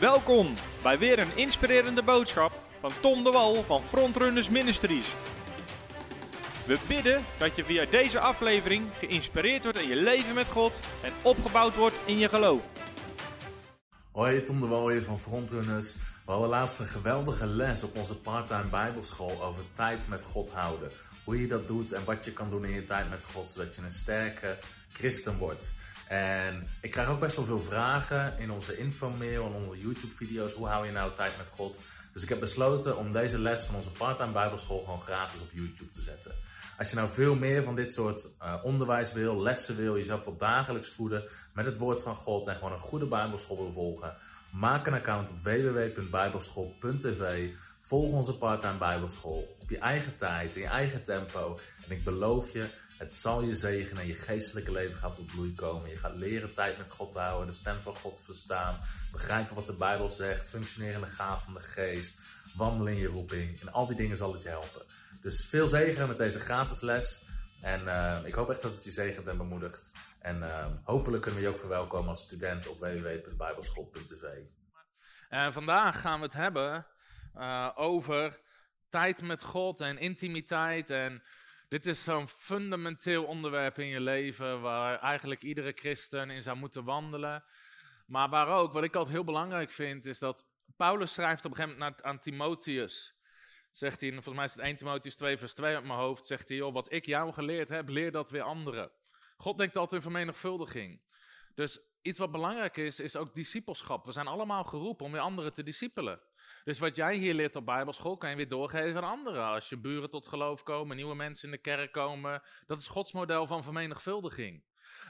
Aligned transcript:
Welkom 0.00 0.54
bij 0.82 0.98
weer 0.98 1.18
een 1.18 1.36
inspirerende 1.36 2.02
boodschap 2.02 2.52
van 2.80 2.90
Tom 3.00 3.24
de 3.24 3.30
Wal 3.30 3.64
van 3.64 3.82
Frontrunners 3.82 4.48
Ministries. 4.48 5.14
We 6.66 6.78
bidden 6.88 7.24
dat 7.38 7.56
je 7.56 7.64
via 7.64 7.84
deze 7.90 8.20
aflevering 8.20 8.86
geïnspireerd 8.98 9.62
wordt 9.62 9.78
in 9.78 9.88
je 9.88 9.96
leven 9.96 10.34
met 10.34 10.46
God 10.46 10.72
en 11.02 11.12
opgebouwd 11.22 11.76
wordt 11.76 11.96
in 12.04 12.18
je 12.18 12.28
geloof. 12.28 12.62
Hoi, 14.12 14.42
Tom 14.42 14.60
de 14.60 14.66
Wal 14.66 14.88
hier 14.88 15.02
van 15.02 15.18
Frontrunners. 15.18 15.94
We 16.24 16.30
hadden 16.30 16.48
laatst 16.48 16.80
een 16.80 16.86
geweldige 16.86 17.46
les 17.46 17.82
op 17.82 17.96
onze 17.96 18.16
parttime 18.16 18.68
bijbelschool 18.70 19.42
over 19.42 19.62
tijd 19.74 20.08
met 20.08 20.22
God 20.22 20.50
houden. 20.50 20.90
Hoe 21.24 21.40
je 21.40 21.46
dat 21.46 21.66
doet 21.66 21.92
en 21.92 22.04
wat 22.04 22.24
je 22.24 22.32
kan 22.32 22.50
doen 22.50 22.64
in 22.64 22.74
je 22.74 22.84
tijd 22.84 23.10
met 23.10 23.24
God, 23.24 23.50
zodat 23.50 23.74
je 23.74 23.82
een 23.82 23.92
sterke 23.92 24.56
christen 24.92 25.38
wordt. 25.38 25.70
En 26.08 26.66
ik 26.80 26.90
krijg 26.90 27.08
ook 27.08 27.20
best 27.20 27.36
wel 27.36 27.44
veel 27.44 27.60
vragen 27.60 28.38
in 28.38 28.50
onze 28.50 28.78
infomail 28.78 29.46
en 29.46 29.52
onze 29.52 29.80
YouTube-video's. 29.80 30.52
Hoe 30.52 30.66
hou 30.66 30.86
je 30.86 30.92
nou 30.92 31.14
tijd 31.14 31.36
met 31.36 31.50
God? 31.50 31.78
Dus 32.12 32.22
ik 32.22 32.28
heb 32.28 32.40
besloten 32.40 32.96
om 32.96 33.12
deze 33.12 33.38
les 33.38 33.64
van 33.64 33.74
onze 33.74 33.90
parttime 33.90 34.32
bijbelschool 34.32 34.80
gewoon 34.80 35.00
gratis 35.00 35.40
op 35.40 35.50
YouTube 35.52 35.90
te 35.90 36.00
zetten. 36.00 36.32
Als 36.78 36.90
je 36.90 36.96
nou 36.96 37.08
veel 37.08 37.34
meer 37.34 37.62
van 37.62 37.74
dit 37.74 37.92
soort 37.92 38.28
uh, 38.42 38.54
onderwijs 38.62 39.12
wil, 39.12 39.42
lessen 39.42 39.76
wil, 39.76 39.96
jezelf 39.96 40.24
wel 40.24 40.36
dagelijks 40.36 40.88
voeden 40.88 41.24
met 41.54 41.64
het 41.64 41.78
woord 41.78 42.02
van 42.02 42.14
God 42.14 42.46
en 42.46 42.56
gewoon 42.56 42.72
een 42.72 42.78
goede 42.78 43.06
bijbelschool 43.06 43.56
wil 43.56 43.72
volgen, 43.72 44.16
maak 44.50 44.86
een 44.86 44.94
account 44.94 45.30
op 45.30 45.42
www.bijbelschool.tv. 45.42 47.50
Volg 47.88 48.12
onze 48.12 48.36
parttime 48.36 48.78
bijbelschool 48.78 49.56
op 49.62 49.70
je 49.70 49.78
eigen 49.78 50.18
tijd, 50.18 50.56
in 50.56 50.62
je 50.62 50.68
eigen 50.68 51.04
tempo. 51.04 51.58
En 51.86 51.96
ik 51.96 52.04
beloof 52.04 52.52
je, 52.52 52.66
het 52.98 53.14
zal 53.14 53.42
je 53.42 53.56
zegenen. 53.56 54.06
Je 54.06 54.14
geestelijke 54.14 54.72
leven 54.72 54.96
gaat 54.96 55.14
tot 55.14 55.26
bloei 55.26 55.54
komen. 55.54 55.88
Je 55.88 55.96
gaat 55.96 56.16
leren 56.16 56.54
tijd 56.54 56.78
met 56.78 56.90
God 56.90 57.12
te 57.12 57.18
houden, 57.18 57.48
de 57.48 57.54
stem 57.54 57.80
van 57.80 57.96
God 57.96 58.16
te 58.16 58.22
verstaan. 58.22 58.76
Begrijpen 59.12 59.54
wat 59.54 59.66
de 59.66 59.72
Bijbel 59.72 60.10
zegt, 60.10 60.48
functioneren 60.48 60.94
in 60.94 61.00
de 61.00 61.06
gaaf 61.06 61.44
van 61.44 61.54
de 61.54 61.60
geest. 61.60 62.20
Wandelen 62.56 62.92
in 62.92 62.98
je 62.98 63.06
roeping. 63.06 63.60
En 63.60 63.72
al 63.72 63.86
die 63.86 63.96
dingen 63.96 64.16
zal 64.16 64.32
het 64.32 64.42
je 64.42 64.48
helpen. 64.48 64.82
Dus 65.22 65.44
veel 65.44 65.68
zegen 65.68 66.08
met 66.08 66.16
deze 66.16 66.40
gratis 66.40 66.80
les. 66.80 67.24
En 67.60 67.80
uh, 67.82 68.18
ik 68.24 68.34
hoop 68.34 68.50
echt 68.50 68.62
dat 68.62 68.74
het 68.74 68.84
je 68.84 68.90
zegent 68.90 69.26
en 69.26 69.36
bemoedigt. 69.36 69.92
En 70.20 70.38
uh, 70.38 70.66
hopelijk 70.84 71.22
kunnen 71.22 71.40
we 71.40 71.46
je 71.46 71.52
ook 71.52 71.60
verwelkomen 71.60 72.08
als 72.08 72.22
student 72.22 72.68
op 72.68 72.78
www.bijbelschool.tv. 72.78 74.24
En 75.28 75.52
vandaag 75.52 76.00
gaan 76.00 76.18
we 76.18 76.24
het 76.24 76.34
hebben 76.34 76.86
uh, 77.38 77.70
over 77.74 78.40
tijd 78.88 79.22
met 79.22 79.42
God 79.42 79.80
en 79.80 79.98
intimiteit. 79.98 80.90
En 80.90 81.22
dit 81.68 81.86
is 81.86 82.02
zo'n 82.02 82.28
fundamenteel 82.28 83.24
onderwerp 83.24 83.78
in 83.78 83.86
je 83.86 84.00
leven 84.00 84.60
waar 84.60 84.98
eigenlijk 84.98 85.42
iedere 85.42 85.72
christen 85.72 86.30
in 86.30 86.42
zou 86.42 86.56
moeten 86.56 86.84
wandelen. 86.84 87.44
Maar 88.06 88.28
waar 88.28 88.48
ook, 88.48 88.72
wat 88.72 88.84
ik 88.84 88.94
altijd 88.94 89.14
heel 89.14 89.24
belangrijk 89.24 89.70
vind, 89.70 90.06
is 90.06 90.18
dat 90.18 90.46
Paulus 90.76 91.14
schrijft 91.14 91.44
op 91.44 91.50
een 91.50 91.56
gegeven 91.56 91.78
moment 91.78 92.02
aan 92.02 92.18
Timotheus. 92.18 93.16
Zegt 93.70 94.00
hij, 94.00 94.12
volgens 94.12 94.34
mij 94.34 94.44
is 94.44 94.54
het 94.54 94.62
1 94.62 94.76
Timotheus 94.76 95.16
2 95.16 95.38
vers 95.38 95.54
2 95.54 95.76
op 95.76 95.84
mijn 95.84 95.98
hoofd, 95.98 96.26
zegt 96.26 96.48
hij, 96.48 96.56
joh, 96.56 96.72
wat 96.72 96.92
ik 96.92 97.06
jou 97.06 97.32
geleerd 97.32 97.68
heb, 97.68 97.88
leer 97.88 98.10
dat 98.10 98.30
weer 98.30 98.42
anderen. 98.42 98.90
God 99.36 99.58
denkt 99.58 99.76
altijd 99.76 100.04
in 100.04 100.10
vermenigvuldiging. 100.10 101.00
Dus 101.54 101.80
iets 102.02 102.18
wat 102.18 102.32
belangrijk 102.32 102.76
is, 102.76 103.00
is 103.00 103.16
ook 103.16 103.34
discipelschap. 103.34 104.04
We 104.04 104.12
zijn 104.12 104.26
allemaal 104.26 104.64
geroepen 104.64 105.06
om 105.06 105.12
weer 105.12 105.20
anderen 105.20 105.54
te 105.54 105.62
discipelen. 105.62 106.20
Dus 106.68 106.78
wat 106.78 106.96
jij 106.96 107.16
hier 107.16 107.34
leert 107.34 107.56
op 107.56 107.66
Bijbelschool, 107.66 108.16
kan 108.16 108.30
je 108.30 108.36
weer 108.36 108.48
doorgeven 108.48 108.96
aan 109.02 109.10
anderen. 109.10 109.44
Als 109.44 109.68
je 109.68 109.76
buren 109.76 110.10
tot 110.10 110.26
geloof 110.26 110.62
komen, 110.62 110.96
nieuwe 110.96 111.14
mensen 111.14 111.44
in 111.44 111.54
de 111.54 111.60
kerk 111.60 111.92
komen. 111.92 112.42
Dat 112.66 112.80
is 112.80 112.86
Gods 112.86 113.12
model 113.12 113.46
van 113.46 113.62
vermenigvuldiging. 113.62 114.64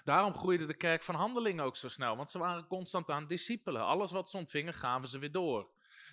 Daarom 0.04 0.34
groeide 0.34 0.66
de 0.66 0.76
kerk 0.76 1.02
van 1.02 1.14
handelingen 1.14 1.64
ook 1.64 1.76
zo 1.76 1.88
snel, 1.88 2.16
want 2.16 2.30
ze 2.30 2.38
waren 2.38 2.66
constant 2.66 3.10
aan 3.10 3.26
discipelen. 3.26 3.82
Alles 3.82 4.12
wat 4.12 4.30
ze 4.30 4.36
ontvingen, 4.36 4.74
gaven 4.74 5.08
ze 5.08 5.18
weer 5.18 5.32
door. 5.32 5.70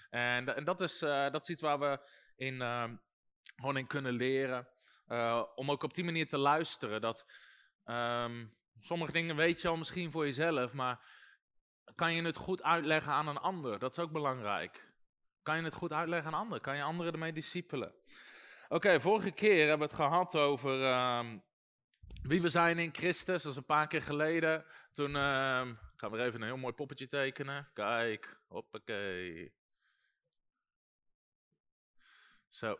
En, 0.10 0.56
en 0.56 0.64
dat, 0.64 0.82
is, 0.82 1.04
uh, 1.04 1.30
dat 1.32 1.42
is 1.42 1.50
iets 1.50 1.62
waar 1.62 1.80
we 1.80 2.00
in, 2.36 2.54
uh, 2.54 2.84
gewoon 3.56 3.78
in 3.78 3.88
kunnen 3.88 4.14
leren. 4.14 4.68
Uh, 5.08 5.44
om 5.56 5.72
ook 5.72 5.84
op 5.84 5.94
die 5.94 6.04
manier 6.04 6.30
te 6.30 6.38
luisteren. 6.38 7.02
Dat 7.02 7.26
um, 7.86 8.56
sommige 8.80 9.12
dingen 9.12 9.36
weet 9.36 9.62
je 9.62 9.68
al 9.68 9.78
misschien 9.78 10.12
voor 10.12 10.26
jezelf, 10.26 10.74
maar 10.74 11.06
kan 11.96 12.14
je 12.14 12.22
het 12.22 12.38
goed 12.38 12.64
uitleggen 12.64 13.14
aan 13.14 13.28
een 13.28 13.38
ander? 13.38 13.80
Dat 13.80 13.98
is 13.98 14.04
ook 14.04 14.12
belangrijk. 14.12 14.94
Kan 15.46 15.58
je 15.58 15.64
het 15.64 15.74
goed 15.74 15.94
uitleggen 15.94 16.34
aan 16.34 16.40
anderen? 16.40 16.62
Kan 16.62 16.76
je 16.76 16.84
anderen 16.84 17.14
ermee 17.14 17.34
discipelen? 17.34 17.94
Oké, 18.68 19.02
vorige 19.02 19.32
keer 19.32 19.68
hebben 19.68 19.88
we 19.88 19.94
het 19.94 20.04
gehad 20.04 20.36
over 20.36 20.80
uh, 20.80 21.26
wie 22.22 22.42
we 22.42 22.50
zijn 22.50 22.80
in 22.80 22.94
Christus. 22.94 23.44
Dat 23.44 23.52
is 23.52 23.58
een 23.58 23.66
paar 23.66 23.88
keer 23.88 24.02
geleden. 24.02 24.66
Toen, 24.94 25.16
uh, 25.16 25.66
ik 25.94 26.00
ga 26.00 26.10
weer 26.10 26.26
even 26.26 26.42
een 26.42 26.48
heel 26.48 26.58
mooi 26.58 26.74
poppetje 26.74 27.08
tekenen. 27.08 27.70
Kijk, 27.74 28.40
hoppakee. 28.48 29.54
Zo. 32.50 32.78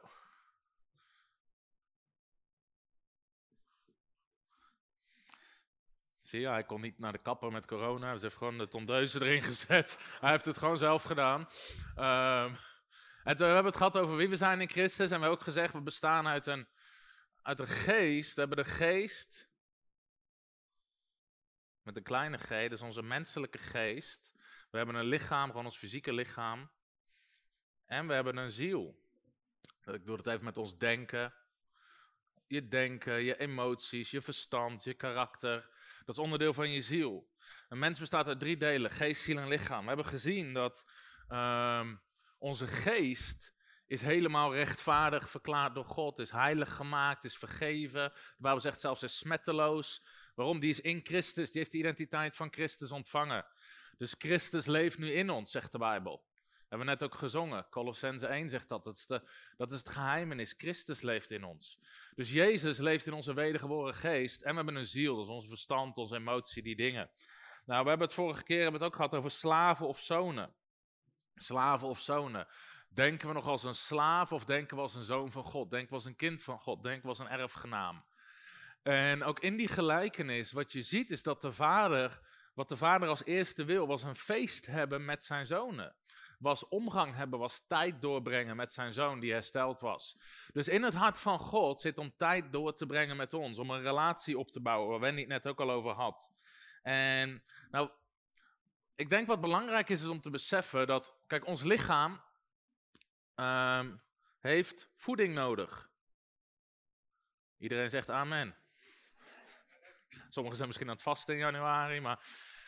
Zie 6.26 6.40
je, 6.40 6.48
hij 6.48 6.64
kon 6.64 6.82
niet 6.82 7.00
naar 7.00 7.12
de 7.12 7.18
kapper 7.18 7.52
met 7.52 7.66
corona. 7.66 8.18
Ze 8.18 8.24
heeft 8.24 8.38
gewoon 8.38 8.58
de 8.58 8.68
tondeuze 8.68 9.22
erin 9.22 9.42
gezet. 9.42 10.00
Hij 10.22 10.32
heeft 10.32 10.46
het 10.46 10.58
gewoon 10.58 10.78
zelf 10.78 11.04
gedaan. 11.04 11.40
Um, 11.98 12.58
en 13.24 13.38
we 13.38 13.44
hebben 13.44 13.66
het 13.66 13.76
gehad 13.76 13.98
over 13.98 14.16
wie 14.16 14.30
we 14.30 14.36
zijn 14.36 14.62
in 14.62 14.70
Christus. 14.70 15.00
En 15.00 15.06
we 15.06 15.12
hebben 15.12 15.30
ook 15.30 15.42
gezegd, 15.42 15.74
we 15.74 15.82
bestaan 15.82 16.28
uit 16.28 16.48
een, 16.48 16.68
uit 17.42 17.60
een 17.60 17.68
geest. 17.68 18.34
We 18.34 18.40
hebben 18.40 18.58
de 18.58 18.70
geest. 18.70 19.50
Met 21.82 21.96
een 21.96 22.04
kleine 22.04 22.38
g, 22.38 22.70
dus 22.70 22.82
onze 22.82 23.04
menselijke 23.04 23.58
geest. 23.58 24.34
We 24.72 24.78
hebben 24.78 24.96
een 24.96 25.06
lichaam, 25.06 25.50
gewoon 25.50 25.66
ons 25.66 25.78
fysieke 25.78 26.14
lichaam. 26.14 26.72
En 27.86 28.08
we 28.08 28.14
hebben 28.14 28.38
een 28.38 28.52
ziel. 28.52 29.00
Ik 29.84 30.06
doe 30.06 30.18
het 30.18 30.28
even 30.28 30.44
met 30.44 30.58
ons 30.58 30.78
denken. 30.78 31.34
Je 32.48 32.68
denken, 32.68 33.24
je 33.24 33.38
emoties, 33.38 34.12
je 34.12 34.22
verstand, 34.22 34.84
je 34.84 34.94
karakter. 34.94 35.74
Dat 36.06 36.16
is 36.16 36.22
onderdeel 36.22 36.54
van 36.54 36.72
je 36.72 36.82
ziel. 36.82 37.30
Een 37.70 37.80
mens 37.80 38.00
bestaat 38.00 38.28
uit 38.28 38.40
drie 38.40 38.58
delen: 38.58 38.92
geest, 38.92 39.22
ziel 39.22 39.38
en 39.38 39.48
lichaam. 39.48 39.82
We 39.82 39.88
hebben 39.88 40.06
gezien 40.06 40.54
dat 40.54 40.86
um, 41.30 42.02
onze 42.38 42.68
geest 42.68 43.54
is 43.88 44.02
helemaal 44.02 44.54
rechtvaardig 44.54 45.30
verklaard 45.30 45.76
door 45.76 45.86
God, 45.86 46.20
is 46.20 46.32
heilig 46.32 46.76
gemaakt, 46.76 47.24
is 47.24 47.38
vergeven. 47.38 48.10
De 48.14 48.36
Bijbel 48.38 48.62
zegt 48.62 48.80
zelfs 48.80 49.04
is 49.04 49.18
smetteloos. 49.18 50.06
Waarom? 50.36 50.60
Die 50.60 50.70
is 50.70 50.82
in 50.82 51.00
Christus, 51.04 51.52
die 51.52 51.60
heeft 51.60 51.72
de 51.72 51.78
identiteit 51.78 52.36
van 52.36 52.54
Christus 52.54 52.92
ontvangen. 52.92 53.46
Dus 53.98 54.16
Christus 54.18 54.66
leeft 54.66 54.98
nu 54.98 55.12
in 55.12 55.30
ons, 55.30 55.52
zegt 55.52 55.72
de 55.72 55.78
Bijbel. 55.78 56.26
Hebben 56.70 56.88
we 56.88 56.94
net 56.94 57.04
ook 57.04 57.16
gezongen. 57.16 57.68
Colossense 57.70 58.28
1 58.28 58.50
zegt 58.50 58.70
dat. 58.70 58.84
Dat 58.84 58.98
is, 58.98 59.06
de, 59.06 59.30
dat 59.58 59.72
is 59.72 59.80
het 59.80 59.90
geheimenis. 59.90 60.54
Christus 60.58 61.02
leeft 61.02 61.32
in 61.32 61.44
ons. 61.44 61.80
Dus 62.16 62.32
Jezus 62.32 62.78
leeft 62.78 63.08
in 63.08 63.14
onze 63.14 63.34
wedergeboren 63.34 63.94
geest. 63.94 64.42
En 64.42 64.50
we 64.50 64.56
hebben 64.56 64.76
een 64.76 64.86
ziel. 64.86 65.16
Dat 65.16 65.26
is 65.26 65.32
ons 65.32 65.48
verstand, 65.48 65.98
onze 65.98 66.16
emotie, 66.16 66.64
die 66.64 66.76
dingen. 66.76 67.10
Nou, 67.66 67.84
we 67.84 67.90
hebben 67.90 68.08
het 68.08 68.16
vorige 68.16 68.44
keer 68.44 68.62
hebben 68.62 68.82
het 68.82 68.90
ook 68.90 68.96
gehad 68.96 69.14
over 69.14 69.32
slaven 69.32 69.88
of 69.88 70.00
zonen. 70.00 70.54
Slaven 71.36 71.88
of 71.88 72.00
zonen. 72.00 72.48
Denken 72.90 73.28
we 73.28 73.34
nog 73.34 73.48
als 73.48 73.64
een 73.64 73.76
slaaf 73.76 74.32
of 74.32 74.46
denken 74.46 74.76
we 74.76 74.82
als 74.82 74.96
een 74.96 75.04
zoon 75.04 75.32
van 75.32 75.44
God? 75.44 75.70
Denken 75.70 75.90
we 75.90 75.96
als 75.96 76.06
een 76.06 76.16
kind 76.16 76.44
van 76.44 76.60
God? 76.60 76.84
Denken 76.84 77.02
we 77.02 77.08
als 77.08 77.20
een 77.20 77.28
erfgenaam? 77.28 78.06
En 78.84 79.24
ook 79.24 79.40
in 79.40 79.58
die 79.58 79.68
gelijkenis, 79.68 80.52
wat 80.52 80.72
je 80.72 80.82
ziet, 80.82 81.12
is 81.12 81.24
dat 81.24 81.42
de 81.42 81.52
vader, 81.52 82.20
wat 82.54 82.70
de 82.70 82.78
vader 82.78 83.08
als 83.08 83.26
eerste 83.26 83.64
wil, 83.64 83.88
was 83.88 84.04
een 84.04 84.16
feest 84.16 84.66
hebben 84.66 85.06
met 85.06 85.24
zijn 85.24 85.46
zonen 85.46 85.96
was 86.40 86.68
omgang 86.68 87.16
hebben, 87.16 87.40
was 87.40 87.68
tijd 87.68 88.02
doorbrengen 88.02 88.56
met 88.56 88.72
zijn 88.72 88.94
zoon 88.94 89.20
die 89.20 89.32
hersteld 89.32 89.80
was. 89.80 90.18
Dus 90.54 90.68
in 90.68 90.84
het 90.84 90.94
hart 90.94 91.20
van 91.20 91.40
God 91.40 91.82
zit 91.82 91.98
om 91.98 92.14
tijd 92.18 92.52
door 92.52 92.74
te 92.74 92.86
brengen 92.86 93.18
met 93.18 93.34
ons, 93.34 93.58
om 93.58 93.70
een 93.70 93.82
relatie 93.82 94.38
op 94.38 94.52
te 94.52 94.62
bouwen, 94.62 94.90
waar 94.90 95.00
Wendy 95.00 95.20
het 95.20 95.30
net 95.30 95.48
ook 95.48 95.60
al 95.60 95.72
over 95.72 95.92
had. 95.92 96.32
En 96.82 97.44
nou, 97.70 97.90
ik 98.96 99.10
denk 99.10 99.28
wat 99.28 99.42
belangrijk 99.42 99.90
is, 99.90 100.02
is 100.02 100.08
om 100.08 100.22
te 100.22 100.30
beseffen 100.30 100.88
dat, 100.88 101.16
kijk, 101.28 101.46
ons 101.48 101.64
lichaam 101.64 102.22
um, 103.36 104.02
heeft 104.40 104.90
voeding 104.96 105.34
nodig. 105.34 105.90
Iedereen 107.58 107.90
zegt 107.90 108.10
amen. 108.10 108.56
Sommigen 110.30 110.56
zijn 110.56 110.68
misschien 110.68 110.90
aan 110.90 110.96
het 110.96 111.04
vasten 111.04 111.34
in 111.34 111.40
januari, 111.40 112.00
maar 112.00 112.26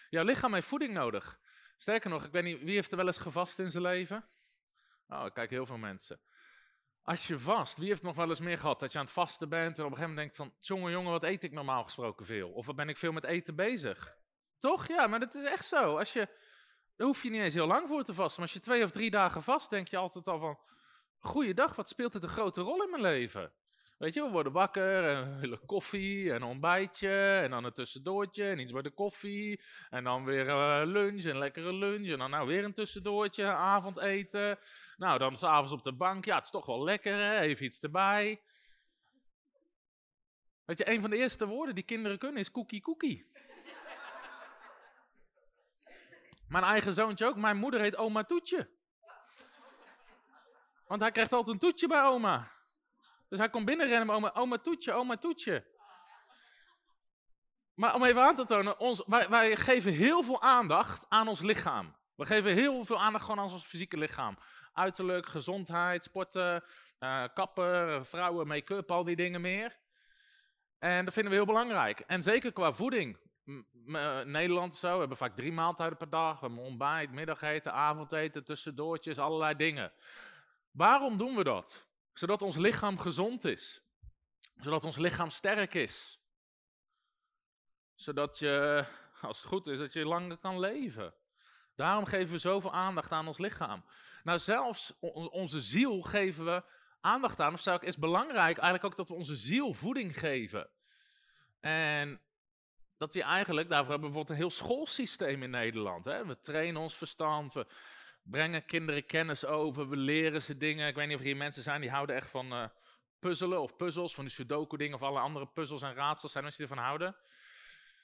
jouw 0.10 0.24
lichaam 0.24 0.54
heeft 0.54 0.68
voeding 0.68 0.94
nodig. 0.94 1.40
Sterker 1.78 2.10
nog, 2.10 2.26
ik 2.26 2.32
weet 2.32 2.44
niet, 2.44 2.64
wie 2.64 2.76
heeft 2.76 2.92
er 2.92 2.98
wel 2.98 3.06
eens 3.06 3.18
gevast 3.18 3.60
in 3.60 3.72
zijn 3.72 3.84
leven? 3.84 4.30
Oh, 5.08 5.26
ik 5.26 5.34
kijk 5.34 5.50
heel 5.50 5.66
veel 5.66 5.78
mensen. 5.78 6.20
Als 7.02 7.28
je 7.28 7.40
vast, 7.40 7.78
wie 7.78 7.88
heeft 7.88 8.04
nog 8.04 8.16
wel 8.16 8.30
eens 8.30 8.40
meer 8.40 8.58
gehad 8.60 8.80
dat 8.80 8.92
je 8.92 8.98
aan 8.98 9.04
het 9.04 9.14
vasten 9.14 9.50
bent 9.50 9.80
en 9.80 9.86
op 9.86 9.92
een 9.92 9.98
gegeven 9.98 10.16
moment 10.16 10.18
denkt 10.18 10.36
van, 10.36 10.54
jongen, 10.60 10.92
jongen, 10.92 11.12
wat 11.12 11.24
eet 11.24 11.44
ik 11.44 11.52
normaal 11.52 11.84
gesproken 11.84 12.26
veel? 12.26 12.50
Of 12.50 12.66
wat 12.66 12.76
ben 12.76 12.90
ik 12.90 12.98
veel 12.98 13.12
met 13.12 13.26
eten 13.26 13.56
bezig? 13.56 14.18
Toch? 14.60 14.88
Ja, 14.88 15.08
maar 15.08 15.20
dat 15.20 15.36
is 15.36 15.44
echt 15.44 15.66
zo. 15.66 15.98
Als 15.98 16.14
je, 16.14 16.30
daar 16.96 17.08
hoef 17.08 17.24
je 17.24 17.30
niet 17.30 17.42
eens 17.42 17.54
heel 17.54 17.68
lang 17.68 17.88
voor 17.88 18.04
te 18.04 18.14
vasten. 18.14 18.42
Maar 18.42 18.52
als 18.52 18.54
je 18.54 18.60
twee 18.64 18.84
of 18.84 18.92
drie 18.92 19.10
dagen 19.10 19.44
vast, 19.44 19.70
denk 19.70 19.88
je 19.88 19.98
altijd 19.98 20.28
al 20.28 20.40
van, 20.40 20.60
goeiedag, 21.20 21.76
wat 21.76 21.90
speelt 21.90 22.14
het 22.14 22.24
een 22.24 22.30
grote 22.30 22.62
rol 22.62 22.84
in 22.84 22.90
mijn 22.90 23.02
leven? 23.02 23.54
Weet 23.98 24.14
je, 24.14 24.22
we 24.22 24.30
worden 24.30 24.52
wakker 24.52 25.10
en 25.10 25.34
we 25.34 25.40
willen 25.40 25.66
koffie 25.66 26.34
en 26.34 26.44
ontbijtje 26.44 27.40
en 27.44 27.50
dan 27.50 27.64
een 27.64 27.74
tussendoortje 27.74 28.50
en 28.50 28.60
iets 28.60 28.72
bij 28.72 28.82
de 28.82 28.92
koffie. 28.92 29.62
En 29.90 30.04
dan 30.04 30.26
weer 30.26 30.48
uh, 30.48 30.82
lunch 30.86 31.24
en 31.24 31.38
lekkere 31.38 31.74
lunch 31.74 32.08
en 32.08 32.18
dan 32.18 32.30
nou 32.30 32.48
weer 32.48 32.64
een 32.64 32.74
tussendoortje, 32.74 33.46
avondeten. 33.46 34.60
Nou, 34.98 35.20
dan 35.20 35.38
s'avonds 35.38 35.72
op 35.72 35.84
de 35.84 35.94
bank, 35.94 36.26
ja, 36.26 36.36
het 36.36 36.44
is 36.44 36.52
toch 36.52 36.66
wel 36.66 36.84
lekker 36.84 37.14
hè, 37.14 37.40
even 37.40 37.66
iets 37.66 37.80
erbij. 37.80 38.42
Weet 40.66 40.78
je, 40.78 40.90
een 40.90 41.02
van 41.02 41.10
de 41.10 41.18
eerste 41.18 41.48
woorden 41.48 41.76
die 41.76 41.84
kinderen 41.84 42.18
kunnen 42.18 42.40
is 42.40 42.52
koekie 42.52 42.82
koekie. 42.82 43.32
Mijn 46.48 46.64
eigen 46.64 46.94
zoontje 46.94 47.26
ook, 47.26 47.36
mijn 47.36 47.58
moeder 47.58 47.80
heet 47.80 47.98
oma 47.98 48.24
Toetje. 48.24 48.70
Want 50.88 51.02
hij 51.02 51.12
krijgt 51.12 51.34
altijd 51.34 51.54
een 51.54 51.70
toetje 51.70 51.88
bij 51.88 52.04
oma. 52.04 52.57
Dus 53.28 53.40
hij 53.40 53.50
komt 53.50 53.66
binnenrennen, 53.66 54.16
oma, 54.16 54.34
oma 54.34 54.58
Toetje, 54.58 54.94
oma 54.94 55.18
Toetje. 55.18 55.76
Maar 57.74 57.96
om 57.96 58.04
even 58.04 58.22
aan 58.22 58.36
te 58.36 58.46
tonen, 58.46 58.80
ons, 58.80 59.04
wij, 59.06 59.30
wij 59.30 59.56
geven 59.56 59.92
heel 59.92 60.24
veel 60.24 60.42
aandacht 60.42 61.06
aan 61.10 61.28
ons 61.28 61.42
lichaam. 61.42 61.96
We 62.16 62.26
geven 62.26 62.54
heel 62.54 62.86
veel 62.86 63.00
aandacht 63.00 63.24
gewoon 63.24 63.40
aan 63.40 63.52
ons 63.52 63.66
fysieke 63.66 63.98
lichaam. 63.98 64.38
Uiterlijk, 64.74 65.26
gezondheid, 65.26 66.04
sporten, 66.04 66.64
uh, 67.00 67.24
kapper, 67.34 68.06
vrouwen, 68.06 68.48
make-up, 68.48 68.92
al 68.92 69.04
die 69.04 69.16
dingen 69.16 69.42
meer. 69.42 69.78
En 70.80 71.06
dat 71.06 71.14
vinden 71.14 71.32
we 71.32 71.38
heel 71.38 71.48
belangrijk. 71.48 72.00
En 72.00 72.24
zeker 72.24 72.54
qua 72.54 72.74
voeding. 72.74 73.18
Uh, 73.46 74.22
Nederland 74.22 74.76
zo, 74.76 74.94
we 74.94 75.00
hebben 75.00 75.18
vaak 75.18 75.36
drie 75.36 75.52
maaltijden 75.52 75.98
per 75.98 76.10
dag. 76.10 76.40
We 76.40 76.46
hebben 76.46 76.64
ontbijt, 76.64 77.12
middageten, 77.12 77.74
avondeten, 77.74 78.44
tussendoortjes, 78.44 79.18
allerlei 79.18 79.56
dingen. 79.56 79.94
Waarom 80.72 81.18
doen 81.18 81.36
we 81.36 81.44
dat? 81.44 81.87
Zodat 82.18 82.42
ons 82.42 82.56
lichaam 82.56 83.00
gezond 83.00 83.44
is. 83.46 83.82
Zodat 84.56 84.84
ons 84.84 84.98
lichaam 84.98 85.30
sterk 85.30 85.74
is. 85.74 86.20
Zodat 87.96 88.40
je, 88.40 88.86
als 89.22 89.38
het 89.38 89.48
goed 89.48 89.68
is, 89.68 89.80
dat 89.80 89.94
je 89.94 90.06
langer 90.06 90.38
kan 90.38 90.60
leven. 90.60 91.14
Daarom 91.76 92.06
geven 92.06 92.32
we 92.32 92.38
zoveel 92.38 92.74
aandacht 92.74 93.12
aan 93.12 93.28
ons 93.28 93.38
lichaam. 93.38 93.86
Nou, 94.24 94.40
zelfs 94.40 94.94
onze 95.32 95.62
ziel 95.62 96.02
geven 96.02 96.46
we 96.46 96.64
aandacht 97.02 97.40
aan. 97.40 97.54
Of 97.54 97.62
zou 97.62 97.76
ik, 97.76 97.82
is 97.82 97.98
belangrijk 97.98 98.58
eigenlijk 98.58 98.84
ook 98.84 98.96
dat 98.96 99.08
we 99.08 99.16
onze 99.16 99.36
ziel 99.36 99.74
voeding 99.74 100.20
geven. 100.20 100.70
En 101.60 102.22
dat 102.98 103.14
we 103.14 103.24
eigenlijk, 103.24 103.70
daarvoor 103.70 103.92
hebben 103.92 104.10
we 104.10 104.14
bijvoorbeeld 104.14 104.30
een 104.30 104.46
heel 104.46 104.66
schoolsysteem 104.66 105.44
in 105.44 105.50
Nederland. 105.50 106.06
Hè? 106.06 106.26
We 106.26 106.40
trainen 106.40 106.82
ons 106.82 106.96
verstand, 106.96 107.54
we 107.54 107.68
brengen 108.30 108.66
kinderen 108.66 109.06
kennis 109.06 109.46
over, 109.46 109.90
we 109.90 109.98
leren 109.98 110.42
ze 110.42 110.58
dingen. 110.58 110.88
Ik 110.88 110.96
weet 110.96 111.06
niet 111.08 111.16
of 111.16 111.22
er 111.22 111.28
hier 111.28 111.38
mensen 111.38 111.64
zijn 111.64 111.82
die 111.82 111.90
houden 111.90 112.16
echt 112.16 112.30
van 112.30 112.54
uh, 112.54 112.66
puzzelen 113.20 113.62
of 113.62 113.76
puzzels, 113.76 114.16
van 114.16 114.24
die 114.24 114.34
sudoku 114.34 114.78
dingen 114.78 114.96
of 114.96 115.02
alle 115.02 115.20
andere 115.20 115.48
puzzels 115.48 115.82
en 115.82 115.94
raadsels 115.94 116.32
zijn 116.32 116.46
als 116.46 116.56
je 116.56 116.62
ervan 116.62 116.78
houden. 116.78 117.16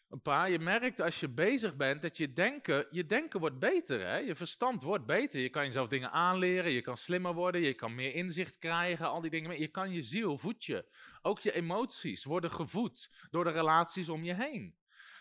Een 0.09 0.21
paar, 0.21 0.49
je 0.49 0.59
merkt 0.59 1.01
als 1.01 1.19
je 1.19 1.29
bezig 1.29 1.75
bent 1.75 2.01
dat 2.01 2.17
je 2.17 2.33
denken, 2.33 2.87
je 2.91 3.05
denken 3.05 3.39
wordt 3.39 3.59
beter, 3.59 3.99
hè? 3.99 4.17
je 4.17 4.35
verstand 4.35 4.83
wordt 4.83 5.05
beter. 5.05 5.41
Je 5.41 5.49
kan 5.49 5.65
jezelf 5.65 5.87
dingen 5.87 6.11
aanleren, 6.11 6.71
je 6.71 6.81
kan 6.81 6.97
slimmer 6.97 7.33
worden, 7.33 7.61
je 7.61 7.73
kan 7.73 7.95
meer 7.95 8.15
inzicht 8.15 8.57
krijgen, 8.57 9.09
al 9.09 9.21
die 9.21 9.29
dingen. 9.29 9.59
Je 9.59 9.67
kan 9.67 9.91
je 9.91 10.01
ziel 10.01 10.37
voed 10.37 10.65
je. 10.65 10.85
Ook 11.21 11.39
je 11.39 11.53
emoties 11.53 12.23
worden 12.23 12.51
gevoed 12.51 13.09
door 13.31 13.43
de 13.43 13.51
relaties 13.51 14.09
om 14.09 14.23
je 14.23 14.33
heen. 14.33 14.75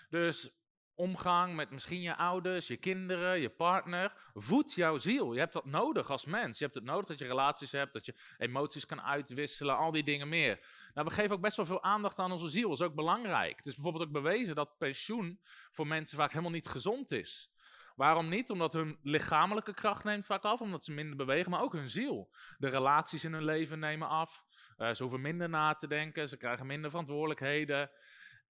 Dus 0.09 0.62
omgang 1.03 1.55
met 1.55 1.71
misschien 1.71 2.01
je 2.01 2.17
ouders, 2.17 2.67
je 2.67 2.77
kinderen, 2.77 3.41
je 3.41 3.51
partner. 3.51 4.13
Voed 4.35 4.73
jouw 4.75 4.99
ziel. 4.99 5.33
Je 5.33 5.39
hebt 5.39 5.53
dat 5.53 5.65
nodig 5.65 6.11
als 6.11 6.25
mens. 6.25 6.59
Je 6.59 6.65
hebt 6.65 6.77
het 6.77 6.85
nodig 6.85 7.07
dat 7.07 7.19
je 7.19 7.27
relaties 7.27 7.73
hebt, 7.73 7.93
dat 7.93 8.07
je 8.07 8.15
emoties 8.39 8.87
kan 8.87 9.03
uitwisselen, 9.03 9.77
al 9.77 9.93
die 9.93 10.03
dingen 10.03 10.29
meer. 10.29 10.59
Nou, 10.95 11.07
we 11.07 11.13
geven 11.13 11.31
ook 11.31 11.41
best 11.41 11.57
wel 11.57 11.67
veel 11.67 11.83
aandacht 11.83 12.19
aan 12.19 12.33
onze 12.33 12.49
ziel. 12.49 12.69
Dat 12.69 12.81
is 12.81 12.87
ook 12.87 12.95
belangrijk. 12.95 13.57
Het 13.57 13.67
is 13.67 13.75
bijvoorbeeld 13.75 14.05
ook 14.05 14.13
bewezen 14.13 14.55
dat 14.55 14.79
pensioen 14.79 15.41
voor 15.71 15.87
mensen 15.87 16.19
vaak 16.19 16.31
helemaal 16.31 16.51
niet 16.51 16.69
gezond 16.69 17.11
is. 17.11 17.53
Waarom 17.97 18.29
niet? 18.29 18.51
Omdat 18.51 18.73
hun 18.73 18.99
lichamelijke 19.03 19.75
kracht 19.75 20.05
neemt 20.05 20.27
vaak 20.27 20.43
af, 20.43 20.61
omdat 20.61 20.85
ze 20.85 20.93
minder 20.93 21.17
bewegen, 21.17 21.51
maar 21.51 21.63
ook 21.63 21.73
hun 21.73 21.91
ziel. 21.91 22.31
De 22.59 22.69
relaties 22.69 23.25
in 23.25 23.33
hun 23.33 23.45
leven 23.45 23.79
nemen 23.79 24.09
af. 24.09 24.45
Uh, 24.79 24.93
ze 24.93 25.03
hoeven 25.03 25.21
minder 25.21 25.49
na 25.49 25.75
te 25.75 25.87
denken, 25.87 26.29
ze 26.29 26.37
krijgen 26.37 26.67
minder 26.67 26.91
verantwoordelijkheden. 26.91 27.91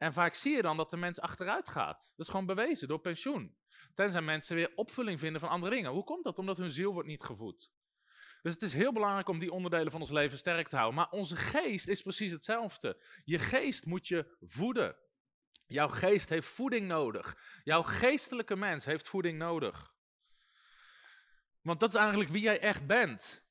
En 0.03 0.13
vaak 0.13 0.35
zie 0.35 0.57
je 0.57 0.63
dan 0.63 0.77
dat 0.77 0.91
de 0.91 0.97
mens 0.97 1.21
achteruit 1.21 1.69
gaat. 1.69 2.13
Dat 2.17 2.27
is 2.27 2.29
gewoon 2.29 2.47
bewezen 2.47 2.89
door 2.89 3.01
pensioen. 3.01 3.57
Tenzij 3.95 4.21
mensen 4.21 4.57
weer 4.57 4.73
opvulling 4.75 5.19
vinden 5.19 5.41
van 5.41 5.49
andere 5.49 5.75
dingen. 5.75 5.91
Hoe 5.91 6.05
komt 6.05 6.25
dat? 6.25 6.39
Omdat 6.39 6.57
hun 6.57 6.73
ziel 6.73 6.93
wordt 6.93 7.09
niet 7.09 7.23
gevoed. 7.23 7.71
Dus 8.43 8.53
het 8.53 8.63
is 8.63 8.73
heel 8.73 8.93
belangrijk 8.93 9.29
om 9.29 9.39
die 9.39 9.53
onderdelen 9.53 9.91
van 9.93 10.01
ons 10.01 10.11
leven 10.11 10.39
sterk 10.39 10.69
te 10.69 10.77
houden. 10.77 10.99
Maar 10.99 11.11
onze 11.11 11.37
geest 11.37 11.89
is 11.89 12.03
precies 12.03 12.31
hetzelfde. 12.31 13.03
Je 13.25 13.39
geest 13.39 13.87
moet 13.87 14.09
je 14.09 14.37
voeden. 14.41 14.97
Jouw 15.67 15.89
geest 15.89 16.29
heeft 16.29 16.49
voeding 16.49 16.87
nodig. 16.87 17.37
Jouw 17.65 17.83
geestelijke 17.83 18.57
mens 18.57 18.85
heeft 18.85 19.09
voeding 19.09 19.39
nodig. 19.39 19.95
Want 21.61 21.81
dat 21.81 21.89
is 21.89 21.99
eigenlijk 21.99 22.31
wie 22.31 22.43
jij 22.43 22.61
echt 22.61 22.87
bent. 22.87 23.45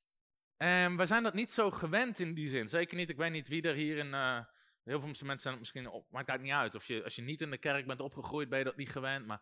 En 0.57 0.97
wij 0.97 1.05
zijn 1.05 1.23
dat 1.23 1.33
niet 1.33 1.51
zo 1.51 1.71
gewend 1.71 2.19
in 2.19 2.33
die 2.33 2.49
zin. 2.49 2.67
Zeker 2.67 2.97
niet, 2.97 3.09
ik 3.09 3.17
weet 3.17 3.31
niet 3.31 3.47
wie 3.47 3.61
er 3.61 3.75
hier 3.75 3.97
in, 3.97 4.13
uh, 4.13 4.39
Heel 4.83 4.99
veel 4.99 5.07
mensen 5.07 5.37
zijn 5.39 5.59
misschien, 5.59 5.89
op, 5.89 6.05
maakt 6.11 6.31
het 6.31 6.41
niet 6.41 6.51
uit. 6.51 6.75
Of 6.75 6.87
je, 6.87 7.03
als 7.03 7.15
je 7.15 7.21
niet 7.21 7.41
in 7.41 7.51
de 7.51 7.57
kerk 7.57 7.87
bent 7.87 7.99
opgegroeid, 7.99 8.49
ben 8.49 8.59
je 8.59 8.65
dat 8.65 8.75
niet 8.75 8.89
gewend. 8.89 9.25
Maar 9.25 9.41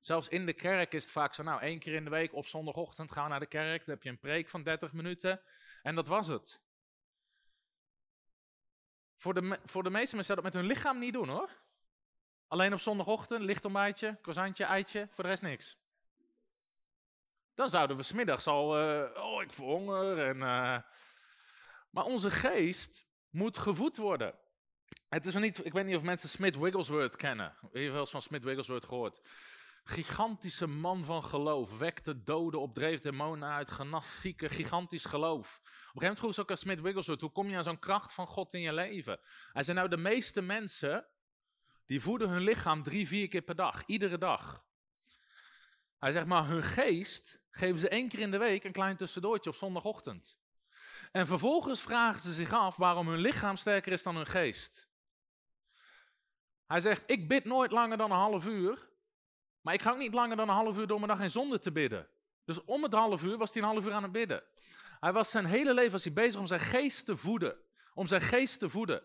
zelfs 0.00 0.28
in 0.28 0.46
de 0.46 0.52
kerk 0.52 0.92
is 0.92 1.02
het 1.02 1.12
vaak 1.12 1.34
zo, 1.34 1.42
nou, 1.42 1.60
één 1.60 1.78
keer 1.78 1.94
in 1.94 2.04
de 2.04 2.10
week 2.10 2.34
op 2.34 2.46
zondagochtend 2.46 3.12
gaan 3.12 3.24
we 3.24 3.30
naar 3.30 3.40
de 3.40 3.46
kerk. 3.46 3.78
Dan 3.86 3.94
heb 3.94 4.02
je 4.02 4.08
een 4.08 4.18
preek 4.18 4.48
van 4.48 4.62
30 4.62 4.92
minuten. 4.92 5.40
En 5.82 5.94
dat 5.94 6.06
was 6.06 6.26
het. 6.26 6.60
Voor 9.16 9.34
de, 9.34 9.58
voor 9.64 9.82
de 9.82 9.90
meeste 9.90 10.14
mensen 10.14 10.34
zou 10.34 10.42
dat 10.42 10.52
met 10.52 10.62
hun 10.62 10.72
lichaam 10.72 10.98
niet 10.98 11.12
doen, 11.12 11.28
hoor. 11.28 11.48
Alleen 12.48 12.72
op 12.72 12.80
zondagochtend, 12.80 13.40
lichtontbijtje, 13.40 14.18
croissantje, 14.20 14.64
eitje, 14.64 15.08
voor 15.10 15.24
de 15.24 15.30
rest 15.30 15.42
niks. 15.42 15.78
Dan 17.54 17.70
zouden 17.70 17.96
we 17.96 18.02
smiddags 18.02 18.46
al, 18.46 18.80
uh, 18.80 19.24
oh, 19.24 19.42
ik 19.42 19.52
verhonger. 19.52 20.18
En, 20.28 20.36
uh, 20.36 20.78
maar 21.90 22.04
onze 22.04 22.30
geest 22.30 23.06
moet 23.28 23.58
gevoed 23.58 23.96
worden. 23.96 24.34
Het 25.10 25.26
is 25.26 25.34
niet, 25.34 25.64
ik 25.64 25.72
weet 25.72 25.86
niet 25.86 25.96
of 25.96 26.02
mensen 26.02 26.28
Smith 26.28 26.56
Wigglesworth 26.56 27.16
kennen. 27.16 27.54
Je 27.72 27.90
wel 27.90 28.00
eens 28.00 28.10
van 28.10 28.22
Smith 28.22 28.44
Wigglesworth 28.44 28.84
gehoord? 28.84 29.20
Gigantische 29.84 30.66
man 30.66 31.04
van 31.04 31.24
geloof. 31.24 31.78
Wekte 31.78 32.22
doden, 32.22 32.60
opdreef 32.60 33.00
demonen 33.00 33.48
uit, 33.48 33.70
genas 33.70 34.20
zieken. 34.20 34.50
Gigantisch 34.50 35.04
geloof. 35.04 35.58
Op 35.58 35.64
een 35.64 35.72
gegeven 35.72 36.00
moment 36.00 36.18
vroeg 36.18 36.38
ook 36.38 36.50
aan 36.50 36.56
Smith 36.56 36.80
Wigglesworth: 36.80 37.20
hoe 37.20 37.30
kom 37.30 37.48
je 37.48 37.56
aan 37.56 37.64
zo'n 37.64 37.78
kracht 37.78 38.12
van 38.12 38.26
God 38.26 38.54
in 38.54 38.60
je 38.60 38.72
leven? 38.72 39.20
Hij 39.52 39.62
zei: 39.62 39.76
Nou, 39.76 39.88
de 39.88 39.96
meeste 39.96 40.42
mensen. 40.42 41.06
die 41.86 42.00
voeden 42.00 42.28
hun 42.28 42.42
lichaam 42.42 42.82
drie, 42.82 43.08
vier 43.08 43.28
keer 43.28 43.42
per 43.42 43.56
dag. 43.56 43.82
Iedere 43.86 44.18
dag. 44.18 44.64
Hij 45.98 46.12
zegt 46.12 46.26
maar: 46.26 46.46
hun 46.46 46.62
geest 46.62 47.42
geven 47.50 47.80
ze 47.80 47.88
één 47.88 48.08
keer 48.08 48.20
in 48.20 48.30
de 48.30 48.38
week 48.38 48.64
een 48.64 48.72
klein 48.72 48.96
tussendoortje 48.96 49.50
op 49.50 49.56
zondagochtend. 49.56 50.38
En 51.12 51.26
vervolgens 51.26 51.80
vragen 51.80 52.20
ze 52.20 52.32
zich 52.32 52.52
af 52.52 52.76
waarom 52.76 53.08
hun 53.08 53.20
lichaam 53.20 53.56
sterker 53.56 53.92
is 53.92 54.02
dan 54.02 54.16
hun 54.16 54.26
geest. 54.26 54.89
Hij 56.70 56.80
zegt, 56.80 57.02
ik 57.06 57.28
bid 57.28 57.44
nooit 57.44 57.70
langer 57.70 57.96
dan 57.96 58.10
een 58.10 58.16
half 58.16 58.46
uur. 58.46 58.88
Maar 59.60 59.74
ik 59.74 59.82
ga 59.82 59.90
ook 59.90 59.98
niet 59.98 60.14
langer 60.14 60.36
dan 60.36 60.48
een 60.48 60.54
half 60.54 60.78
uur 60.78 60.86
door 60.86 61.00
mijn 61.00 61.10
dag 61.10 61.20
in 61.20 61.30
zonde 61.30 61.58
te 61.58 61.72
bidden. 61.72 62.08
Dus 62.44 62.64
om 62.64 62.82
het 62.82 62.92
half 62.92 63.24
uur 63.24 63.36
was 63.36 63.52
hij 63.52 63.62
een 63.62 63.68
half 63.68 63.84
uur 63.84 63.92
aan 63.92 64.02
het 64.02 64.12
bidden. 64.12 64.42
Hij 65.00 65.12
was 65.12 65.30
zijn 65.30 65.44
hele 65.44 65.74
leven 65.74 65.92
was 65.92 66.04
hij 66.04 66.12
bezig 66.12 66.40
om 66.40 66.46
zijn 66.46 66.60
geest 66.60 67.04
te 67.04 67.16
voeden. 67.16 67.56
Om 67.94 68.06
zijn 68.06 68.20
geest 68.20 68.58
te 68.58 68.68
voeden. 68.68 69.02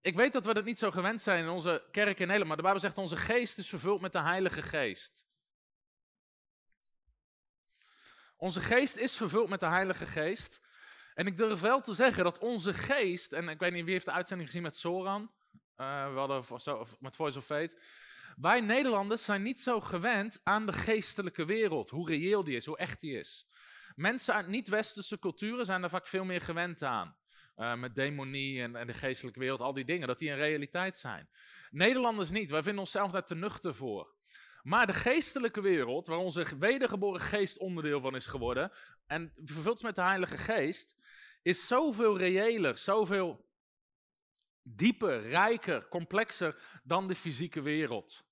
Ik 0.00 0.14
weet 0.16 0.32
dat 0.32 0.46
we 0.46 0.54
dat 0.54 0.64
niet 0.64 0.78
zo 0.78 0.90
gewend 0.90 1.22
zijn 1.22 1.44
in 1.44 1.50
onze 1.50 1.84
kerk 1.90 2.18
in 2.18 2.26
Nederland. 2.26 2.46
Maar 2.46 2.56
de 2.56 2.62
Bijbel 2.62 2.80
zegt, 2.80 2.98
onze 2.98 3.16
geest 3.16 3.58
is 3.58 3.68
vervuld 3.68 4.00
met 4.00 4.12
de 4.12 4.20
Heilige 4.22 4.62
Geest. 4.62 5.26
Onze 8.36 8.60
geest 8.60 8.96
is 8.96 9.16
vervuld 9.16 9.48
met 9.48 9.60
de 9.60 9.66
Heilige 9.66 10.06
Geest. 10.06 10.60
En 11.14 11.26
ik 11.26 11.36
durf 11.36 11.60
wel 11.60 11.80
te 11.80 11.94
zeggen 11.94 12.24
dat 12.24 12.38
onze 12.38 12.74
geest, 12.74 13.32
en 13.32 13.48
ik 13.48 13.58
weet 13.58 13.72
niet 13.72 13.84
wie 13.84 13.92
heeft 13.92 14.04
de 14.04 14.12
uitzending 14.12 14.48
gezien 14.48 14.64
met 14.64 14.76
Soran. 14.76 15.30
Uh, 15.76 16.12
we 16.12 16.18
hadden 16.18 16.44
met 16.98 17.16
Voice 17.16 17.38
of 17.38 17.44
Fate. 17.44 17.78
Wij 18.36 18.60
Nederlanders 18.60 19.24
zijn 19.24 19.42
niet 19.42 19.60
zo 19.60 19.80
gewend 19.80 20.40
aan 20.42 20.66
de 20.66 20.72
geestelijke 20.72 21.44
wereld. 21.44 21.90
Hoe 21.90 22.08
reëel 22.08 22.44
die 22.44 22.56
is, 22.56 22.66
hoe 22.66 22.78
echt 22.78 23.00
die 23.00 23.18
is. 23.18 23.46
Mensen 23.94 24.34
uit 24.34 24.46
niet-westerse 24.46 25.18
culturen 25.18 25.66
zijn 25.66 25.80
daar 25.80 25.90
vaak 25.90 26.06
veel 26.06 26.24
meer 26.24 26.40
gewend 26.40 26.82
aan. 26.82 27.16
Uh, 27.56 27.74
met 27.74 27.94
demonie 27.94 28.62
en, 28.62 28.76
en, 28.76 28.86
de 28.86 28.92
geestelijke 28.92 29.38
wereld, 29.38 29.60
al 29.60 29.72
die 29.72 29.84
dingen, 29.84 30.06
dat 30.06 30.18
die 30.18 30.30
een 30.30 30.36
realiteit 30.36 30.96
zijn. 30.96 31.28
Nederlanders 31.70 32.30
niet, 32.30 32.50
wij 32.50 32.62
vinden 32.62 32.80
onszelf 32.80 33.10
daar 33.10 33.24
te 33.24 33.34
nuchter 33.34 33.74
voor. 33.74 34.14
Maar 34.62 34.86
de 34.86 34.92
geestelijke 34.92 35.60
wereld, 35.60 36.06
waar 36.06 36.18
onze 36.18 36.46
wedergeboren 36.58 37.20
geest 37.20 37.58
onderdeel 37.58 38.00
van 38.00 38.14
is 38.14 38.26
geworden, 38.26 38.72
en 39.06 39.32
vervuld 39.44 39.82
met 39.82 39.94
de 39.94 40.02
Heilige 40.02 40.38
Geest, 40.38 40.96
is 41.42 41.66
zoveel 41.66 42.18
reëler, 42.18 42.78
zoveel 42.78 43.44
dieper, 44.76 45.20
rijker, 45.20 45.88
complexer 45.88 46.56
dan 46.82 47.08
de 47.08 47.14
fysieke 47.14 47.62
wereld. 47.62 48.24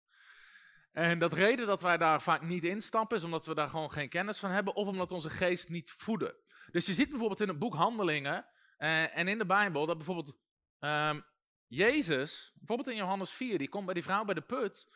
En 0.93 1.19
dat 1.19 1.33
reden 1.33 1.67
dat 1.67 1.83
wij 1.83 1.97
daar 1.97 2.23
vaak 2.23 2.43
niet 2.43 2.65
instappen 2.65 3.17
is 3.17 3.25
omdat 3.25 3.47
we 3.47 3.55
daar 3.55 3.69
gewoon 3.69 3.91
geen 3.91 4.09
kennis 4.09 4.39
van 4.39 4.51
hebben 4.51 4.75
of 4.75 4.87
omdat 4.87 5.13
onze 5.13 5.31
geest 5.31 5.69
niet 5.69 5.91
voeden. 5.91 6.35
Dus 6.71 6.87
je 6.87 6.95
ziet 6.95 7.09
bijvoorbeeld 7.09 7.41
in 7.41 7.49
het 7.49 7.59
boek 7.59 7.75
Handelingen 7.75 8.47
uh, 8.79 9.19
en 9.19 9.29
in 9.29 9.39
de 9.39 9.47
Bijbel 9.47 9.87
dat 9.87 9.97
bijvoorbeeld 9.97 10.35
Ehm, 10.83 11.21
Jezus, 11.67 12.53
bijvoorbeeld 12.55 12.89
in 12.89 12.97
Johannes 12.97 13.33
4, 13.33 13.59
die 13.59 13.69
komt 13.69 13.85
bij 13.85 13.95
die 13.95 14.03
vrouw 14.03 14.25
bij 14.25 14.35
de 14.35 14.41
put. 14.41 14.89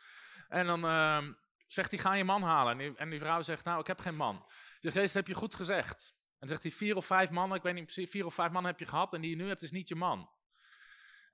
En 0.49 0.67
dan 0.67 0.85
ehm, 0.85 1.33
zegt 1.67 1.91
hij, 1.91 2.01
ga 2.01 2.15
je 2.15 2.25
man 2.25 2.43
halen. 2.43 2.73
En 2.73 2.79
die, 2.79 2.97
en 2.97 3.11
die, 3.11 3.19
vrouw 3.19 3.43
zegt, 3.43 3.65
nou, 3.65 3.81
ik 3.81 3.87
heb 3.87 4.01
geen 4.01 4.17
man. 4.17 4.47
De 4.81 4.93
geest 4.93 5.15
heb 5.15 5.27
je 5.27 5.35
goed 5.35 5.55
gezegd. 5.55 6.15
En 6.39 6.49
zegt 6.49 6.63
hij, 6.63 6.73
vier 6.73 6.97
of 6.97 7.07
vijf 7.07 7.31
mannen, 7.31 7.57
ik 7.57 7.63
weet 7.63 7.75
niet 7.75 7.85
precies, 7.85 8.11
vier 8.11 8.27
of 8.27 8.35
vijf 8.35 8.51
mannen 8.51 8.71
heb 8.71 8.81
je 8.81 8.87
gehad. 8.87 9.15
En 9.15 9.21
die 9.21 9.31
je 9.31 9.37
nu 9.37 9.49
hebt, 9.49 9.63
is 9.63 9.71
niet 9.71 9.89
je 9.89 9.95
man. 9.95 10.31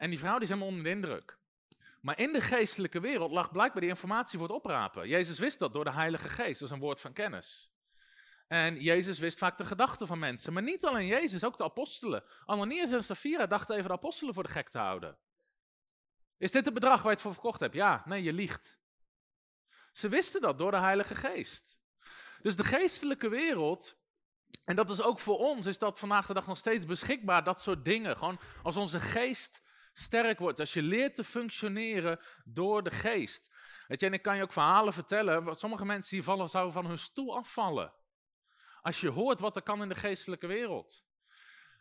En 0.03 0.11
die 0.11 0.19
vrouw 0.19 0.33
die 0.33 0.43
is 0.43 0.49
helemaal 0.49 0.69
onder 0.69 0.85
de 0.85 0.91
indruk. 0.91 1.39
Maar 2.01 2.19
in 2.19 2.33
de 2.33 2.41
geestelijke 2.41 3.01
wereld 3.01 3.31
lag 3.31 3.53
blijkbaar 3.53 3.81
die 3.81 3.91
informatie 3.91 4.39
voor 4.39 4.49
het 4.49 4.57
oprapen. 4.57 5.09
Jezus 5.09 5.39
wist 5.39 5.59
dat 5.59 5.73
door 5.73 5.85
de 5.85 5.93
Heilige 5.93 6.29
Geest, 6.29 6.61
dat 6.61 6.69
is 6.69 6.75
een 6.75 6.81
woord 6.81 7.01
van 7.01 7.13
kennis. 7.13 7.73
En 8.49 8.81
Jezus 8.81 9.19
wist 9.19 9.39
vaak 9.39 9.59
de 9.59 9.65
gedachten 9.65 10.07
van 10.07 10.19
mensen. 10.19 10.53
Maar 10.53 10.63
niet 10.63 10.85
alleen 10.85 11.07
Jezus, 11.07 11.45
ook 11.45 11.59
de 11.59 11.65
apostelen. 11.65 12.25
Ananias 12.45 12.91
en 12.91 13.05
Safira 13.05 13.47
dachten 13.47 13.77
even 13.77 13.89
de 13.89 13.95
apostelen 13.95 14.35
voor 14.35 14.43
de 14.43 14.49
gek 14.49 14.69
te 14.69 14.79
houden. 14.79 15.19
Is 16.39 16.51
dit 16.51 16.65
het 16.65 16.75
bedrag 16.75 16.97
waar 16.97 17.05
je 17.05 17.11
het 17.11 17.21
voor 17.21 17.33
verkocht 17.33 17.61
hebt? 17.61 17.75
Ja, 17.75 18.03
nee, 18.05 18.23
je 18.23 18.33
liegt. 18.33 18.79
Ze 19.93 20.09
wisten 20.09 20.41
dat 20.41 20.59
door 20.59 20.71
de 20.71 20.79
Heilige 20.79 21.15
Geest. 21.15 21.79
Dus 22.41 22.57
de 22.57 22.65
geestelijke 22.65 23.29
wereld, 23.29 23.99
en 24.65 24.77
dat 24.77 24.91
is 24.91 25.03
ook 25.03 25.19
voor 25.19 25.39
ons, 25.39 25.67
is 25.67 25.79
dat 25.79 25.99
vandaag 25.99 26.27
de 26.27 26.35
dag 26.35 26.47
nog 26.47 26.59
steeds 26.59 26.87
beschikbaar, 26.87 27.45
dat 27.45 27.61
soort 27.61 27.85
dingen. 27.85 28.17
Gewoon 28.17 28.41
als 28.63 28.77
onze 28.77 29.01
geest 29.01 29.63
sterk 29.93 30.39
wordt, 30.39 30.61
als 30.61 30.73
je 30.73 30.83
leert 30.83 31.15
te 31.15 31.25
functioneren 31.25 32.21
door 32.45 32.83
de 32.83 32.91
geest. 32.91 33.55
Weet 33.87 34.01
je, 34.01 34.07
en 34.07 34.13
ik 34.13 34.23
kan 34.23 34.37
je 34.37 34.43
ook 34.43 34.53
verhalen 34.53 34.93
vertellen, 34.93 35.57
sommige 35.57 35.85
mensen 35.85 36.17
die 36.17 36.25
vallen, 36.25 36.49
zouden 36.49 36.73
van 36.73 36.87
hun 36.87 36.99
stoel 36.99 37.37
afvallen. 37.37 37.93
Als 38.83 39.01
je 39.01 39.09
hoort 39.09 39.41
wat 39.41 39.57
er 39.57 39.63
kan 39.63 39.83
in 39.83 39.89
de 39.89 39.95
geestelijke 39.95 40.47
wereld. 40.47 41.05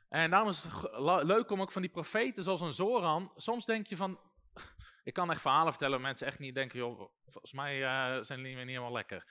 En 0.09 0.29
daarom 0.29 0.49
is 0.49 0.63
het 0.63 1.23
leuk 1.23 1.49
om 1.51 1.61
ook 1.61 1.71
van 1.71 1.81
die 1.81 1.91
profeten 1.91 2.43
zoals 2.43 2.61
een 2.61 2.73
Zoran, 2.73 3.31
soms 3.35 3.65
denk 3.65 3.87
je 3.87 3.97
van, 3.97 4.19
ik 5.03 5.13
kan 5.13 5.31
echt 5.31 5.41
verhalen 5.41 5.71
vertellen, 5.71 6.01
mensen 6.01 6.27
echt 6.27 6.39
niet 6.39 6.55
denken, 6.55 6.79
joh, 6.79 7.11
volgens 7.27 7.53
mij 7.53 7.79
uh, 7.81 8.23
zijn 8.23 8.43
die 8.43 8.55
niet 8.55 8.67
helemaal 8.67 8.91
lekker. 8.91 9.25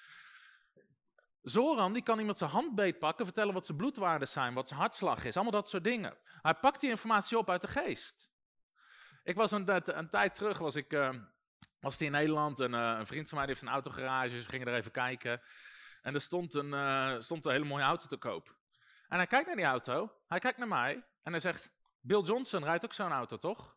Zoran 1.42 1.92
die 1.92 2.02
kan 2.02 2.18
iemand 2.18 2.38
zijn 2.38 2.50
hand 2.50 2.74
beetpakken, 2.74 3.24
vertellen 3.24 3.54
wat 3.54 3.66
zijn 3.66 3.78
bloedwaarden 3.78 4.28
zijn, 4.28 4.54
wat 4.54 4.68
zijn 4.68 4.80
hartslag 4.80 5.24
is, 5.24 5.34
allemaal 5.34 5.52
dat 5.52 5.68
soort 5.68 5.84
dingen. 5.84 6.18
Hij 6.42 6.54
pakt 6.54 6.80
die 6.80 6.90
informatie 6.90 7.38
op 7.38 7.50
uit 7.50 7.62
de 7.62 7.68
geest. 7.68 8.29
Ik 9.22 9.36
was 9.36 9.50
een, 9.50 9.98
een 9.98 10.10
tijd 10.10 10.34
terug, 10.34 10.58
was 10.58 10.76
ik 10.76 10.92
uh, 10.92 11.14
was 11.80 12.00
in 12.00 12.10
Nederland 12.10 12.60
en 12.60 12.72
uh, 12.72 12.96
een 12.98 13.06
vriend 13.06 13.28
van 13.28 13.38
mij 13.38 13.46
heeft 13.46 13.62
een 13.62 13.68
autogarage, 13.68 14.34
dus 14.34 14.44
we 14.44 14.50
gingen 14.50 14.66
er 14.66 14.74
even 14.74 14.90
kijken. 14.90 15.40
En 16.02 16.14
er 16.14 16.20
stond 16.20 16.54
een, 16.54 16.72
uh, 16.72 17.14
stond 17.18 17.44
een 17.44 17.52
hele 17.52 17.64
mooie 17.64 17.84
auto 17.84 18.06
te 18.06 18.16
koop. 18.16 18.56
En 19.08 19.16
hij 19.16 19.26
kijkt 19.26 19.46
naar 19.46 19.56
die 19.56 19.64
auto, 19.64 20.12
hij 20.26 20.38
kijkt 20.38 20.58
naar 20.58 20.68
mij 20.68 21.04
en 21.22 21.32
hij 21.32 21.40
zegt, 21.40 21.70
Bill 22.00 22.20
Johnson 22.20 22.64
rijdt 22.64 22.84
ook 22.84 22.92
zo'n 22.92 23.12
auto, 23.12 23.36
toch? 23.36 23.76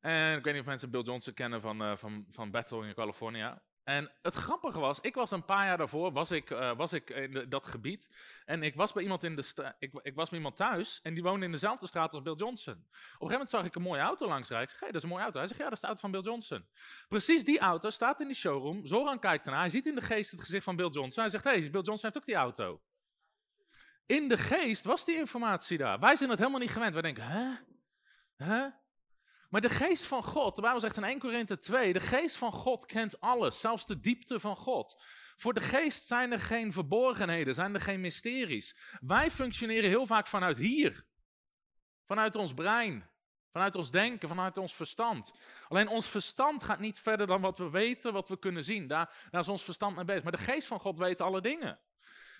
En 0.00 0.36
ik 0.36 0.44
weet 0.44 0.52
niet 0.52 0.62
of 0.62 0.68
mensen 0.68 0.90
Bill 0.90 1.02
Johnson 1.02 1.34
kennen 1.34 1.60
van, 1.60 1.98
van, 1.98 2.26
van 2.30 2.50
Battle 2.50 2.86
in 2.86 2.94
California. 2.94 3.62
En 3.84 4.12
het 4.22 4.34
grappige 4.34 4.80
was, 4.80 5.00
ik 5.00 5.14
was 5.14 5.30
een 5.30 5.44
paar 5.44 5.66
jaar 5.66 5.78
daarvoor, 5.78 6.12
was 6.12 6.30
ik, 6.30 6.50
uh, 6.50 6.76
was 6.76 6.92
ik 6.92 7.10
in 7.10 7.46
dat 7.48 7.66
gebied. 7.66 8.10
En 8.44 8.62
ik 8.62 8.74
was 8.74 8.92
bij 8.92 9.02
iemand 9.02 9.24
in 9.24 9.36
de 9.36 9.74
ik, 9.78 9.92
ik, 10.02 10.14
was 10.14 10.28
bij 10.28 10.38
iemand 10.38 10.56
thuis 10.56 11.00
en 11.02 11.14
die 11.14 11.22
woonde 11.22 11.44
in 11.46 11.52
dezelfde 11.52 11.86
straat 11.86 12.12
als 12.12 12.22
Bill 12.22 12.34
Johnson. 12.34 12.72
Op 12.74 12.80
een 12.80 12.90
gegeven 12.94 13.30
moment 13.30 13.48
zag 13.48 13.64
ik 13.64 13.74
een 13.74 13.82
mooie 13.82 14.00
auto 14.00 14.28
langs 14.28 14.48
rijden. 14.48 14.68
Ik 14.68 14.70
zeg, 14.70 14.80
hé, 14.80 14.86
dat 14.86 14.96
is 14.96 15.02
een 15.02 15.08
mooie 15.08 15.22
auto. 15.22 15.38
Hij 15.38 15.48
zegt, 15.48 15.60
ja, 15.60 15.66
dat 15.66 15.74
is 15.74 15.80
de 15.80 15.86
auto 15.86 16.00
van 16.00 16.10
Bill 16.10 16.20
Johnson. 16.20 16.66
Precies 17.08 17.44
die 17.44 17.58
auto 17.58 17.90
staat 17.90 18.20
in 18.20 18.26
die 18.26 18.36
showroom. 18.36 18.86
Zoran 18.86 19.18
kijkt 19.18 19.44
ernaar, 19.44 19.60
hij 19.60 19.70
ziet 19.70 19.86
in 19.86 19.94
de 19.94 20.00
geest 20.00 20.30
het 20.30 20.40
gezicht 20.40 20.64
van 20.64 20.76
Bill 20.76 20.90
Johnson. 20.90 21.22
Hij 21.22 21.32
zegt, 21.32 21.44
hé, 21.44 21.50
hey, 21.50 21.60
Bill 21.60 21.82
Johnson 21.82 22.00
heeft 22.02 22.16
ook 22.16 22.24
die 22.24 22.34
auto. 22.34 22.80
In 24.06 24.28
de 24.28 24.38
geest 24.38 24.84
was 24.84 25.04
die 25.04 25.16
informatie 25.16 25.78
daar. 25.78 25.98
Wij 25.98 26.16
zijn 26.16 26.30
het 26.30 26.38
helemaal 26.38 26.60
niet 26.60 26.70
gewend. 26.70 26.92
Wij 26.92 27.02
denken, 27.02 27.24
hè? 27.26 27.54
Hè? 28.36 28.68
Maar 29.54 29.62
de 29.62 29.68
geest 29.68 30.04
van 30.04 30.22
God, 30.22 30.56
de 30.56 30.60
Bijbel 30.60 30.80
zegt 30.80 30.96
in 30.96 31.04
1 31.04 31.18
Korinthe 31.18 31.58
2, 31.58 31.92
de 31.92 32.00
geest 32.00 32.36
van 32.36 32.52
God 32.52 32.86
kent 32.86 33.20
alles, 33.20 33.60
zelfs 33.60 33.86
de 33.86 34.00
diepte 34.00 34.40
van 34.40 34.56
God. 34.56 35.02
Voor 35.36 35.54
de 35.54 35.60
geest 35.60 36.06
zijn 36.06 36.32
er 36.32 36.40
geen 36.40 36.72
verborgenheden, 36.72 37.54
zijn 37.54 37.74
er 37.74 37.80
geen 37.80 38.00
mysteries. 38.00 38.76
Wij 39.00 39.30
functioneren 39.30 39.88
heel 39.88 40.06
vaak 40.06 40.26
vanuit 40.26 40.58
hier, 40.58 41.06
vanuit 42.06 42.34
ons 42.34 42.54
brein, 42.54 43.10
vanuit 43.52 43.74
ons 43.74 43.90
denken, 43.90 44.28
vanuit 44.28 44.58
ons 44.58 44.74
verstand. 44.74 45.32
Alleen 45.68 45.88
ons 45.88 46.08
verstand 46.08 46.62
gaat 46.62 46.80
niet 46.80 46.98
verder 46.98 47.26
dan 47.26 47.40
wat 47.40 47.58
we 47.58 47.70
weten, 47.70 48.12
wat 48.12 48.28
we 48.28 48.38
kunnen 48.38 48.64
zien. 48.64 48.86
Daar, 48.86 49.28
daar 49.30 49.40
is 49.40 49.48
ons 49.48 49.64
verstand 49.64 49.96
mee 49.96 50.04
bezig. 50.04 50.22
Maar 50.22 50.32
de 50.32 50.38
geest 50.38 50.66
van 50.66 50.80
God 50.80 50.98
weet 50.98 51.20
alle 51.20 51.40
dingen. 51.40 51.80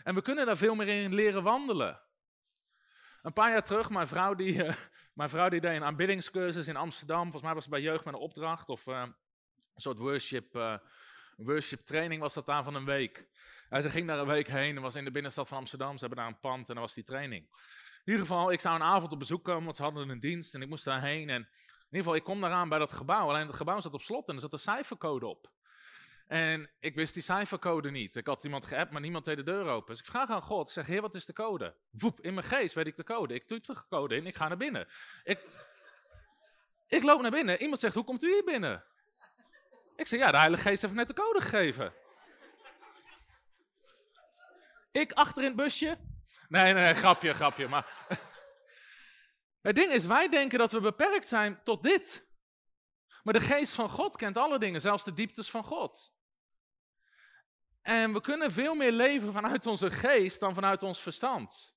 En 0.03 0.15
we 0.15 0.23
kunnen 0.23 0.47
daar 0.47 0.57
veel 0.57 0.75
meer 0.75 0.89
in 0.89 1.15
leren 1.15 1.43
wandelen. 1.43 2.01
Een 3.25 3.33
paar 3.33 3.51
jaar 3.51 3.65
terug, 3.65 3.91
mijn 3.91 4.07
vrouw 4.07 4.35
die, 4.35 4.65
uh, 4.65 4.75
mijn 5.21 5.29
vrouw 5.29 5.49
deed 5.49 5.65
een 5.65 5.85
aanbiddingscursus 5.85 6.69
in 6.69 6.77
Amsterdam. 6.77 7.23
Volgens 7.23 7.43
mij 7.43 7.55
was 7.55 7.63
het 7.63 7.73
bij 7.73 7.83
Jeugd 7.83 8.05
met 8.05 8.15
een 8.15 8.21
opdracht 8.21 8.69
of 8.69 8.87
uh, 8.87 9.01
een 9.75 9.81
soort 9.81 9.99
worship, 9.99 10.57
uh, 10.57 10.77
worship 11.37 11.81
training 11.81 12.21
was 12.21 12.35
dat 12.35 12.47
daar 12.47 12.65
van 12.65 12.75
een 12.75 12.85
week. 12.85 13.29
En 13.69 13.83
ze 13.83 13.91
ging 13.91 14.07
daar 14.07 14.19
een 14.19 14.27
week 14.27 14.49
heen 14.49 14.77
en 14.77 14.83
was 14.83 14.95
in 14.95 15.05
de 15.05 15.11
binnenstad 15.11 15.49
van 15.49 15.59
Amsterdam. 15.59 15.93
Ze 15.93 15.99
hebben 15.99 16.19
daar 16.19 16.27
een 16.27 16.41
pand 16.41 16.69
en 16.69 16.75
daar 16.75 16.83
was 16.83 16.95
die 16.95 17.05
training. 17.05 17.43
In 18.05 18.13
ieder 18.13 18.21
geval, 18.21 18.53
ik 18.53 18.61
zou 18.61 18.75
een 18.75 18.83
avond 18.83 19.13
op 19.13 19.19
bezoek 19.19 19.45
komen, 19.45 19.65
want 19.65 19.77
ze 19.77 19.83
hadden 19.83 20.09
een 20.09 20.21
dienst 20.21 20.55
en 20.55 20.63
ik 20.63 20.69
moest 20.69 20.85
daarheen. 20.85 21.29
En 21.31 21.41
in 21.41 21.91
ieder 21.91 21.99
geval, 21.99 22.15
ik 22.15 22.25
kom 22.25 22.41
daaraan 22.41 22.69
bij 22.69 22.79
dat 22.79 22.93
gebouw. 22.93 23.29
Alleen 23.29 23.47
het 23.47 23.57
gebouw 23.57 23.81
zat 23.81 23.95
op 23.95 24.03
slot 24.03 24.29
en 24.29 24.35
er 24.35 24.41
zat 24.41 24.53
een 24.53 24.59
cijfercode 24.59 25.27
op. 25.27 25.53
En 26.35 26.71
ik 26.81 26.95
wist 26.95 27.15
die 27.15 27.23
cijfercode 27.23 27.91
niet. 27.91 28.17
Ik 28.17 28.27
had 28.27 28.45
iemand 28.45 28.67
geappt, 28.67 28.93
maar 28.93 29.01
niemand 29.01 29.25
deed 29.25 29.37
de 29.37 29.43
deur 29.43 29.67
open. 29.67 29.91
Dus 29.91 29.99
ik 29.99 30.11
vraag 30.11 30.31
aan 30.31 30.43
God, 30.43 30.67
ik 30.67 30.73
zeg, 30.73 30.87
heer, 30.87 31.01
wat 31.01 31.15
is 31.15 31.25
de 31.25 31.33
code? 31.33 31.75
Woep, 31.91 32.21
in 32.21 32.35
mijn 32.35 32.47
geest 32.47 32.75
weet 32.75 32.87
ik 32.87 32.97
de 32.97 33.05
code. 33.05 33.35
Ik 33.35 33.47
toet 33.47 33.67
de 33.67 33.77
code 33.89 34.17
in, 34.17 34.27
ik 34.27 34.37
ga 34.37 34.49
naar 34.49 34.57
binnen. 34.57 34.89
Ik, 35.25 35.41
ik 36.87 37.03
loop 37.03 37.21
naar 37.21 37.31
binnen. 37.31 37.61
Iemand 37.61 37.81
zegt, 37.81 37.95
hoe 37.95 38.05
komt 38.05 38.23
u 38.23 38.33
hier 38.33 38.45
binnen? 38.45 38.85
Ik 39.97 40.07
zeg, 40.07 40.21
ja, 40.21 40.31
de 40.31 40.37
Heilige 40.37 40.63
Geest 40.63 40.83
heeft 40.83 40.95
net 40.95 41.09
de 41.09 41.15
code 41.15 41.41
gegeven. 41.41 41.93
Ik 44.93 45.13
achter 45.13 45.43
in 45.43 45.49
het 45.49 45.57
busje. 45.57 45.99
Nee, 46.49 46.73
nee, 46.73 46.95
grapje, 46.95 47.35
grapje. 47.35 47.69
Maar 47.69 48.07
het 49.69 49.75
ding 49.75 49.93
is, 49.93 50.05
wij 50.05 50.29
denken 50.29 50.59
dat 50.59 50.73
we 50.73 50.81
beperkt 50.81 51.27
zijn 51.27 51.63
tot 51.63 51.83
dit. 51.83 52.27
Maar 53.23 53.35
de 53.35 53.41
geest 53.41 53.75
van 53.75 53.89
God 53.89 54.17
kent 54.17 54.37
alle 54.37 54.59
dingen, 54.59 54.81
zelfs 54.81 55.05
de 55.05 55.13
dieptes 55.13 55.51
van 55.51 55.65
God. 55.65 56.14
En 57.85 58.13
we 58.13 58.21
kunnen 58.21 58.53
veel 58.53 58.75
meer 58.75 58.93
leven 58.93 59.33
vanuit 59.33 59.67
onze 59.67 59.91
geest 59.91 60.41
dan 60.41 60.55
vanuit 60.55 60.83
ons 60.83 61.01
verstand. 61.01 61.75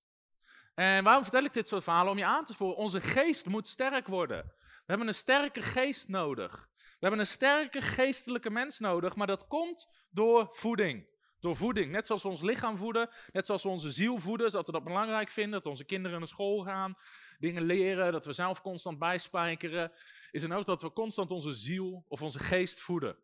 En 0.76 1.04
waarom 1.04 1.24
vertel 1.24 1.44
ik 1.44 1.54
dit 1.54 1.68
soort 1.68 1.84
verhalen? 1.84 2.12
Om 2.12 2.18
je 2.18 2.26
aan 2.26 2.46
te 2.46 2.54
sporen. 2.54 2.76
Onze 2.76 3.02
geest 3.02 3.46
moet 3.46 3.68
sterk 3.68 4.08
worden. 4.08 4.44
We 4.58 4.84
hebben 4.86 5.08
een 5.08 5.14
sterke 5.14 5.62
geest 5.62 6.08
nodig. 6.08 6.68
We 6.76 6.98
hebben 7.00 7.20
een 7.20 7.28
sterke 7.28 7.82
geestelijke 7.82 8.50
mens 8.50 8.80
nodig, 8.80 9.16
maar 9.16 9.28
dat 9.28 9.48
komt 9.48 9.90
door 10.10 10.48
voeding. 10.52 11.08
Door 11.40 11.56
voeding. 11.56 11.92
Net 11.92 12.06
zoals 12.06 12.24
we 12.24 12.30
ons 12.30 12.42
lichaam 12.42 12.78
voeden, 12.78 13.10
net 13.32 13.46
zoals 13.46 13.64
we 13.64 13.70
onze 13.70 13.92
ziel 13.92 14.18
voeden, 14.20 14.50
zodat 14.52 14.66
we 14.66 14.72
dat 14.72 14.84
belangrijk 14.84 15.30
vinden, 15.30 15.62
dat 15.62 15.72
onze 15.72 15.86
kinderen 15.86 16.20
naar 16.20 16.28
school 16.28 16.64
gaan, 16.64 16.98
dingen 17.40 17.64
leren, 17.64 18.12
dat 18.12 18.26
we 18.26 18.34
zelf 18.34 18.62
constant 18.62 19.00
bijspijkeren, 19.00 19.92
is 20.32 20.42
het 20.42 20.52
ook 20.52 20.66
dat 20.66 20.82
we 20.82 20.94
constant 20.94 21.32
onze 21.32 21.54
ziel 21.54 22.06
of 22.08 22.22
onze 22.22 22.40
geest 22.40 22.80
voeden. 22.80 23.18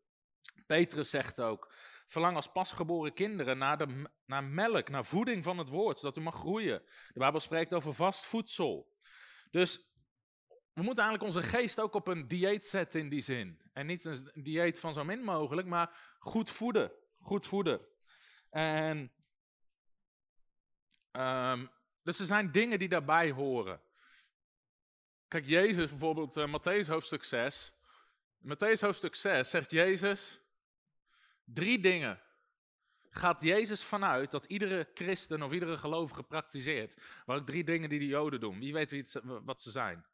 Petrus 0.68 1.10
zegt 1.10 1.42
ook, 1.42 1.74
verlang 2.14 2.36
als 2.36 2.52
pasgeboren 2.52 3.14
kinderen 3.14 3.58
naar, 3.58 3.78
de, 3.78 4.10
naar 4.26 4.44
melk, 4.44 4.90
naar 4.90 5.06
voeding 5.06 5.44
van 5.44 5.58
het 5.58 5.70
woord, 5.70 6.00
zodat 6.00 6.18
u 6.18 6.22
mag 6.22 6.36
groeien. 6.36 6.82
De 7.14 7.20
Bijbel 7.20 7.40
spreekt 7.40 7.74
over 7.74 7.94
vast 7.94 8.26
voedsel. 8.26 8.98
Dus 9.52 9.92
we 10.74 10.82
moeten 10.82 11.04
eigenlijk 11.04 11.36
onze 11.36 11.50
geest 11.50 11.80
ook 11.80 11.94
op 11.94 12.08
een 12.08 12.28
dieet 12.28 12.66
zetten 12.66 13.00
in 13.00 13.10
die 13.10 13.22
zin. 13.22 13.62
En 13.74 13.86
niet 13.86 14.06
een 14.06 14.32
dieet 14.34 14.80
van 14.80 14.94
zo 14.94 15.04
min 15.04 15.24
mogelijk, 15.24 15.68
maar 15.68 16.16
goed 16.18 16.50
voeden. 16.50 16.92
Goed 17.22 17.46
voeden. 17.46 17.82
En, 18.50 19.12
um, 21.12 21.70
dus 22.04 22.20
er 22.20 22.26
zijn 22.26 22.52
dingen 22.52 22.80
die 22.80 22.90
daarbij 22.90 23.32
horen. 23.32 23.82
Kijk, 25.28 25.46
Jezus 25.46 25.90
bijvoorbeeld, 25.90 26.38
uh, 26.38 26.46
Matthäus 26.46 26.88
hoofdstuk 26.88 27.24
6. 27.24 27.74
In 28.42 28.56
Matthäus 28.56 28.80
hoofdstuk 28.80 29.16
6 29.16 29.50
zegt 29.50 29.72
Jezus 29.72 30.43
drie 31.44 31.80
dingen. 31.80 32.22
Gaat 33.10 33.42
Jezus 33.42 33.84
vanuit 33.84 34.32
dat 34.32 34.46
iedere 34.46 34.90
christen 34.94 35.44
of 35.44 35.52
iedere 35.52 35.78
gelovige 35.78 36.24
praktiseert. 36.24 37.02
Maar 37.26 37.36
ook 37.36 37.46
drie 37.46 37.64
dingen 37.64 37.90
die 37.90 38.00
de 38.00 38.08
Joden 38.08 38.40
doen. 38.40 38.60
Wie 38.60 38.74
weet 38.74 39.22
wat 39.24 39.62
ze 39.62 39.72
zijn. 39.72 40.06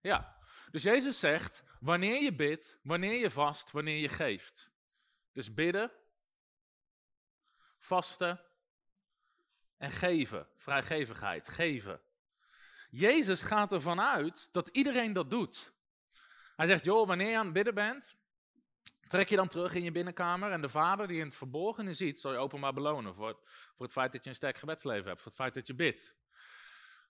Ja, 0.00 0.38
dus 0.70 0.82
Jezus 0.82 1.18
zegt, 1.18 1.62
wanneer 1.80 2.22
je 2.22 2.34
bidt, 2.34 2.78
wanneer 2.82 3.18
je 3.18 3.30
vast, 3.30 3.70
wanneer 3.70 3.96
je 3.96 4.08
geeft. 4.08 4.70
Dus 5.32 5.54
bidden, 5.54 5.92
vasten 7.78 8.40
en 9.76 9.90
geven. 9.90 10.48
Vrijgevigheid, 10.56 11.48
geven. 11.48 12.00
Jezus 12.90 13.42
gaat 13.42 13.72
ervan 13.72 14.00
uit 14.00 14.48
dat 14.52 14.68
iedereen 14.68 15.12
dat 15.12 15.30
doet. 15.30 15.72
Hij 16.56 16.66
zegt, 16.66 16.84
joh, 16.84 17.06
wanneer 17.06 17.28
je 17.28 17.38
aan 17.38 17.44
het 17.44 17.54
bidden 17.54 17.74
bent, 17.74 18.16
trek 19.08 19.28
je 19.28 19.36
dan 19.36 19.48
terug 19.48 19.74
in 19.74 19.82
je 19.82 19.92
binnenkamer 19.92 20.50
en 20.50 20.60
de 20.60 20.68
vader 20.68 21.06
die 21.06 21.18
in 21.18 21.26
het 21.26 21.34
verborgene 21.34 21.94
ziet, 21.94 22.20
zal 22.20 22.32
je 22.32 22.38
openbaar 22.38 22.72
belonen 22.72 23.14
voor, 23.14 23.40
voor 23.44 23.86
het 23.86 23.92
feit 23.92 24.12
dat 24.12 24.24
je 24.24 24.30
een 24.30 24.36
sterk 24.36 24.58
gebedsleven 24.58 25.06
hebt, 25.06 25.20
voor 25.20 25.30
het 25.30 25.40
feit 25.40 25.54
dat 25.54 25.66
je 25.66 25.74
bidt. 25.74 26.16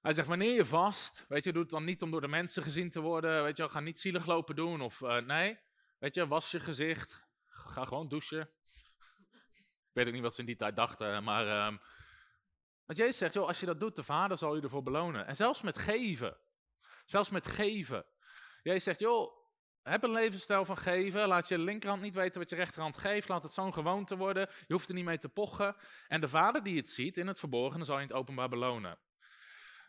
Hij 0.02 0.12
zegt, 0.12 0.28
wanneer 0.28 0.54
je 0.54 0.64
vast, 0.64 1.24
weet 1.28 1.44
je, 1.44 1.52
doe 1.52 1.62
het 1.62 1.70
dan 1.70 1.84
niet 1.84 2.02
om 2.02 2.10
door 2.10 2.20
de 2.20 2.28
mensen 2.28 2.62
gezien 2.62 2.90
te 2.90 3.00
worden, 3.00 3.42
weet 3.42 3.56
je, 3.56 3.68
ga 3.68 3.80
niet 3.80 3.98
zielig 3.98 4.26
lopen 4.26 4.56
doen 4.56 4.80
of 4.80 5.00
uh, 5.00 5.16
nee, 5.16 5.58
weet 5.98 6.14
je, 6.14 6.26
was 6.26 6.50
je 6.50 6.60
gezicht, 6.60 7.22
ga 7.46 7.84
gewoon 7.84 8.08
douchen. 8.08 8.50
Ik 9.88 10.00
weet 10.00 10.06
ook 10.06 10.12
niet 10.12 10.22
wat 10.22 10.34
ze 10.34 10.40
in 10.40 10.46
die 10.46 10.56
tijd 10.56 10.76
dachten, 10.76 11.24
maar 11.24 11.66
um, 11.66 11.80
want 12.86 12.98
Jezus 12.98 13.16
zegt, 13.16 13.34
joh, 13.34 13.46
als 13.46 13.60
je 13.60 13.66
dat 13.66 13.80
doet, 13.80 13.96
de 13.96 14.02
Vader 14.02 14.36
zal 14.36 14.56
je 14.56 14.62
ervoor 14.62 14.82
belonen. 14.82 15.26
En 15.26 15.36
zelfs 15.36 15.62
met 15.62 15.78
geven, 15.78 16.36
zelfs 17.04 17.30
met 17.30 17.46
geven. 17.46 18.04
Jezus 18.62 18.84
zegt, 18.84 19.00
joh, 19.00 19.43
heb 19.92 20.02
een 20.02 20.12
levensstijl 20.12 20.64
van 20.64 20.76
geven. 20.76 21.28
Laat 21.28 21.48
je 21.48 21.58
linkerhand 21.58 22.02
niet 22.02 22.14
weten 22.14 22.40
wat 22.40 22.50
je 22.50 22.56
rechterhand 22.56 22.96
geeft. 22.96 23.28
Laat 23.28 23.42
het 23.42 23.52
zo'n 23.52 23.72
gewoonte 23.72 24.16
worden. 24.16 24.48
Je 24.66 24.72
hoeft 24.72 24.88
er 24.88 24.94
niet 24.94 25.04
mee 25.04 25.18
te 25.18 25.28
pochen. 25.28 25.76
En 26.08 26.20
de 26.20 26.28
vader 26.28 26.62
die 26.62 26.76
het 26.76 26.88
ziet 26.88 27.16
in 27.16 27.26
het 27.26 27.38
verborgene 27.38 27.84
zal 27.84 27.96
je 27.96 28.02
het 28.02 28.12
openbaar 28.12 28.48
belonen. 28.48 28.98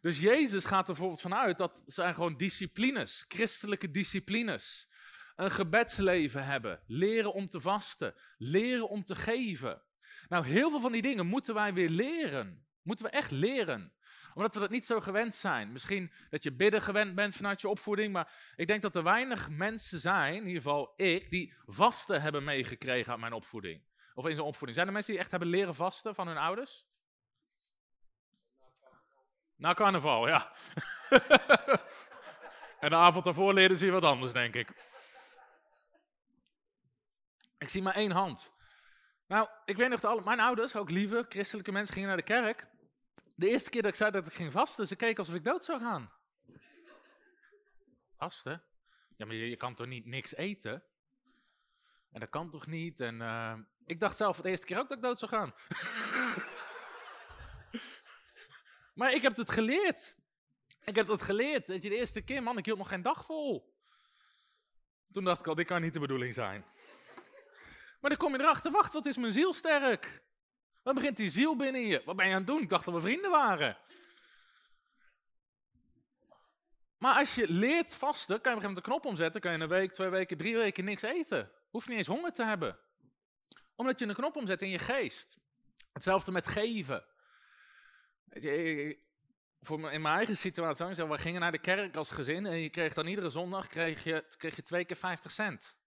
Dus 0.01 0.19
Jezus 0.19 0.65
gaat 0.65 0.79
er 0.79 0.85
bijvoorbeeld 0.85 1.21
vanuit 1.21 1.57
dat 1.57 1.83
zijn 1.85 2.13
gewoon 2.13 2.37
disciplines, 2.37 3.25
christelijke 3.27 3.91
disciplines. 3.91 4.87
Een 5.35 5.51
gebedsleven 5.51 6.45
hebben, 6.45 6.81
leren 6.87 7.33
om 7.33 7.49
te 7.49 7.59
vasten, 7.59 8.15
leren 8.37 8.89
om 8.89 9.03
te 9.03 9.15
geven. 9.15 9.81
Nou, 10.27 10.45
heel 10.45 10.69
veel 10.69 10.81
van 10.81 10.91
die 10.91 11.01
dingen 11.01 11.25
moeten 11.25 11.53
wij 11.53 11.73
weer 11.73 11.89
leren. 11.89 12.67
Moeten 12.81 13.05
we 13.05 13.11
echt 13.11 13.31
leren 13.31 13.94
omdat 14.35 14.53
we 14.53 14.59
dat 14.59 14.69
niet 14.69 14.85
zo 14.85 14.99
gewend 14.99 15.35
zijn. 15.35 15.71
Misschien 15.71 16.11
dat 16.29 16.43
je 16.43 16.51
bidden 16.51 16.81
gewend 16.81 17.15
bent 17.15 17.35
vanuit 17.35 17.61
je 17.61 17.69
opvoeding, 17.69 18.13
maar 18.13 18.31
ik 18.55 18.67
denk 18.67 18.81
dat 18.81 18.95
er 18.95 19.03
weinig 19.03 19.49
mensen 19.49 19.99
zijn, 19.99 20.33
in 20.33 20.47
ieder 20.47 20.61
geval 20.61 20.93
ik, 20.95 21.29
die 21.29 21.53
vasten 21.65 22.21
hebben 22.21 22.43
meegekregen 22.43 23.11
uit 23.11 23.19
mijn 23.19 23.33
opvoeding. 23.33 23.81
Of 24.13 24.25
in 24.25 24.35
zijn 24.35 24.47
opvoeding. 24.47 24.75
Zijn 24.75 24.87
er 24.87 24.93
mensen 24.93 25.11
die 25.11 25.21
echt 25.21 25.31
hebben 25.31 25.49
leren 25.49 25.75
vasten 25.75 26.15
van 26.15 26.27
hun 26.27 26.37
ouders? 26.37 26.85
Na 29.55 29.73
carnaval, 29.73 30.27
ja. 30.27 30.51
en 32.79 32.89
de 32.89 32.95
avond 32.95 33.23
daarvoor 33.23 33.53
leerden 33.53 33.77
ze 33.77 33.91
wat 33.91 34.03
anders, 34.03 34.33
denk 34.33 34.55
ik. 34.55 34.69
Ik 37.57 37.69
zie 37.69 37.81
maar 37.81 37.95
één 37.95 38.11
hand. 38.11 38.53
Nou, 39.27 39.49
ik 39.65 39.77
weet 39.77 39.89
nog 39.89 39.99
dat 39.99 40.25
mijn 40.25 40.39
ouders, 40.39 40.75
ook 40.75 40.89
lieve 40.89 41.25
christelijke 41.29 41.71
mensen, 41.71 41.93
gingen 41.93 42.07
naar 42.07 42.17
de 42.17 42.23
kerk. 42.23 42.67
De 43.35 43.49
eerste 43.49 43.69
keer 43.69 43.81
dat 43.81 43.91
ik 43.91 43.97
zei 43.97 44.11
dat 44.11 44.27
ik 44.27 44.33
ging 44.33 44.51
vasten, 44.51 44.87
ze 44.87 44.95
keken 44.95 45.17
alsof 45.17 45.35
ik 45.35 45.43
dood 45.43 45.65
zou 45.65 45.79
gaan. 45.79 46.11
Vasten? 48.17 48.63
Ja, 49.17 49.25
maar 49.25 49.35
je, 49.35 49.57
kan 49.57 49.75
toch 49.75 49.87
niet 49.87 50.05
niks 50.05 50.35
eten? 50.35 50.83
En 52.11 52.19
dat 52.19 52.29
kan 52.29 52.49
toch 52.49 52.67
niet? 52.67 53.01
En 53.01 53.15
uh, 53.15 53.53
ik 53.85 53.99
dacht 53.99 54.17
zelf 54.17 54.41
de 54.41 54.49
eerste 54.49 54.65
keer 54.65 54.77
ook 54.77 54.89
dat 54.89 54.97
ik 54.97 55.03
dood 55.03 55.19
zou 55.19 55.31
gaan. 55.31 55.53
maar 58.99 59.13
ik 59.13 59.21
heb 59.21 59.35
het 59.35 59.51
geleerd. 59.51 60.15
Ik 60.83 60.95
heb 60.95 61.07
het 61.07 61.21
geleerd. 61.21 61.67
Weet 61.67 61.83
je, 61.83 61.89
de 61.89 61.95
eerste 61.95 62.21
keer, 62.21 62.43
man, 62.43 62.57
ik 62.57 62.65
hield 62.65 62.77
nog 62.77 62.87
geen 62.87 63.01
dag 63.01 63.25
vol. 63.25 63.73
Toen 65.11 65.23
dacht 65.23 65.39
ik 65.39 65.47
al, 65.47 65.55
dit 65.55 65.67
kan 65.67 65.81
niet 65.81 65.93
de 65.93 65.99
bedoeling 65.99 66.33
zijn. 66.33 66.65
Maar 67.99 68.09
dan 68.09 68.19
kom 68.19 68.33
je 68.33 68.39
erachter, 68.39 68.71
wacht, 68.71 68.93
wat 68.93 69.05
is 69.05 69.17
mijn 69.17 69.33
ziel 69.33 69.53
sterk? 69.53 70.23
Dan 70.85 70.95
begint 70.95 71.17
die 71.17 71.29
ziel 71.29 71.55
binnen 71.55 71.81
je. 71.81 72.01
Wat 72.05 72.15
ben 72.15 72.27
je 72.27 72.31
aan 72.31 72.37
het 72.37 72.47
doen? 72.47 72.61
Ik 72.61 72.69
dacht 72.69 72.85
dat 72.85 72.93
we 72.93 73.01
vrienden 73.01 73.31
waren. 73.31 73.77
Maar 76.97 77.15
als 77.15 77.35
je 77.35 77.51
leert 77.51 77.93
vasten, 77.93 78.41
kan 78.41 78.51
je 78.51 78.57
op 78.57 78.63
een 78.63 78.73
de 78.73 78.81
knop 78.81 79.05
omzetten. 79.05 79.41
Kan 79.41 79.51
je 79.51 79.59
een 79.59 79.67
week, 79.67 79.91
twee 79.91 80.09
weken, 80.09 80.37
drie 80.37 80.57
weken 80.57 80.85
niks 80.85 81.01
eten. 81.01 81.51
Hoef 81.69 81.87
niet 81.87 81.97
eens 81.97 82.07
honger 82.07 82.31
te 82.31 82.43
hebben. 82.43 82.79
Omdat 83.75 83.99
je 83.99 84.05
een 84.05 84.13
knop 84.13 84.35
omzet 84.35 84.61
in 84.61 84.69
je 84.69 84.79
geest. 84.79 85.37
Hetzelfde 85.93 86.31
met 86.31 86.47
geven. 86.47 87.05
Voor 89.61 89.91
in 89.91 90.01
mijn 90.01 90.15
eigen 90.15 90.37
situatie, 90.37 91.05
we 91.05 91.17
gingen 91.17 91.41
naar 91.41 91.51
de 91.51 91.59
kerk 91.59 91.95
als 91.95 92.09
gezin 92.09 92.45
en 92.45 92.59
je 92.59 92.69
kreeg 92.69 92.93
dan 92.93 93.07
iedere 93.07 93.29
zondag 93.29 93.67
kreeg 93.67 94.03
je, 94.03 94.25
kreeg 94.37 94.55
je 94.55 94.63
twee 94.63 94.85
keer 94.85 94.97
50 94.97 95.31
cent. 95.31 95.77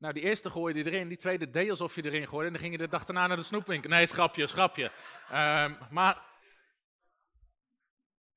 Nou, 0.00 0.14
die 0.14 0.22
eerste 0.22 0.50
gooide 0.50 0.78
je 0.78 0.90
erin, 0.90 1.08
die 1.08 1.16
tweede 1.16 1.50
deed 1.50 1.70
alsof 1.70 1.94
je 1.94 2.04
erin 2.04 2.28
gooide. 2.28 2.46
En 2.46 2.52
dan 2.52 2.62
ging 2.62 2.72
je 2.72 2.78
de 2.78 2.88
dag 2.88 3.04
daarna 3.04 3.26
naar 3.26 3.36
de 3.36 3.42
snoepwinkel. 3.42 3.90
Nee, 3.90 4.06
schrapje, 4.06 4.46
schrapje. 4.46 4.92
Um, 5.32 5.78
maar 5.90 6.22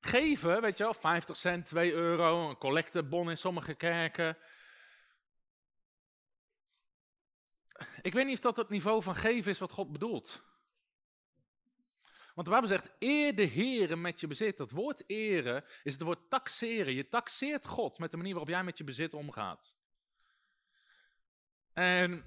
geven, 0.00 0.60
weet 0.60 0.78
je 0.78 0.84
wel, 0.84 0.94
50 0.94 1.36
cent, 1.36 1.66
2 1.66 1.92
euro, 1.92 2.48
een 2.48 2.56
collectebon 2.56 3.30
in 3.30 3.36
sommige 3.36 3.74
kerken. 3.74 4.38
Ik 8.02 8.12
weet 8.12 8.26
niet 8.26 8.34
of 8.34 8.40
dat 8.40 8.56
het 8.56 8.68
niveau 8.68 9.02
van 9.02 9.16
geven 9.16 9.50
is 9.50 9.58
wat 9.58 9.72
God 9.72 9.92
bedoelt. 9.92 10.42
Want 12.34 12.46
de 12.46 12.52
Bijbel 12.52 12.68
zegt, 12.68 12.90
eer 12.98 13.34
de 13.34 13.42
Heer 13.42 13.98
met 13.98 14.20
je 14.20 14.26
bezit. 14.26 14.56
Dat 14.56 14.70
woord 14.70 15.02
eren 15.06 15.64
is 15.82 15.92
het 15.92 16.02
woord 16.02 16.30
taxeren. 16.30 16.94
Je 16.94 17.08
taxeert 17.08 17.66
God 17.66 17.98
met 17.98 18.10
de 18.10 18.16
manier 18.16 18.32
waarop 18.32 18.50
jij 18.50 18.64
met 18.64 18.78
je 18.78 18.84
bezit 18.84 19.14
omgaat. 19.14 19.74
En 21.74 22.24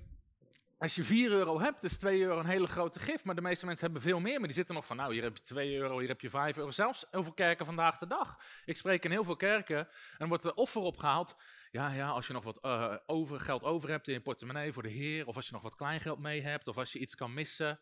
als 0.78 0.96
je 0.96 1.04
4 1.04 1.32
euro 1.32 1.60
hebt, 1.60 1.84
is 1.84 1.98
2 1.98 2.22
euro 2.22 2.40
een 2.40 2.46
hele 2.46 2.68
grote 2.68 3.00
gift. 3.00 3.24
Maar 3.24 3.36
de 3.36 3.42
meeste 3.42 3.66
mensen 3.66 3.86
hebben 3.86 4.02
veel 4.02 4.20
meer. 4.20 4.38
Maar 4.38 4.48
die 4.48 4.56
zitten 4.56 4.76
nog 4.76 4.86
van, 4.86 4.96
nou, 4.96 5.14
hier 5.14 5.24
heb 5.24 5.38
je 5.38 5.44
2 5.44 5.76
euro, 5.76 6.00
hier 6.00 6.08
heb 6.08 6.22
je 6.22 6.30
5 6.30 6.58
euro. 6.58 6.72
Zelfs 6.72 7.14
over 7.14 7.34
kerken 7.34 7.66
vandaag 7.66 7.98
de 7.98 8.08
dag. 8.08 8.38
Ik 8.66 8.78
spreek 8.78 9.04
in 9.04 9.12
heel 9.12 9.24
veel 9.24 9.36
kerken 9.36 9.88
en 10.18 10.28
wordt 10.28 10.44
er 10.44 10.54
offer 10.54 10.82
opgehaald. 10.82 11.36
Ja, 11.72 11.92
ja, 11.92 12.10
als 12.10 12.28
je 12.28 12.34
nog 12.34 12.44
wat 12.44 12.60
uh, 12.62 12.96
over, 13.06 13.40
geld 13.40 13.64
over 13.64 13.90
hebt 13.90 14.08
in 14.08 14.14
je 14.14 14.22
portemonnee 14.22 14.74
voor 14.74 14.84
de 14.84 14.90
Heer. 14.90 15.28
Of 15.28 15.36
als 15.36 15.48
je 15.48 15.54
nog 15.54 15.62
wat 15.62 15.76
kleingeld 15.76 16.20
mee 16.20 16.42
hebt. 16.42 16.68
Of 16.68 16.78
als 16.78 16.92
je 16.92 17.00
iets 17.00 17.16
kan 17.16 17.34
missen. 17.34 17.80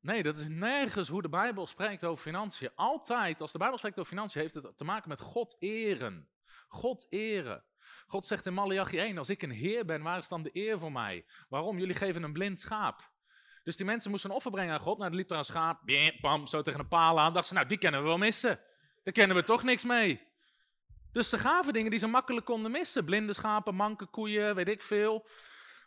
Nee, 0.00 0.22
dat 0.22 0.38
is 0.38 0.48
nergens 0.48 1.08
hoe 1.08 1.22
de 1.22 1.28
Bijbel 1.28 1.66
spreekt 1.66 2.04
over 2.04 2.22
financiën. 2.22 2.70
Altijd, 2.74 3.40
als 3.40 3.52
de 3.52 3.58
Bijbel 3.58 3.78
spreekt 3.78 3.98
over 3.98 4.10
financiën, 4.10 4.40
heeft 4.40 4.54
het 4.54 4.76
te 4.76 4.84
maken 4.84 5.08
met 5.08 5.20
God 5.20 5.56
eren. 5.58 6.28
God 6.68 7.06
eren. 7.08 7.64
God 8.06 8.26
zegt 8.26 8.46
in 8.46 8.54
Malachi 8.54 8.98
1, 8.98 9.18
als 9.18 9.28
ik 9.28 9.42
een 9.42 9.50
heer 9.50 9.84
ben, 9.84 10.02
waar 10.02 10.18
is 10.18 10.28
dan 10.28 10.42
de 10.42 10.50
eer 10.52 10.78
voor 10.78 10.92
mij? 10.92 11.26
Waarom? 11.48 11.78
Jullie 11.78 11.94
geven 11.94 12.22
een 12.22 12.32
blind 12.32 12.60
schaap. 12.60 13.10
Dus 13.62 13.76
die 13.76 13.86
mensen 13.86 14.10
moesten 14.10 14.30
een 14.30 14.36
offer 14.36 14.50
brengen 14.50 14.74
aan 14.74 14.80
God. 14.80 14.98
Nou, 14.98 15.10
er 15.10 15.16
liep 15.16 15.28
daar 15.28 15.38
een 15.38 15.44
schaap, 15.44 15.80
bam, 16.20 16.46
zo 16.46 16.62
tegen 16.62 16.80
een 16.80 16.88
paal 16.88 17.20
aan. 17.20 17.32
Dachten 17.32 17.48
ze, 17.48 17.54
nou, 17.54 17.66
die 17.66 17.78
kennen 17.78 18.00
we 18.00 18.06
wel 18.06 18.18
missen. 18.18 18.60
Daar 19.02 19.12
kennen 19.12 19.36
we 19.36 19.44
toch 19.44 19.62
niks 19.62 19.84
mee. 19.84 20.26
Dus 21.12 21.28
ze 21.28 21.38
gaven 21.38 21.72
dingen 21.72 21.90
die 21.90 21.98
ze 21.98 22.06
makkelijk 22.06 22.46
konden 22.46 22.70
missen. 22.70 23.04
Blinde 23.04 23.32
schapen, 23.32 23.74
manke 23.74 24.06
koeien, 24.06 24.54
weet 24.54 24.68
ik 24.68 24.82
veel. 24.82 25.26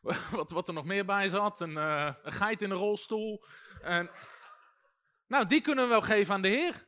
Wat, 0.32 0.52
wat 0.52 0.68
er 0.68 0.74
nog 0.74 0.86
meer 0.86 1.06
bij 1.06 1.30
zat. 1.30 1.60
Een, 1.60 1.72
uh, 1.72 2.14
een 2.24 2.32
geit 2.32 2.62
in 2.62 2.72
een 2.72 2.78
rolstoel. 2.78 3.44
En, 3.82 4.12
nou, 5.28 5.46
die 5.46 5.62
kunnen 5.62 5.84
we 5.84 5.90
wel 5.90 6.02
geven 6.02 6.34
aan 6.34 6.42
de 6.42 6.48
Heer. 6.48 6.86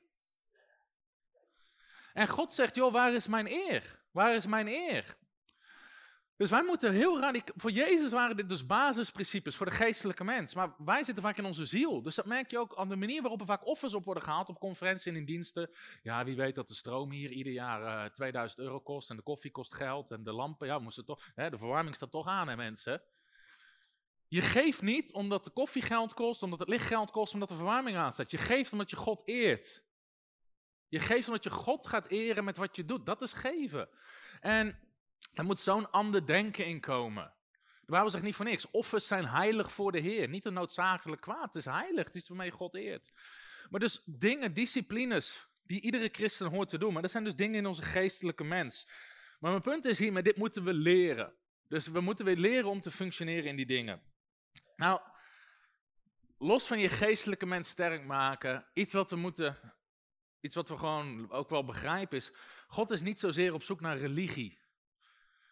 En 2.14 2.28
God 2.28 2.54
zegt, 2.54 2.76
joh, 2.76 2.94
waar 2.94 3.14
is 3.14 3.28
mijn 3.28 3.48
eer? 3.48 4.01
Waar 4.12 4.36
is 4.36 4.46
mijn 4.46 4.68
eer? 4.68 5.18
Dus 6.42 6.50
wij 6.50 6.64
moeten 6.64 6.94
heel 6.94 7.20
radicaal. 7.20 7.56
Voor 7.58 7.72
Jezus 7.72 8.12
waren 8.12 8.36
dit 8.36 8.50
dus 8.50 8.66
basisprincipes 8.66 9.56
voor 9.56 9.66
de 9.66 9.72
geestelijke 9.72 10.24
mens. 10.24 10.54
Maar 10.56 10.74
wij 10.78 11.04
zitten 11.04 11.24
vaak 11.24 11.38
in 11.38 11.46
onze 11.46 11.66
ziel. 11.66 12.02
Dus 12.02 12.16
dat 12.16 12.26
merk 12.26 12.52
je 12.52 12.60
ook 12.60 12.76
aan 12.76 12.90
de 12.90 12.96
manier 12.96 13.22
waarop 13.22 13.40
er 13.40 13.46
vaak 13.46 13.68
offers 13.68 13.94
op 13.94 14.06
worden 14.06 14.24
gehaald 14.24 14.50
op 14.50 14.60
conferenties 14.60 15.06
en 15.06 15.16
in 15.16 15.26
diensten. 15.26 15.70
Ja, 16.04 16.24
wie 16.24 16.36
weet 16.36 16.56
dat 16.56 16.68
de 16.68 16.74
stroom 16.74 17.12
hier 17.12 17.32
ieder 17.32 17.54
jaar 17.54 17.82
uh, 17.82 18.06
eh, 18.06 18.12
2000 18.12 18.60
euro 18.60 18.80
kost. 18.80 19.10
En 19.10 19.16
de 19.16 19.22
koffie 19.22 19.52
kost 19.52 19.74
geld. 19.74 20.12
En 20.12 20.24
de 20.24 20.32
lampen, 20.32 20.68
ja, 20.68 20.80
moesten 20.80 21.06
toch. 21.06 21.32
Hè, 21.36 21.50
de 21.50 21.58
verwarming 21.58 21.96
staat 21.96 22.12
toch 22.12 22.28
aan, 22.28 22.48
hè, 22.48 22.56
mensen. 22.56 23.02
Je 24.28 24.42
geeft 24.42 24.82
niet 24.82 25.14
omdat 25.14 25.44
de 25.44 25.52
koffie 25.52 25.82
geld 25.82 26.14
kost, 26.14 26.44
omdat 26.44 26.60
het 26.60 26.70
licht 26.70 26.88
geld 26.88 27.12
kost, 27.12 27.34
omdat 27.34 27.50
de 27.50 27.56
verwarming 27.56 27.98
aanstaat. 27.98 28.32
Je 28.32 28.38
geeft 28.38 28.72
omdat 28.72 28.90
je 28.90 28.96
God 28.96 29.22
eert. 29.26 29.84
Je 30.92 31.00
geeft 31.00 31.28
omdat 31.28 31.44
je 31.44 31.50
God 31.50 31.88
gaat 31.88 32.08
eren 32.08 32.44
met 32.44 32.58
wat 32.58 32.76
je 32.76 32.86
doet. 32.86 33.06
Dat 33.06 33.22
is 33.22 33.34
geven. 33.34 33.90
En 34.40 34.80
er 35.34 35.44
moet 35.44 35.60
zo'n 35.60 35.92
ander 35.92 36.26
denken 36.26 36.66
in 36.66 36.80
komen. 36.80 37.34
De 37.80 37.92
Bijbel 37.92 38.10
zegt 38.10 38.24
niet 38.24 38.36
voor 38.36 38.46
niks. 38.46 38.72
Offers 38.72 39.08
zijn 39.08 39.26
heilig 39.26 39.72
voor 39.72 39.92
de 39.92 40.00
Heer. 40.00 40.30
Niet 40.30 40.46
een 40.46 40.54
noodzakelijk 40.54 41.22
kwaad. 41.22 41.44
Het 41.44 41.56
is 41.56 41.66
heilig. 41.66 42.06
Het 42.06 42.16
is 42.16 42.28
waarmee 42.28 42.52
God 42.52 42.76
eert. 42.76 43.12
Maar 43.70 43.80
dus 43.80 44.02
dingen, 44.06 44.54
disciplines, 44.54 45.48
die 45.64 45.82
iedere 45.82 46.10
christen 46.12 46.48
hoort 46.48 46.70
te 46.70 46.78
doen. 46.78 46.94
Maar 46.94 47.02
dat 47.02 47.12
zijn 47.12 47.24
dus 47.24 47.36
dingen 47.36 47.56
in 47.56 47.66
onze 47.66 47.84
geestelijke 47.84 48.44
mens. 48.44 48.88
Maar 49.40 49.52
mijn 49.52 49.64
punt 49.64 49.86
is 49.86 50.00
hiermee, 50.00 50.24
dit 50.24 50.38
moeten 50.38 50.64
we 50.64 50.74
leren. 50.74 51.34
Dus 51.68 51.88
we 51.88 52.02
moeten 52.02 52.26
weer 52.26 52.38
leren 52.38 52.70
om 52.70 52.82
te 52.82 52.92
functioneren 52.92 53.50
in 53.50 53.56
die 53.56 53.66
dingen. 53.66 54.02
Nou, 54.76 55.00
los 56.38 56.68
van 56.68 56.80
je 56.80 56.90
geestelijke 56.90 57.46
mens 57.46 57.70
sterk 57.70 58.06
maken, 58.06 58.66
iets 58.74 58.94
wat 58.94 59.10
we 59.10 59.16
moeten, 59.16 59.58
iets 60.42 60.56
wat 60.56 60.70
we 60.70 60.78
gewoon 60.78 61.32
ook 61.32 61.50
wel 61.50 61.66
begrijpen 61.66 62.18
is, 62.18 62.32
God 62.68 62.92
is 62.92 63.02
niet 63.02 63.20
zozeer 63.20 63.54
op 63.54 63.64
zoek 63.64 63.82
naar 63.82 63.98
religie. 63.98 64.60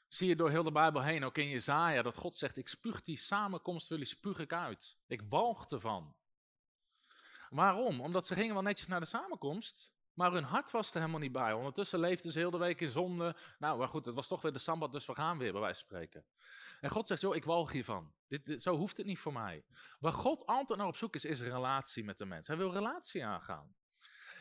Zie 0.08 0.28
je 0.28 0.36
door 0.36 0.50
heel 0.50 0.64
de 0.64 0.72
Bijbel 0.72 1.02
heen, 1.02 1.24
ook 1.24 1.38
in 1.38 1.50
Jezaja, 1.50 2.02
dat 2.02 2.16
God 2.16 2.36
zegt, 2.36 2.58
ik 2.58 2.68
spuug 2.68 3.02
die 3.02 3.18
samenkomst, 3.18 3.90
jullie 3.90 4.06
spuug 4.06 4.40
ik 4.40 4.54
uit. 4.54 4.98
Ik 5.08 5.22
walg 5.30 5.66
ervan. 5.66 6.16
Waarom? 7.50 8.02
Omdat 8.02 8.26
ze 8.26 8.34
gingen 8.34 8.54
wel 8.54 8.64
netjes 8.64 8.88
naar 8.88 9.00
de 9.00 9.06
samenkomst, 9.06 9.92
maar 10.14 10.32
hun 10.32 10.44
hart 10.44 10.72
was 10.72 10.90
er 10.90 11.00
helemaal 11.00 11.20
niet 11.20 11.32
bij. 11.32 11.54
Ondertussen 11.54 12.00
leefden 12.00 12.32
ze 12.32 12.40
heel 12.40 12.52
de 12.52 12.58
week 12.58 12.82
in 12.82 12.90
zonde. 12.90 13.36
Nou, 13.60 13.78
maar 13.78 13.88
goed, 13.88 14.06
het 14.06 14.16
was 14.16 14.28
toch 14.28 14.42
weer 14.42 14.52
de 14.52 14.60
Sabbat, 14.60 14.92
dus 14.92 15.06
we 15.06 15.16
gaan 15.16 15.38
weer, 15.38 15.52
bij 15.52 15.62
wijze 15.62 15.80
van 15.80 15.90
spreken. 15.90 16.26
En 16.82 16.90
God 16.90 17.08
zegt, 17.08 17.22
joh, 17.22 17.36
ik 17.36 17.46
walg 17.46 17.72
hiervan. 17.72 18.14
Dit, 18.28 18.62
zo 18.62 18.78
hoeft 18.78 18.98
het 18.98 19.06
niet 19.06 19.20
voor 19.20 19.34
mij. 19.34 19.66
Waar 20.00 20.14
God 20.14 20.46
altijd 20.46 20.80
naar 20.80 20.88
op 20.88 20.96
zoek 20.96 21.16
is, 21.16 21.26
is 21.26 21.42
relatie 21.42 22.04
met 22.04 22.18
de 22.18 22.26
mens. 22.26 22.48
Hij 22.48 22.58
wil 22.58 22.74
relatie 22.74 23.26
aangaan. 23.26 23.76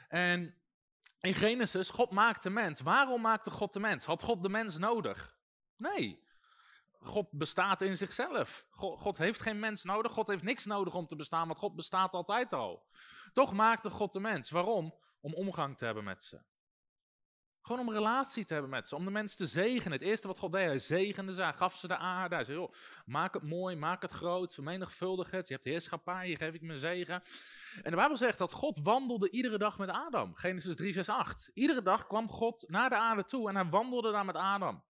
En 0.08 0.54
in 1.20 1.34
Genesis, 1.34 1.90
God 1.90 2.10
maakt 2.10 2.42
de 2.42 2.50
mens. 2.50 2.80
Waarom 2.80 3.20
maakte 3.20 3.50
God 3.50 3.72
de 3.72 3.80
mens? 3.80 4.04
Had 4.04 4.22
God 4.22 4.42
de 4.42 4.48
mens 4.48 4.78
nodig? 4.78 5.36
Nee. 5.76 6.26
God 7.00 7.30
bestaat 7.30 7.82
in 7.82 7.96
zichzelf. 7.96 8.66
God, 8.70 9.18
heeft 9.18 9.40
geen 9.40 9.58
mens 9.58 9.84
nodig. 9.84 10.12
God 10.12 10.26
heeft 10.26 10.42
niks 10.42 10.64
nodig 10.64 10.94
om 10.94 11.06
te 11.06 11.16
bestaan, 11.16 11.46
want 11.46 11.58
God 11.58 11.76
bestaat 11.76 12.12
altijd 12.12 12.52
al. 12.52 12.86
Toch 13.32 13.52
maakte 13.52 13.90
God 13.90 14.12
de 14.12 14.20
mens. 14.20 14.50
Waarom? 14.50 14.94
Om 15.20 15.34
omgang 15.34 15.76
te 15.76 15.84
hebben 15.84 16.04
met 16.04 16.24
ze. 16.24 16.40
Gewoon 17.62 17.88
om 17.88 17.92
relatie 17.92 18.44
te 18.44 18.52
hebben 18.52 18.70
met 18.70 18.88
ze, 18.88 18.96
om 18.96 19.04
de 19.04 19.10
mensen 19.10 19.38
te 19.38 19.46
zegenen. 19.46 19.92
Het 19.92 20.02
eerste 20.02 20.26
wat 20.26 20.38
God 20.38 20.52
deed, 20.52 20.66
hij 20.66 20.78
zegende 20.78 21.34
ze, 21.34 21.42
hij 21.42 21.52
gaf 21.52 21.76
ze 21.76 21.86
de 21.88 21.96
aarde. 21.96 22.34
Hij 22.34 22.44
zei, 22.44 22.68
maak 23.04 23.34
het 23.34 23.42
mooi, 23.42 23.76
maak 23.76 24.02
het 24.02 24.10
groot, 24.10 24.54
vermenigvuldig 24.54 25.30
het. 25.30 25.48
Je 25.48 25.54
hebt 25.54 25.66
heerschappij, 25.66 26.26
hier 26.26 26.36
geef 26.36 26.54
ik 26.54 26.62
mijn 26.62 26.78
zegen. 26.78 27.22
En 27.82 27.90
de 27.90 27.96
Bijbel 27.96 28.16
zegt 28.16 28.38
dat 28.38 28.52
God 28.52 28.78
wandelde 28.82 29.30
iedere 29.30 29.58
dag 29.58 29.78
met 29.78 29.88
Adam. 29.88 30.34
Genesis 30.34 30.76
3, 30.76 30.92
vers 30.92 31.08
8. 31.08 31.50
Iedere 31.54 31.82
dag 31.82 32.06
kwam 32.06 32.28
God 32.28 32.64
naar 32.68 32.88
de 32.88 32.96
aarde 32.96 33.24
toe 33.24 33.48
en 33.48 33.54
hij 33.54 33.68
wandelde 33.68 34.12
daar 34.12 34.24
met 34.24 34.36
Adam. 34.36 34.84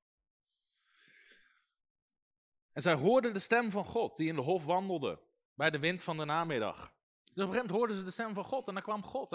En 2.73 2.83
zij 2.83 2.95
hoorden 2.95 3.33
de 3.33 3.39
stem 3.39 3.71
van 3.71 3.85
God, 3.85 4.17
die 4.17 4.29
in 4.29 4.35
de 4.35 4.41
hof 4.41 4.65
wandelde, 4.65 5.21
bij 5.55 5.71
de 5.71 5.79
wind 5.79 6.03
van 6.03 6.17
de 6.17 6.25
namiddag. 6.25 6.77
Dus 6.77 6.85
op 6.85 6.91
een 7.25 7.35
gegeven 7.35 7.47
moment 7.47 7.71
hoorden 7.71 7.97
ze 7.97 8.05
de 8.05 8.11
stem 8.11 8.35
van 8.35 8.45
God 8.45 8.69
en 8.69 8.75
dan 8.75 8.83
kwam 8.83 9.05
God. 9.05 9.33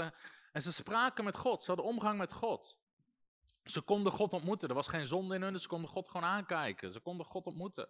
En 0.51 0.61
ze 0.61 0.73
spraken 0.73 1.23
met 1.23 1.35
God, 1.35 1.63
ze 1.63 1.67
hadden 1.67 1.85
omgang 1.85 2.17
met 2.17 2.33
God. 2.33 2.81
Ze 3.63 3.81
konden 3.81 4.11
God 4.11 4.33
ontmoeten. 4.33 4.69
Er 4.69 4.75
was 4.75 4.87
geen 4.87 5.07
zonde 5.07 5.35
in 5.35 5.41
hun, 5.41 5.59
ze 5.59 5.67
konden 5.67 5.89
God 5.89 6.09
gewoon 6.09 6.27
aankijken. 6.27 6.93
Ze 6.93 6.99
konden 6.99 7.25
God 7.25 7.47
ontmoeten. 7.47 7.89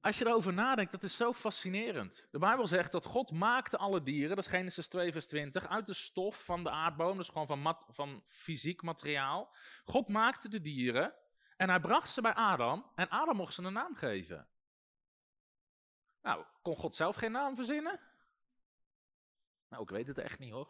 Als 0.00 0.18
je 0.18 0.26
erover 0.26 0.52
nadenkt, 0.52 0.92
dat 0.92 1.02
is 1.02 1.16
zo 1.16 1.32
fascinerend. 1.32 2.26
De 2.30 2.38
Bijbel 2.38 2.66
zegt 2.66 2.92
dat 2.92 3.04
God 3.04 3.32
maakte 3.32 3.78
alle 3.78 4.02
dieren, 4.02 4.36
dat 4.36 4.44
is 4.44 4.50
Genesis 4.50 4.88
2 4.88 5.12
vers 5.12 5.26
20, 5.26 5.68
uit 5.68 5.86
de 5.86 5.94
stof 5.94 6.44
van 6.44 6.64
de 6.64 6.70
aardboom, 6.70 7.16
dus 7.16 7.28
gewoon 7.28 7.46
van, 7.46 7.76
van 7.88 8.22
fysiek 8.24 8.82
materiaal. 8.82 9.54
God 9.84 10.08
maakte 10.08 10.48
de 10.48 10.60
dieren 10.60 11.14
en 11.56 11.68
hij 11.68 11.80
bracht 11.80 12.08
ze 12.08 12.20
bij 12.20 12.34
Adam 12.34 12.90
en 12.94 13.08
Adam 13.08 13.36
mocht 13.36 13.54
ze 13.54 13.62
een 13.62 13.72
naam 13.72 13.94
geven. 13.94 14.48
Nou, 16.22 16.44
kon 16.62 16.76
God 16.76 16.94
zelf 16.94 17.16
geen 17.16 17.32
naam 17.32 17.54
verzinnen? 17.54 18.00
Nou, 19.68 19.82
ik 19.82 19.90
weet 19.90 20.06
het 20.06 20.18
echt 20.18 20.38
niet 20.38 20.52
hoor. 20.52 20.68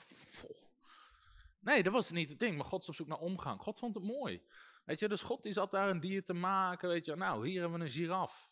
Nee, 1.63 1.83
dat 1.83 1.93
was 1.93 2.11
niet 2.11 2.29
het 2.29 2.39
ding. 2.39 2.57
Maar 2.57 2.67
God 2.67 2.83
is 2.83 2.89
op 2.89 2.95
zoek 2.95 3.07
naar 3.07 3.19
omgang. 3.19 3.61
God 3.61 3.79
vond 3.79 3.95
het 3.95 4.05
mooi. 4.05 4.43
Weet 4.85 4.99
je, 4.99 5.09
dus 5.09 5.23
God 5.23 5.43
die 5.43 5.53
zat 5.53 5.71
daar 5.71 5.89
een 5.89 6.01
dier 6.01 6.25
te 6.25 6.35
maken. 6.35 6.89
Weet 6.89 7.05
je, 7.05 7.17
nou, 7.17 7.49
hier 7.49 7.61
hebben 7.61 7.79
we 7.79 7.85
een 7.85 7.91
giraf. 7.91 8.51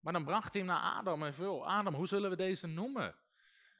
Maar 0.00 0.12
dan 0.12 0.24
bracht 0.24 0.52
hij 0.52 0.62
hem 0.62 0.70
naar 0.70 0.92
Adam 0.92 1.22
en 1.22 1.34
veel. 1.34 1.68
Adam, 1.68 1.94
hoe 1.94 2.06
zullen 2.06 2.30
we 2.30 2.36
deze 2.36 2.66
noemen? 2.66 3.14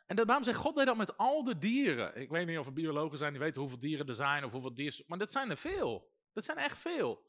En 0.07 0.17
daarom 0.17 0.45
zegt 0.45 0.59
God 0.59 0.77
deed 0.77 0.87
dat 0.87 0.97
met 0.97 1.17
al 1.17 1.45
de 1.45 1.59
dieren. 1.59 2.17
Ik 2.17 2.31
weet 2.31 2.47
niet 2.47 2.59
of 2.59 2.67
er 2.67 2.73
biologen 2.73 3.19
zijn 3.19 3.33
die 3.33 3.41
weten 3.41 3.61
hoeveel 3.61 3.79
dieren 3.79 4.07
er 4.07 4.15
zijn 4.15 4.45
of 4.45 4.53
hoeveel 4.53 4.75
dieren. 4.75 5.05
Maar 5.07 5.19
dat 5.19 5.33
zijn 5.33 5.51
er 5.51 5.57
veel. 5.57 6.13
Dat 6.33 6.45
zijn 6.45 6.57
echt 6.59 6.79
veel. 6.79 7.27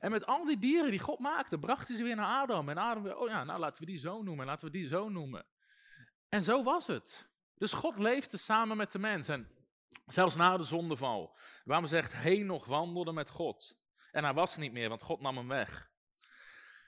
En 0.00 0.10
met 0.10 0.26
al 0.26 0.44
die 0.44 0.58
dieren 0.58 0.90
die 0.90 1.00
God 1.00 1.18
maakte, 1.18 1.58
bracht 1.58 1.88
hij 1.88 1.96
ze 1.96 2.02
weer 2.02 2.16
naar 2.16 2.40
Adam. 2.40 2.68
En 2.68 2.78
Adam 2.78 3.02
weer, 3.02 3.16
oh 3.16 3.28
ja, 3.28 3.44
nou 3.44 3.58
laten 3.58 3.80
we 3.80 3.86
die 3.86 3.98
zo 3.98 4.22
noemen, 4.22 4.46
laten 4.46 4.66
we 4.66 4.72
die 4.72 4.88
zo 4.88 5.08
noemen. 5.08 5.46
En 6.28 6.42
zo 6.42 6.62
was 6.62 6.86
het. 6.86 7.30
Dus 7.54 7.72
God 7.72 7.98
leefde 7.98 8.36
samen 8.36 8.76
met 8.76 8.92
de 8.92 8.98
mens. 8.98 9.28
En 9.28 9.48
Zelfs 10.06 10.36
na 10.36 10.56
de 10.56 10.64
zondeval. 10.64 11.36
Waarom 11.64 11.86
zegt 11.86 12.12
Henoch 12.12 12.66
wandelde 12.66 13.12
met 13.12 13.30
God. 13.30 13.78
En 14.10 14.24
hij 14.24 14.34
was 14.34 14.56
niet 14.56 14.72
meer, 14.72 14.88
want 14.88 15.02
God 15.02 15.20
nam 15.20 15.36
hem 15.36 15.48
weg. 15.48 15.90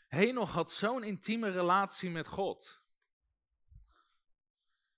Henoch 0.08 0.52
had 0.52 0.70
zo'n 0.70 1.04
intieme 1.04 1.50
relatie 1.50 2.10
met 2.10 2.26
God. 2.26 2.82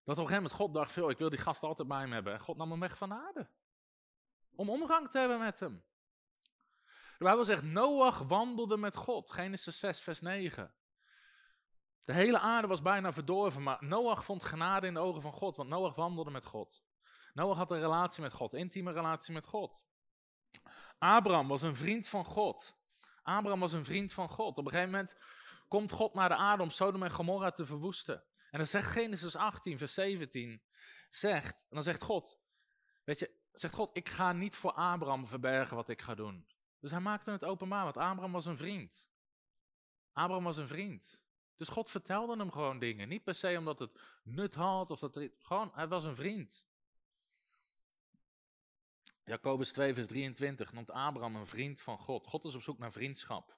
Dat 0.05 0.19
op 0.19 0.23
een 0.23 0.29
gegeven 0.29 0.35
moment 0.35 0.53
God 0.53 0.75
dacht, 0.75 0.93
veel, 0.93 1.11
ik 1.11 1.19
wil 1.19 1.31
die 1.31 1.39
gast 1.39 1.63
altijd 1.63 1.89
bij 1.89 2.01
hem 2.01 2.13
hebben. 2.13 2.33
En 2.33 2.41
God 2.41 2.57
nam 2.57 2.71
hem 2.71 2.81
weg 2.81 2.97
van 2.97 3.09
de 3.09 3.15
aarde. 3.15 3.51
Om 4.55 4.71
omgang 4.71 5.11
te 5.11 5.19
hebben 5.19 5.39
met 5.39 5.61
hem. 5.61 5.85
De 7.19 7.25
Bijbel 7.25 7.45
zegt, 7.45 7.63
Noach 7.63 8.19
wandelde 8.19 8.77
met 8.77 8.97
God. 8.97 9.31
Genesis 9.31 9.79
6, 9.79 10.01
vers 10.01 10.21
9. 10.21 10.75
De 12.01 12.13
hele 12.13 12.39
aarde 12.39 12.69
was 12.69 12.83
bijna 12.83 13.13
verdorven, 13.13 13.63
maar 13.63 13.85
Noach 13.85 14.25
vond 14.25 14.45
genade 14.45 14.87
in 14.87 14.95
de 14.95 15.01
ogen 15.01 15.23
van 15.23 15.33
God, 15.33 15.57
want 15.57 15.69
Noach 15.69 15.95
wandelde 15.95 16.31
met 16.31 16.45
God. 16.45 16.85
Noach 17.33 17.57
had 17.57 17.71
een 17.71 17.81
relatie 17.81 18.23
met 18.23 18.33
God, 18.33 18.55
intieme 18.55 18.93
relatie 18.93 19.35
met 19.35 19.47
God. 19.47 19.87
Abraham 20.99 21.49
was 21.49 21.63
een 21.63 21.77
vriend 21.77 22.09
van 22.09 22.25
God. 22.25 22.77
Abraham 23.23 23.61
was 23.61 23.73
een 23.73 23.85
vriend 23.85 24.13
van 24.13 24.29
God. 24.29 24.59
Op 24.59 24.65
een 24.65 24.71
gegeven 24.71 24.91
moment 24.91 25.17
komt 25.69 25.91
God 25.91 26.15
naar 26.15 26.29
de 26.29 26.37
aarde 26.37 26.63
om 26.63 26.71
Sodom 26.71 27.03
en 27.03 27.11
Gomorra 27.11 27.51
te 27.51 27.67
verwoesten. 27.67 28.25
En 28.51 28.59
dan 28.59 28.67
zegt 28.67 28.91
Genesis 28.91 29.37
18, 29.37 29.79
vers 29.79 29.95
17, 29.95 30.63
zegt, 31.09 31.61
en 31.61 31.75
dan 31.75 31.83
zegt 31.83 32.03
God, 32.03 32.39
weet 33.05 33.19
je, 33.19 33.41
zegt 33.53 33.75
God, 33.75 33.97
ik 33.97 34.09
ga 34.09 34.33
niet 34.33 34.57
voor 34.57 34.73
Abraham 34.73 35.27
verbergen 35.27 35.77
wat 35.77 35.89
ik 35.89 36.03
ga 36.03 36.15
doen. 36.15 36.47
Dus 36.79 36.91
hij 36.91 37.01
maakte 37.01 37.31
het 37.31 37.45
openbaar, 37.45 37.85
want 37.85 37.97
Abraham 37.97 38.33
was 38.33 38.47
een 38.47 38.57
vriend. 38.57 39.09
Abraham 40.13 40.45
was 40.45 40.57
een 40.57 40.69
vriend. 40.69 41.21
Dus 41.57 41.69
God 41.69 41.91
vertelde 41.91 42.37
hem 42.37 42.53
gewoon 42.53 42.79
dingen. 42.79 43.09
Niet 43.09 43.25
per 43.25 43.35
se 43.35 43.59
omdat 43.59 43.79
het 43.79 44.01
nut 44.23 44.55
had, 44.55 44.91
of 44.91 45.01
dat 45.01 45.29
gewoon, 45.39 45.71
hij 45.75 45.89
was 45.89 46.05
een 46.05 46.17
vriend. 46.17 46.65
Jacobus 49.25 49.73
2, 49.73 49.95
vers 49.95 50.07
23 50.07 50.73
noemt 50.73 50.91
Abraham 50.91 51.37
een 51.37 51.47
vriend 51.47 51.81
van 51.81 51.99
God. 51.99 52.27
God 52.27 52.45
is 52.45 52.55
op 52.55 52.63
zoek 52.63 52.79
naar 52.79 52.93
vriendschap. 52.93 53.57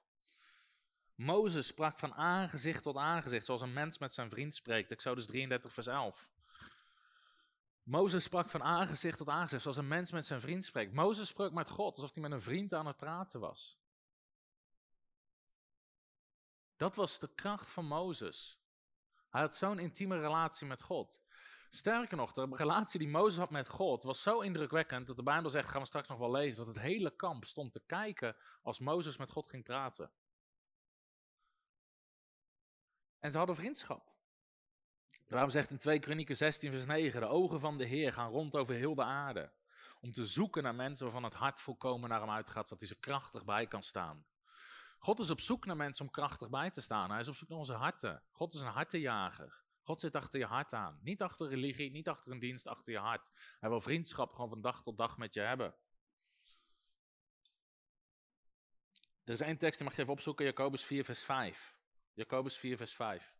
Mozes 1.15 1.67
sprak 1.67 1.99
van 1.99 2.13
aangezicht 2.13 2.83
tot 2.83 2.97
aangezicht, 2.97 3.45
zoals 3.45 3.61
een 3.61 3.73
mens 3.73 3.97
met 3.97 4.13
zijn 4.13 4.29
vriend 4.29 4.55
spreekt. 4.55 4.91
Exodus 4.91 5.25
33, 5.25 5.73
vers 5.73 5.87
11. 5.87 6.29
Mozes 7.83 8.23
sprak 8.23 8.49
van 8.49 8.63
aangezicht 8.63 9.17
tot 9.17 9.29
aangezicht, 9.29 9.61
zoals 9.61 9.77
een 9.77 9.87
mens 9.87 10.11
met 10.11 10.25
zijn 10.25 10.41
vriend 10.41 10.65
spreekt. 10.65 10.93
Mozes 10.93 11.27
sprak 11.27 11.51
met 11.51 11.69
God, 11.69 11.95
alsof 11.95 12.13
hij 12.13 12.21
met 12.21 12.31
een 12.31 12.41
vriend 12.41 12.73
aan 12.73 12.87
het 12.87 12.97
praten 12.97 13.39
was. 13.39 13.79
Dat 16.75 16.95
was 16.95 17.19
de 17.19 17.33
kracht 17.35 17.69
van 17.69 17.85
Mozes. 17.85 18.59
Hij 19.29 19.41
had 19.41 19.55
zo'n 19.55 19.79
intieme 19.79 20.19
relatie 20.19 20.67
met 20.67 20.81
God. 20.81 21.21
Sterker 21.75 22.17
nog, 22.17 22.33
de 22.33 22.47
relatie 22.51 22.99
die 22.99 23.07
Mozes 23.07 23.39
had 23.39 23.49
met 23.49 23.69
God 23.69 24.03
was 24.03 24.21
zo 24.21 24.39
indrukwekkend 24.39 25.07
dat 25.07 25.15
de 25.15 25.23
Bijbel 25.23 25.49
zegt, 25.49 25.69
gaan 25.69 25.81
we 25.81 25.87
straks 25.87 26.07
nog 26.07 26.17
wel 26.17 26.31
lezen, 26.31 26.57
dat 26.57 26.67
het 26.67 26.79
hele 26.79 27.15
kamp 27.15 27.45
stond 27.45 27.71
te 27.71 27.81
kijken 27.85 28.35
als 28.61 28.79
Mozes 28.79 29.17
met 29.17 29.31
God 29.31 29.49
ging 29.49 29.63
praten. 29.63 30.11
En 33.19 33.31
ze 33.31 33.37
hadden 33.37 33.55
vriendschap. 33.55 34.13
Daarom 35.27 35.49
zegt 35.49 35.69
in 35.69 35.77
2 35.77 35.99
Kronieken 35.99 36.37
16 36.37 36.71
vers 36.71 36.85
9, 36.85 37.21
de 37.21 37.27
ogen 37.27 37.59
van 37.59 37.77
de 37.77 37.85
Heer 37.85 38.13
gaan 38.13 38.31
rond 38.31 38.55
over 38.55 38.75
heel 38.75 38.95
de 38.95 39.03
aarde, 39.03 39.51
om 40.01 40.11
te 40.11 40.25
zoeken 40.25 40.63
naar 40.63 40.75
mensen 40.75 41.05
waarvan 41.05 41.23
het 41.23 41.33
hart 41.33 41.61
volkomen 41.61 42.09
naar 42.09 42.19
hem 42.19 42.29
uitgaat, 42.29 42.67
zodat 42.67 42.79
hij 42.79 42.87
ze 42.87 42.99
krachtig 42.99 43.45
bij 43.45 43.67
kan 43.67 43.83
staan. 43.83 44.25
God 44.99 45.19
is 45.19 45.29
op 45.29 45.39
zoek 45.39 45.65
naar 45.65 45.77
mensen 45.77 46.05
om 46.05 46.11
krachtig 46.11 46.49
bij 46.49 46.71
te 46.71 46.81
staan. 46.81 47.11
Hij 47.11 47.19
is 47.19 47.27
op 47.27 47.35
zoek 47.35 47.49
naar 47.49 47.57
onze 47.57 47.73
harten. 47.73 48.23
God 48.31 48.53
is 48.53 48.59
een 48.59 48.67
hartenjager. 48.67 49.64
God 49.85 49.99
zit 49.99 50.15
achter 50.15 50.39
je 50.39 50.45
hart 50.45 50.73
aan. 50.73 50.99
Niet 51.01 51.21
achter 51.21 51.47
religie, 51.47 51.91
niet 51.91 52.07
achter 52.07 52.31
een 52.31 52.39
dienst, 52.39 52.67
achter 52.67 52.93
je 52.93 52.99
hart. 52.99 53.31
Hij 53.59 53.69
wil 53.69 53.81
vriendschap 53.81 54.33
gewoon 54.33 54.49
van 54.49 54.61
dag 54.61 54.83
tot 54.83 54.97
dag 54.97 55.17
met 55.17 55.33
je 55.33 55.39
hebben. 55.39 55.75
Er 59.23 59.33
is 59.33 59.41
één 59.41 59.57
tekst, 59.57 59.77
die 59.77 59.87
mag 59.87 59.95
je 59.95 60.01
even 60.01 60.13
opzoeken, 60.13 60.45
Jacobus 60.45 60.83
4, 60.83 61.05
vers 61.05 61.23
5. 61.23 61.77
Jacobus 62.13 62.57
4, 62.57 62.77
vers 62.77 62.93
5. 62.95 63.35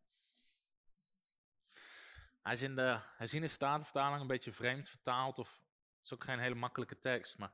Hij 2.41 2.53
is 2.53 2.61
in 2.61 2.75
de 2.75 2.99
herziene 3.01 3.49
een 3.89 4.27
beetje 4.27 4.51
vreemd 4.51 4.89
vertaald, 4.89 5.39
of 5.39 5.51
het 5.51 6.05
is 6.05 6.13
ook 6.13 6.23
geen 6.23 6.39
hele 6.39 6.55
makkelijke 6.55 6.99
tekst, 6.99 7.37
maar 7.37 7.53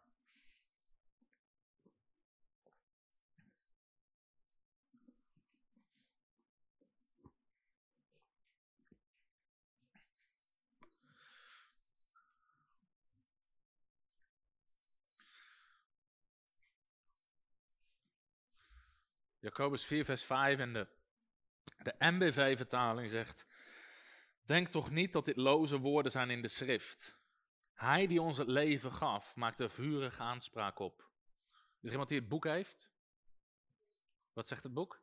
Jacobus 19.41 19.85
4, 19.85 20.05
vers 20.05 20.23
5 20.23 20.59
en 20.59 20.73
de, 20.73 20.87
de 21.77 21.95
MBV-vertaling 21.99 23.09
zegt: 23.09 23.47
Denk 24.41 24.67
toch 24.67 24.89
niet 24.89 25.13
dat 25.13 25.25
dit 25.25 25.37
loze 25.37 25.79
woorden 25.79 26.11
zijn 26.11 26.29
in 26.29 26.41
de 26.41 26.47
schrift. 26.47 27.19
Hij 27.73 28.07
die 28.07 28.21
ons 28.21 28.37
het 28.37 28.47
leven 28.47 28.91
gaf, 28.91 29.35
maakt 29.35 29.59
er 29.59 29.69
vurige 29.69 30.21
aanspraak 30.21 30.79
op. 30.79 31.09
Is 31.79 31.87
er 31.87 31.91
iemand 31.91 32.09
die 32.09 32.19
het 32.19 32.29
boek 32.29 32.43
heeft? 32.43 32.91
Wat 34.33 34.47
zegt 34.47 34.63
het 34.63 34.73
boek? 34.73 35.01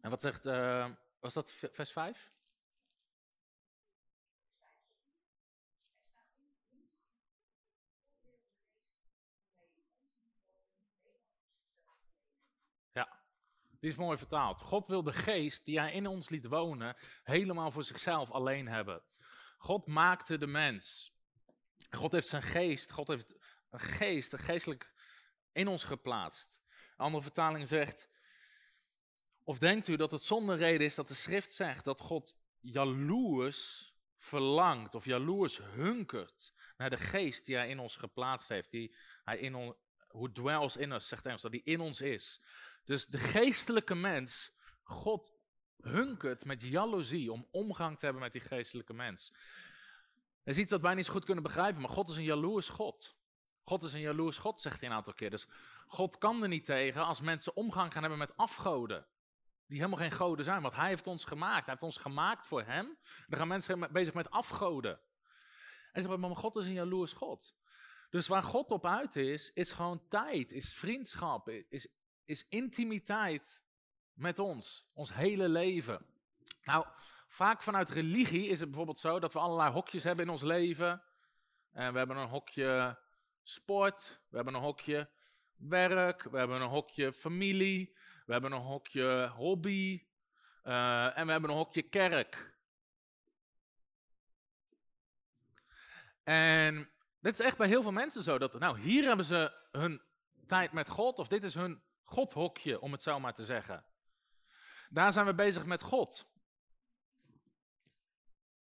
En 0.00 0.10
wat 0.10 0.22
zegt, 0.22 0.46
uh, 0.46 0.90
was 1.24 1.34
dat 1.34 1.50
vers 1.50 1.92
5? 1.92 2.32
Ja, 12.92 13.20
die 13.80 13.90
is 13.90 13.96
mooi 13.96 14.18
vertaald. 14.18 14.60
God 14.60 14.86
wil 14.86 15.02
de 15.02 15.12
geest 15.12 15.64
die 15.64 15.78
hij 15.80 15.92
in 15.92 16.06
ons 16.06 16.28
liet 16.28 16.46
wonen 16.46 16.96
helemaal 17.22 17.70
voor 17.70 17.84
zichzelf 17.84 18.30
alleen 18.30 18.68
hebben. 18.68 19.02
God 19.58 19.86
maakte 19.86 20.38
de 20.38 20.46
mens. 20.46 21.14
God 21.90 22.12
heeft 22.12 22.28
zijn 22.28 22.42
geest, 22.42 22.92
God 22.92 23.08
heeft 23.08 23.34
een 23.70 23.80
geest, 23.80 24.32
een 24.32 24.38
geestelijk 24.38 24.92
in 25.52 25.68
ons 25.68 25.84
geplaatst. 25.84 26.60
Een 26.68 27.04
andere 27.04 27.22
vertaling 27.22 27.66
zegt, 27.66 28.08
of 29.44 29.58
denkt 29.58 29.88
u 29.88 29.96
dat 29.96 30.10
het 30.10 30.22
zonder 30.22 30.56
reden 30.56 30.86
is 30.86 30.94
dat 30.94 31.08
de 31.08 31.14
schrift 31.14 31.52
zegt 31.52 31.84
dat 31.84 32.00
God 32.00 32.36
jaloers 32.60 33.92
verlangt 34.18 34.94
of 34.94 35.04
jaloers 35.04 35.58
hunkert 35.58 36.52
naar 36.76 36.90
de 36.90 36.96
geest 36.96 37.46
die 37.46 37.56
hij 37.56 37.68
in 37.68 37.78
ons 37.78 37.96
geplaatst 37.96 38.48
heeft, 38.48 38.70
die 38.70 38.94
hij 39.24 39.38
in 39.38 39.54
ons, 39.54 40.76
in 40.76 41.00
zegt 41.00 41.24
dat 41.24 41.50
die 41.50 41.62
in 41.64 41.80
ons 41.80 42.00
is. 42.00 42.40
Dus 42.84 43.06
de 43.06 43.18
geestelijke 43.18 43.94
mens, 43.94 44.52
God 44.82 45.32
hunkert 45.80 46.44
met 46.44 46.62
jaloezie 46.62 47.32
om 47.32 47.48
omgang 47.50 47.98
te 47.98 48.04
hebben 48.04 48.22
met 48.22 48.32
die 48.32 48.40
geestelijke 48.40 48.94
mens. 48.94 49.32
Dat 50.44 50.54
is 50.54 50.58
iets 50.58 50.70
wat 50.70 50.80
wij 50.80 50.94
niet 50.94 51.06
zo 51.06 51.12
goed 51.12 51.24
kunnen 51.24 51.42
begrijpen, 51.42 51.80
maar 51.80 51.90
God 51.90 52.08
is 52.08 52.16
een 52.16 52.22
jaloers 52.22 52.68
God. 52.68 53.16
God 53.64 53.82
is 53.82 53.92
een 53.92 54.00
jaloers 54.00 54.38
God, 54.38 54.60
zegt 54.60 54.80
hij 54.80 54.88
een 54.88 54.94
aantal 54.94 55.14
keer. 55.14 55.30
Dus 55.30 55.46
God 55.86 56.18
kan 56.18 56.42
er 56.42 56.48
niet 56.48 56.64
tegen 56.64 57.04
als 57.04 57.20
mensen 57.20 57.56
omgang 57.56 57.92
gaan 57.92 58.00
hebben 58.00 58.18
met 58.18 58.36
afgoden. 58.36 59.06
Die 59.74 59.82
helemaal 59.82 60.08
geen 60.08 60.18
goden 60.18 60.44
zijn, 60.44 60.62
want 60.62 60.74
hij 60.74 60.88
heeft 60.88 61.06
ons 61.06 61.24
gemaakt. 61.24 61.64
Hij 61.64 61.70
heeft 61.70 61.82
ons 61.82 61.96
gemaakt 61.96 62.46
voor 62.46 62.62
hem. 62.62 62.98
Dan 63.26 63.38
gaan 63.38 63.48
mensen 63.48 63.92
bezig 63.92 64.14
met 64.14 64.30
afgoden. 64.30 64.92
En 65.92 66.02
ze 66.02 66.08
zeggen, 66.08 66.20
maar 66.20 66.36
God 66.36 66.56
is 66.56 66.66
een 66.66 66.72
jaloers 66.72 67.12
God. 67.12 67.56
Dus 68.10 68.26
waar 68.26 68.42
God 68.42 68.70
op 68.70 68.86
uit 68.86 69.16
is, 69.16 69.52
is 69.52 69.72
gewoon 69.72 70.08
tijd, 70.08 70.52
is 70.52 70.74
vriendschap, 70.74 71.48
is, 71.48 71.88
is 72.24 72.48
intimiteit 72.48 73.62
met 74.12 74.38
ons, 74.38 74.86
ons 74.92 75.14
hele 75.14 75.48
leven. 75.48 76.06
Nou, 76.62 76.86
vaak 77.28 77.62
vanuit 77.62 77.90
religie 77.90 78.46
is 78.46 78.60
het 78.60 78.68
bijvoorbeeld 78.68 78.98
zo 78.98 79.18
dat 79.18 79.32
we 79.32 79.38
allerlei 79.38 79.72
hokjes 79.72 80.04
hebben 80.04 80.24
in 80.24 80.30
ons 80.30 80.42
leven. 80.42 81.02
En 81.72 81.92
we 81.92 81.98
hebben 81.98 82.16
een 82.16 82.28
hokje 82.28 82.98
sport, 83.42 84.20
we 84.28 84.36
hebben 84.36 84.54
een 84.54 84.60
hokje 84.60 85.10
werk, 85.56 86.22
we 86.22 86.38
hebben 86.38 86.60
een 86.60 86.68
hokje 86.68 87.12
familie, 87.12 87.96
we 88.24 88.32
hebben 88.32 88.52
een 88.52 88.60
hokje 88.60 89.28
hobby 89.28 90.06
uh, 90.64 91.18
en 91.18 91.26
we 91.26 91.32
hebben 91.32 91.50
een 91.50 91.56
hokje 91.56 91.82
kerk. 91.82 92.56
En 96.22 96.90
dit 97.20 97.38
is 97.38 97.44
echt 97.44 97.56
bij 97.56 97.68
heel 97.68 97.82
veel 97.82 97.92
mensen 97.92 98.22
zo. 98.22 98.38
Dat, 98.38 98.58
nou, 98.58 98.80
hier 98.80 99.04
hebben 99.04 99.26
ze 99.26 99.68
hun 99.70 100.02
tijd 100.46 100.72
met 100.72 100.88
God, 100.88 101.18
of 101.18 101.28
dit 101.28 101.44
is 101.44 101.54
hun 101.54 101.82
Godhokje, 102.04 102.80
om 102.80 102.92
het 102.92 103.02
zo 103.02 103.20
maar 103.20 103.34
te 103.34 103.44
zeggen. 103.44 103.84
Daar 104.88 105.12
zijn 105.12 105.26
we 105.26 105.34
bezig 105.34 105.66
met 105.66 105.82
God. 105.82 106.32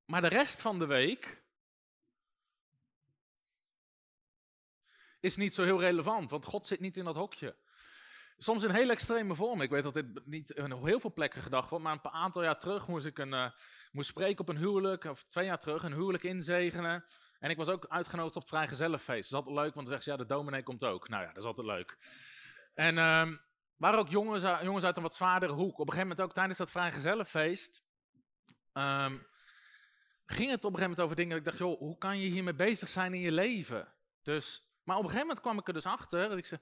Maar 0.04 0.20
de 0.20 0.28
rest 0.28 0.60
van 0.60 0.78
de 0.78 0.86
week 0.86 1.42
is 5.20 5.36
niet 5.36 5.54
zo 5.54 5.62
heel 5.62 5.80
relevant, 5.80 6.30
want 6.30 6.44
God 6.44 6.66
zit 6.66 6.80
niet 6.80 6.96
in 6.96 7.04
dat 7.04 7.16
hokje. 7.16 7.56
Soms 8.42 8.62
in 8.62 8.70
heel 8.70 8.90
extreme 8.90 9.34
vorm. 9.34 9.60
Ik 9.60 9.70
weet 9.70 9.82
dat 9.82 9.94
dit 9.94 10.26
niet 10.26 10.50
in 10.50 10.72
heel 10.72 11.00
veel 11.00 11.12
plekken 11.12 11.42
gedacht 11.42 11.70
wordt, 11.70 11.84
maar 11.84 11.92
een 11.92 12.00
paar 12.00 12.12
aantal 12.12 12.42
jaar 12.42 12.58
terug 12.58 12.88
moest 12.88 13.06
ik 13.06 13.18
een, 13.18 13.32
uh, 13.32 13.50
moest 13.92 14.08
spreken 14.08 14.38
op 14.38 14.48
een 14.48 14.56
huwelijk, 14.56 15.04
of 15.04 15.24
twee 15.24 15.44
jaar 15.44 15.58
terug, 15.58 15.82
een 15.82 15.92
huwelijk 15.92 16.22
inzegenen. 16.22 17.04
En 17.38 17.50
ik 17.50 17.56
was 17.56 17.68
ook 17.68 17.86
uitgenodigd 17.88 18.36
op 18.36 18.40
het 18.40 18.50
vrijgezellenfeest. 18.50 19.30
Dat 19.30 19.40
is 19.40 19.46
altijd 19.46 19.64
leuk, 19.64 19.74
want 19.74 19.86
dan 19.86 19.86
zeggen 19.86 20.02
ze, 20.04 20.10
ja, 20.10 20.16
de 20.16 20.34
dominee 20.34 20.62
komt 20.62 20.84
ook. 20.84 21.08
Nou 21.08 21.22
ja, 21.22 21.28
dat 21.28 21.36
is 21.36 21.44
altijd 21.44 21.66
leuk. 21.66 21.96
En 22.74 22.98
um, 22.98 23.40
waren 23.76 23.98
ook 23.98 24.08
jongens, 24.08 24.42
jongens 24.62 24.84
uit 24.84 24.96
een 24.96 25.02
wat 25.02 25.14
zwaardere 25.14 25.52
hoek. 25.52 25.72
Op 25.72 25.78
een 25.78 25.92
gegeven 25.92 26.08
moment 26.08 26.20
ook 26.20 26.32
tijdens 26.32 26.58
dat 26.58 26.70
vrijgezellenfeest... 26.70 27.82
Um, 28.72 29.26
ging 30.26 30.50
het 30.50 30.64
op 30.64 30.72
een 30.72 30.78
gegeven 30.78 30.80
moment 30.80 31.00
over 31.00 31.16
dingen. 31.16 31.36
Ik 31.36 31.44
dacht, 31.44 31.58
joh, 31.58 31.78
hoe 31.78 31.98
kan 31.98 32.18
je 32.18 32.28
hiermee 32.28 32.54
bezig 32.54 32.88
zijn 32.88 33.14
in 33.14 33.20
je 33.20 33.32
leven? 33.32 33.94
Dus, 34.22 34.72
maar 34.82 34.96
op 34.96 35.02
een 35.02 35.08
gegeven 35.08 35.26
moment 35.26 35.44
kwam 35.44 35.58
ik 35.58 35.66
er 35.66 35.74
dus 35.74 35.86
achter. 35.86 36.28
Dat 36.28 36.38
ik 36.38 36.46
ze, 36.46 36.60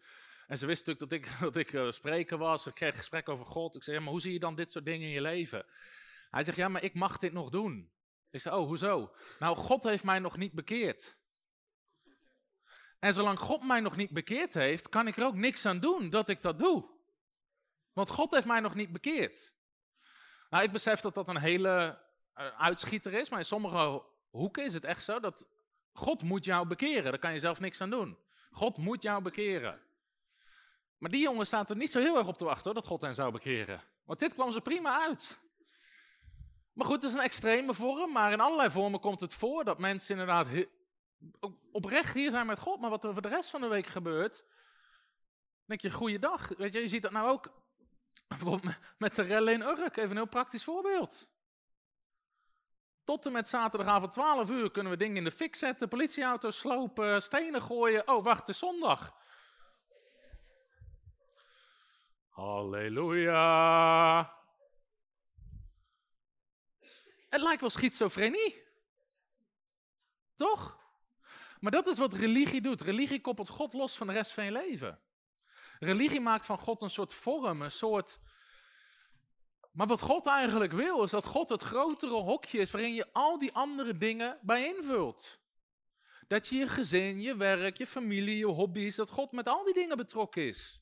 en 0.50 0.58
ze 0.58 0.66
wist 0.66 0.86
natuurlijk 0.86 1.10
dat 1.10 1.32
ik, 1.32 1.40
dat 1.52 2.16
ik 2.16 2.30
uh, 2.30 2.38
was. 2.38 2.66
Ik 2.66 2.74
kreeg 2.74 2.96
gesprek 2.96 3.28
over 3.28 3.46
God. 3.46 3.76
Ik 3.76 3.82
zei, 3.82 3.98
maar 3.98 4.10
hoe 4.10 4.20
zie 4.20 4.32
je 4.32 4.38
dan 4.38 4.54
dit 4.54 4.72
soort 4.72 4.84
dingen 4.84 5.06
in 5.06 5.12
je 5.12 5.20
leven? 5.20 5.66
Hij 6.30 6.44
zegt, 6.44 6.56
ja, 6.56 6.68
maar 6.68 6.82
ik 6.82 6.94
mag 6.94 7.18
dit 7.18 7.32
nog 7.32 7.50
doen. 7.50 7.90
Ik 8.30 8.40
zei, 8.40 8.56
oh, 8.56 8.66
hoezo? 8.66 9.14
Nou, 9.38 9.56
God 9.56 9.82
heeft 9.82 10.04
mij 10.04 10.18
nog 10.18 10.36
niet 10.36 10.52
bekeerd. 10.52 11.16
En 12.98 13.12
zolang 13.12 13.38
God 13.38 13.64
mij 13.64 13.80
nog 13.80 13.96
niet 13.96 14.10
bekeerd 14.10 14.54
heeft, 14.54 14.88
kan 14.88 15.06
ik 15.06 15.16
er 15.16 15.24
ook 15.24 15.34
niks 15.34 15.66
aan 15.66 15.80
doen 15.80 16.10
dat 16.10 16.28
ik 16.28 16.42
dat 16.42 16.58
doe. 16.58 16.88
Want 17.92 18.08
God 18.08 18.30
heeft 18.30 18.46
mij 18.46 18.60
nog 18.60 18.74
niet 18.74 18.92
bekeerd. 18.92 19.52
Nou, 20.50 20.64
ik 20.64 20.72
besef 20.72 21.00
dat 21.00 21.14
dat 21.14 21.28
een 21.28 21.40
hele 21.40 21.98
uh, 22.36 22.60
uitschieter 22.60 23.12
is, 23.12 23.28
maar 23.30 23.38
in 23.38 23.44
sommige 23.44 24.02
hoeken 24.30 24.64
is 24.64 24.74
het 24.74 24.84
echt 24.84 25.04
zo 25.04 25.20
dat 25.20 25.46
God 25.92 26.22
moet 26.22 26.44
jou 26.44 26.66
bekeren. 26.66 27.10
Daar 27.10 27.18
kan 27.18 27.32
je 27.32 27.38
zelf 27.38 27.60
niks 27.60 27.80
aan 27.80 27.90
doen. 27.90 28.18
God 28.50 28.76
moet 28.76 29.02
jou 29.02 29.22
bekeren. 29.22 29.80
Maar 31.00 31.10
die 31.10 31.22
jongen 31.22 31.46
staat 31.46 31.70
er 31.70 31.76
niet 31.76 31.90
zo 31.90 32.00
heel 32.00 32.16
erg 32.16 32.26
op 32.26 32.36
te 32.36 32.44
wachten 32.44 32.64
hoor, 32.64 32.74
dat 32.74 32.86
God 32.86 33.02
hen 33.02 33.14
zou 33.14 33.32
bekeren. 33.32 33.82
Want 34.04 34.18
dit 34.18 34.34
kwam 34.34 34.52
ze 34.52 34.60
prima 34.60 35.00
uit. 35.00 35.38
Maar 36.72 36.86
goed, 36.86 37.02
het 37.02 37.04
is 37.04 37.12
een 37.12 37.24
extreme 37.24 37.74
vorm, 37.74 38.12
maar 38.12 38.32
in 38.32 38.40
allerlei 38.40 38.70
vormen 38.70 39.00
komt 39.00 39.20
het 39.20 39.34
voor 39.34 39.64
dat 39.64 39.78
mensen 39.78 40.18
inderdaad 40.18 40.48
oprecht 41.72 42.14
hier 42.14 42.30
zijn 42.30 42.46
met 42.46 42.58
God. 42.58 42.80
Maar 42.80 42.90
wat 42.90 43.04
er 43.04 43.12
voor 43.12 43.22
de 43.22 43.28
rest 43.28 43.50
van 43.50 43.60
de 43.60 43.66
week 43.66 43.86
gebeurt, 43.86 44.44
denk 45.64 45.80
je, 45.80 45.90
goeiedag. 45.90 46.48
Weet 46.48 46.72
je, 46.72 46.80
je 46.80 46.88
ziet 46.88 47.02
dat 47.02 47.12
nou 47.12 47.28
ook 47.28 47.52
met 48.98 49.14
de 49.14 49.22
rellen 49.22 49.52
in 49.52 49.62
Urk, 49.62 49.96
even 49.96 50.10
een 50.10 50.16
heel 50.16 50.26
praktisch 50.26 50.64
voorbeeld. 50.64 51.28
Tot 53.04 53.26
en 53.26 53.32
met 53.32 53.48
zaterdagavond 53.48 54.12
12 54.12 54.50
uur 54.50 54.70
kunnen 54.70 54.92
we 54.92 54.98
dingen 54.98 55.16
in 55.16 55.24
de 55.24 55.30
fik 55.30 55.56
zetten, 55.56 55.88
politieauto's 55.88 56.58
slopen, 56.58 57.22
stenen 57.22 57.62
gooien. 57.62 58.08
Oh, 58.08 58.24
wacht, 58.24 58.40
het 58.40 58.48
is 58.48 58.58
zondag. 58.58 59.14
Halleluja. 62.40 64.34
Het 67.28 67.40
lijkt 67.40 67.60
wel 67.60 67.70
schizofrenie. 67.70 68.62
Toch? 70.36 70.78
Maar 71.60 71.72
dat 71.72 71.86
is 71.86 71.98
wat 71.98 72.14
religie 72.14 72.60
doet. 72.60 72.80
Religie 72.80 73.20
koppelt 73.20 73.48
God 73.48 73.72
los 73.72 73.96
van 73.96 74.06
de 74.06 74.12
rest 74.12 74.32
van 74.32 74.44
je 74.44 74.52
leven. 74.52 75.00
Religie 75.78 76.20
maakt 76.20 76.46
van 76.46 76.58
God 76.58 76.82
een 76.82 76.90
soort 76.90 77.12
vorm, 77.12 77.62
een 77.62 77.70
soort. 77.70 78.18
Maar 79.72 79.86
wat 79.86 80.00
God 80.00 80.26
eigenlijk 80.26 80.72
wil, 80.72 81.02
is 81.02 81.10
dat 81.10 81.24
God 81.24 81.48
het 81.48 81.62
grotere 81.62 82.12
hokje 82.14 82.58
is 82.58 82.70
waarin 82.70 82.94
je 82.94 83.12
al 83.12 83.38
die 83.38 83.52
andere 83.52 83.96
dingen 83.96 84.38
bij 84.42 84.66
invult. 84.76 85.38
Dat 86.28 86.48
je 86.48 86.56
je 86.56 86.68
gezin, 86.68 87.20
je 87.20 87.36
werk, 87.36 87.78
je 87.78 87.86
familie, 87.86 88.36
je 88.36 88.46
hobby's, 88.46 88.94
dat 88.94 89.10
God 89.10 89.32
met 89.32 89.48
al 89.48 89.64
die 89.64 89.74
dingen 89.74 89.96
betrokken 89.96 90.46
is. 90.46 90.80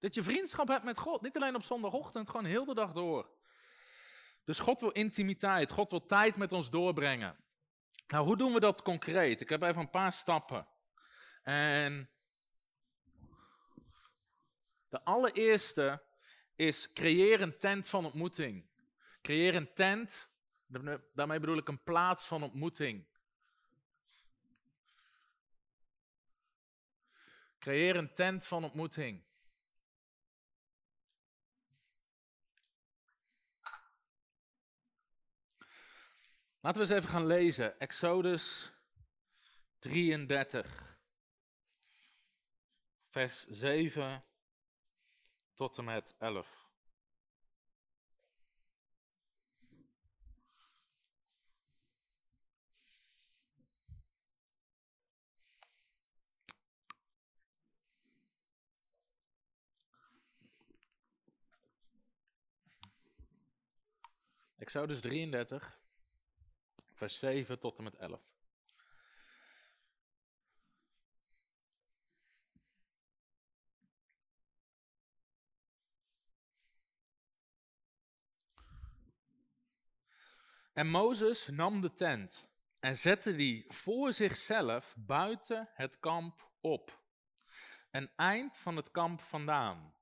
Dat 0.00 0.14
je 0.14 0.22
vriendschap 0.22 0.68
hebt 0.68 0.84
met 0.84 0.98
God, 0.98 1.22
niet 1.22 1.36
alleen 1.36 1.54
op 1.54 1.62
zondagochtend, 1.62 2.28
gewoon 2.28 2.44
heel 2.44 2.64
de 2.64 2.74
dag 2.74 2.92
door. 2.92 3.30
Dus 4.44 4.58
God 4.58 4.80
wil 4.80 4.90
intimiteit, 4.90 5.70
God 5.70 5.90
wil 5.90 6.06
tijd 6.06 6.36
met 6.36 6.52
ons 6.52 6.70
doorbrengen. 6.70 7.36
Nou, 8.06 8.26
hoe 8.26 8.36
doen 8.36 8.52
we 8.52 8.60
dat 8.60 8.82
concreet? 8.82 9.40
Ik 9.40 9.48
heb 9.48 9.62
even 9.62 9.80
een 9.80 9.90
paar 9.90 10.12
stappen. 10.12 10.66
En 11.42 12.10
de 14.88 15.04
allereerste 15.04 16.02
is 16.56 16.92
creëer 16.92 17.40
een 17.40 17.58
tent 17.58 17.88
van 17.88 18.04
ontmoeting. 18.04 18.68
Creëer 19.22 19.54
een 19.54 19.74
tent, 19.74 20.28
daarmee 21.14 21.40
bedoel 21.40 21.56
ik 21.56 21.68
een 21.68 21.82
plaats 21.82 22.26
van 22.26 22.42
ontmoeting. 22.42 23.06
Creëer 27.58 27.96
een 27.96 28.14
tent 28.14 28.46
van 28.46 28.64
ontmoeting. 28.64 29.28
Laten 36.62 36.82
we 36.82 36.88
eens 36.88 36.96
even 36.96 37.10
gaan 37.10 37.26
lezen. 37.26 37.78
Exodus 37.78 38.72
33, 39.78 40.98
vers 43.08 43.46
7 43.46 44.24
tot 45.54 45.78
en 45.78 45.84
met 45.84 46.14
11. 46.18 46.68
Exodus 64.58 65.00
33, 65.00 65.79
vers 67.00 67.18
7 67.18 67.58
tot 67.58 67.78
en 67.78 67.84
met 67.84 67.96
11. 67.96 68.20
En 80.72 80.86
Mozes 80.86 81.48
nam 81.48 81.80
de 81.80 81.92
tent 81.92 82.48
en 82.78 82.96
zette 82.96 83.34
die 83.36 83.64
voor 83.68 84.12
zichzelf 84.12 84.94
buiten 84.96 85.68
het 85.72 85.98
kamp 86.00 86.50
op, 86.60 87.02
een 87.90 88.10
eind 88.16 88.58
van 88.58 88.76
het 88.76 88.90
kamp 88.90 89.20
vandaan. 89.20 89.94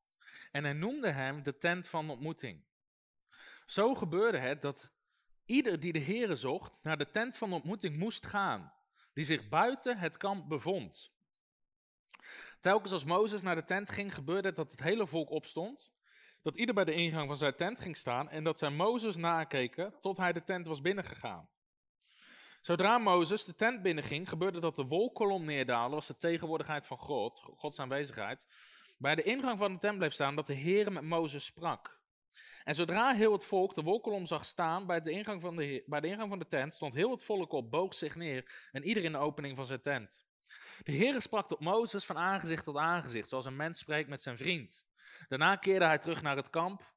En 0.53 0.65
hij 0.65 0.73
noemde 0.73 1.11
hem 1.11 1.43
de 1.43 1.59
tent 1.59 1.89
van 1.89 2.11
ontmoeting. 2.11 2.65
Zo 3.67 3.95
gebeurde 3.95 4.39
het 4.39 4.63
dat 4.63 4.98
ieder 5.49 5.81
die 5.81 5.93
de 5.93 6.01
Heere 6.01 6.37
zocht 6.37 6.73
naar 6.83 6.99
de 6.99 7.11
tent 7.11 7.37
van 7.37 7.53
ontmoeting 7.53 7.97
moest 7.97 8.27
gaan, 8.27 8.73
die 9.13 9.25
zich 9.25 9.49
buiten 9.49 9.99
het 9.99 10.17
kamp 10.17 10.49
bevond. 10.49 11.13
Telkens 12.61 12.93
als 12.93 13.05
Mozes 13.05 13.43
naar 13.43 13.55
de 13.55 13.65
tent 13.65 13.91
ging, 13.91 14.15
gebeurde 14.15 14.49
het 14.49 14.57
dat 14.57 14.71
het 14.71 14.83
hele 14.83 15.07
volk 15.07 15.31
opstond, 15.31 15.93
dat 16.43 16.57
ieder 16.57 16.75
bij 16.75 16.85
de 16.85 16.93
ingang 16.93 17.29
van 17.29 17.37
zijn 17.37 17.57
tent 17.57 17.81
ging 17.81 17.97
staan 17.97 18.29
en 18.29 18.45
dat 18.45 18.59
zij 18.59 18.71
Mozes 18.71 19.17
nakeken 19.17 19.95
tot 20.01 20.17
hij 20.17 20.33
de 20.33 20.45
tent 20.45 20.67
was 20.67 20.81
binnengegaan. 20.81 21.49
Zodra 22.63 22.99
Mozes 22.99 23.45
de 23.45 23.55
tent 23.55 23.83
binnenging, 23.83 24.29
gebeurde 24.29 24.61
dat 24.61 24.77
de 24.77 24.85
wolkolom 24.85 25.45
neerdaalde, 25.45 25.95
was 25.95 26.07
de 26.07 26.17
tegenwoordigheid 26.17 26.87
van 26.87 26.99
God, 26.99 27.39
Gods 27.57 27.79
aanwezigheid, 27.79 28.47
bij 28.99 29.15
de 29.15 29.23
ingang 29.23 29.59
van 29.59 29.73
de 29.73 29.79
tent 29.79 29.99
bleef 29.99 30.13
staan 30.13 30.37
dat 30.37 30.47
de 30.47 30.55
Heer 30.55 30.93
met 30.93 31.03
Mozes 31.03 31.45
sprak. 31.45 31.98
En 32.65 32.75
zodra 32.75 33.15
heel 33.15 33.33
het 33.33 33.45
volk 33.45 33.75
de 33.75 33.83
wolkolom 33.83 34.27
zag 34.27 34.45
staan 34.45 34.87
bij 34.87 35.01
de, 35.03 35.11
ingang 35.11 35.41
van 35.41 35.57
de, 35.57 35.83
bij 35.87 36.01
de 36.01 36.09
ingang 36.09 36.29
van 36.29 36.39
de 36.39 36.49
tent, 36.49 36.75
stond 36.75 36.95
heel 36.95 37.11
het 37.11 37.25
volk 37.25 37.53
op, 37.53 37.71
boog 37.71 37.95
zich 37.95 38.15
neer 38.15 38.69
en 38.73 38.85
ieder 38.85 39.05
in 39.05 39.13
de 39.13 39.19
opening 39.19 39.57
van 39.57 39.67
zijn 39.67 39.81
tent. 39.81 40.27
De 40.83 40.93
Heer 40.93 41.23
sprak 41.23 41.47
tot 41.47 41.61
Mozes 41.61 42.05
van 42.05 42.17
aangezicht 42.19 42.65
tot 42.65 42.77
aangezicht, 42.77 43.29
zoals 43.29 43.47
een 43.47 43.57
mens 43.57 43.79
spreekt 43.79 44.09
met 44.09 44.23
zijn 44.23 44.37
vriend. 44.37 44.87
Daarna 45.29 45.57
keerde 45.57 45.85
hij 45.85 45.99
terug 45.99 46.23
naar 46.23 46.37
het 46.37 46.51
kamp. 46.51 46.97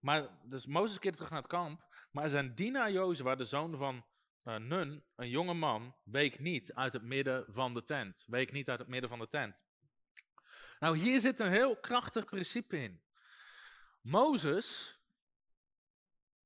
Maar, 0.00 0.28
dus 0.44 0.66
Mozes 0.66 0.98
keerde 0.98 1.16
terug 1.16 1.32
naar 1.32 1.42
het 1.42 1.50
kamp. 1.50 1.84
Maar 2.10 2.28
zijn 2.28 2.54
dienaar 2.54 2.92
Jozua, 2.92 3.34
de 3.34 3.44
zoon 3.44 3.76
van 3.76 4.04
uh, 4.44 4.56
Nun, 4.56 5.04
een 5.16 5.28
jonge 5.28 5.54
man, 5.54 5.94
week 6.04 6.38
niet 6.38 6.74
uit 6.74 6.92
het 6.92 7.02
midden 7.02 7.44
van 7.48 7.74
de 7.74 7.82
tent. 7.82 8.24
Week 8.26 8.52
niet 8.52 8.70
uit 8.70 8.78
het 8.78 8.88
midden 8.88 9.10
van 9.10 9.18
de 9.18 9.28
tent. 9.28 9.64
Nou, 10.78 10.96
hier 10.98 11.20
zit 11.20 11.40
een 11.40 11.50
heel 11.50 11.76
krachtig 11.76 12.24
principe 12.24 12.76
in. 12.76 13.02
Mozes, 14.02 15.00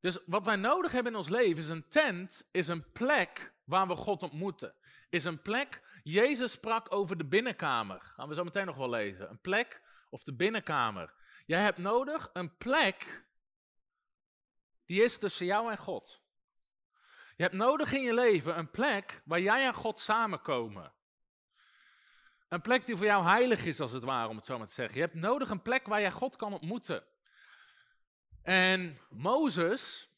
dus 0.00 0.18
wat 0.26 0.44
wij 0.44 0.56
nodig 0.56 0.92
hebben 0.92 1.12
in 1.12 1.18
ons 1.18 1.28
leven 1.28 1.56
is 1.56 1.68
een 1.68 1.88
tent, 1.88 2.48
is 2.50 2.68
een 2.68 2.92
plek 2.92 3.52
waar 3.64 3.88
we 3.88 3.96
God 3.96 4.22
ontmoeten. 4.22 4.74
Is 5.10 5.24
een 5.24 5.42
plek, 5.42 5.82
Jezus 6.02 6.52
sprak 6.52 6.94
over 6.94 7.18
de 7.18 7.24
binnenkamer. 7.24 8.00
Gaan 8.00 8.28
we 8.28 8.34
zo 8.34 8.44
meteen 8.44 8.66
nog 8.66 8.76
wel 8.76 8.90
lezen. 8.90 9.30
Een 9.30 9.40
plek 9.40 9.82
of 10.10 10.22
de 10.22 10.34
binnenkamer. 10.34 11.14
Jij 11.46 11.60
hebt 11.60 11.78
nodig 11.78 12.30
een 12.32 12.56
plek 12.56 13.24
die 14.84 15.02
is 15.02 15.18
tussen 15.18 15.46
jou 15.46 15.70
en 15.70 15.78
God. 15.78 16.22
Je 17.36 17.42
hebt 17.42 17.54
nodig 17.54 17.92
in 17.92 18.02
je 18.02 18.14
leven 18.14 18.58
een 18.58 18.70
plek 18.70 19.22
waar 19.24 19.40
jij 19.40 19.66
en 19.66 19.74
God 19.74 20.00
samenkomen. 20.00 20.92
Een 22.48 22.60
plek 22.60 22.86
die 22.86 22.96
voor 22.96 23.06
jou 23.06 23.24
heilig 23.24 23.64
is, 23.64 23.80
als 23.80 23.92
het 23.92 24.04
ware, 24.04 24.28
om 24.28 24.36
het 24.36 24.44
zo 24.44 24.58
maar 24.58 24.66
te 24.66 24.72
zeggen. 24.72 24.94
Je 24.94 25.02
hebt 25.02 25.14
nodig 25.14 25.50
een 25.50 25.62
plek 25.62 25.86
waar 25.86 26.00
jij 26.00 26.12
God 26.12 26.36
kan 26.36 26.52
ontmoeten. 26.52 27.04
En 28.46 28.98
Mozes, 29.11 30.11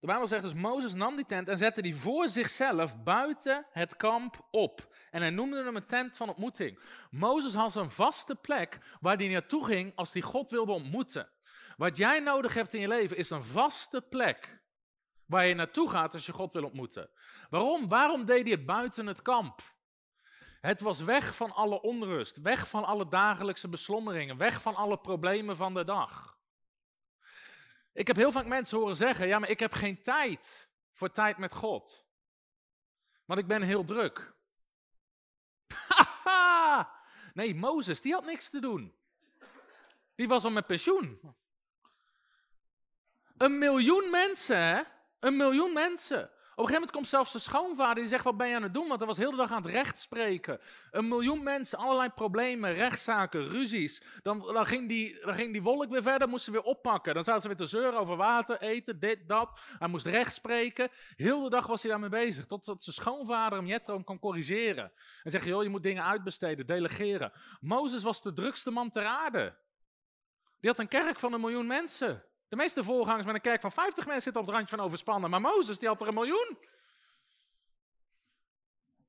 de 0.00 0.06
Bijbel 0.06 0.26
zegt 0.26 0.42
dus, 0.42 0.54
Mozes 0.54 0.94
nam 0.94 1.16
die 1.16 1.26
tent 1.26 1.48
en 1.48 1.58
zette 1.58 1.82
die 1.82 1.96
voor 1.96 2.28
zichzelf 2.28 3.02
buiten 3.02 3.66
het 3.70 3.96
kamp 3.96 4.46
op. 4.50 4.94
En 5.10 5.20
hij 5.20 5.30
noemde 5.30 5.64
hem 5.64 5.76
een 5.76 5.86
tent 5.86 6.16
van 6.16 6.28
ontmoeting. 6.28 6.80
Mozes 7.10 7.54
had 7.54 7.74
een 7.74 7.90
vaste 7.90 8.34
plek 8.34 8.78
waar 9.00 9.16
hij 9.16 9.28
naartoe 9.28 9.64
ging 9.64 9.92
als 9.96 10.12
hij 10.12 10.22
God 10.22 10.50
wilde 10.50 10.72
ontmoeten. 10.72 11.28
Wat 11.76 11.96
jij 11.96 12.20
nodig 12.20 12.54
hebt 12.54 12.74
in 12.74 12.80
je 12.80 12.88
leven 12.88 13.16
is 13.16 13.30
een 13.30 13.44
vaste 13.44 14.00
plek 14.00 14.60
waar 15.26 15.46
je 15.46 15.54
naartoe 15.54 15.90
gaat 15.90 16.14
als 16.14 16.26
je 16.26 16.32
God 16.32 16.52
wil 16.52 16.64
ontmoeten. 16.64 17.10
Waarom? 17.50 17.88
Waarom 17.88 18.24
deed 18.24 18.42
hij 18.42 18.52
het 18.52 18.66
buiten 18.66 19.06
het 19.06 19.22
kamp? 19.22 19.60
Het 20.60 20.80
was 20.80 21.00
weg 21.00 21.34
van 21.34 21.54
alle 21.54 21.80
onrust, 21.82 22.40
weg 22.40 22.68
van 22.68 22.84
alle 22.84 23.08
dagelijkse 23.08 23.68
beslommeringen, 23.68 24.36
weg 24.36 24.62
van 24.62 24.74
alle 24.74 24.98
problemen 24.98 25.56
van 25.56 25.74
de 25.74 25.84
dag. 25.84 26.35
Ik 27.96 28.06
heb 28.06 28.16
heel 28.16 28.32
vaak 28.32 28.46
mensen 28.46 28.78
horen 28.78 28.96
zeggen: 28.96 29.26
ja, 29.26 29.38
maar 29.38 29.50
ik 29.50 29.60
heb 29.60 29.72
geen 29.72 30.02
tijd 30.02 30.68
voor 30.92 31.12
tijd 31.12 31.38
met 31.38 31.54
God. 31.54 32.06
Want 33.24 33.40
ik 33.40 33.46
ben 33.46 33.62
heel 33.62 33.84
druk. 33.84 34.34
nee, 37.34 37.54
Mozes, 37.54 38.00
die 38.00 38.12
had 38.12 38.24
niks 38.24 38.48
te 38.48 38.60
doen. 38.60 38.94
Die 40.14 40.28
was 40.28 40.44
al 40.44 40.50
met 40.50 40.66
pensioen. 40.66 41.20
Een 43.36 43.58
miljoen 43.58 44.10
mensen, 44.10 44.58
hè? 44.58 44.82
Een 45.20 45.36
miljoen 45.36 45.72
mensen. 45.72 46.30
Op 46.56 46.62
een 46.62 46.68
gegeven 46.68 46.88
moment 46.88 47.10
komt 47.10 47.24
zelfs 47.24 47.44
de 47.44 47.50
schoonvader 47.50 47.94
die 47.94 48.08
zegt, 48.08 48.24
wat 48.24 48.36
ben 48.36 48.48
je 48.48 48.54
aan 48.54 48.62
het 48.62 48.74
doen? 48.74 48.88
Want 48.88 48.98
hij 48.98 49.08
was 49.08 49.16
heel 49.16 49.30
de 49.30 49.36
dag 49.36 49.50
aan 49.50 49.62
het 49.62 49.70
recht 49.70 49.98
spreken. 49.98 50.60
Een 50.90 51.08
miljoen 51.08 51.42
mensen, 51.42 51.78
allerlei 51.78 52.08
problemen, 52.08 52.72
rechtszaken, 52.72 53.48
ruzies. 53.48 54.02
Dan, 54.22 54.40
dan, 54.40 54.66
ging 54.66 54.88
die, 54.88 55.20
dan 55.20 55.34
ging 55.34 55.52
die 55.52 55.62
wolk 55.62 55.90
weer 55.90 56.02
verder, 56.02 56.28
moesten 56.28 56.52
ze 56.52 56.60
weer 56.60 56.68
oppakken. 56.68 57.14
Dan 57.14 57.24
zaten 57.24 57.42
ze 57.42 57.48
weer 57.48 57.56
te 57.56 57.66
zeuren 57.66 57.98
over 57.98 58.16
water, 58.16 58.60
eten, 58.60 59.00
dit, 59.00 59.28
dat. 59.28 59.60
Hij 59.78 59.88
moest 59.88 60.06
recht 60.06 60.34
spreken. 60.34 60.88
Heel 61.16 61.42
de 61.42 61.50
dag 61.50 61.66
was 61.66 61.82
hij 61.82 61.90
daarmee 61.90 62.08
bezig. 62.08 62.46
Totdat 62.46 62.82
zijn 62.82 62.96
schoonvader 62.96 63.58
hem, 63.58 63.66
Jethro, 63.66 64.02
hem 64.04 64.18
corrigeren. 64.18 64.92
En 65.22 65.30
zeggen, 65.30 65.50
joh, 65.50 65.62
je 65.62 65.68
moet 65.68 65.82
dingen 65.82 66.04
uitbesteden, 66.04 66.66
delegeren. 66.66 67.32
Mozes 67.60 68.02
was 68.02 68.22
de 68.22 68.32
drukste 68.32 68.70
man 68.70 68.90
ter 68.90 69.04
aarde. 69.04 69.56
Die 70.60 70.70
had 70.70 70.78
een 70.78 70.88
kerk 70.88 71.18
van 71.18 71.32
een 71.32 71.40
miljoen 71.40 71.66
mensen. 71.66 72.24
De 72.48 72.56
meeste 72.56 72.84
voorgangers 72.84 73.26
met 73.26 73.34
een 73.34 73.40
kerk 73.40 73.60
van 73.60 73.72
50 73.72 74.04
mensen 74.04 74.22
zitten 74.22 74.40
op 74.40 74.46
het 74.46 74.56
randje 74.56 74.76
van 74.76 74.84
overspannen. 74.84 75.30
Maar 75.30 75.40
Mozes, 75.40 75.78
die 75.78 75.88
had 75.88 76.00
er 76.00 76.08
een 76.08 76.14
miljoen. 76.14 76.58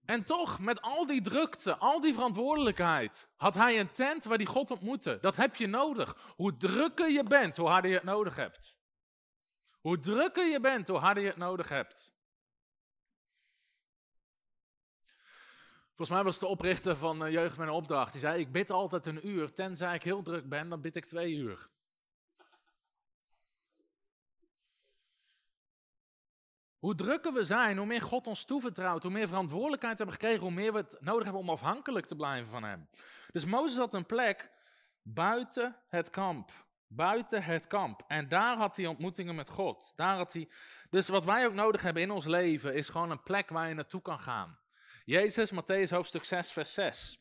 En 0.05 0.23
toch, 0.23 0.59
met 0.59 0.81
al 0.81 1.05
die 1.05 1.21
drukte, 1.21 1.77
al 1.77 2.01
die 2.01 2.13
verantwoordelijkheid, 2.13 3.27
had 3.35 3.55
hij 3.55 3.79
een 3.79 3.91
tent 3.91 4.23
waar 4.23 4.37
hij 4.37 4.45
God 4.45 4.71
ontmoette. 4.71 5.17
Dat 5.21 5.35
heb 5.35 5.55
je 5.55 5.67
nodig. 5.67 6.33
Hoe 6.35 6.57
drukker 6.57 7.11
je 7.11 7.23
bent, 7.23 7.57
hoe 7.57 7.67
harder 7.67 7.89
je 7.89 7.95
het 7.95 8.05
nodig 8.05 8.35
hebt. 8.35 8.75
Hoe 9.79 9.99
drukker 9.99 10.45
je 10.45 10.59
bent, 10.59 10.87
hoe 10.87 10.97
harder 10.97 11.23
je 11.23 11.29
het 11.29 11.37
nodig 11.37 11.69
hebt. 11.69 12.15
Volgens 15.87 16.09
mij 16.09 16.23
was 16.23 16.39
de 16.39 16.47
oprichter 16.47 16.95
van 16.95 17.25
eh, 17.25 17.31
Jeugd 17.31 17.57
met 17.57 17.67
een 17.67 17.73
opdracht. 17.73 18.11
Die 18.11 18.21
zei: 18.21 18.39
Ik 18.39 18.51
bid 18.51 18.71
altijd 18.71 19.07
een 19.07 19.27
uur. 19.27 19.53
Tenzij 19.53 19.95
ik 19.95 20.03
heel 20.03 20.21
druk 20.21 20.49
ben, 20.49 20.69
dan 20.69 20.81
bid 20.81 20.95
ik 20.95 21.05
twee 21.05 21.33
uur. 21.33 21.69
Hoe 26.79 26.95
drukker 26.95 27.33
we 27.33 27.43
zijn, 27.43 27.77
hoe 27.77 27.85
meer 27.85 28.01
God 28.01 28.27
ons 28.27 28.45
toevertrouwt, 28.45 29.03
hoe 29.03 29.11
meer 29.11 29.27
verantwoordelijkheid 29.27 29.97
we 29.97 30.03
hebben 30.03 30.21
gekregen, 30.21 30.43
hoe 30.43 30.55
meer 30.55 30.71
we 30.71 30.77
het 30.77 30.97
nodig 30.99 31.23
hebben 31.23 31.41
om 31.41 31.49
afhankelijk 31.49 32.05
te 32.05 32.15
blijven 32.15 32.49
van 32.49 32.63
Hem. 32.63 32.89
Dus 33.31 33.45
Mozes 33.45 33.77
had 33.77 33.93
een 33.93 34.05
plek 34.05 34.49
buiten 35.01 35.75
het 35.87 36.09
kamp. 36.09 36.65
Buiten 36.87 37.43
het 37.43 37.67
kamp. 37.67 38.03
En 38.07 38.27
daar 38.27 38.57
had 38.57 38.77
hij 38.77 38.85
ontmoetingen 38.85 39.35
met 39.35 39.49
God. 39.49 39.93
Daar 39.95 40.15
had 40.15 40.33
hij... 40.33 40.49
Dus 40.89 41.07
wat 41.07 41.25
wij 41.25 41.45
ook 41.45 41.53
nodig 41.53 41.81
hebben 41.81 42.01
in 42.01 42.11
ons 42.11 42.25
leven 42.25 42.75
is 42.75 42.89
gewoon 42.89 43.11
een 43.11 43.23
plek 43.23 43.49
waar 43.49 43.67
je 43.67 43.73
naartoe 43.73 44.01
kan 44.01 44.19
gaan. 44.19 44.59
Jezus, 45.05 45.51
Matthäus 45.51 45.89
hoofdstuk 45.89 46.23
6, 46.23 46.51
vers 46.51 46.73
6. 46.73 47.19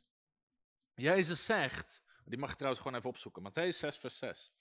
Jezus 0.95 1.45
zegt, 1.45 2.03
die 2.25 2.39
mag 2.39 2.51
je 2.51 2.57
trouwens 2.57 2.83
gewoon 2.83 2.99
even 2.99 3.11
opzoeken. 3.11 3.43
Matthäus 3.51 3.77
6, 3.77 3.97
vers 3.97 4.19
6. 4.19 4.53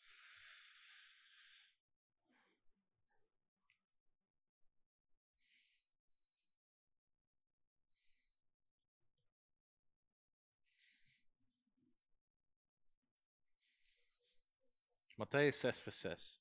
Matthäus 15.15 15.59
6, 15.59 15.79
vers 15.79 15.99
6. 15.99 16.39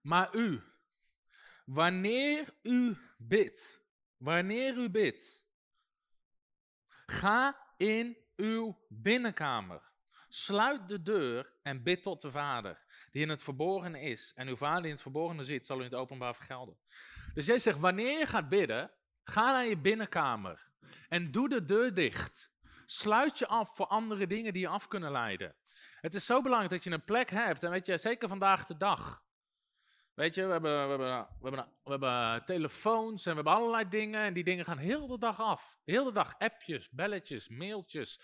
Maar 0.00 0.34
u, 0.34 0.62
wanneer 1.64 2.54
u 2.62 2.96
bidt, 3.16 3.80
wanneer 4.16 4.76
u 4.76 4.90
bidt, 4.90 5.44
ga 7.06 7.56
in 7.76 8.16
uw 8.36 8.78
binnenkamer. 8.88 9.82
Sluit 10.28 10.88
de 10.88 11.02
deur 11.02 11.52
en 11.62 11.82
bid 11.82 12.02
tot 12.02 12.20
de 12.20 12.30
Vader, 12.30 12.84
die 13.10 13.22
in 13.22 13.28
het 13.28 13.42
verborgen 13.42 13.94
is. 13.94 14.32
En 14.34 14.48
uw 14.48 14.56
Vader 14.56 14.76
die 14.76 14.86
in 14.86 14.94
het 14.94 15.02
verborgene 15.02 15.44
ziet, 15.44 15.66
zal 15.66 15.76
u 15.76 15.84
in 15.84 15.90
het 15.90 15.94
openbaar 15.94 16.34
vergelden. 16.34 16.78
Dus 17.34 17.46
jij 17.46 17.58
zegt, 17.58 17.78
wanneer 17.78 18.18
je 18.18 18.26
gaat 18.26 18.48
bidden, 18.48 18.90
ga 19.24 19.52
naar 19.52 19.66
je 19.66 19.78
binnenkamer. 19.78 20.70
En 21.08 21.30
doe 21.30 21.48
de 21.48 21.64
deur 21.64 21.94
dicht. 21.94 22.50
Sluit 22.86 23.38
je 23.38 23.46
af 23.46 23.76
voor 23.76 23.86
andere 23.86 24.26
dingen 24.26 24.52
die 24.52 24.62
je 24.62 24.68
af 24.68 24.88
kunnen 24.88 25.10
leiden. 25.10 25.54
Het 26.00 26.14
is 26.14 26.26
zo 26.26 26.42
belangrijk 26.42 26.72
dat 26.72 26.84
je 26.84 26.90
een 26.90 27.04
plek 27.04 27.30
hebt. 27.30 27.62
En 27.62 27.70
weet 27.70 27.86
je, 27.86 27.98
zeker 27.98 28.28
vandaag 28.28 28.64
de 28.64 28.76
dag. 28.76 29.22
Weet 30.14 30.34
je, 30.34 30.46
we 30.46 30.52
hebben, 30.52 30.98
we 30.98 31.04
hebben, 31.42 31.68
we 31.84 31.90
hebben, 31.90 32.44
telefoons 32.44 33.26
en 33.26 33.30
we 33.30 33.36
hebben 33.36 33.54
allerlei 33.54 33.88
dingen. 33.88 34.20
En 34.20 34.32
die 34.32 34.44
dingen 34.44 34.64
gaan 34.64 34.78
heel 34.78 35.06
de 35.06 35.18
dag 35.18 35.40
af. 35.40 35.78
Heel 35.84 36.04
de 36.04 36.12
dag 36.12 36.38
appjes, 36.38 36.90
belletjes, 36.90 37.48
mailtjes. 37.48 38.20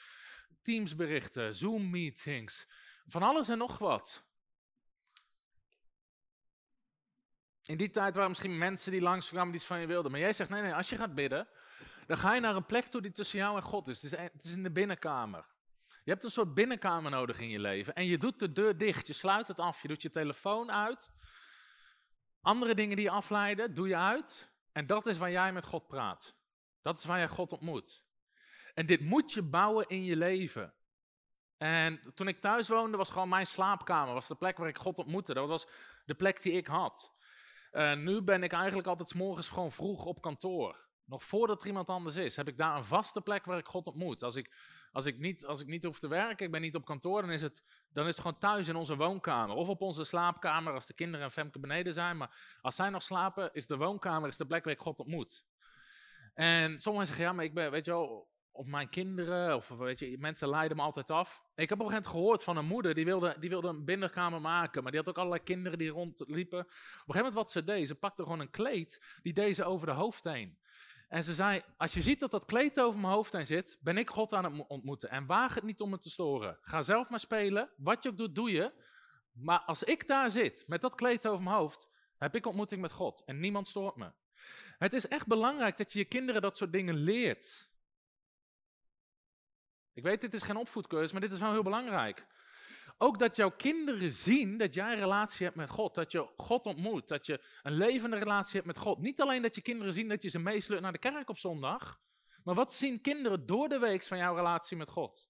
Teamsberichten, 0.62 1.54
Zoom-meetings, 1.54 2.68
van 3.06 3.22
alles 3.22 3.48
en 3.48 3.58
nog 3.58 3.78
wat. 3.78 4.26
In 7.62 7.76
die 7.76 7.90
tijd 7.90 8.14
waren 8.14 8.28
misschien 8.28 8.58
mensen 8.58 8.92
die 8.92 9.00
langskwamen 9.00 9.46
die 9.46 9.56
iets 9.56 9.66
van 9.66 9.80
je 9.80 9.86
wilden. 9.86 10.10
Maar 10.10 10.20
jij 10.20 10.32
zegt, 10.32 10.50
nee, 10.50 10.62
nee, 10.62 10.74
als 10.74 10.88
je 10.88 10.96
gaat 10.96 11.14
bidden, 11.14 11.48
dan 12.07 12.18
ga 12.18 12.34
je 12.34 12.40
naar 12.40 12.57
een 12.57 12.66
plek 12.66 12.84
toe 12.84 13.00
die 13.00 13.12
tussen 13.12 13.38
jou 13.38 13.57
en 13.57 13.62
God 13.62 13.88
is. 13.88 14.02
Het 14.02 14.12
is, 14.12 14.18
het 14.18 14.44
is 14.44 14.52
in 14.52 14.62
de 14.62 14.72
binnenkamer. 14.72 15.46
Je 16.05 16.11
hebt 16.11 16.24
een 16.24 16.30
soort 16.30 16.55
binnenkamer 16.55 17.11
nodig 17.11 17.40
in 17.40 17.48
je 17.48 17.59
leven. 17.59 17.94
En 17.94 18.07
je 18.07 18.18
doet 18.18 18.38
de 18.38 18.52
deur 18.52 18.78
dicht, 18.78 19.07
je 19.07 19.12
sluit 19.12 19.48
het 19.48 19.59
af, 19.59 19.82
je 19.82 19.88
doet 19.88 20.02
je 20.02 20.11
telefoon 20.11 20.72
uit. 20.72 21.11
Andere 22.40 22.74
dingen 22.74 22.96
die 22.96 23.05
je 23.05 23.11
afleiden, 23.11 23.74
doe 23.74 23.88
je 23.88 23.96
uit. 23.96 24.52
En 24.72 24.86
dat 24.86 25.07
is 25.07 25.18
waar 25.18 25.30
jij 25.30 25.52
met 25.52 25.64
God 25.64 25.86
praat. 25.86 26.34
Dat 26.82 26.98
is 26.98 27.05
waar 27.05 27.18
jij 27.18 27.28
God 27.28 27.52
ontmoet. 27.52 28.05
En 28.74 28.86
dit 28.86 29.00
moet 29.00 29.32
je 29.32 29.42
bouwen 29.42 29.88
in 29.88 30.05
je 30.05 30.16
leven. 30.16 30.74
En 31.57 32.14
toen 32.14 32.28
ik 32.28 32.40
thuis 32.40 32.68
woonde, 32.68 32.96
was 32.96 33.11
gewoon 33.11 33.28
mijn 33.28 33.46
slaapkamer. 33.46 34.14
was 34.14 34.28
de 34.28 34.34
plek 34.34 34.57
waar 34.57 34.68
ik 34.68 34.78
God 34.78 34.98
ontmoette. 34.98 35.34
Dat 35.34 35.48
was 35.48 35.66
de 36.05 36.14
plek 36.14 36.42
die 36.42 36.52
ik 36.52 36.66
had. 36.66 37.12
En 37.70 38.05
nu 38.05 38.22
ben 38.22 38.42
ik 38.42 38.52
eigenlijk 38.52 38.88
altijd 38.88 39.09
s 39.09 39.14
morgens 39.14 39.48
gewoon 39.48 39.72
vroeg 39.72 40.05
op 40.05 40.20
kantoor. 40.20 40.84
Nog 41.07 41.24
voordat 41.24 41.61
er 41.61 41.66
iemand 41.66 41.88
anders 41.88 42.16
is, 42.16 42.36
heb 42.36 42.48
ik 42.48 42.59
daar 42.59 42.76
een 42.76 42.84
vaste 42.84 43.20
plek 43.20 43.44
waar 43.44 43.59
ik 43.59 43.66
God 43.66 43.86
ontmoet. 43.86 44.22
Als 44.22 44.36
ik, 44.36 44.55
als 44.92 45.07
ik, 45.07 45.18
niet, 45.18 45.46
als 45.46 45.61
ik 45.61 45.66
niet 45.66 45.84
hoef 45.84 45.98
te 45.98 46.09
werken, 46.09 46.46
ik 46.46 46.52
ben 46.52 46.61
niet 46.61 46.74
op 46.74 46.84
kantoor, 46.84 47.20
dan 47.20 47.30
is, 47.30 47.42
het, 47.42 47.62
dan 47.92 48.07
is 48.07 48.11
het 48.11 48.20
gewoon 48.20 48.38
thuis 48.38 48.68
in 48.68 48.76
onze 48.76 48.96
woonkamer. 48.96 49.57
Of 49.57 49.68
op 49.68 49.80
onze 49.80 50.05
slaapkamer 50.05 50.72
als 50.72 50.86
de 50.86 50.94
kinderen 50.94 51.24
en 51.24 51.32
Femke 51.32 51.59
beneden 51.59 51.92
zijn. 51.92 52.16
Maar 52.16 52.59
als 52.61 52.74
zij 52.74 52.90
nog 52.90 53.02
slapen, 53.02 53.50
is 53.52 53.66
de 53.66 53.76
woonkamer 53.76 54.28
is 54.28 54.36
de 54.36 54.46
plek 54.46 54.64
waar 54.64 54.72
ik 54.72 54.80
God 54.80 54.98
ontmoet. 54.98 55.46
En 56.34 56.80
sommigen 56.80 57.07
zeggen, 57.07 57.24
ja, 57.24 57.32
maar 57.32 57.44
ik 57.44 57.55
ben, 57.55 57.70
weet 57.70 57.84
je 57.84 57.90
wel, 57.90 58.32
of 58.57 58.66
mijn 58.66 58.88
kinderen, 58.88 59.57
of 59.57 59.68
weet 59.68 59.98
je, 59.98 60.18
mensen 60.18 60.48
leiden 60.48 60.76
me 60.76 60.82
altijd 60.82 61.11
af. 61.11 61.42
Ik 61.55 61.68
heb 61.68 61.80
op 61.80 61.86
een 61.86 61.92
gegeven 61.92 61.92
moment 61.92 62.07
gehoord 62.07 62.42
van 62.42 62.57
een 62.57 62.66
moeder, 62.66 62.94
die 62.94 63.05
wilde, 63.05 63.36
die 63.40 63.50
wilde 63.50 63.68
een 63.68 63.84
binnenkamer 63.84 64.40
maken, 64.40 64.82
maar 64.82 64.92
die 64.92 65.00
had 65.00 65.09
ook 65.09 65.18
allerlei 65.18 65.42
kinderen 65.42 65.78
die 65.78 65.90
rondliepen. 65.90 66.59
Op 66.59 66.66
een 66.66 66.72
gegeven 66.96 67.16
moment 67.16 67.34
wat 67.34 67.50
ze 67.50 67.64
deed, 67.64 67.88
ze 67.88 67.94
pakte 67.94 68.22
gewoon 68.22 68.40
een 68.40 68.50
kleed, 68.50 69.18
die 69.22 69.32
deed 69.32 69.57
ze 69.57 69.64
over 69.64 69.86
de 69.86 69.92
hoofd 69.92 70.24
heen. 70.24 70.59
En 71.14 71.24
ze 71.24 71.34
zei, 71.34 71.62
als 71.76 71.94
je 71.94 72.02
ziet 72.02 72.20
dat 72.20 72.30
dat 72.30 72.44
kleed 72.44 72.80
over 72.80 73.00
mijn 73.00 73.12
hoofd 73.12 73.32
heen 73.32 73.46
zit, 73.46 73.78
ben 73.80 73.98
ik 73.98 74.10
God 74.10 74.32
aan 74.32 74.44
het 74.44 74.66
ontmoeten. 74.68 75.10
En 75.10 75.26
waag 75.26 75.54
het 75.54 75.64
niet 75.64 75.80
om 75.80 75.90
me 75.90 75.98
te 75.98 76.10
storen. 76.10 76.58
Ga 76.60 76.82
zelf 76.82 77.08
maar 77.08 77.20
spelen, 77.20 77.70
wat 77.76 78.02
je 78.02 78.08
ook 78.08 78.16
doet, 78.16 78.34
doe 78.34 78.50
je. 78.50 78.72
Maar 79.32 79.58
als 79.58 79.82
ik 79.82 80.08
daar 80.08 80.30
zit, 80.30 80.64
met 80.66 80.80
dat 80.80 80.94
kleed 80.94 81.26
over 81.26 81.42
mijn 81.42 81.56
hoofd, 81.56 81.88
heb 82.18 82.34
ik 82.34 82.46
ontmoeting 82.46 82.80
met 82.80 82.92
God 82.92 83.22
en 83.24 83.40
niemand 83.40 83.68
stoort 83.68 83.96
me. 83.96 84.12
Het 84.78 84.92
is 84.92 85.08
echt 85.08 85.26
belangrijk 85.26 85.76
dat 85.76 85.92
je 85.92 85.98
je 85.98 86.04
kinderen 86.04 86.42
dat 86.42 86.56
soort 86.56 86.72
dingen 86.72 86.94
leert. 86.94 87.70
Ik 89.92 90.02
weet, 90.02 90.20
dit 90.20 90.34
is 90.34 90.42
geen 90.42 90.56
opvoedcursus, 90.56 91.12
maar 91.12 91.20
dit 91.20 91.32
is 91.32 91.40
wel 91.40 91.52
heel 91.52 91.62
belangrijk. 91.62 92.26
Ook 92.99 93.18
dat 93.18 93.36
jouw 93.36 93.51
kinderen 93.51 94.12
zien 94.12 94.59
dat 94.59 94.74
jij 94.74 94.92
een 94.92 94.99
relatie 94.99 95.45
hebt 95.45 95.57
met 95.57 95.70
God. 95.70 95.95
Dat 95.95 96.12
je 96.12 96.28
God 96.36 96.66
ontmoet. 96.66 97.09
Dat 97.09 97.26
je 97.26 97.40
een 97.62 97.72
levende 97.72 98.18
relatie 98.18 98.55
hebt 98.55 98.66
met 98.66 98.78
God. 98.78 98.99
Niet 98.99 99.20
alleen 99.20 99.42
dat 99.42 99.55
je 99.55 99.61
kinderen 99.61 99.92
zien 99.92 100.09
dat 100.09 100.22
je 100.22 100.28
ze 100.28 100.38
meesleurt 100.38 100.82
naar 100.82 100.92
de 100.92 100.99
kerk 100.99 101.28
op 101.28 101.38
zondag. 101.38 102.01
Maar 102.45 102.55
wat 102.55 102.72
zien 102.72 103.01
kinderen 103.01 103.47
door 103.47 103.68
de 103.68 103.78
week 103.78 104.03
van 104.03 104.18
jouw 104.18 104.34
relatie 104.34 104.76
met 104.76 104.88
God? 104.88 105.28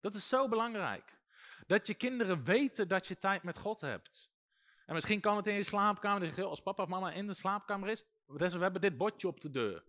Dat 0.00 0.14
is 0.14 0.28
zo 0.28 0.48
belangrijk. 0.48 1.18
Dat 1.66 1.86
je 1.86 1.94
kinderen 1.94 2.44
weten 2.44 2.88
dat 2.88 3.06
je 3.06 3.18
tijd 3.18 3.42
met 3.42 3.58
God 3.58 3.80
hebt. 3.80 4.32
En 4.86 4.94
misschien 4.94 5.20
kan 5.20 5.36
het 5.36 5.46
in 5.46 5.54
je 5.54 5.62
slaapkamer. 5.62 6.44
Als 6.44 6.62
papa 6.62 6.82
of 6.82 6.88
mama 6.88 7.12
in 7.12 7.26
de 7.26 7.34
slaapkamer 7.34 7.88
is. 7.88 8.04
We 8.26 8.58
hebben 8.58 8.80
dit 8.80 8.96
bordje 8.96 9.28
op 9.28 9.40
de 9.40 9.50
deur. 9.50 9.84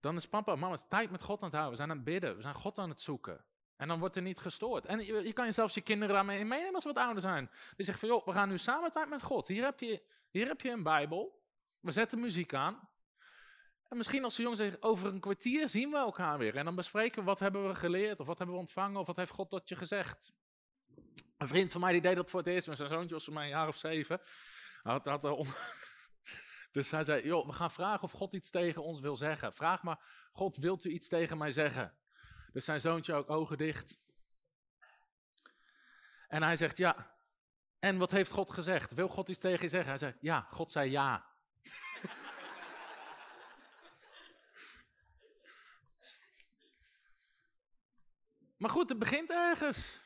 Dan 0.00 0.16
is 0.16 0.28
papa 0.28 0.52
of 0.52 0.58
mama 0.58 0.76
tijd 0.88 1.10
met 1.10 1.22
God 1.22 1.38
aan 1.38 1.48
het 1.48 1.54
houden. 1.54 1.70
We 1.70 1.76
zijn 1.76 1.90
aan 1.90 1.96
het 1.96 2.04
bidden. 2.04 2.36
We 2.36 2.42
zijn 2.42 2.54
God 2.54 2.78
aan 2.78 2.88
het 2.88 3.00
zoeken. 3.00 3.44
En 3.76 3.88
dan 3.88 3.98
wordt 3.98 4.16
er 4.16 4.22
niet 4.22 4.38
gestoord. 4.38 4.86
En 4.86 5.04
je, 5.04 5.24
je 5.24 5.32
kan 5.32 5.46
je 5.46 5.52
zelfs 5.52 5.74
je 5.74 5.80
kinderen 5.80 6.14
daarmee 6.14 6.44
meenemen 6.44 6.74
als 6.74 6.82
ze 6.82 6.92
wat 6.92 7.04
ouder 7.04 7.22
zijn. 7.22 7.50
Die 7.76 7.84
zeggen 7.84 8.08
van, 8.08 8.16
joh, 8.16 8.26
we 8.26 8.32
gaan 8.32 8.48
nu 8.48 8.58
samen 8.58 8.92
tijd 8.92 9.08
met 9.08 9.22
God. 9.22 9.48
Hier 9.48 9.64
heb 9.64 9.80
je, 9.80 10.02
hier 10.30 10.46
heb 10.46 10.60
je 10.60 10.70
een 10.70 10.82
Bijbel. 10.82 11.42
We 11.80 11.92
zetten 11.92 12.20
muziek 12.20 12.54
aan. 12.54 12.88
En 13.88 13.96
misschien 13.96 14.24
als 14.24 14.36
de 14.36 14.42
jongen 14.42 14.56
zegt, 14.56 14.82
over 14.82 15.06
een 15.06 15.20
kwartier 15.20 15.68
zien 15.68 15.90
we 15.90 15.96
elkaar 15.96 16.38
weer. 16.38 16.56
En 16.56 16.64
dan 16.64 16.74
bespreken 16.74 17.18
we 17.18 17.24
wat 17.24 17.38
hebben 17.38 17.68
we 17.68 17.74
geleerd, 17.74 18.20
of 18.20 18.26
wat 18.26 18.38
hebben 18.38 18.56
we 18.56 18.60
ontvangen, 18.60 19.00
of 19.00 19.06
wat 19.06 19.16
heeft 19.16 19.30
God 19.30 19.50
tot 19.50 19.68
je 19.68 19.76
gezegd. 19.76 20.32
Een 21.38 21.48
vriend 21.48 21.72
van 21.72 21.80
mij 21.80 21.92
die 21.92 22.00
deed 22.00 22.16
dat 22.16 22.30
voor 22.30 22.40
het 22.40 22.48
eerst, 22.48 22.68
met 22.68 22.76
zijn 22.76 22.88
zoontje 22.88 23.14
was 23.14 23.24
voor 23.24 23.34
mij 23.34 23.42
een 23.42 23.48
jaar 23.48 23.68
of 23.68 23.76
zeven. 23.76 24.20
Had, 24.82 25.04
had, 25.04 25.22
dus 26.72 26.90
hij 26.90 27.04
zei, 27.04 27.26
joh, 27.26 27.46
we 27.46 27.52
gaan 27.52 27.70
vragen 27.70 28.02
of 28.02 28.12
God 28.12 28.34
iets 28.34 28.50
tegen 28.50 28.82
ons 28.82 29.00
wil 29.00 29.16
zeggen. 29.16 29.54
Vraag 29.54 29.82
maar, 29.82 30.00
God, 30.32 30.56
wilt 30.56 30.84
u 30.84 30.90
iets 30.90 31.08
tegen 31.08 31.38
mij 31.38 31.50
zeggen? 31.50 31.94
Dus 32.54 32.64
zijn 32.64 32.80
zoontje 32.80 33.14
ook 33.14 33.30
ogen 33.30 33.58
dicht. 33.58 33.98
En 36.28 36.42
hij 36.42 36.56
zegt, 36.56 36.76
ja. 36.76 37.16
En 37.78 37.98
wat 37.98 38.10
heeft 38.10 38.30
God 38.30 38.50
gezegd? 38.50 38.94
Wil 38.94 39.08
God 39.08 39.28
iets 39.28 39.38
tegen 39.38 39.62
je 39.62 39.68
zeggen? 39.68 39.88
Hij 39.88 39.98
zegt, 39.98 40.16
ja, 40.20 40.46
God 40.50 40.70
zei 40.70 40.90
ja. 40.90 41.26
maar 48.60 48.70
goed, 48.70 48.88
het 48.88 48.98
begint 48.98 49.30
ergens. 49.30 50.00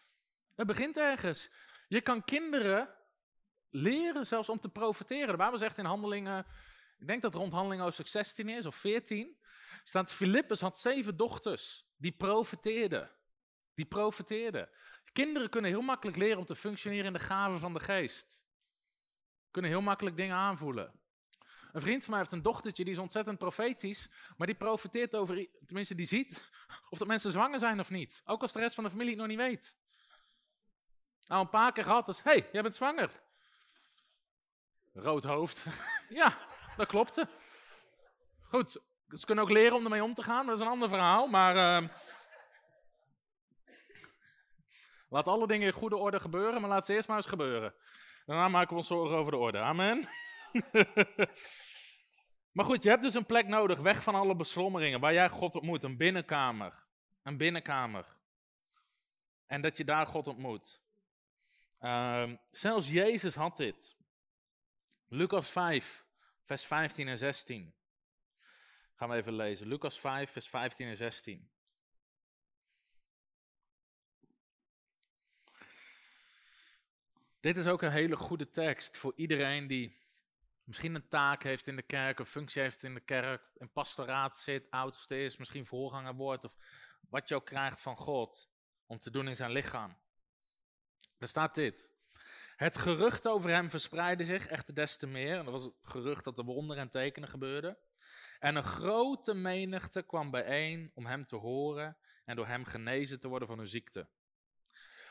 Het 0.55 0.67
begint 0.67 0.97
ergens. 0.97 1.51
Je 1.89 2.01
kan 2.01 2.25
kinderen 2.25 2.95
leren 3.71 4.27
zelfs 4.27 4.49
om 4.49 4.61
te 4.61 4.69
profiteren. 4.69 5.29
De 5.29 5.37
Bijbel 5.37 5.59
zegt 5.59 5.79
in 5.79 5.85
handelingen, 5.85 6.47
ik 6.99 7.07
denk 7.07 7.23
dat 7.23 7.35
rond 7.35 7.53
handelingen 7.53 7.85
hoofdstuk 7.85 8.09
16 8.09 8.49
is 8.49 8.67
of 8.67 8.77
14, 8.77 9.41
staat 9.85 10.13
Filippus 10.13 10.61
had 10.61 10.79
zeven 10.79 11.17
dochters. 11.17 11.88
Die 11.99 12.13
profeteerden. 12.13 13.11
Die 13.75 13.87
profeteerden. 13.87 14.69
Kinderen 15.13 15.51
kunnen 15.51 15.71
heel 15.71 15.81
makkelijk 15.81 16.17
leren 16.17 16.39
om 16.39 16.45
te 16.45 16.57
functioneren 16.57 17.07
in 17.07 17.13
de 17.13 17.19
gaven 17.19 17.59
van 17.59 17.73
de 17.73 17.81
geest. 17.81 18.45
Kunnen 19.51 19.71
heel 19.71 19.81
makkelijk 19.81 20.17
dingen 20.17 20.37
aanvoelen. 20.37 21.01
Een 21.73 21.81
vriend 21.81 22.01
van 22.03 22.11
mij 22.11 22.19
heeft 22.19 22.33
een 22.33 22.43
dochtertje, 22.43 22.85
die 22.85 22.93
is 22.93 22.99
ontzettend 22.99 23.39
profetisch, 23.39 24.11
maar 24.37 24.47
die 24.47 24.57
profeteert 24.57 25.15
over, 25.15 25.49
tenminste 25.67 25.95
die 25.95 26.07
ziet, 26.07 26.51
of 26.91 26.99
dat 26.99 27.07
mensen 27.07 27.31
zwanger 27.31 27.59
zijn 27.59 27.81
of 27.81 27.91
niet. 27.91 28.23
Ook 28.25 28.43
als 28.43 28.53
de 28.53 28.59
rest 28.59 28.75
van 28.75 28.85
de 28.85 28.91
familie 28.91 29.11
het 29.11 29.19
nog 29.19 29.29
niet 29.29 29.39
weet. 29.39 29.79
Nou, 31.25 31.41
een 31.41 31.49
paar 31.49 31.73
keer 31.73 31.85
gehad, 31.85 32.07
dus, 32.07 32.23
hé, 32.23 32.31
hey, 32.31 32.49
jij 32.53 32.63
bent 32.63 32.75
zwanger. 32.75 33.23
Rood 34.93 35.25
hoofd. 35.25 35.65
ja, 36.09 36.39
dat 36.77 36.87
klopte. 36.87 37.29
Goed, 38.41 38.81
ze 39.09 39.27
kunnen 39.27 39.45
ook 39.45 39.51
leren 39.51 39.77
om 39.77 39.85
ermee 39.85 40.03
om 40.03 40.15
te 40.15 40.23
gaan, 40.23 40.47
dat 40.47 40.57
is 40.57 40.61
een 40.61 40.71
ander 40.71 40.89
verhaal. 40.89 41.27
Maar 41.27 41.83
uh, 41.83 41.89
laat 45.09 45.29
alle 45.29 45.47
dingen 45.47 45.67
in 45.67 45.73
goede 45.73 45.97
orde 45.97 46.21
gebeuren, 46.21 46.61
maar 46.61 46.71
laat 46.71 46.87
ze 46.87 46.95
eerst 46.95 47.09
maar 47.09 47.17
eens 47.17 47.27
gebeuren. 47.27 47.75
Daarna 48.27 48.49
maken 48.49 48.71
we 48.71 48.77
ons 48.77 48.87
zorgen 48.87 49.17
over 49.17 49.33
de 49.33 49.39
orde. 49.39 49.59
Amen. 49.59 50.09
maar 52.57 52.65
goed, 52.65 52.83
je 52.83 52.89
hebt 52.89 53.03
dus 53.03 53.15
een 53.15 53.27
plek 53.27 53.47
nodig, 53.47 53.79
weg 53.79 54.03
van 54.03 54.15
alle 54.15 54.37
beslommeringen, 54.37 55.01
waar 55.01 55.13
jij 55.13 55.29
God 55.29 55.55
ontmoet. 55.55 55.83
Een 55.83 55.97
binnenkamer. 55.97 56.87
Een 57.23 57.37
binnenkamer. 57.37 58.17
En 59.47 59.63
dat 59.63 59.77
je 59.77 59.85
daar 59.85 60.07
God 60.07 60.27
ontmoet. 60.27 60.83
Uh, 61.81 62.33
zelfs 62.51 62.91
Jezus 62.91 63.35
had 63.35 63.57
dit. 63.57 63.97
Lucas 65.09 65.49
5, 65.49 66.07
vers 66.45 66.67
15 66.67 67.09
en 67.09 67.19
16. 67.19 67.78
Gaan 68.99 69.09
we 69.09 69.17
even 69.17 69.35
lezen. 69.35 69.67
Lucas 69.67 70.01
5, 70.01 70.31
vers 70.31 70.49
15 70.49 70.89
en 70.89 70.97
16. 70.97 71.51
Dit 77.41 77.57
is 77.57 77.67
ook 77.67 77.83
een 77.83 77.91
hele 77.91 78.17
goede 78.17 78.51
tekst 78.51 78.97
voor 78.97 79.13
iedereen 79.17 79.67
die 79.67 79.99
misschien 80.65 80.95
een 80.95 81.09
taak 81.09 81.43
heeft 81.43 81.67
in 81.67 81.77
de 81.77 81.83
kerk, 81.83 82.19
een 82.19 82.27
functie 82.27 82.63
heeft 82.63 82.83
in 82.83 82.95
de 82.95 83.01
kerk, 83.01 83.43
in 83.57 83.73
pastoraat 83.73 84.37
zit, 84.37 84.71
oudste 84.71 85.23
is, 85.23 85.37
misschien 85.37 85.67
voorganger 85.67 86.15
wordt, 86.15 86.45
of 86.45 86.57
wat 87.09 87.29
je 87.29 87.35
ook 87.35 87.47
krijgt 87.47 87.81
van 87.81 87.97
God 87.97 88.51
om 88.87 88.99
te 88.99 89.11
doen 89.11 89.29
in 89.29 89.37
zijn 89.37 89.51
lichaam. 89.51 89.97
Er 91.19 91.29
staat 91.29 91.55
dit. 91.55 91.91
Het 92.57 92.79
gerucht 92.79 93.29
over 93.29 93.51
hem 93.51 93.71
verspreidde 93.71 94.25
zich 94.25 94.47
echter 94.47 94.75
des 94.75 94.97
te 94.97 95.07
meer. 95.07 95.39
En 95.39 95.45
dat 95.45 95.53
was 95.53 95.63
het 95.63 95.75
gerucht 95.83 96.25
dat 96.25 96.39
er 96.39 96.45
wonderen 96.45 96.83
en 96.83 96.91
tekenen 96.91 97.29
gebeurden. 97.29 97.79
En 98.39 98.57
een 98.57 98.63
grote 98.63 99.35
menigte 99.35 100.03
kwam 100.03 100.31
bijeen 100.31 100.91
om 100.95 101.07
hem 101.07 101.25
te 101.25 101.37
horen 101.37 101.99
en 102.25 102.37
door 102.37 102.47
hem 102.47 102.65
genezen 102.65 103.21
te 103.21 103.29
worden 103.29 103.49
van 103.49 103.59
hun 103.59 103.69
ziekte. 103.69 104.09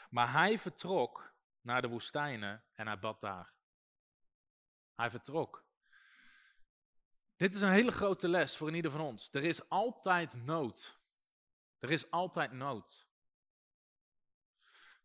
Maar 0.09 0.31
hij 0.31 0.59
vertrok 0.59 1.35
naar 1.61 1.81
de 1.81 1.87
woestijnen 1.87 2.63
en 2.73 2.87
hij 2.87 2.99
bad 2.99 3.21
daar. 3.21 3.53
Hij 4.95 5.09
vertrok. 5.09 5.65
Dit 7.35 7.55
is 7.55 7.61
een 7.61 7.71
hele 7.71 7.91
grote 7.91 8.27
les 8.27 8.57
voor 8.57 8.75
ieder 8.75 8.91
van 8.91 9.01
ons. 9.01 9.29
Er 9.31 9.43
is 9.43 9.69
altijd 9.69 10.33
nood. 10.33 10.99
Er 11.79 11.91
is 11.91 12.11
altijd 12.11 12.51
nood. 12.51 13.07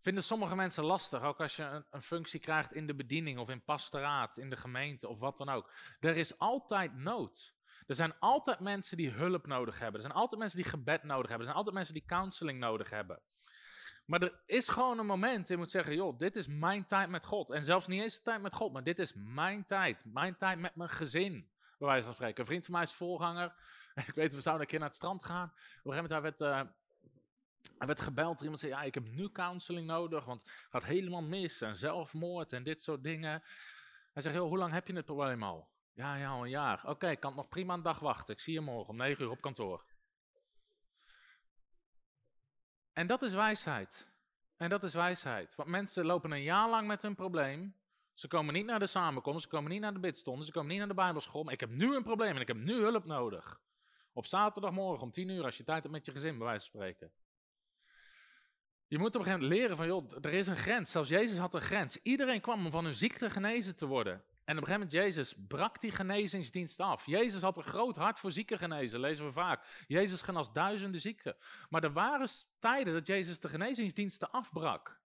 Vinden 0.01 0.25
sommige 0.25 0.57
mensen 0.57 0.85
lastig, 0.85 1.23
ook 1.23 1.41
als 1.41 1.57
je 1.57 1.62
een, 1.62 1.85
een, 1.91 2.03
functie 2.03 2.41
krijgt 2.41 2.73
in 2.73 2.87
de 2.87 2.95
bediening 2.95 3.39
of 3.39 3.49
in 3.49 3.64
pastoraat, 3.64 4.37
in 4.37 4.51
de 4.51 4.57
gemeente 4.57 5.09
of 5.09 5.18
wat 5.18 5.37
dan 5.37 5.49
ook. 5.49 5.73
Er 6.01 6.16
is 6.16 6.39
altijd 6.39 6.95
nood. 6.95 7.55
Er 7.87 7.95
zijn 7.95 8.18
altijd 8.18 8.61
mensen 8.61 8.97
die 8.97 9.11
hulp 9.11 9.47
nodig 9.47 9.78
hebben. 9.78 9.95
Er 9.95 10.07
zijn 10.07 10.18
altijd 10.18 10.41
mensen 10.41 10.59
die 10.59 10.70
gebed 10.70 11.03
nodig 11.03 11.28
hebben. 11.28 11.39
Er 11.39 11.45
zijn 11.45 11.57
altijd 11.57 11.74
mensen 11.74 11.95
die 11.95 12.05
counseling 12.07 12.59
nodig 12.59 12.91
hebben. 12.91 13.22
Maar 14.07 14.22
er 14.22 14.41
is 14.47 14.68
gewoon 14.68 14.99
een 14.99 15.07
moment, 15.07 15.49
je 15.49 15.57
moet 15.57 15.70
zeggen, 15.70 15.95
joh, 15.95 16.18
dit 16.18 16.37
is 16.37 16.47
mijn 16.47 16.87
tijd 16.87 17.09
met 17.09 17.24
God. 17.24 17.51
En 17.51 17.64
zelfs 17.64 17.87
niet 17.87 18.03
eens 18.03 18.16
de 18.16 18.22
tijd 18.22 18.43
met 18.43 18.55
God, 18.55 18.72
maar 18.72 18.85
dit 18.85 18.99
is 18.99 19.12
mijn 19.16 19.64
tijd. 19.64 20.05
Mijn 20.05 20.37
tijd 20.37 20.59
met 20.59 20.74
mijn 20.74 20.91
gezin, 20.91 21.51
bij 21.78 21.89
wijze 21.89 22.05
van 22.05 22.14
spreken. 22.14 22.41
Een 22.41 22.47
vriend 22.47 22.64
van 22.64 22.74
mij 22.74 22.83
is 22.83 22.93
voorganger. 22.93 23.55
Ik 24.07 24.14
weet, 24.14 24.35
we 24.35 24.41
zouden 24.41 24.64
een 24.64 24.70
keer 24.70 24.78
naar 24.78 24.89
het 24.89 24.97
strand 24.97 25.24
gaan. 25.24 25.49
Op 25.49 25.55
een 25.55 25.93
gegeven 25.93 26.14
moment 26.14 26.39
werd, 26.39 26.41
uh, 26.41 26.70
hij 27.78 27.87
werd 27.87 28.01
gebeld. 28.01 28.41
Iemand 28.41 28.61
zei, 28.61 28.72
ja, 28.72 28.83
ik 28.83 28.95
heb 28.95 29.09
nu 29.09 29.28
counseling 29.28 29.87
nodig, 29.87 30.24
want 30.24 30.43
het 30.43 30.66
gaat 30.70 30.85
helemaal 30.85 31.22
mis. 31.22 31.61
En 31.61 31.76
zelfmoord 31.76 32.53
en 32.53 32.62
dit 32.62 32.83
soort 32.83 33.03
dingen. 33.03 33.43
Hij 34.12 34.22
zegt, 34.22 34.35
joh, 34.35 34.49
hoe 34.49 34.59
lang 34.59 34.72
heb 34.72 34.87
je 34.87 34.95
het 34.95 35.05
probleem 35.05 35.43
al? 35.43 35.72
Ja, 35.95 36.16
ja, 36.16 36.30
al 36.30 36.43
een 36.43 36.51
jaar. 36.51 36.82
Oké, 36.86 37.09
ik 37.11 37.20
kan 37.20 37.34
nog 37.34 37.49
prima 37.49 37.74
een 37.74 37.82
dag 37.82 37.99
wachten. 37.99 38.34
Ik 38.34 38.40
zie 38.40 38.53
je 38.53 38.61
morgen 38.61 38.88
om 38.88 38.97
negen 38.97 39.24
uur 39.24 39.30
op 39.30 39.40
kantoor. 39.40 39.84
En 42.93 43.07
dat 43.07 43.22
is 43.22 43.32
wijsheid. 43.32 44.07
En 44.57 44.68
dat 44.68 44.84
is 44.84 44.95
wijsheid. 44.95 45.55
Want 45.55 45.68
mensen 45.68 46.05
lopen 46.05 46.30
een 46.30 46.43
jaar 46.43 46.68
lang 46.68 46.86
met 46.86 47.03
hun 47.03 47.14
probleem. 47.14 47.76
Ze 48.14 48.28
komen 48.28 48.55
niet 48.55 48.66
naar 48.66 48.78
de 48.78 48.86
samenkomst, 48.86 49.43
ze 49.43 49.49
komen 49.49 49.70
niet 49.70 49.80
naar 49.80 49.93
de 49.93 50.01
bidstonden, 50.01 50.47
ze 50.47 50.53
komen 50.53 50.68
niet 50.68 50.78
naar 50.78 50.88
de 50.88 50.95
bijbelschool. 50.95 51.43
Maar 51.43 51.53
ik 51.53 51.61
heb 51.61 51.70
nu 51.70 51.95
een 51.97 52.03
probleem 52.03 52.34
en 52.34 52.40
ik 52.40 52.47
heb 52.47 52.57
nu 52.57 52.74
hulp 52.74 53.05
nodig. 53.05 53.61
Op 54.12 54.26
zaterdagmorgen 54.26 55.03
om 55.03 55.11
tien 55.11 55.28
uur, 55.28 55.45
als 55.45 55.57
je 55.57 55.64
tijd 55.64 55.82
hebt 55.82 55.95
met 55.95 56.07
je 56.07 56.12
gezin, 56.12 56.38
bij 56.38 56.47
wijze 56.47 56.70
van 56.70 56.80
spreken. 56.80 57.12
Je 58.86 58.99
moet 58.99 59.14
op 59.14 59.14
een 59.14 59.22
gegeven 59.22 59.40
moment 59.40 59.61
leren 59.61 59.76
van, 59.76 59.86
joh, 59.86 60.24
er 60.24 60.32
is 60.32 60.47
een 60.47 60.57
grens. 60.57 60.90
Zelfs 60.90 61.09
Jezus 61.09 61.38
had 61.38 61.55
een 61.55 61.61
grens. 61.61 62.03
Iedereen 62.03 62.40
kwam 62.40 62.64
om 62.64 62.72
van 62.72 62.84
hun 62.84 62.95
ziekte 62.95 63.30
genezen 63.30 63.76
te 63.76 63.86
worden. 63.86 64.24
En 64.53 64.59
op 64.59 64.65
een 64.65 64.73
gegeven 64.73 64.97
moment, 64.97 65.15
Jezus 65.15 65.35
brak 65.49 65.81
die 65.81 65.91
genezingsdienst 65.91 66.81
af. 66.81 67.07
Jezus 67.07 67.43
had 67.43 67.57
een 67.57 67.63
groot 67.63 67.97
hart 67.97 68.19
voor 68.19 68.33
zieken 68.33 68.59
genezen, 68.59 69.01
lezen 69.01 69.25
we 69.25 69.33
vaak. 69.33 69.85
Jezus 69.87 70.23
genas 70.23 70.53
duizenden 70.53 71.01
ziekten. 71.01 71.37
Maar 71.69 71.85
er 71.85 71.93
waren 71.93 72.29
tijden 72.59 72.93
dat 72.93 73.07
Jezus 73.07 73.41
de 73.41 73.49
genezingsdiensten 73.49 74.31
afbrak. 74.31 75.01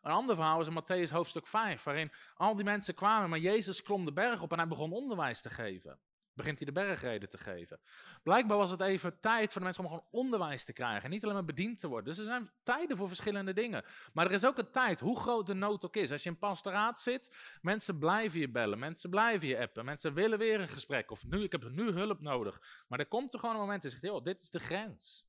Een 0.00 0.10
ander 0.10 0.34
verhaal 0.34 0.60
is 0.60 0.66
in 0.66 0.82
Matthäus 0.82 1.12
hoofdstuk 1.12 1.46
5, 1.46 1.82
waarin 1.82 2.12
al 2.34 2.54
die 2.54 2.64
mensen 2.64 2.94
kwamen, 2.94 3.30
maar 3.30 3.38
Jezus 3.38 3.82
klom 3.82 4.04
de 4.04 4.12
berg 4.12 4.42
op 4.42 4.52
en 4.52 4.58
hij 4.58 4.68
begon 4.68 4.92
onderwijs 4.92 5.40
te 5.40 5.50
geven 5.50 6.00
begint 6.34 6.58
hij 6.58 6.66
de 6.66 6.72
bergreden 6.72 7.28
te 7.28 7.38
geven. 7.38 7.80
Blijkbaar 8.22 8.56
was 8.56 8.70
het 8.70 8.80
even 8.80 9.20
tijd 9.20 9.50
voor 9.52 9.60
de 9.60 9.64
mensen 9.64 9.84
om 9.84 9.90
gewoon 9.90 10.06
onderwijs 10.10 10.64
te 10.64 10.72
krijgen. 10.72 11.10
Niet 11.10 11.22
alleen 11.22 11.34
maar 11.34 11.44
bediend 11.44 11.78
te 11.78 11.88
worden. 11.88 12.04
Dus 12.04 12.18
er 12.18 12.24
zijn 12.24 12.50
tijden 12.62 12.96
voor 12.96 13.08
verschillende 13.08 13.52
dingen. 13.52 13.84
Maar 14.12 14.26
er 14.26 14.32
is 14.32 14.44
ook 14.44 14.58
een 14.58 14.70
tijd, 14.70 15.00
hoe 15.00 15.20
groot 15.20 15.46
de 15.46 15.54
nood 15.54 15.84
ook 15.84 15.96
is. 15.96 16.12
Als 16.12 16.22
je 16.22 16.30
in 16.30 16.38
pastoraat 16.38 17.00
zit, 17.00 17.56
mensen 17.60 17.98
blijven 17.98 18.40
je 18.40 18.50
bellen. 18.50 18.78
Mensen 18.78 19.10
blijven 19.10 19.48
je 19.48 19.58
appen. 19.58 19.84
Mensen 19.84 20.14
willen 20.14 20.38
weer 20.38 20.60
een 20.60 20.68
gesprek. 20.68 21.10
Of 21.10 21.24
nu, 21.24 21.42
ik 21.42 21.52
heb 21.52 21.70
nu 21.70 21.90
hulp 21.90 22.20
nodig. 22.20 22.84
Maar 22.88 22.98
er 22.98 23.06
komt 23.06 23.32
er 23.32 23.38
gewoon 23.38 23.54
een 23.54 23.60
moment 23.60 23.84
en 23.84 23.90
zegt, 23.90 24.02
joh, 24.02 24.24
dit 24.24 24.40
is 24.40 24.50
de 24.50 24.60
grens. 24.60 25.26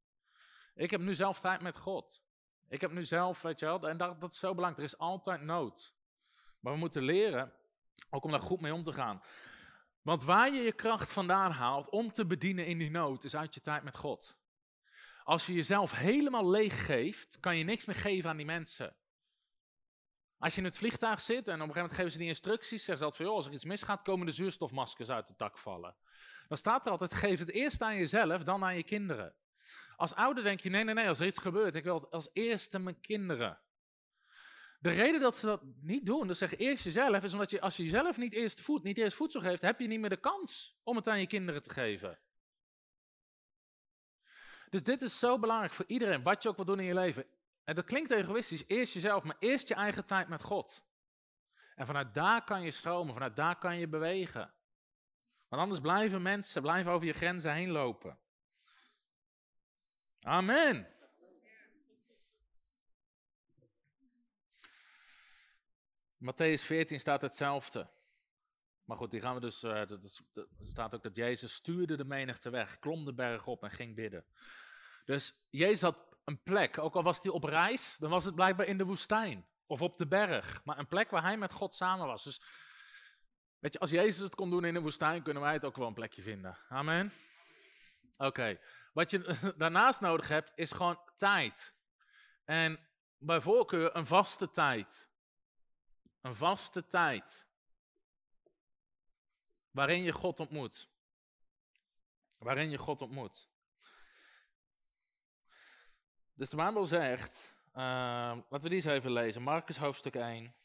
Ik 0.75 0.91
heb 0.91 1.01
nu 1.01 1.15
zelf 1.15 1.39
tijd 1.39 1.61
met 1.61 1.77
God. 1.77 2.23
Ik 2.69 2.81
heb 2.81 2.91
nu 2.91 3.03
zelf, 3.03 3.41
weet 3.41 3.59
je 3.59 3.65
wel, 3.65 3.89
en 3.89 3.97
dat, 3.97 4.21
dat 4.21 4.33
is 4.33 4.39
zo 4.39 4.55
belangrijk. 4.55 4.87
Er 4.87 4.93
is 4.93 4.99
altijd 4.99 5.41
nood. 5.41 5.95
Maar 6.59 6.73
we 6.73 6.79
moeten 6.79 7.03
leren, 7.03 7.53
ook 8.09 8.23
om 8.23 8.31
daar 8.31 8.39
goed 8.39 8.61
mee 8.61 8.73
om 8.73 8.83
te 8.83 8.93
gaan. 8.93 9.21
Want 10.03 10.23
waar 10.23 10.53
je 10.53 10.61
je 10.61 10.71
kracht 10.71 11.13
vandaan 11.13 11.51
haalt 11.51 11.89
om 11.89 12.11
te 12.11 12.25
bedienen 12.25 12.65
in 12.65 12.77
die 12.77 12.91
nood, 12.91 13.23
is 13.23 13.35
uit 13.35 13.53
je 13.53 13.61
tijd 13.61 13.83
met 13.83 13.97
God. 13.97 14.35
Als 15.23 15.45
je 15.45 15.53
jezelf 15.53 15.91
helemaal 15.91 16.49
leeg 16.49 16.85
geeft, 16.85 17.37
kan 17.39 17.57
je 17.57 17.63
niks 17.63 17.85
meer 17.85 17.95
geven 17.95 18.29
aan 18.29 18.37
die 18.37 18.45
mensen. 18.45 18.95
Als 20.37 20.53
je 20.53 20.59
in 20.59 20.67
het 20.67 20.77
vliegtuig 20.77 21.21
zit 21.21 21.47
en 21.47 21.53
op 21.53 21.67
een 21.67 21.73
gegeven 21.73 21.75
moment 21.81 21.93
geven 21.93 22.11
ze 22.11 22.17
die 22.17 22.27
instructies, 22.27 22.83
zeggen 22.83 22.97
ze 22.97 23.03
altijd 23.03 23.15
van, 23.15 23.25
joh, 23.25 23.35
als 23.35 23.45
er 23.45 23.53
iets 23.53 23.63
misgaat, 23.65 24.01
komen 24.01 24.25
de 24.25 24.31
zuurstofmaskers 24.31 25.09
uit 25.09 25.27
het 25.27 25.37
dak 25.37 25.57
vallen. 25.57 25.95
Dan 26.47 26.57
staat 26.57 26.85
er 26.85 26.91
altijd, 26.91 27.13
geef 27.13 27.39
het 27.39 27.51
eerst 27.51 27.81
aan 27.81 27.95
jezelf, 27.95 28.43
dan 28.43 28.63
aan 28.63 28.75
je 28.75 28.83
kinderen. 28.83 29.35
Als 29.95 30.13
ouder 30.13 30.43
denk 30.43 30.59
je, 30.59 30.69
nee, 30.69 30.83
nee, 30.83 30.93
nee, 30.93 31.07
als 31.07 31.19
er 31.19 31.25
iets 31.25 31.39
gebeurt, 31.39 31.75
ik 31.75 31.83
wil 31.83 32.11
als 32.11 32.29
eerste 32.33 32.79
mijn 32.79 32.99
kinderen. 32.99 33.59
De 34.83 34.89
reden 34.89 35.19
dat 35.19 35.35
ze 35.35 35.45
dat 35.45 35.61
niet 35.81 36.05
doen, 36.05 36.27
dat 36.27 36.37
zeggen 36.37 36.57
eerst 36.57 36.83
jezelf, 36.83 37.23
is 37.23 37.33
omdat 37.33 37.49
je 37.49 37.61
als 37.61 37.77
je 37.77 37.83
jezelf 37.83 38.17
niet 38.17 38.33
eerst, 38.33 38.61
voed, 38.61 38.83
niet 38.83 38.97
eerst 38.97 39.15
voedsel 39.15 39.41
geeft, 39.41 39.61
heb 39.61 39.79
je 39.79 39.87
niet 39.87 39.99
meer 39.99 40.09
de 40.09 40.17
kans 40.17 40.79
om 40.83 40.95
het 40.95 41.07
aan 41.07 41.19
je 41.19 41.27
kinderen 41.27 41.61
te 41.61 41.69
geven. 41.69 42.19
Dus 44.69 44.83
dit 44.83 45.01
is 45.01 45.19
zo 45.19 45.39
belangrijk 45.39 45.73
voor 45.73 45.85
iedereen, 45.87 46.23
wat 46.23 46.43
je 46.43 46.49
ook 46.49 46.55
wil 46.55 46.65
doen 46.65 46.79
in 46.79 46.85
je 46.85 46.93
leven. 46.93 47.25
En 47.63 47.75
dat 47.75 47.85
klinkt 47.85 48.11
egoïstisch, 48.11 48.63
eerst 48.67 48.93
jezelf, 48.93 49.23
maar 49.23 49.35
eerst 49.39 49.67
je 49.67 49.73
eigen 49.73 50.05
tijd 50.05 50.27
met 50.27 50.43
God. 50.43 50.83
En 51.75 51.85
vanuit 51.85 52.13
daar 52.13 52.43
kan 52.43 52.61
je 52.61 52.71
stromen, 52.71 53.13
vanuit 53.13 53.35
daar 53.35 53.57
kan 53.57 53.77
je 53.77 53.87
bewegen. 53.87 54.53
Want 55.47 55.61
anders 55.61 55.81
blijven 55.81 56.21
mensen, 56.21 56.61
blijven 56.61 56.91
over 56.91 57.07
je 57.07 57.13
grenzen 57.13 57.53
heen 57.53 57.71
lopen. 57.71 58.17
Amen. 60.19 60.87
Matthäus 66.23 66.63
14 66.63 66.99
staat 66.99 67.21
hetzelfde. 67.21 67.89
Maar 68.83 68.97
goed, 68.97 69.11
die 69.11 69.21
gaan 69.21 69.33
we 69.33 69.41
dus. 69.41 69.63
Uh, 69.63 69.89
er 69.89 69.99
staat 70.63 70.95
ook 70.95 71.03
dat 71.03 71.15
Jezus 71.15 71.53
stuurde 71.53 71.97
de 71.97 72.05
menigte 72.05 72.49
weg, 72.49 72.79
klom 72.79 73.05
de 73.05 73.13
berg 73.13 73.47
op 73.47 73.63
en 73.63 73.71
ging 73.71 73.95
bidden. 73.95 74.25
Dus 75.05 75.47
Jezus 75.49 75.81
had 75.81 75.97
een 76.23 76.43
plek, 76.43 76.77
ook 76.77 76.95
al 76.95 77.03
was 77.03 77.21
hij 77.21 77.31
op 77.31 77.43
reis, 77.43 77.95
dan 77.99 78.09
was 78.09 78.25
het 78.25 78.35
blijkbaar 78.35 78.65
in 78.65 78.77
de 78.77 78.85
woestijn 78.85 79.47
of 79.65 79.81
op 79.81 79.97
de 79.97 80.07
berg. 80.07 80.61
Maar 80.63 80.77
een 80.77 80.87
plek 80.87 81.09
waar 81.09 81.21
hij 81.21 81.37
met 81.37 81.53
God 81.53 81.75
samen 81.75 82.07
was. 82.07 82.23
Dus 82.23 82.41
weet 83.59 83.73
je, 83.73 83.79
als 83.79 83.89
Jezus 83.89 84.21
het 84.21 84.35
kon 84.35 84.49
doen 84.49 84.65
in 84.65 84.73
de 84.73 84.79
woestijn, 84.79 85.23
kunnen 85.23 85.43
wij 85.43 85.53
het 85.53 85.65
ook 85.65 85.75
wel 85.75 85.87
een 85.87 85.93
plekje 85.93 86.21
vinden. 86.21 86.57
Amen. 86.69 87.11
Oké, 88.17 88.59
wat 88.93 89.11
je 89.11 89.37
daarnaast 89.57 90.01
nodig 90.01 90.27
hebt, 90.27 90.51
is 90.55 90.71
gewoon 90.71 90.99
tijd. 91.17 91.75
En 92.43 92.79
bij 93.17 93.41
voorkeur 93.41 93.95
een 93.95 94.07
vaste 94.07 94.51
tijd. 94.51 95.11
Een 96.23 96.35
vaste 96.35 96.87
tijd. 96.87 97.45
Waarin 99.71 100.03
je 100.03 100.11
God 100.11 100.39
ontmoet. 100.39 100.89
Waarin 102.37 102.69
je 102.69 102.77
God 102.77 103.01
ontmoet. 103.01 103.49
Dus 106.33 106.49
de 106.49 106.55
Bijbel 106.55 106.85
zegt, 106.85 107.53
uh, 107.67 107.73
laten 107.73 108.61
we 108.61 108.69
die 108.69 108.71
eens 108.71 108.85
even 108.85 109.11
lezen. 109.11 109.41
Marcus 109.41 109.77
hoofdstuk 109.77 110.15
1. 110.15 110.55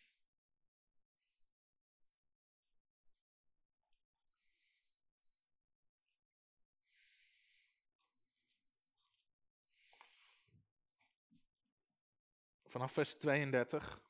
Vanaf 12.65 12.93
vers 12.93 13.15
32. 13.15 14.01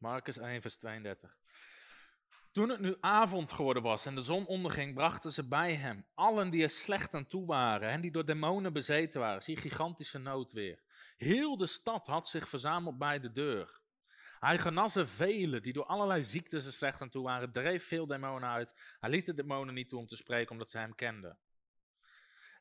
Marcus 0.00 0.38
1, 0.38 0.60
vers 0.60 0.76
32. 0.76 1.36
Toen 2.52 2.68
het 2.68 2.80
nu 2.80 2.96
avond 3.00 3.52
geworden 3.52 3.82
was 3.82 4.06
en 4.06 4.14
de 4.14 4.22
zon 4.22 4.46
onderging, 4.46 4.94
brachten 4.94 5.32
ze 5.32 5.48
bij 5.48 5.74
hem 5.74 6.06
allen 6.14 6.50
die 6.50 6.62
er 6.62 6.70
slecht 6.70 7.14
aan 7.14 7.26
toe 7.26 7.46
waren 7.46 7.88
en 7.88 8.00
die 8.00 8.10
door 8.10 8.24
demonen 8.24 8.72
bezeten 8.72 9.20
waren. 9.20 9.42
Zie 9.42 9.56
gigantische 9.56 10.18
nood 10.18 10.52
weer. 10.52 10.82
Heel 11.16 11.56
de 11.56 11.66
stad 11.66 12.06
had 12.06 12.28
zich 12.28 12.48
verzameld 12.48 12.98
bij 12.98 13.20
de 13.20 13.32
deur. 13.32 13.80
Hij 14.38 14.58
genas 14.58 14.96
velen 14.98 15.62
die 15.62 15.72
door 15.72 15.86
allerlei 15.86 16.24
ziektes 16.24 16.66
er 16.66 16.72
slecht 16.72 17.00
aan 17.00 17.08
toe 17.08 17.24
waren, 17.24 17.52
dreef 17.52 17.86
veel 17.86 18.06
demonen 18.06 18.48
uit. 18.48 18.96
Hij 19.00 19.10
liet 19.10 19.26
de 19.26 19.34
demonen 19.34 19.74
niet 19.74 19.88
toe 19.88 19.98
om 19.98 20.06
te 20.06 20.16
spreken, 20.16 20.50
omdat 20.50 20.70
ze 20.70 20.78
hem 20.78 20.94
kenden. 20.94 21.38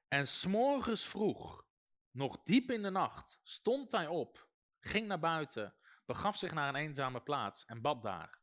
En 0.07 0.27
s'morgens 0.27 1.05
vroeg, 1.05 1.65
nog 2.11 2.43
diep 2.43 2.71
in 2.71 2.81
de 2.81 2.89
nacht, 2.89 3.39
stond 3.43 3.91
hij 3.91 4.07
op, 4.07 4.47
ging 4.79 5.07
naar 5.07 5.19
buiten 5.19 5.73
begaf 6.07 6.35
zich 6.35 6.53
naar 6.53 6.69
een 6.69 6.75
eenzame 6.75 7.19
plaats 7.19 7.65
en 7.65 7.81
bad 7.81 8.03
daar. 8.03 8.39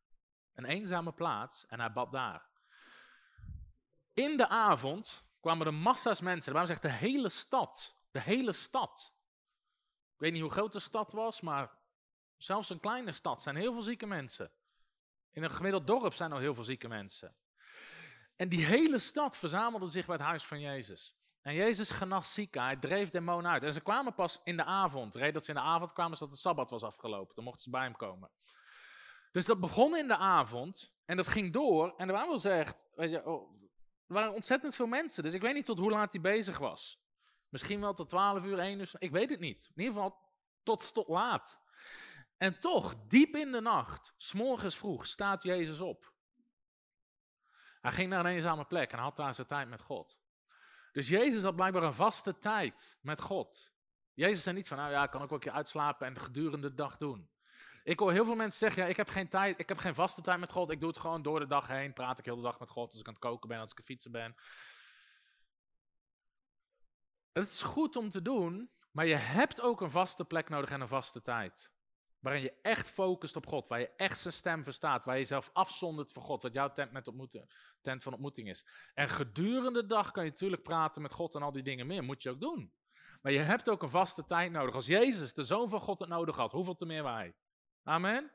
Een 0.54 0.64
eenzame 0.64 1.12
plaats 1.12 1.66
en 1.66 1.80
hij 1.80 1.92
bad 1.92 2.12
daar. 2.12 2.48
In 4.12 4.36
de 4.36 4.48
avond 4.48 5.24
kwamen 5.40 5.66
er 5.66 5.74
massa's 5.74 6.20
mensen. 6.20 6.52
Waarom 6.52 6.70
zegt 6.70 6.82
de 6.82 6.90
hele 6.90 7.28
stad. 7.28 7.96
De 8.10 8.20
hele 8.20 8.52
stad. 8.52 9.14
Ik 10.14 10.20
weet 10.20 10.32
niet 10.32 10.42
hoe 10.42 10.50
groot 10.50 10.72
de 10.72 10.78
stad 10.78 11.12
was, 11.12 11.40
maar 11.40 11.70
zelfs 12.36 12.70
een 12.70 12.80
kleine 12.80 13.12
stad 13.12 13.42
zijn 13.42 13.56
heel 13.56 13.72
veel 13.72 13.82
zieke 13.82 14.06
mensen. 14.06 14.52
In 15.30 15.42
een 15.42 15.50
gemiddeld 15.50 15.86
dorp 15.86 16.14
zijn 16.14 16.32
er 16.32 16.40
heel 16.40 16.54
veel 16.54 16.64
zieke 16.64 16.88
mensen. 16.88 17.36
En 18.36 18.48
die 18.48 18.64
hele 18.64 18.98
stad 18.98 19.36
verzamelde 19.36 19.88
zich 19.88 20.06
bij 20.06 20.16
het 20.16 20.24
huis 20.24 20.44
van 20.44 20.60
Jezus. 20.60 21.16
En 21.44 21.54
Jezus 21.54 21.90
genas 21.90 22.32
zieken, 22.32 22.62
hij 22.62 22.76
dreef 22.76 23.10
demonen 23.10 23.50
uit. 23.50 23.62
En 23.62 23.72
ze 23.72 23.80
kwamen 23.80 24.14
pas 24.14 24.40
in 24.44 24.56
de 24.56 24.64
avond. 24.64 25.12
De 25.12 25.18
reden 25.18 25.34
dat 25.34 25.44
ze 25.44 25.50
in 25.50 25.56
de 25.56 25.62
avond 25.62 25.92
kwamen 25.92 26.12
is 26.12 26.18
dat 26.18 26.30
de 26.30 26.36
Sabbat 26.36 26.70
was 26.70 26.82
afgelopen. 26.82 27.34
Dan 27.34 27.44
mochten 27.44 27.62
ze 27.62 27.70
bij 27.70 27.82
hem 27.82 27.96
komen. 27.96 28.30
Dus 29.32 29.46
dat 29.46 29.60
begon 29.60 29.96
in 29.96 30.08
de 30.08 30.16
avond 30.16 30.94
en 31.04 31.16
dat 31.16 31.26
ging 31.26 31.52
door. 31.52 31.94
En 31.96 32.06
de 32.06 32.12
Bijbel 32.12 32.38
zegt, 32.38 32.86
weet 32.94 33.10
je, 33.10 33.26
oh, 33.26 33.52
er 34.06 34.14
waren 34.14 34.34
ontzettend 34.34 34.74
veel 34.74 34.86
mensen. 34.86 35.22
Dus 35.22 35.32
ik 35.32 35.40
weet 35.40 35.54
niet 35.54 35.66
tot 35.66 35.78
hoe 35.78 35.90
laat 35.90 36.12
hij 36.12 36.20
bezig 36.20 36.58
was. 36.58 37.02
Misschien 37.48 37.80
wel 37.80 37.94
tot 37.94 38.08
12 38.08 38.44
uur, 38.44 38.58
1 38.58 38.78
uur, 38.78 38.92
ik 38.98 39.10
weet 39.10 39.30
het 39.30 39.40
niet. 39.40 39.70
In 39.74 39.82
ieder 39.82 39.94
geval 39.94 40.22
Tot, 40.62 40.94
tot 40.94 41.08
laat. 41.08 41.58
En 42.36 42.60
toch, 42.60 42.94
diep 43.06 43.36
in 43.36 43.52
de 43.52 43.60
nacht, 43.60 44.14
s'morgens 44.16 44.76
vroeg, 44.76 45.06
staat 45.06 45.42
Jezus 45.42 45.80
op. 45.80 46.12
Hij 47.80 47.92
ging 47.92 48.10
naar 48.10 48.24
een 48.24 48.32
eenzame 48.32 48.64
plek 48.64 48.92
en 48.92 48.98
had 48.98 49.16
daar 49.16 49.34
zijn 49.34 49.46
tijd 49.46 49.68
met 49.68 49.80
God. 49.80 50.18
Dus 50.94 51.08
Jezus 51.08 51.42
had 51.42 51.56
blijkbaar 51.56 51.82
een 51.82 51.94
vaste 51.94 52.38
tijd 52.38 52.98
met 53.00 53.20
God. 53.20 53.72
Jezus 54.12 54.42
zei 54.42 54.56
niet 54.56 54.68
van, 54.68 54.76
nou 54.76 54.90
ja, 54.90 55.06
kan 55.06 55.22
ik 55.22 55.26
ook 55.26 55.32
een 55.32 55.38
keer 55.38 55.52
uitslapen 55.52 56.06
en 56.06 56.20
gedurende 56.20 56.68
de 56.68 56.74
dag 56.74 56.96
doen. 56.96 57.30
Ik 57.84 57.98
hoor 57.98 58.12
heel 58.12 58.24
veel 58.24 58.34
mensen 58.34 58.58
zeggen, 58.58 58.82
ja, 58.82 58.88
ik 58.88 58.96
heb 58.96 59.08
geen 59.08 59.28
tijd, 59.28 59.58
ik 59.58 59.68
heb 59.68 59.78
geen 59.78 59.94
vaste 59.94 60.20
tijd 60.20 60.40
met 60.40 60.50
God. 60.50 60.70
Ik 60.70 60.80
doe 60.80 60.88
het 60.88 60.98
gewoon 60.98 61.22
door 61.22 61.40
de 61.40 61.46
dag 61.46 61.66
heen, 61.66 61.92
praat 61.92 62.18
ik 62.18 62.24
heel 62.24 62.36
de 62.36 62.42
dag 62.42 62.58
met 62.58 62.68
God 62.68 62.90
als 62.90 63.00
ik 63.00 63.06
aan 63.06 63.12
het 63.12 63.22
koken 63.22 63.48
ben, 63.48 63.58
als 63.58 63.70
ik 63.70 63.78
aan 63.78 63.84
het 63.84 63.92
fietsen 63.92 64.12
ben. 64.12 64.36
Het 67.32 67.50
is 67.50 67.62
goed 67.62 67.96
om 67.96 68.10
te 68.10 68.22
doen, 68.22 68.70
maar 68.90 69.06
je 69.06 69.14
hebt 69.14 69.60
ook 69.60 69.80
een 69.80 69.90
vaste 69.90 70.24
plek 70.24 70.48
nodig 70.48 70.70
en 70.70 70.80
een 70.80 70.88
vaste 70.88 71.22
tijd. 71.22 71.70
Waarin 72.24 72.42
je 72.42 72.54
echt 72.62 72.90
focust 72.90 73.36
op 73.36 73.46
God, 73.46 73.68
waar 73.68 73.80
je 73.80 73.90
echt 73.96 74.18
zijn 74.18 74.34
stem 74.34 74.64
verstaat, 74.64 75.04
waar 75.04 75.14
je 75.14 75.20
jezelf 75.20 75.50
afzondert 75.52 76.12
voor 76.12 76.22
God, 76.22 76.42
wat 76.42 76.52
jouw 76.52 76.72
tent, 76.72 76.92
met 76.92 77.10
tent 77.80 78.02
van 78.02 78.12
ontmoeting 78.12 78.48
is. 78.48 78.66
En 78.94 79.08
gedurende 79.08 79.80
de 79.80 79.86
dag 79.86 80.10
kan 80.10 80.24
je 80.24 80.30
natuurlijk 80.30 80.62
praten 80.62 81.02
met 81.02 81.12
God 81.12 81.34
en 81.34 81.42
al 81.42 81.52
die 81.52 81.62
dingen 81.62 81.86
meer, 81.86 82.04
moet 82.04 82.22
je 82.22 82.30
ook 82.30 82.40
doen. 82.40 82.72
Maar 83.22 83.32
je 83.32 83.38
hebt 83.38 83.70
ook 83.70 83.82
een 83.82 83.90
vaste 83.90 84.24
tijd 84.24 84.52
nodig. 84.52 84.74
Als 84.74 84.86
Jezus, 84.86 85.34
de 85.34 85.44
Zoon 85.44 85.68
van 85.68 85.80
God, 85.80 85.98
het 85.98 86.08
nodig 86.08 86.36
had, 86.36 86.52
hoeveel 86.52 86.74
te 86.74 86.86
meer 86.86 87.02
wij? 87.02 87.34
Amen? 87.82 88.32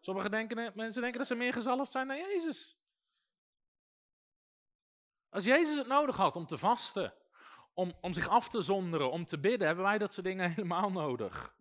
Sommige 0.00 0.28
denken, 0.28 0.72
mensen 0.74 1.02
denken 1.02 1.18
dat 1.18 1.28
ze 1.28 1.34
meer 1.34 1.52
gezalfd 1.52 1.90
zijn 1.90 2.08
dan 2.08 2.16
Jezus. 2.16 2.78
Als 5.28 5.44
Jezus 5.44 5.76
het 5.76 5.86
nodig 5.86 6.16
had 6.16 6.36
om 6.36 6.46
te 6.46 6.58
vasten, 6.58 7.14
om, 7.74 7.92
om 8.00 8.12
zich 8.12 8.28
af 8.28 8.48
te 8.48 8.62
zonderen, 8.62 9.10
om 9.10 9.24
te 9.24 9.38
bidden, 9.38 9.66
hebben 9.66 9.84
wij 9.84 9.98
dat 9.98 10.12
soort 10.12 10.26
dingen 10.26 10.50
helemaal 10.54 10.90
nodig. 10.90 11.58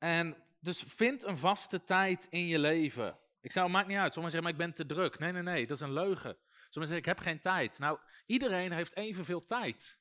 En 0.00 0.36
dus 0.60 0.82
vind 0.82 1.24
een 1.24 1.38
vaste 1.38 1.84
tijd 1.84 2.26
in 2.30 2.46
je 2.46 2.58
leven. 2.58 3.18
Ik 3.40 3.52
zou, 3.52 3.70
maakt 3.70 3.88
niet 3.88 3.98
uit. 3.98 4.12
Sommigen 4.12 4.40
zeggen, 4.40 4.42
maar 4.42 4.66
ik 4.66 4.74
ben 4.74 4.86
te 4.86 4.94
druk. 4.94 5.18
Nee, 5.18 5.32
nee, 5.32 5.42
nee, 5.42 5.66
dat 5.66 5.76
is 5.76 5.82
een 5.82 5.92
leugen. 5.92 6.36
Sommigen 6.46 6.72
zeggen, 6.72 6.96
ik 6.96 7.04
heb 7.04 7.18
geen 7.18 7.40
tijd. 7.40 7.78
Nou, 7.78 7.98
iedereen 8.26 8.72
heeft 8.72 8.96
evenveel 8.96 9.44
tijd. 9.44 9.98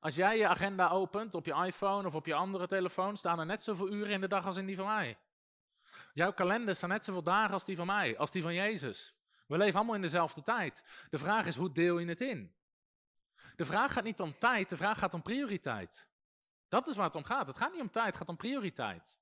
Als 0.00 0.14
jij 0.14 0.38
je 0.38 0.48
agenda 0.48 0.88
opent 0.88 1.34
op 1.34 1.46
je 1.46 1.64
iPhone 1.64 2.06
of 2.06 2.14
op 2.14 2.26
je 2.26 2.34
andere 2.34 2.66
telefoon, 2.66 3.16
staan 3.16 3.38
er 3.38 3.46
net 3.46 3.62
zoveel 3.62 3.92
uren 3.92 4.12
in 4.12 4.20
de 4.20 4.28
dag 4.28 4.46
als 4.46 4.56
in 4.56 4.66
die 4.66 4.76
van 4.76 4.86
mij. 4.86 5.18
Jouw 6.12 6.32
kalender 6.32 6.76
staat 6.76 6.90
net 6.90 7.04
zoveel 7.04 7.22
dagen 7.22 7.52
als 7.52 7.64
die 7.64 7.76
van 7.76 7.86
mij, 7.86 8.18
als 8.18 8.30
die 8.30 8.42
van 8.42 8.54
Jezus. 8.54 9.14
We 9.46 9.56
leven 9.56 9.76
allemaal 9.76 9.94
in 9.94 10.02
dezelfde 10.02 10.42
tijd. 10.42 10.82
De 11.10 11.18
vraag 11.18 11.46
is, 11.46 11.56
hoe 11.56 11.72
deel 11.72 11.98
je 11.98 12.06
het 12.06 12.20
in? 12.20 12.54
De 13.56 13.64
vraag 13.64 13.92
gaat 13.92 14.04
niet 14.04 14.20
om 14.20 14.38
tijd, 14.38 14.68
de 14.68 14.76
vraag 14.76 14.98
gaat 14.98 15.14
om 15.14 15.22
prioriteit. 15.22 16.09
Dat 16.70 16.86
is 16.86 16.96
waar 16.96 17.06
het 17.06 17.16
om 17.16 17.24
gaat. 17.24 17.46
Het 17.46 17.56
gaat 17.56 17.72
niet 17.72 17.80
om 17.80 17.90
tijd, 17.90 18.06
het 18.06 18.16
gaat 18.16 18.28
om 18.28 18.36
prioriteit. 18.36 19.18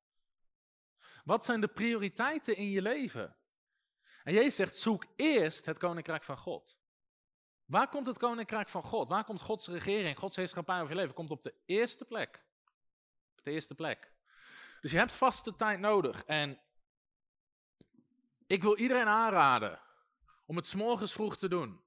Wat 1.24 1.44
zijn 1.44 1.60
de 1.60 1.68
prioriteiten 1.68 2.56
in 2.56 2.70
je 2.70 2.82
leven? 2.82 3.36
En 4.24 4.32
Jezus 4.32 4.56
zegt, 4.56 4.76
zoek 4.76 5.06
eerst 5.16 5.66
het 5.66 5.78
koninkrijk 5.78 6.24
van 6.24 6.36
God. 6.36 6.78
Waar 7.64 7.88
komt 7.88 8.06
het 8.06 8.18
koninkrijk 8.18 8.68
van 8.68 8.82
God? 8.82 9.08
Waar 9.08 9.24
komt 9.24 9.40
Gods 9.40 9.66
regering, 9.66 10.18
Gods 10.18 10.36
heerschappij 10.36 10.76
over 10.76 10.88
je 10.88 10.94
leven? 10.94 11.14
Komt 11.14 11.30
op 11.30 11.42
de 11.42 11.54
eerste 11.64 12.04
plek. 12.04 12.44
Op 13.38 13.44
de 13.44 13.50
eerste 13.50 13.74
plek. 13.74 14.12
Dus 14.80 14.90
je 14.90 14.98
hebt 14.98 15.12
vaste 15.12 15.56
tijd 15.56 15.80
nodig. 15.80 16.24
En 16.24 16.60
ik 18.46 18.62
wil 18.62 18.76
iedereen 18.76 19.06
aanraden 19.06 19.80
om 20.46 20.56
het 20.56 20.66
s'morgens 20.66 21.12
vroeg 21.12 21.36
te 21.36 21.48
doen. 21.48 21.82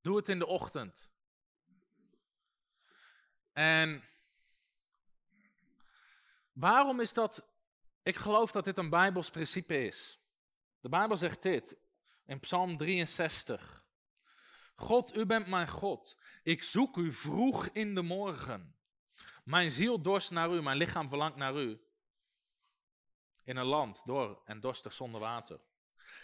Doe 0.00 0.16
het 0.16 0.28
in 0.28 0.38
de 0.38 0.46
ochtend. 0.46 1.10
En 3.52 4.04
waarom 6.52 7.00
is 7.00 7.12
dat? 7.12 7.50
Ik 8.02 8.16
geloof 8.16 8.52
dat 8.52 8.64
dit 8.64 8.78
een 8.78 8.90
Bijbels 8.90 9.30
principe 9.30 9.84
is. 9.84 10.20
De 10.80 10.88
Bijbel 10.88 11.16
zegt 11.16 11.42
dit 11.42 11.76
in 12.26 12.40
Psalm 12.40 12.76
63. 12.76 13.84
God, 14.74 15.16
u 15.16 15.26
bent 15.26 15.46
mijn 15.46 15.68
God. 15.68 16.16
Ik 16.42 16.62
zoek 16.62 16.96
u 16.96 17.12
vroeg 17.12 17.66
in 17.66 17.94
de 17.94 18.02
morgen. 18.02 18.76
Mijn 19.44 19.70
ziel 19.70 20.02
dorst 20.02 20.30
naar 20.30 20.52
u, 20.52 20.62
mijn 20.62 20.76
lichaam 20.76 21.08
verlangt 21.08 21.36
naar 21.36 21.56
u. 21.56 21.80
In 23.44 23.56
een 23.56 23.66
land 23.66 24.02
door 24.04 24.42
en 24.44 24.60
dorstig 24.60 24.92
zonder 24.92 25.20
water. 25.20 25.60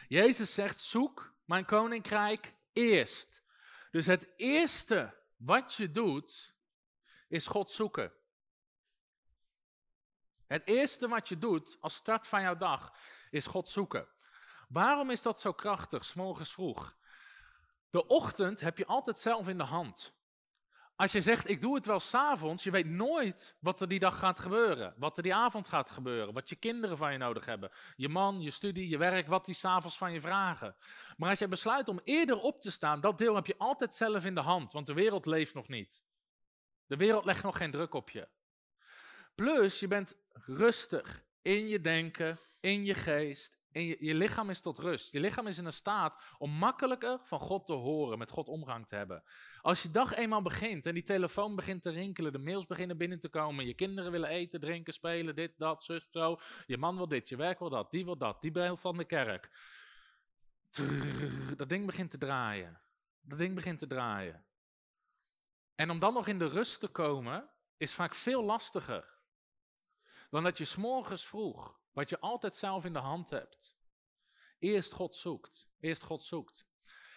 Jezus 0.08 0.54
zegt: 0.54 0.78
zoek 0.78 1.34
mijn 1.44 1.64
koninkrijk 1.64 2.54
eerst. 2.72 3.42
Dus 3.90 4.06
het 4.06 4.28
eerste 4.36 5.14
wat 5.36 5.74
je 5.74 5.90
doet, 5.90 6.54
is 7.28 7.46
God 7.46 7.70
zoeken. 7.70 8.12
Het 10.48 10.62
eerste 10.64 11.08
wat 11.08 11.28
je 11.28 11.38
doet 11.38 11.76
als 11.80 11.94
start 11.94 12.26
van 12.26 12.42
jouw 12.42 12.56
dag, 12.56 12.94
is 13.30 13.46
God 13.46 13.68
zoeken. 13.68 14.08
Waarom 14.68 15.10
is 15.10 15.22
dat 15.22 15.40
zo 15.40 15.52
krachtig, 15.52 16.14
morgens 16.14 16.52
vroeg? 16.52 16.96
De 17.90 18.06
ochtend 18.06 18.60
heb 18.60 18.78
je 18.78 18.86
altijd 18.86 19.18
zelf 19.18 19.48
in 19.48 19.58
de 19.58 19.64
hand. 19.64 20.16
Als 20.96 21.12
je 21.12 21.20
zegt, 21.20 21.48
ik 21.48 21.60
doe 21.60 21.74
het 21.74 21.86
wel 21.86 22.00
s'avonds, 22.00 22.64
je 22.64 22.70
weet 22.70 22.86
nooit 22.86 23.56
wat 23.60 23.80
er 23.80 23.88
die 23.88 23.98
dag 23.98 24.18
gaat 24.18 24.40
gebeuren. 24.40 24.94
Wat 24.96 25.16
er 25.16 25.22
die 25.22 25.34
avond 25.34 25.68
gaat 25.68 25.90
gebeuren. 25.90 26.34
Wat 26.34 26.48
je 26.48 26.56
kinderen 26.56 26.96
van 26.96 27.12
je 27.12 27.18
nodig 27.18 27.44
hebben. 27.44 27.70
Je 27.96 28.08
man, 28.08 28.40
je 28.40 28.50
studie, 28.50 28.88
je 28.88 28.98
werk, 28.98 29.26
wat 29.26 29.44
die 29.44 29.54
s'avonds 29.54 29.98
van 29.98 30.12
je 30.12 30.20
vragen. 30.20 30.76
Maar 31.16 31.30
als 31.30 31.38
je 31.38 31.48
besluit 31.48 31.88
om 31.88 32.00
eerder 32.04 32.38
op 32.38 32.60
te 32.60 32.70
staan, 32.70 33.00
dat 33.00 33.18
deel 33.18 33.34
heb 33.34 33.46
je 33.46 33.58
altijd 33.58 33.94
zelf 33.94 34.24
in 34.24 34.34
de 34.34 34.40
hand. 34.40 34.72
Want 34.72 34.86
de 34.86 34.92
wereld 34.92 35.26
leeft 35.26 35.54
nog 35.54 35.68
niet. 35.68 36.02
De 36.86 36.96
wereld 36.96 37.24
legt 37.24 37.42
nog 37.42 37.56
geen 37.56 37.70
druk 37.70 37.94
op 37.94 38.10
je. 38.10 38.28
Plus, 39.38 39.80
je 39.80 39.88
bent 39.88 40.16
rustig 40.32 41.24
in 41.42 41.68
je 41.68 41.80
denken, 41.80 42.38
in 42.60 42.84
je 42.84 42.94
geest, 42.94 43.58
en 43.72 43.82
je, 43.82 43.96
je 44.00 44.14
lichaam 44.14 44.50
is 44.50 44.60
tot 44.60 44.78
rust. 44.78 45.12
Je 45.12 45.20
lichaam 45.20 45.46
is 45.46 45.58
in 45.58 45.64
een 45.64 45.72
staat 45.72 46.22
om 46.38 46.50
makkelijker 46.50 47.18
van 47.22 47.40
God 47.40 47.66
te 47.66 47.72
horen, 47.72 48.18
met 48.18 48.30
God 48.30 48.48
omgang 48.48 48.86
te 48.86 48.94
hebben. 48.94 49.22
Als 49.60 49.82
je 49.82 49.90
dag 49.90 50.14
eenmaal 50.14 50.42
begint 50.42 50.86
en 50.86 50.94
die 50.94 51.02
telefoon 51.02 51.56
begint 51.56 51.82
te 51.82 51.90
rinkelen, 51.90 52.32
de 52.32 52.38
mails 52.38 52.66
beginnen 52.66 52.96
binnen 52.96 53.20
te 53.20 53.28
komen, 53.28 53.66
je 53.66 53.74
kinderen 53.74 54.10
willen 54.10 54.28
eten, 54.28 54.60
drinken, 54.60 54.92
spelen, 54.92 55.34
dit, 55.34 55.52
dat, 55.58 55.82
zus, 55.82 56.08
zo. 56.10 56.40
Je 56.66 56.78
man 56.78 56.96
wil 56.96 57.08
dit, 57.08 57.28
je 57.28 57.36
werk 57.36 57.58
wil 57.58 57.70
dat, 57.70 57.90
die 57.90 58.04
wil 58.04 58.18
dat, 58.18 58.42
die 58.42 58.50
beeld 58.50 58.80
van 58.80 58.96
de 58.96 59.04
kerk. 59.04 59.50
dat 61.56 61.68
ding 61.68 61.86
begint 61.86 62.10
te 62.10 62.18
draaien. 62.18 62.80
Dat 63.20 63.38
ding 63.38 63.54
begint 63.54 63.78
te 63.78 63.86
draaien. 63.86 64.44
En 65.74 65.90
om 65.90 65.98
dan 65.98 66.14
nog 66.14 66.26
in 66.26 66.38
de 66.38 66.48
rust 66.48 66.80
te 66.80 66.88
komen, 66.88 67.50
is 67.76 67.94
vaak 67.94 68.14
veel 68.14 68.44
lastiger. 68.44 69.17
Dan 70.30 70.42
dat 70.42 70.58
je 70.58 70.64
s'morgens 70.64 71.26
vroeg 71.26 71.80
wat 71.92 72.08
je 72.08 72.20
altijd 72.20 72.54
zelf 72.54 72.84
in 72.84 72.92
de 72.92 72.98
hand 72.98 73.30
hebt. 73.30 73.76
Eerst 74.58 74.92
God 74.92 75.14
zoekt. 75.14 75.68
Eerst 75.80 76.02
God 76.02 76.22
zoekt. 76.22 76.66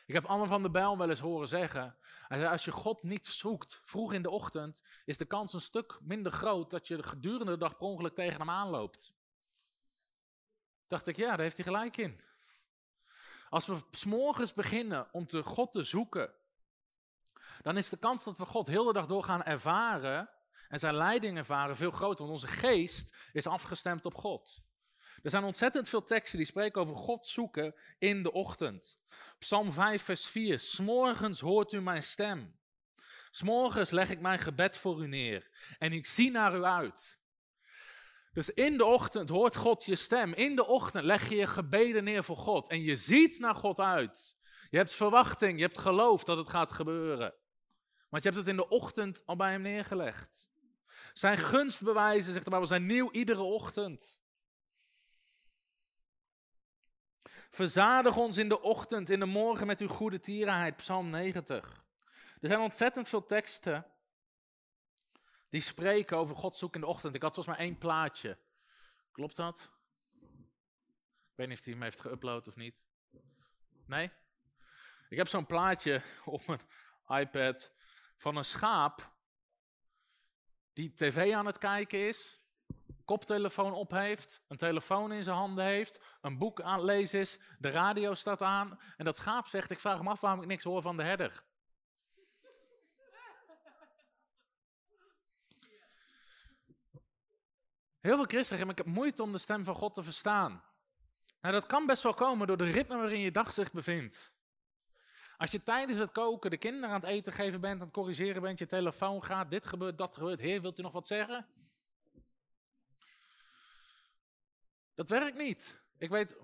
Ik 0.06 0.14
heb 0.14 0.26
Anne 0.26 0.48
van 0.48 0.62
der 0.62 0.72
Bijl 0.72 0.98
wel 0.98 1.10
eens 1.10 1.20
horen 1.20 1.48
zeggen. 1.48 1.98
Hij 2.28 2.38
zei, 2.38 2.52
als 2.52 2.66
je 2.66 2.72
God 2.72 3.04
niet 3.04 3.26
zoekt 3.26 3.82
vroeg 3.84 4.14
in 4.14 4.22
de 4.22 4.30
ochtend, 4.30 4.84
is 5.06 5.18
de 5.18 5.26
kans 5.26 5.54
een 5.54 5.62
stuk 5.62 6.00
minder 6.02 6.32
groot 6.32 6.72
dat 6.72 6.88
je 6.88 7.04
gedurende 7.04 7.52
de 7.52 7.58
dag 7.58 7.78
per 7.78 7.88
ongeluk 7.88 8.16
tegen 8.16 8.40
hem 8.40 8.50
aanloopt. 8.50 9.14
Dacht 10.88 11.08
ik, 11.08 11.16
ja, 11.16 11.30
daar 11.30 11.40
heeft 11.40 11.56
hij 11.56 11.66
gelijk 11.66 11.98
in. 11.98 12.22
Als 13.50 13.66
we 13.66 13.78
s'morgens 13.92 14.54
beginnen 14.54 15.08
om 15.12 15.28
te 15.28 15.44
God 15.44 15.72
te 15.72 15.84
zoeken, 15.84 16.34
dan 17.62 17.78
is 17.78 17.90
de 17.90 17.98
kans 17.98 18.24
dat 18.24 18.38
we 18.38 18.46
God 18.46 18.68
heel 18.68 18.84
de 18.84 18.94
dag 18.94 19.06
door 19.06 19.24
gaan 19.24 19.44
ervaren 19.44 20.30
en 20.72 20.80
zijn 20.80 20.96
leiding 20.96 21.38
ervaren 21.38 21.76
veel 21.76 21.92
groter, 21.92 22.26
want 22.26 22.42
onze 22.42 22.48
geest 22.48 23.16
is 23.34 23.48
afgestemd 23.48 24.06
op 24.06 24.16
God. 24.16 24.62
Er 25.24 25.30
zijn 25.30 25.44
ontzettend 25.44 25.90
veel 25.90 26.04
teksten 26.04 26.38
die 26.38 26.48
spreken 26.48 26.82
over 26.82 26.96
God 26.96 27.26
zoeken 27.26 27.76
in 28.00 28.24
de 28.24 28.32
ochtend. 28.32 28.98
Psalm 29.40 29.72
5, 29.72 30.04
vers 30.04 30.26
4. 30.26 30.60
S'morgens 30.60 31.40
hoort 31.40 31.72
u 31.72 31.82
mijn 31.82 32.04
stem. 32.04 32.60
S'morgens 33.32 33.90
leg 33.90 34.10
ik 34.10 34.20
mijn 34.20 34.40
gebed 34.40 34.78
voor 34.78 35.04
u 35.04 35.08
neer 35.08 35.50
en 35.80 35.92
ik 35.92 36.06
zie 36.06 36.32
naar 36.32 36.56
u 36.56 36.64
uit. 36.64 37.20
Dus 38.34 38.50
in 38.50 38.78
de 38.78 38.86
ochtend 38.86 39.30
hoort 39.30 39.56
God 39.56 39.86
je 39.86 39.96
stem. 39.96 40.34
In 40.34 40.56
de 40.56 40.66
ochtend 40.66 41.04
leg 41.04 41.30
je 41.30 41.36
je 41.36 41.48
gebeden 41.48 42.04
neer 42.04 42.24
voor 42.24 42.38
God 42.38 42.68
en 42.68 42.82
je 42.82 42.96
ziet 42.96 43.40
naar 43.40 43.56
God 43.56 43.80
uit. 43.80 44.36
Je 44.70 44.78
hebt 44.78 44.94
verwachting, 44.94 45.58
je 45.58 45.66
hebt 45.66 45.80
geloof 45.80 46.24
dat 46.24 46.38
het 46.38 46.50
gaat 46.50 46.72
gebeuren. 46.72 47.34
Want 48.10 48.24
je 48.24 48.30
hebt 48.30 48.42
het 48.42 48.48
in 48.48 48.56
de 48.56 48.70
ochtend 48.70 49.26
al 49.26 49.36
bij 49.36 49.52
hem 49.52 49.62
neergelegd. 49.62 50.51
Zijn 51.14 51.38
gunstbewijzen, 51.38 52.32
zegt 52.32 52.44
de 52.44 52.50
Bijbel, 52.50 52.68
zijn 52.68 52.86
nieuw 52.86 53.12
iedere 53.12 53.42
ochtend. 53.42 54.20
Verzadig 57.50 58.18
ons 58.18 58.38
in 58.38 58.50
de 58.50 58.62
ochtend, 58.62 59.10
in 59.10 59.20
de 59.20 59.26
morgen 59.26 59.68
met 59.68 59.82
uw 59.82 59.88
goede 59.88 60.20
tierenheid. 60.20 60.76
Psalm 60.76 61.10
90. 61.10 61.84
Er 62.42 62.48
zijn 62.48 62.60
ontzettend 62.60 63.10
veel 63.10 63.26
teksten 63.26 63.86
die 65.50 65.62
spreken 65.62 66.18
over 66.18 66.36
God 66.36 66.58
zoeken 66.58 66.80
in 66.80 66.86
de 66.86 66.92
ochtend. 66.94 67.16
Ik 67.16 67.22
had 67.22 67.34
volgens 67.34 67.58
mij 67.58 67.66
één 67.66 67.78
plaatje. 67.78 68.38
Klopt 69.12 69.36
dat? 69.36 69.70
Ik 71.32 71.38
weet 71.38 71.48
niet 71.48 71.58
of 71.58 71.64
hij 71.64 71.74
hem 71.74 71.84
heeft 71.84 72.02
geüpload 72.02 72.48
of 72.48 72.56
niet. 72.56 72.76
Nee? 73.86 74.12
Ik 75.10 75.18
heb 75.18 75.28
zo'n 75.28 75.46
plaatje 75.46 76.02
op 76.26 76.46
mijn 76.46 76.62
iPad 77.08 77.72
van 78.16 78.36
een 78.36 78.46
schaap 78.46 79.12
die 80.74 80.94
tv 80.94 81.34
aan 81.34 81.46
het 81.46 81.58
kijken 81.58 82.08
is, 82.08 82.46
koptelefoon 83.06 83.74
op 83.74 83.92
heeft, 83.92 84.42
een 84.48 84.58
telefoon 84.58 85.12
in 85.12 85.24
zijn 85.24 85.36
handen 85.36 85.66
heeft, 85.66 86.00
een 86.22 86.38
boek 86.38 86.62
aan 86.62 86.76
het 86.76 86.84
lezen 86.84 87.20
is, 87.20 87.40
de 87.60 87.70
radio 87.70 88.14
staat 88.14 88.42
aan 88.42 88.80
en 88.98 89.06
dat 89.06 89.16
schaap 89.16 89.48
zegt, 89.48 89.72
ik 89.72 89.80
vraag 89.80 90.02
me 90.02 90.10
af 90.10 90.22
waarom 90.22 90.42
ik 90.42 90.48
niks 90.48 90.64
hoor 90.64 90.82
van 90.82 90.98
de 90.98 91.04
herder. 91.04 91.44
Heel 98.00 98.16
veel 98.16 98.26
christenen 98.26 98.46
zeggen, 98.46 98.70
ik 98.70 98.78
heb 98.78 98.86
moeite 98.86 99.24
om 99.24 99.32
de 99.32 99.38
stem 99.38 99.64
van 99.64 99.76
God 99.76 99.94
te 99.94 100.04
verstaan. 100.04 100.64
Nou, 101.42 101.54
dat 101.54 101.66
kan 101.66 101.86
best 101.86 102.04
wel 102.04 102.14
komen 102.14 102.48
door 102.48 102.58
de 102.58 102.70
ritme 102.70 102.98
waarin 102.98 103.20
je 103.20 103.32
dag 103.32 103.54
zich 103.54 103.72
bevindt. 103.72 104.34
Als 105.42 105.52
je 105.52 105.64
tijdens 105.64 106.00
het 106.00 106.12
koken 106.12 106.50
de 106.50 106.58
kinderen 106.58 106.90
aan 106.90 107.02
het 107.02 107.10
eten 107.10 107.34
geven 107.34 107.62
bent, 107.62 107.80
aan 107.80 107.86
het 107.86 107.94
corrigeren 107.94 108.42
bent, 108.42 108.60
je 108.60 108.68
telefoon 108.68 109.24
gaat, 109.24 109.50
dit 109.50 109.66
gebeurt, 109.66 109.98
dat 109.98 110.14
gebeurt. 110.14 110.40
Heer, 110.40 110.62
wilt 110.62 110.80
u 110.80 110.82
nog 110.82 110.92
wat 110.92 111.08
zeggen? 111.08 111.48
Dat 114.96 115.10
werkt 115.10 115.38
niet. 115.38 115.82
Ik 115.98 116.10
weet, 116.10 116.38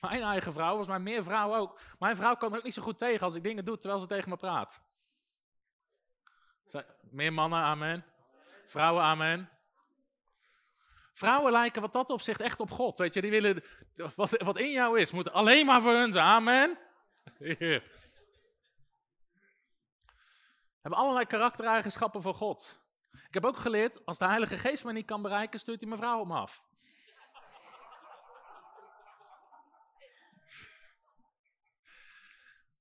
mijn 0.00 0.22
eigen 0.22 0.52
vrouw, 0.52 0.76
was 0.76 0.86
mijn 0.86 1.02
meer 1.02 1.22
vrouw 1.22 1.54
ook. 1.54 1.80
Mijn 1.98 2.16
vrouw 2.16 2.36
kan 2.36 2.52
er 2.52 2.58
ook 2.58 2.64
niet 2.64 2.74
zo 2.74 2.82
goed 2.82 2.98
tegen 2.98 3.26
als 3.26 3.34
ik 3.34 3.42
dingen 3.42 3.64
doe 3.64 3.78
terwijl 3.78 4.00
ze 4.00 4.06
tegen 4.06 4.28
me 4.28 4.36
praat. 4.36 4.82
Meer 7.00 7.32
mannen, 7.32 7.58
amen. 7.58 8.04
Vrouwen, 8.66 9.02
amen. 9.02 9.50
Vrouwen 11.12 11.52
lijken 11.52 11.82
wat 11.82 11.92
dat 11.92 12.10
opzicht 12.10 12.40
echt 12.40 12.60
op 12.60 12.70
God. 12.70 12.98
Weet 12.98 13.14
je, 13.14 13.20
die 13.20 13.30
willen, 13.30 13.64
wat, 14.16 14.30
wat 14.30 14.58
in 14.58 14.70
jou 14.70 15.00
is, 15.00 15.10
moet 15.10 15.32
alleen 15.32 15.66
maar 15.66 15.82
voor 15.82 15.94
hun 15.94 16.12
zijn. 16.12 16.26
Amen. 16.26 16.78
Hebben 20.80 21.00
allerlei 21.00 21.26
karaktereigenschappen 21.26 22.22
van 22.22 22.34
God. 22.34 22.78
Ik 23.10 23.34
heb 23.34 23.44
ook 23.44 23.56
geleerd, 23.56 24.06
als 24.06 24.18
de 24.18 24.26
Heilige 24.26 24.56
Geest 24.56 24.84
me 24.84 24.92
niet 24.92 25.06
kan 25.06 25.22
bereiken, 25.22 25.60
stuurt 25.60 25.80
hij 25.80 25.88
mijn 25.88 26.00
vrouw 26.00 26.20
op 26.20 26.26
me 26.26 26.34
af. 26.34 26.68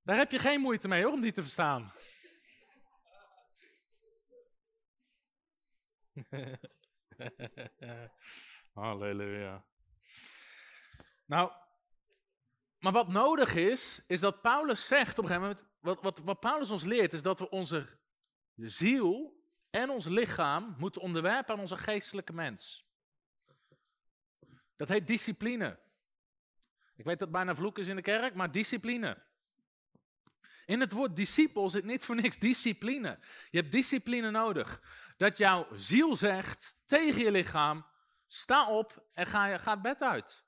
Daar 0.03 0.17
heb 0.17 0.31
je 0.31 0.39
geen 0.39 0.61
moeite 0.61 0.87
mee 0.87 1.03
hoor, 1.03 1.11
om 1.11 1.21
die 1.21 1.31
te 1.31 1.41
verstaan. 1.41 1.93
Halleluja. 8.73 9.65
Nou, 11.25 11.51
maar 12.79 12.91
wat 12.91 13.07
nodig 13.07 13.55
is, 13.55 14.01
is 14.07 14.19
dat 14.19 14.41
Paulus 14.41 14.87
zegt 14.87 15.17
op 15.17 15.23
een 15.23 15.29
gegeven 15.29 15.49
moment, 15.49 15.67
wat, 15.79 16.01
wat, 16.01 16.19
wat 16.25 16.39
Paulus 16.39 16.71
ons 16.71 16.83
leert, 16.83 17.13
is 17.13 17.21
dat 17.21 17.39
we 17.39 17.49
onze 17.49 17.97
ziel 18.55 19.43
en 19.69 19.89
ons 19.89 20.05
lichaam 20.05 20.75
moeten 20.77 21.01
onderwerpen 21.01 21.53
aan 21.53 21.61
onze 21.61 21.77
geestelijke 21.77 22.33
mens. 22.33 22.87
Dat 24.75 24.87
heet 24.87 25.07
discipline. 25.07 25.79
Ik 26.95 27.05
weet 27.05 27.19
dat 27.19 27.31
bijna 27.31 27.55
vloek 27.55 27.77
is 27.77 27.87
in 27.87 27.95
de 27.95 28.01
kerk, 28.01 28.35
maar 28.35 28.51
discipline. 28.51 29.23
In 30.65 30.79
het 30.79 30.91
woord 30.91 31.15
discipel 31.15 31.69
zit 31.69 31.83
niet 31.83 32.05
voor 32.05 32.15
niks 32.15 32.37
discipline. 32.37 33.19
Je 33.49 33.59
hebt 33.59 33.71
discipline 33.71 34.31
nodig. 34.31 34.81
Dat 35.17 35.37
jouw 35.37 35.67
ziel 35.75 36.15
zegt 36.15 36.77
tegen 36.85 37.23
je 37.23 37.31
lichaam, 37.31 37.85
sta 38.27 38.69
op 38.69 39.09
en 39.13 39.25
ga, 39.25 39.57
ga 39.57 39.81
bed 39.81 40.01
uit. 40.01 40.43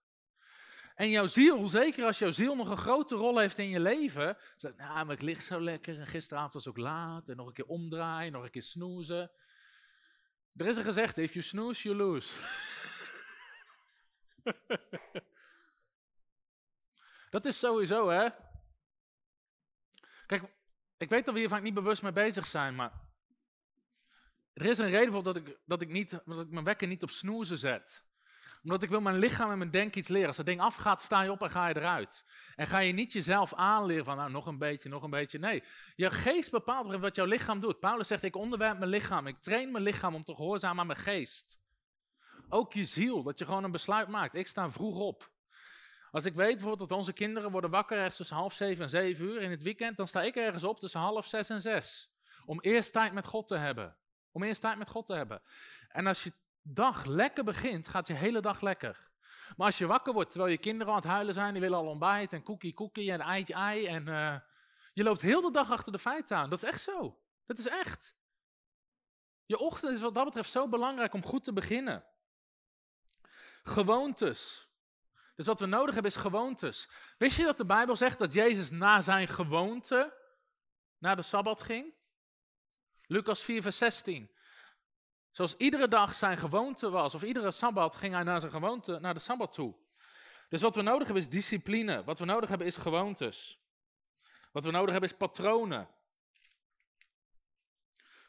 En 0.95 1.09
jouw 1.09 1.27
ziel, 1.27 1.67
zeker 1.67 2.05
als 2.05 2.19
jouw 2.19 2.31
ziel 2.31 2.55
nog 2.55 2.69
een 2.69 2.77
grote 2.77 3.15
rol 3.15 3.37
heeft 3.37 3.57
in 3.57 3.69
je 3.69 3.79
leven, 3.79 4.37
zegt, 4.57 4.77
nou, 4.77 5.05
maar 5.05 5.15
ik 5.15 5.21
lig 5.21 5.41
zo 5.41 5.61
lekker 5.61 5.99
en 5.99 6.07
gisteravond 6.07 6.53
was 6.53 6.67
ook 6.67 6.77
laat 6.77 7.29
en 7.29 7.35
nog 7.35 7.47
een 7.47 7.53
keer 7.53 7.65
omdraaien, 7.65 8.31
nog 8.31 8.43
een 8.43 8.49
keer 8.49 8.61
snoezen. 8.61 9.31
Er 10.55 10.65
is 10.65 10.77
een 10.77 10.83
gezegde, 10.83 11.21
if 11.21 11.33
you 11.33 11.45
snooze, 11.45 11.83
you 11.83 11.95
lose. 11.95 12.41
dat 17.29 17.45
is 17.45 17.59
sowieso, 17.59 18.09
hè. 18.09 18.29
Kijk, 20.25 20.43
ik 20.97 21.09
weet 21.09 21.25
dat 21.25 21.33
we 21.33 21.39
hier 21.39 21.49
vaak 21.49 21.61
niet 21.61 21.73
bewust 21.73 22.01
mee 22.01 22.11
bezig 22.11 22.45
zijn, 22.45 22.75
maar 22.75 23.09
er 24.53 24.65
is 24.65 24.77
een 24.77 24.89
reden 24.89 25.11
voor 25.11 25.23
dat 25.23 25.35
ik, 25.35 25.59
dat 25.65 25.81
ik, 25.81 25.89
niet, 25.89 26.09
dat 26.09 26.41
ik 26.41 26.49
mijn 26.49 26.65
wekker 26.65 26.87
niet 26.87 27.03
op 27.03 27.09
snoezen 27.09 27.57
zet 27.57 28.09
omdat 28.63 28.83
ik 28.83 28.89
wil 28.89 29.01
mijn 29.01 29.17
lichaam 29.17 29.51
en 29.51 29.57
mijn 29.57 29.71
denken 29.71 29.99
iets 29.99 30.07
leren. 30.07 30.27
Als 30.27 30.37
dat 30.37 30.45
ding 30.45 30.59
afgaat, 30.59 31.01
sta 31.01 31.21
je 31.21 31.31
op 31.31 31.41
en 31.41 31.51
ga 31.51 31.67
je 31.67 31.75
eruit. 31.75 32.25
En 32.55 32.67
ga 32.67 32.79
je 32.79 32.93
niet 32.93 33.13
jezelf 33.13 33.53
aanleren 33.53 34.05
van, 34.05 34.17
nou, 34.17 34.31
nog 34.31 34.45
een 34.45 34.57
beetje, 34.57 34.89
nog 34.89 35.03
een 35.03 35.09
beetje. 35.09 35.39
Nee, 35.39 35.63
je 35.95 36.11
geest 36.11 36.51
bepaalt 36.51 36.95
wat 36.95 37.15
jouw 37.15 37.25
lichaam 37.25 37.59
doet. 37.59 37.79
Paulus 37.79 38.07
zegt, 38.07 38.23
ik 38.23 38.35
onderwerp 38.35 38.77
mijn 38.77 38.89
lichaam. 38.89 39.27
Ik 39.27 39.41
train 39.41 39.71
mijn 39.71 39.83
lichaam 39.83 40.15
om 40.15 40.23
te 40.23 40.35
gehoorzamen 40.35 40.79
aan 40.79 40.87
mijn 40.87 40.99
geest. 40.99 41.59
Ook 42.49 42.73
je 42.73 42.85
ziel, 42.85 43.23
dat 43.23 43.39
je 43.39 43.45
gewoon 43.45 43.63
een 43.63 43.71
besluit 43.71 44.07
maakt. 44.07 44.35
Ik 44.35 44.47
sta 44.47 44.71
vroeg 44.71 44.97
op. 44.97 45.31
Als 46.11 46.25
ik 46.25 46.33
weet 46.33 46.55
bijvoorbeeld 46.55 46.89
dat 46.89 46.97
onze 46.97 47.13
kinderen 47.13 47.51
worden 47.51 47.69
wakker 47.69 47.97
ergens 47.97 48.15
tussen 48.15 48.35
half 48.35 48.53
zeven 48.53 48.83
en 48.83 48.89
zeven 48.89 49.25
uur 49.25 49.41
in 49.41 49.51
het 49.51 49.61
weekend, 49.61 49.97
dan 49.97 50.07
sta 50.07 50.21
ik 50.21 50.35
ergens 50.35 50.63
op 50.63 50.79
tussen 50.79 50.99
half 50.99 51.27
zes 51.27 51.49
en 51.49 51.61
zes. 51.61 52.11
Om 52.45 52.59
eerst 52.59 52.93
tijd 52.93 53.13
met 53.13 53.25
God 53.25 53.47
te 53.47 53.57
hebben. 53.57 53.97
Om 54.31 54.43
eerst 54.43 54.61
tijd 54.61 54.77
met 54.77 54.89
God 54.89 55.05
te 55.05 55.13
hebben. 55.13 55.41
En 55.87 56.07
als 56.07 56.23
je 56.23 56.33
dag 56.61 57.05
lekker 57.05 57.43
begint, 57.43 57.87
gaat 57.87 58.07
je 58.07 58.13
hele 58.13 58.39
dag 58.39 58.61
lekker. 58.61 59.09
Maar 59.57 59.65
als 59.65 59.77
je 59.77 59.85
wakker 59.85 60.13
wordt 60.13 60.31
terwijl 60.31 60.51
je 60.51 60.57
kinderen 60.57 60.93
aan 60.93 60.99
het 60.99 61.09
huilen 61.09 61.33
zijn, 61.33 61.51
die 61.51 61.61
willen 61.61 61.77
al 61.77 61.87
ontbijt 61.87 62.33
en 62.33 62.43
koekie 62.43 62.73
koekie 62.73 63.11
en 63.11 63.19
eitje 63.19 63.53
ei 63.53 63.87
en 63.87 64.07
uh, 64.07 64.35
je 64.93 65.03
loopt 65.03 65.21
heel 65.21 65.41
de 65.41 65.51
dag 65.51 65.71
achter 65.71 65.91
de 65.91 65.99
feiten 65.99 66.37
aan. 66.37 66.49
Dat 66.49 66.63
is 66.63 66.69
echt 66.69 66.81
zo. 66.81 67.19
Dat 67.45 67.57
is 67.57 67.67
echt. 67.67 68.15
Je 69.45 69.57
ochtend 69.57 69.93
is 69.93 70.01
wat 70.01 70.13
dat 70.13 70.25
betreft 70.25 70.51
zo 70.51 70.67
belangrijk 70.67 71.13
om 71.13 71.23
goed 71.23 71.43
te 71.43 71.53
beginnen. 71.53 72.05
Gewoontes. 73.63 74.69
Dus 75.35 75.45
wat 75.45 75.59
we 75.59 75.65
nodig 75.65 75.93
hebben 75.93 76.11
is 76.11 76.17
gewoontes. 76.17 76.89
Wist 77.17 77.37
je 77.37 77.43
dat 77.43 77.57
de 77.57 77.65
Bijbel 77.65 77.95
zegt 77.95 78.19
dat 78.19 78.33
Jezus 78.33 78.69
na 78.69 79.01
zijn 79.01 79.27
gewoonte 79.27 80.17
naar 80.97 81.15
de 81.15 81.21
Sabbat 81.21 81.61
ging? 81.61 81.93
Lucas 83.05 83.43
4, 83.43 83.61
vers 83.61 83.77
16. 83.77 84.31
Zoals 85.31 85.55
iedere 85.57 85.87
dag 85.87 86.13
zijn 86.13 86.37
gewoonte 86.37 86.89
was, 86.89 87.15
of 87.15 87.23
iedere 87.23 87.51
sabbat 87.51 87.95
ging 87.95 88.13
hij 88.13 88.23
naar 88.23 88.39
zijn 88.39 88.51
gewoonte, 88.51 88.99
naar 88.99 89.13
de 89.13 89.19
sabbat 89.19 89.53
toe. 89.53 89.75
Dus 90.49 90.61
wat 90.61 90.75
we 90.75 90.81
nodig 90.81 91.03
hebben 91.03 91.23
is 91.23 91.29
discipline. 91.29 92.03
Wat 92.03 92.19
we 92.19 92.25
nodig 92.25 92.49
hebben 92.49 92.67
is 92.67 92.77
gewoontes. 92.77 93.59
Wat 94.51 94.63
we 94.63 94.71
nodig 94.71 94.91
hebben 94.91 95.09
is 95.09 95.17
patronen. 95.17 95.89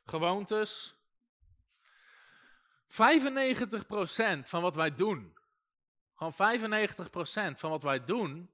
Gewoontes. 0.04 0.94
95% 2.92 2.94
van 4.44 4.62
wat 4.62 4.74
wij 4.74 4.94
doen, 4.94 5.38
gewoon 6.14 6.58
95% 6.58 7.58
van 7.58 7.70
wat 7.70 7.82
wij 7.82 8.04
doen, 8.04 8.50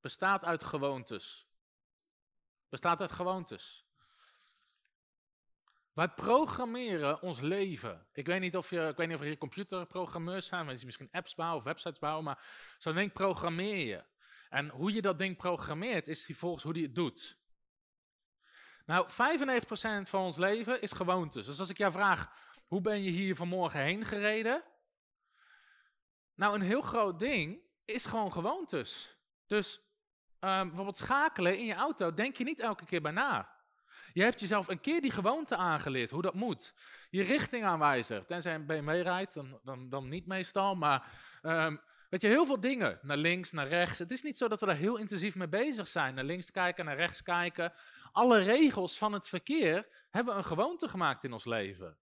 bestaat 0.00 0.44
uit 0.44 0.62
gewoontes. 0.62 1.46
Bestaat 2.68 3.00
uit 3.00 3.10
gewoontes. 3.10 3.86
Wij 5.92 6.08
programmeren 6.08 7.22
ons 7.22 7.40
leven. 7.40 8.06
Ik 8.12 8.26
weet 8.26 8.40
niet 8.40 8.56
of 8.56 8.70
je, 8.70 8.88
ik 8.88 8.96
weet 8.96 9.08
niet 9.08 9.16
of 9.16 9.22
er 9.22 9.38
computerprogrammeurs 9.38 10.46
zijn, 10.46 10.66
mensen 10.66 10.86
misschien 10.86 11.08
apps 11.10 11.34
bouwen 11.34 11.58
of 11.58 11.64
websites 11.64 11.98
bouwen, 11.98 12.24
maar 12.24 12.44
zo'n 12.78 12.94
ding 12.94 13.12
programmeer 13.12 13.86
je. 13.86 14.04
En 14.50 14.68
hoe 14.68 14.92
je 14.92 15.02
dat 15.02 15.18
ding 15.18 15.36
programmeert, 15.36 16.08
is 16.08 16.26
die 16.26 16.36
volgens 16.36 16.64
hoe 16.64 16.72
die 16.72 16.82
het 16.82 16.94
doet. 16.94 17.36
Nou, 18.86 19.08
95% 19.10 19.14
van 20.08 20.20
ons 20.24 20.36
leven 20.36 20.80
is 20.80 20.92
gewoontes. 20.92 21.46
Dus 21.46 21.58
als 21.58 21.70
ik 21.70 21.78
jou 21.78 21.92
vraag, 21.92 22.30
hoe 22.66 22.80
ben 22.80 23.02
je 23.02 23.10
hier 23.10 23.36
vanmorgen 23.36 23.80
heen 23.80 24.04
gereden? 24.04 24.62
Nou, 26.34 26.54
een 26.54 26.60
heel 26.60 26.82
groot 26.82 27.18
ding 27.18 27.60
is 27.84 28.06
gewoon 28.06 28.32
gewoontes. 28.32 29.16
Dus 29.46 29.80
um, 30.40 30.66
bijvoorbeeld 30.66 30.96
schakelen 30.96 31.58
in 31.58 31.66
je 31.66 31.74
auto, 31.74 32.14
denk 32.14 32.36
je 32.36 32.44
niet 32.44 32.60
elke 32.60 32.84
keer 32.84 33.02
bij 33.02 33.12
na. 33.12 33.61
Je 34.12 34.22
hebt 34.22 34.40
jezelf 34.40 34.68
een 34.68 34.80
keer 34.80 35.00
die 35.00 35.10
gewoonte 35.10 35.56
aangeleerd, 35.56 36.10
hoe 36.10 36.22
dat 36.22 36.34
moet. 36.34 36.74
Je 37.10 37.22
richtingaanwijzer, 37.22 38.26
tenzij 38.26 38.54
een 38.54 38.66
BMW 38.66 39.02
rijdt, 39.02 39.34
dan, 39.34 39.60
dan, 39.62 39.88
dan 39.88 40.08
niet 40.08 40.26
meestal, 40.26 40.74
maar 40.74 41.06
um, 41.42 41.80
weet 42.10 42.22
je, 42.22 42.28
heel 42.28 42.46
veel 42.46 42.60
dingen. 42.60 42.98
Naar 43.02 43.16
links, 43.16 43.52
naar 43.52 43.68
rechts. 43.68 43.98
Het 43.98 44.10
is 44.10 44.22
niet 44.22 44.36
zo 44.36 44.48
dat 44.48 44.60
we 44.60 44.66
daar 44.66 44.76
heel 44.76 44.96
intensief 44.96 45.34
mee 45.34 45.48
bezig 45.48 45.88
zijn. 45.88 46.14
Naar 46.14 46.24
links 46.24 46.50
kijken, 46.50 46.84
naar 46.84 46.96
rechts 46.96 47.22
kijken. 47.22 47.72
Alle 48.12 48.38
regels 48.38 48.98
van 48.98 49.12
het 49.12 49.28
verkeer 49.28 49.88
hebben 50.10 50.36
een 50.36 50.44
gewoonte 50.44 50.88
gemaakt 50.88 51.24
in 51.24 51.32
ons 51.32 51.44
leven. 51.44 51.98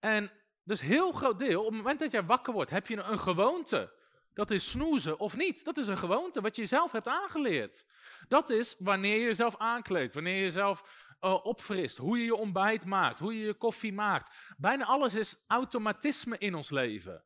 En 0.00 0.30
dus 0.62 0.80
heel 0.80 1.12
groot 1.12 1.38
deel, 1.38 1.60
op 1.60 1.66
het 1.66 1.76
moment 1.76 1.98
dat 1.98 2.12
jij 2.12 2.24
wakker 2.24 2.52
wordt, 2.52 2.70
heb 2.70 2.86
je 2.86 2.96
een 2.96 3.18
gewoonte. 3.18 3.92
Dat 4.36 4.50
is 4.50 4.70
snoezen 4.70 5.18
of 5.18 5.36
niet. 5.36 5.64
Dat 5.64 5.78
is 5.78 5.86
een 5.86 5.96
gewoonte 5.96 6.40
wat 6.40 6.56
je 6.56 6.66
zelf 6.66 6.92
hebt 6.92 7.08
aangeleerd. 7.08 7.84
Dat 8.28 8.50
is 8.50 8.76
wanneer 8.78 9.16
je 9.16 9.24
jezelf 9.24 9.56
aankleedt, 9.56 10.14
wanneer 10.14 10.34
je 10.34 10.40
jezelf 10.40 11.06
uh, 11.20 11.44
opfrist, 11.44 11.96
hoe 11.96 12.18
je 12.18 12.24
je 12.24 12.34
ontbijt 12.34 12.84
maakt, 12.84 13.18
hoe 13.18 13.38
je 13.38 13.44
je 13.44 13.54
koffie 13.54 13.92
maakt. 13.92 14.36
Bijna 14.56 14.84
alles 14.84 15.14
is 15.14 15.36
automatisme 15.46 16.38
in 16.38 16.54
ons 16.54 16.70
leven. 16.70 17.24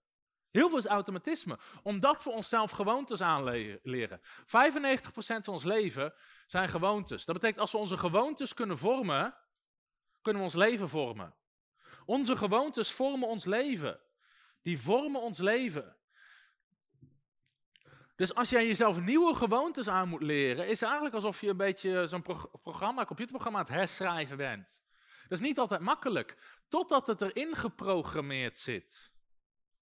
Heel 0.51 0.69
veel 0.69 0.79
is 0.79 0.87
automatisme, 0.87 1.59
omdat 1.83 2.25
we 2.25 2.31
onszelf 2.31 2.71
gewoontes 2.71 3.21
aanleren. 3.21 4.21
95% 4.21 4.23
van 5.23 5.55
ons 5.55 5.65
leven 5.65 6.15
zijn 6.47 6.69
gewoontes. 6.69 7.25
Dat 7.25 7.35
betekent 7.35 7.61
als 7.61 7.73
we 7.73 7.79
onze 7.79 7.97
gewoontes 7.97 8.55
kunnen 8.55 8.79
vormen, 8.79 9.35
kunnen 10.23 10.43
we 10.43 10.49
ons 10.49 10.57
leven 10.57 10.89
vormen. 10.89 11.35
Onze 12.05 12.37
gewoontes 12.37 12.93
vormen 12.93 13.29
ons 13.29 13.45
leven. 13.45 14.01
Die 14.63 14.81
vormen 14.81 15.21
ons 15.21 15.39
leven. 15.39 15.99
Dus 18.21 18.35
als 18.35 18.51
jij 18.51 18.67
jezelf 18.67 19.01
nieuwe 19.01 19.35
gewoontes 19.35 19.89
aan 19.89 20.09
moet 20.09 20.23
leren, 20.23 20.67
is 20.67 20.81
het 20.81 20.83
eigenlijk 20.83 21.15
alsof 21.15 21.41
je 21.41 21.49
een 21.49 21.57
beetje 21.57 22.07
zo'n 22.07 22.25
programma, 22.63 23.05
computerprogramma 23.05 23.59
aan 23.59 23.65
het 23.65 23.75
herschrijven 23.75 24.37
bent. 24.37 24.83
Dat 25.29 25.39
is 25.39 25.47
niet 25.47 25.59
altijd 25.59 25.81
makkelijk, 25.81 26.37
totdat 26.69 27.07
het 27.07 27.23
erin 27.23 27.57
geprogrammeerd 27.57 28.57
zit. 28.57 29.11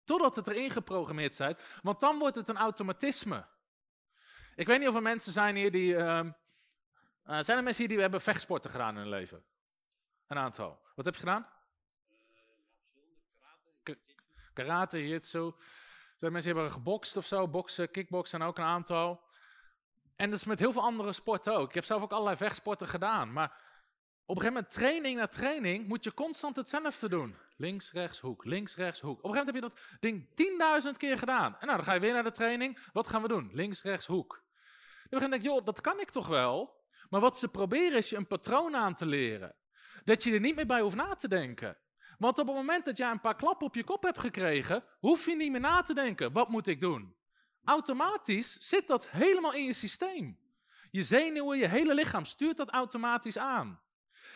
Totdat 0.05 0.36
het 0.36 0.47
erin 0.47 0.70
geprogrammeerd 0.70 1.34
zit, 1.34 1.78
want 1.82 2.01
dan 2.01 2.18
wordt 2.18 2.36
het 2.36 2.49
een 2.49 2.57
automatisme. 2.57 3.47
Ik 4.55 4.66
weet 4.66 4.78
niet 4.78 4.89
of 4.89 4.95
er 4.95 5.03
mensen 5.03 5.32
zijn 5.32 5.57
hier 5.57 5.70
die. 5.70 5.95
Uh, 5.95 6.20
uh, 7.24 7.41
zijn 7.41 7.59
er 7.59 7.64
mensen 7.64 7.84
hier 7.84 7.93
die 7.93 8.01
hebben 8.01 8.20
vechtsporten 8.20 8.70
gedaan 8.70 8.95
in 8.95 9.01
hun 9.01 9.09
leven? 9.09 9.45
Een 10.26 10.39
aantal. 10.39 10.80
Wat 10.95 11.05
heb 11.05 11.14
je 11.14 11.20
gedaan? 11.20 11.49
Karate, 14.53 15.09
jitsu. 15.09 15.53
Zijn 16.18 16.32
mensen 16.32 16.52
hebben 16.52 16.72
gebokst 16.72 17.16
of 17.16 17.26
zo, 17.26 17.48
boksen, 17.48 17.90
kickboksen 17.90 18.40
en 18.40 18.46
ook 18.46 18.58
een 18.58 18.64
aantal. 18.64 19.20
En 20.16 20.30
dat 20.30 20.38
is 20.38 20.44
met 20.44 20.58
heel 20.58 20.72
veel 20.72 20.82
andere 20.82 21.12
sporten 21.12 21.56
ook. 21.56 21.68
Ik 21.68 21.74
heb 21.74 21.84
zelf 21.84 22.02
ook 22.02 22.12
allerlei 22.12 22.36
vechtsporten 22.36 22.88
gedaan. 22.88 23.32
Maar 23.32 23.48
op 24.26 24.36
een 24.36 24.42
gegeven 24.42 24.52
moment, 24.52 24.72
training 24.72 25.18
na 25.18 25.26
training, 25.26 25.88
moet 25.88 26.04
je 26.04 26.14
constant 26.14 26.56
hetzelfde 26.56 27.08
doen. 27.08 27.36
Links, 27.56 27.92
rechts, 27.92 28.20
hoek, 28.20 28.44
links, 28.44 28.76
rechts, 28.76 29.00
hoek. 29.00 29.18
Op 29.18 29.24
een 29.24 29.30
gegeven 29.30 29.54
moment 29.54 29.74
heb 29.74 29.84
je 30.00 30.10
dat 30.36 30.36
ding 30.36 30.92
10.000 30.92 30.96
keer 30.96 31.18
gedaan. 31.18 31.56
En 31.60 31.66
nou, 31.66 31.76
dan 31.76 31.86
ga 31.86 31.94
je 31.94 32.00
weer 32.00 32.12
naar 32.12 32.24
de 32.24 32.32
training. 32.32 32.78
Wat 32.92 33.08
gaan 33.08 33.22
we 33.22 33.28
doen? 33.28 33.50
Links, 33.52 33.82
rechts, 33.82 34.06
hoek. 34.06 34.42
Op 35.04 35.12
een 35.12 35.20
gegeven 35.20 35.42
joh, 35.42 35.64
dat 35.64 35.80
kan 35.80 36.00
ik 36.00 36.10
toch 36.10 36.28
wel? 36.28 36.76
Maar 37.08 37.20
wat 37.20 37.38
ze 37.38 37.48
proberen 37.48 37.98
is 37.98 38.10
je 38.10 38.16
een 38.16 38.26
patroon 38.26 38.76
aan 38.76 38.94
te 38.94 39.06
leren. 39.06 39.54
Dat 40.04 40.22
je 40.22 40.32
er 40.32 40.40
niet 40.40 40.56
meer 40.56 40.66
bij 40.66 40.80
hoeft 40.80 40.96
na 40.96 41.14
te 41.14 41.28
denken. 41.28 41.76
Want 42.18 42.38
op 42.38 42.46
het 42.46 42.56
moment 42.56 42.84
dat 42.84 42.96
jij 42.96 43.10
een 43.10 43.20
paar 43.20 43.36
klappen 43.36 43.66
op 43.66 43.74
je 43.74 43.84
kop 43.84 44.02
hebt 44.02 44.18
gekregen, 44.18 44.84
hoef 44.98 45.26
je 45.26 45.36
niet 45.36 45.50
meer 45.50 45.60
na 45.60 45.82
te 45.82 45.94
denken, 45.94 46.32
wat 46.32 46.48
moet 46.48 46.66
ik 46.66 46.80
doen? 46.80 47.16
Automatisch 47.64 48.56
zit 48.58 48.86
dat 48.86 49.08
helemaal 49.08 49.54
in 49.54 49.64
je 49.64 49.72
systeem. 49.72 50.38
Je 50.90 51.02
zenuwen, 51.02 51.58
je 51.58 51.68
hele 51.68 51.94
lichaam 51.94 52.24
stuurt 52.24 52.56
dat 52.56 52.70
automatisch 52.70 53.38
aan. 53.38 53.80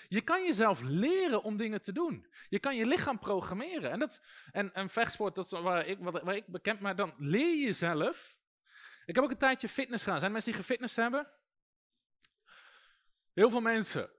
Je 0.08 0.20
kan 0.20 0.44
jezelf 0.44 0.80
leren 0.82 1.42
om 1.42 1.56
dingen 1.56 1.82
te 1.82 1.92
doen. 1.92 2.26
Je 2.48 2.58
kan 2.58 2.76
je 2.76 2.86
lichaam 2.86 3.18
programmeren. 3.18 3.90
En, 3.90 3.98
dat, 3.98 4.20
en, 4.50 4.74
en 4.74 4.88
vechtsport, 4.88 5.34
dat 5.34 5.50
waar 5.50 5.86
ik, 5.86 5.98
waar 6.00 6.36
ik 6.36 6.46
bekend 6.46 6.80
maar 6.80 6.96
dan 6.96 7.14
leer 7.18 7.48
je 7.48 7.64
jezelf. 7.64 8.36
Ik 9.06 9.14
heb 9.14 9.24
ook 9.24 9.30
een 9.30 9.36
tijdje 9.36 9.68
fitness 9.68 10.02
gedaan. 10.02 10.18
Zijn 10.18 10.30
er 10.30 10.36
mensen 10.36 10.52
die 10.52 10.60
gefitnessd 10.60 10.96
hebben? 10.96 11.30
Heel 13.32 13.50
veel 13.50 13.60
mensen. 13.60 14.10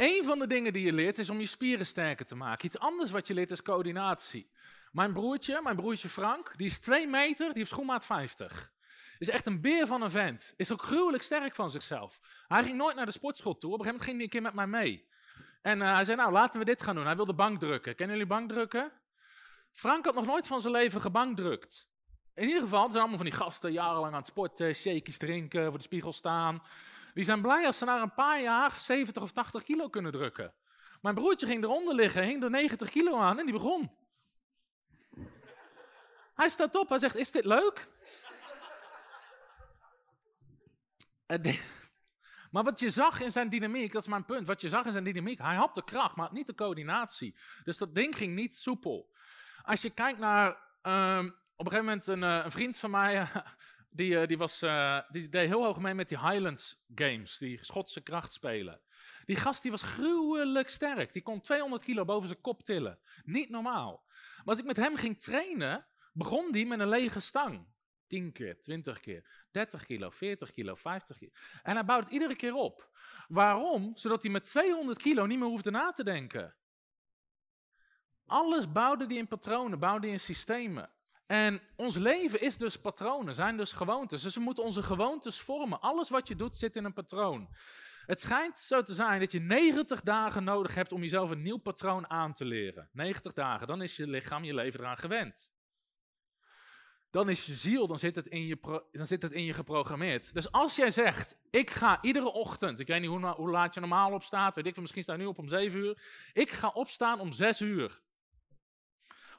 Een 0.00 0.24
van 0.24 0.38
de 0.38 0.46
dingen 0.46 0.72
die 0.72 0.84
je 0.84 0.92
leert 0.92 1.18
is 1.18 1.30
om 1.30 1.40
je 1.40 1.46
spieren 1.46 1.86
sterker 1.86 2.26
te 2.26 2.34
maken. 2.34 2.66
Iets 2.66 2.78
anders 2.78 3.10
wat 3.10 3.26
je 3.26 3.34
leert 3.34 3.50
is 3.50 3.62
coördinatie. 3.62 4.50
Mijn 4.92 5.12
broertje, 5.12 5.60
mijn 5.62 5.76
broertje 5.76 6.08
Frank, 6.08 6.52
die 6.56 6.66
is 6.66 6.78
2 6.78 7.06
meter, 7.06 7.46
die 7.46 7.56
heeft 7.56 7.70
schoenmaat 7.70 8.04
50. 8.04 8.72
Is 9.18 9.28
echt 9.28 9.46
een 9.46 9.60
beer 9.60 9.86
van 9.86 10.02
een 10.02 10.10
vent. 10.10 10.54
Is 10.56 10.72
ook 10.72 10.82
gruwelijk 10.82 11.22
sterk 11.22 11.54
van 11.54 11.70
zichzelf. 11.70 12.20
Hij 12.48 12.62
ging 12.62 12.76
nooit 12.76 12.96
naar 12.96 13.06
de 13.06 13.12
sportschool 13.12 13.56
toe. 13.56 13.72
Op 13.72 13.78
een 13.78 13.84
gegeven 13.84 14.06
moment 14.06 14.08
ging 14.08 14.16
hij 14.16 14.24
een 14.24 14.30
keer 14.30 14.42
met 14.42 14.70
mij 14.70 14.80
mee. 14.80 15.08
En 15.62 15.78
uh, 15.78 15.94
hij 15.94 16.04
zei, 16.04 16.16
nou 16.16 16.32
laten 16.32 16.58
we 16.58 16.64
dit 16.64 16.82
gaan 16.82 16.94
doen. 16.94 17.04
Hij 17.04 17.16
wilde 17.16 17.34
bankdrukken. 17.34 17.94
Kennen 17.94 18.16
jullie 18.16 18.32
bankdrukken? 18.32 18.92
Frank 19.72 20.04
had 20.04 20.14
nog 20.14 20.26
nooit 20.26 20.46
van 20.46 20.60
zijn 20.60 20.72
leven 20.72 21.00
gebankdrukt. 21.00 21.88
In 22.34 22.46
ieder 22.46 22.62
geval, 22.62 22.84
zijn 22.84 22.98
allemaal 22.98 23.16
van 23.16 23.26
die 23.26 23.36
gasten 23.38 23.72
jarenlang 23.72 24.12
aan 24.12 24.18
het 24.18 24.26
sporten, 24.26 24.74
shakies 24.74 25.18
drinken, 25.18 25.68
voor 25.68 25.78
de 25.78 25.84
spiegel 25.84 26.12
staan. 26.12 26.62
Die 27.14 27.24
zijn 27.24 27.42
blij 27.42 27.66
als 27.66 27.78
ze 27.78 27.84
na 27.84 28.02
een 28.02 28.14
paar 28.14 28.40
jaar 28.40 28.78
70 28.78 29.22
of 29.22 29.32
80 29.32 29.62
kilo 29.62 29.88
kunnen 29.88 30.12
drukken. 30.12 30.54
Mijn 31.00 31.14
broertje 31.14 31.46
ging 31.46 31.62
eronder 31.62 31.94
liggen, 31.94 32.22
hing 32.22 32.42
er 32.42 32.50
90 32.50 32.90
kilo 32.90 33.18
aan 33.18 33.38
en 33.38 33.44
die 33.44 33.54
begon. 33.54 33.98
Hij 36.34 36.48
staat 36.48 36.74
op, 36.74 36.88
hij 36.88 36.98
zegt, 36.98 37.16
is 37.16 37.30
dit 37.30 37.44
leuk? 37.44 37.88
Maar 42.50 42.64
wat 42.64 42.80
je 42.80 42.90
zag 42.90 43.20
in 43.20 43.32
zijn 43.32 43.48
dynamiek, 43.48 43.92
dat 43.92 44.02
is 44.02 44.08
mijn 44.08 44.24
punt, 44.24 44.46
wat 44.46 44.60
je 44.60 44.68
zag 44.68 44.84
in 44.84 44.92
zijn 44.92 45.04
dynamiek, 45.04 45.38
hij 45.38 45.54
had 45.54 45.74
de 45.74 45.84
kracht, 45.84 46.16
maar 46.16 46.28
niet 46.32 46.46
de 46.46 46.54
coördinatie. 46.54 47.38
Dus 47.64 47.78
dat 47.78 47.94
ding 47.94 48.16
ging 48.16 48.34
niet 48.34 48.56
soepel. 48.56 49.14
Als 49.62 49.82
je 49.82 49.90
kijkt 49.90 50.18
naar, 50.18 50.48
um, 50.82 51.26
op 51.56 51.66
een 51.66 51.72
gegeven 51.72 51.84
moment 51.84 52.06
een, 52.06 52.22
uh, 52.22 52.44
een 52.44 52.50
vriend 52.50 52.78
van 52.78 52.90
mij, 52.90 53.28
die, 53.90 54.12
uh, 54.12 54.26
die, 54.26 54.38
was, 54.38 54.62
uh, 54.62 55.00
die 55.10 55.28
deed 55.28 55.48
heel 55.48 55.64
hoog 55.64 55.78
mee 55.78 55.94
met 55.94 56.08
die 56.08 56.18
Highlands 56.18 56.82
Games, 56.94 57.38
die 57.38 57.58
Schotse 57.64 58.00
krachtspelen. 58.00 58.80
Die 59.24 59.36
gast 59.36 59.62
die 59.62 59.70
was 59.70 59.82
gruwelijk 59.82 60.68
sterk, 60.68 61.12
die 61.12 61.22
kon 61.22 61.40
200 61.40 61.82
kilo 61.82 62.04
boven 62.04 62.28
zijn 62.28 62.40
kop 62.40 62.62
tillen. 62.62 62.98
Niet 63.24 63.48
normaal. 63.48 64.04
Maar 64.36 64.54
als 64.54 64.58
ik 64.58 64.64
met 64.64 64.76
hem 64.76 64.96
ging 64.96 65.20
trainen, 65.20 65.86
begon 66.12 66.52
die 66.52 66.66
met 66.66 66.80
een 66.80 66.88
lege 66.88 67.20
stang. 67.20 67.66
10 68.06 68.32
keer, 68.32 68.60
20 68.60 69.00
keer, 69.00 69.46
30 69.50 69.84
kilo, 69.84 70.10
40 70.10 70.50
kilo, 70.50 70.74
50 70.74 71.18
kilo. 71.18 71.30
En 71.62 71.74
hij 71.74 71.84
bouwt 71.84 72.04
het 72.04 72.12
iedere 72.12 72.36
keer 72.36 72.54
op. 72.54 72.90
Waarom? 73.28 73.92
Zodat 73.94 74.22
hij 74.22 74.32
met 74.32 74.44
200 74.44 75.02
kilo 75.02 75.26
niet 75.26 75.38
meer 75.38 75.48
hoefde 75.48 75.70
na 75.70 75.92
te 75.92 76.04
denken. 76.04 76.54
Alles 78.26 78.72
bouwde 78.72 79.06
hij 79.06 79.16
in 79.16 79.28
patronen, 79.28 79.78
bouwde 79.78 80.06
hij 80.06 80.14
in 80.14 80.20
systemen. 80.20 80.90
En 81.30 81.60
ons 81.76 81.96
leven 81.96 82.40
is 82.40 82.56
dus 82.56 82.76
patronen, 82.76 83.34
zijn 83.34 83.56
dus 83.56 83.72
gewoontes. 83.72 84.22
Dus 84.22 84.34
we 84.34 84.40
moeten 84.40 84.64
onze 84.64 84.82
gewoontes 84.82 85.40
vormen. 85.40 85.80
Alles 85.80 86.10
wat 86.10 86.28
je 86.28 86.36
doet 86.36 86.56
zit 86.56 86.76
in 86.76 86.84
een 86.84 86.92
patroon. 86.92 87.48
Het 88.06 88.20
schijnt 88.20 88.58
zo 88.58 88.82
te 88.82 88.94
zijn 88.94 89.20
dat 89.20 89.32
je 89.32 89.40
90 89.40 90.00
dagen 90.00 90.44
nodig 90.44 90.74
hebt 90.74 90.92
om 90.92 91.02
jezelf 91.02 91.30
een 91.30 91.42
nieuw 91.42 91.56
patroon 91.56 92.10
aan 92.10 92.32
te 92.32 92.44
leren. 92.44 92.88
90 92.92 93.32
dagen, 93.32 93.66
dan 93.66 93.82
is 93.82 93.96
je 93.96 94.06
lichaam, 94.06 94.44
je 94.44 94.54
leven 94.54 94.80
eraan 94.80 94.96
gewend. 94.96 95.52
Dan 97.10 97.28
is 97.28 97.46
je 97.46 97.54
ziel, 97.54 97.86
dan 97.86 97.98
zit, 97.98 98.16
het 98.16 98.26
in 98.26 98.46
je 98.46 98.86
dan 98.92 99.06
zit 99.06 99.22
het 99.22 99.32
in 99.32 99.44
je 99.44 99.52
geprogrammeerd. 99.52 100.34
Dus 100.34 100.52
als 100.52 100.76
jij 100.76 100.90
zegt, 100.90 101.36
ik 101.50 101.70
ga 101.70 102.02
iedere 102.02 102.32
ochtend, 102.32 102.80
ik 102.80 102.86
weet 102.86 103.00
niet 103.00 103.10
hoe, 103.10 103.26
hoe 103.26 103.50
laat 103.50 103.74
je 103.74 103.80
normaal 103.80 104.12
opstaat, 104.12 104.54
weet 104.54 104.66
ik, 104.66 104.76
misschien 104.76 105.02
sta 105.02 105.12
je 105.12 105.18
nu 105.18 105.26
op 105.26 105.38
om 105.38 105.48
7 105.48 105.78
uur. 105.78 106.02
Ik 106.32 106.50
ga 106.50 106.68
opstaan 106.68 107.20
om 107.20 107.32
6 107.32 107.60
uur. 107.60 108.00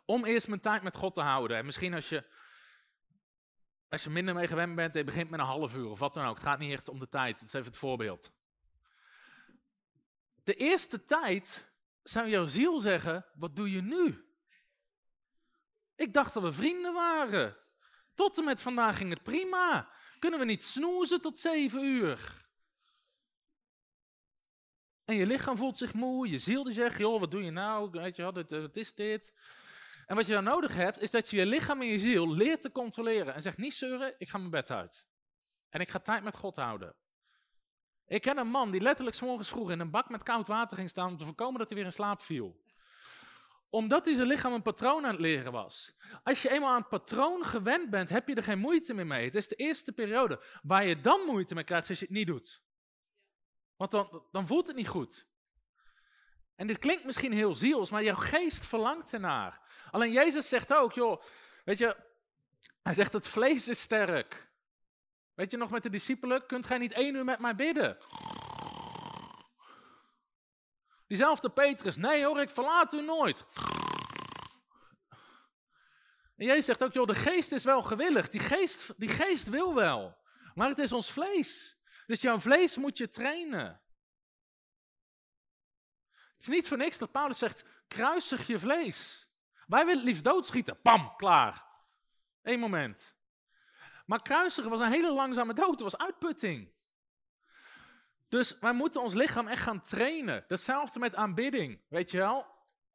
Om 0.06 0.26
eerst 0.26 0.48
mijn 0.48 0.62
tijd 0.62 0.84
met 0.84 0.96
God 0.96 1.14
te 1.14 1.22
houden. 1.22 1.58
En 1.58 1.66
misschien 1.66 1.94
als 1.94 2.10
je, 2.10 2.24
als 3.90 4.04
je 4.04 4.10
minder 4.10 4.34
mee 4.34 4.48
gewend 4.48 4.76
bent, 4.76 4.94
je 4.94 5.04
begint 5.04 5.30
met 5.30 5.40
een 5.40 5.46
half 5.46 5.76
uur 5.76 5.90
of 5.90 6.00
wat 6.00 6.14
dan 6.14 6.26
ook. 6.26 6.36
Het 6.36 6.44
gaat 6.44 6.60
niet 6.60 6.72
echt 6.72 6.90
om 6.90 7.00
de 7.00 7.10
tijd, 7.10 7.40
het 7.40 7.48
is 7.48 7.54
even 7.54 7.68
het 7.68 7.78
voorbeeld. 7.78 8.32
De 10.44 10.54
eerste 10.54 11.06
tijd 11.06 11.72
zou 12.04 12.30
jouw 12.30 12.46
ziel 12.46 12.80
zeggen, 12.80 13.26
wat 13.36 13.56
doe 13.56 13.72
je 13.72 13.82
nu? 13.82 14.26
Ik 15.96 16.14
dacht 16.14 16.34
dat 16.34 16.44
we 16.44 16.54
vrienden 16.54 16.94
waren. 16.94 17.58
Tot 18.16 18.38
en 18.38 18.44
met 18.44 18.62
vandaag 18.62 18.98
ging 18.98 19.10
het 19.10 19.24
prima. 19.24 19.90
Kunnen 20.20 20.40
we 20.40 20.46
niet 20.46 20.64
snoezen 20.64 21.22
tot 21.22 21.40
zeven 21.40 21.84
uur? 21.84 22.46
En 25.06 25.16
je 25.16 25.26
lichaam 25.26 25.58
voelt 25.58 25.78
zich 25.78 25.94
moe, 25.94 26.30
je 26.30 26.40
ziel 26.40 26.64
die 26.64 26.74
zegt, 26.74 26.98
joh, 26.98 27.20
wat 27.20 27.32
doe 27.32 27.44
je 27.44 27.52
nou? 27.52 27.90
Weet 27.92 28.16
je, 28.16 28.24
wat, 28.24 28.50
wat 28.50 28.78
is 28.78 28.96
dit? 28.96 29.34
En 30.12 30.18
wat 30.18 30.26
je 30.26 30.34
dan 30.34 30.44
nodig 30.44 30.76
hebt, 30.76 31.02
is 31.02 31.12
dat 31.12 31.30
je 31.30 31.38
je 31.38 31.46
lichaam 31.46 31.82
en 31.82 31.88
je 31.88 32.00
ziel 32.00 32.30
leert 32.30 32.62
te 32.62 32.72
controleren. 32.72 33.34
En 33.34 33.42
zegt 33.42 33.58
niet 33.58 33.74
zeuren, 33.74 34.16
ik 34.18 34.30
ga 34.30 34.38
mijn 34.38 34.50
bed 34.50 34.72
uit. 34.72 35.06
En 35.70 35.80
ik 35.80 35.90
ga 35.90 36.00
tijd 36.00 36.24
met 36.24 36.36
God 36.36 36.56
houden. 36.56 36.96
Ik 38.06 38.22
ken 38.22 38.38
een 38.38 38.48
man 38.48 38.72
die 38.72 38.82
letterlijk 38.82 39.16
s 39.16 39.50
vroeg 39.50 39.72
in 39.72 39.80
een 39.80 39.92
bak 39.92 40.10
met 40.10 40.24
koud 40.24 40.48
water 40.48 40.78
ging 40.78 40.90
staan 40.90 41.08
om 41.08 41.18
te 41.18 41.26
voorkomen 41.26 41.60
dat 41.60 41.68
hij 41.68 41.78
weer 41.78 41.86
in 41.86 41.92
slaap 41.92 42.22
viel. 42.22 42.62
Omdat 43.70 44.06
hij 44.06 44.16
zijn 44.16 44.28
lichaam 44.28 44.54
een 44.54 44.62
patroon 44.62 45.06
aan 45.06 45.12
het 45.12 45.20
leren 45.20 45.52
was. 45.52 45.96
Als 46.24 46.42
je 46.42 46.50
eenmaal 46.50 46.70
aan 46.70 46.80
het 46.80 46.90
patroon 46.90 47.46
gewend 47.46 47.90
bent, 47.90 48.10
heb 48.10 48.28
je 48.28 48.36
er 48.36 48.44
geen 48.44 48.60
moeite 48.60 48.94
meer 48.94 49.08
mee. 49.08 49.26
Het 49.26 49.36
is 49.36 49.48
de 49.48 49.56
eerste 49.56 49.92
periode 49.92 50.44
waar 50.62 50.86
je 50.86 51.02
dan 51.02 51.22
moeite 51.26 51.56
mee 51.56 51.64
krijgt 51.64 51.90
als 51.90 52.00
je 52.00 52.06
het 52.06 52.14
niet 52.14 52.28
doet. 52.28 52.62
Want 53.76 53.92
dan, 53.92 54.24
dan 54.32 54.48
voelt 54.48 54.68
het 54.68 54.76
niet 54.76 54.88
goed. 54.88 55.30
En 56.56 56.68
dit 56.68 56.80
klinkt 56.80 57.06
misschien 57.06 57.34
heel 57.34 57.54
ziels, 57.54 57.90
maar 57.90 58.04
jouw 58.04 58.16
geest 58.16 58.66
verlangt 58.66 59.14
ernaar. 59.14 59.62
Alleen 59.92 60.12
Jezus 60.12 60.50
zegt 60.50 60.74
ook, 60.74 60.94
joh, 60.94 61.22
weet 61.66 61.78
je, 61.78 61.98
hij 62.84 62.94
zegt 62.94 63.14
het 63.14 63.28
vlees 63.28 63.68
is 63.68 63.82
sterk. 63.82 64.50
Weet 65.34 65.52
je 65.52 65.58
nog 65.58 65.70
met 65.70 65.84
de 65.84 65.90
discipelen, 65.90 66.46
kunt 66.46 66.66
gij 66.66 66.78
niet 66.78 66.92
één 66.92 67.16
uur 67.16 67.24
met 67.24 67.40
mij 67.40 67.56
bidden? 67.56 67.98
Diezelfde 71.08 71.50
Petrus, 71.50 71.96
nee 71.96 72.26
hoor, 72.26 72.40
ik 72.40 72.50
verlaat 72.50 72.94
u 72.94 73.02
nooit. 73.02 73.46
En 76.38 76.46
Jezus 76.46 76.66
zegt 76.66 76.84
ook, 76.84 76.94
joh, 76.94 77.08
de 77.08 77.16
geest 77.16 77.52
is 77.52 77.64
wel 77.64 77.84
gewillig, 77.84 78.30
die 78.30 78.40
geest, 78.40 78.94
die 78.98 79.10
geest 79.10 79.50
wil 79.50 79.76
wel, 79.76 80.18
maar 80.54 80.70
het 80.70 80.80
is 80.80 80.92
ons 80.92 81.12
vlees. 81.12 81.78
Dus 82.08 82.22
jouw 82.22 82.40
vlees 82.40 82.78
moet 82.78 82.98
je 82.98 83.10
trainen. 83.10 83.81
Het 86.42 86.50
is 86.50 86.56
niet 86.56 86.68
voor 86.68 86.78
niks 86.78 86.98
dat 86.98 87.12
Paulus 87.12 87.38
zegt, 87.38 87.64
kruisig 87.88 88.48
je 88.48 88.60
vlees. 88.60 89.28
Wij 89.68 89.86
willen 89.86 90.00
het 90.00 90.08
liefst 90.08 90.24
doodschieten. 90.24 90.82
Pam, 90.82 91.16
klaar. 91.16 91.66
Eén 92.42 92.60
moment. 92.60 93.16
Maar 94.06 94.22
kruisigen 94.22 94.70
was 94.70 94.80
een 94.80 94.92
hele 94.92 95.14
langzame 95.14 95.54
dood. 95.54 95.72
Het 95.72 95.82
was 95.82 95.98
uitputting. 95.98 96.72
Dus 98.30 98.60
wij 98.60 98.74
moeten 98.74 99.02
ons 99.02 99.14
lichaam 99.14 99.48
echt 99.48 99.62
gaan 99.62 99.82
trainen. 99.82 100.46
Hetzelfde 100.48 101.00
met 101.00 101.16
aanbidding, 101.16 101.80
weet 101.88 102.12
je 102.12 102.18
wel. 102.18 102.46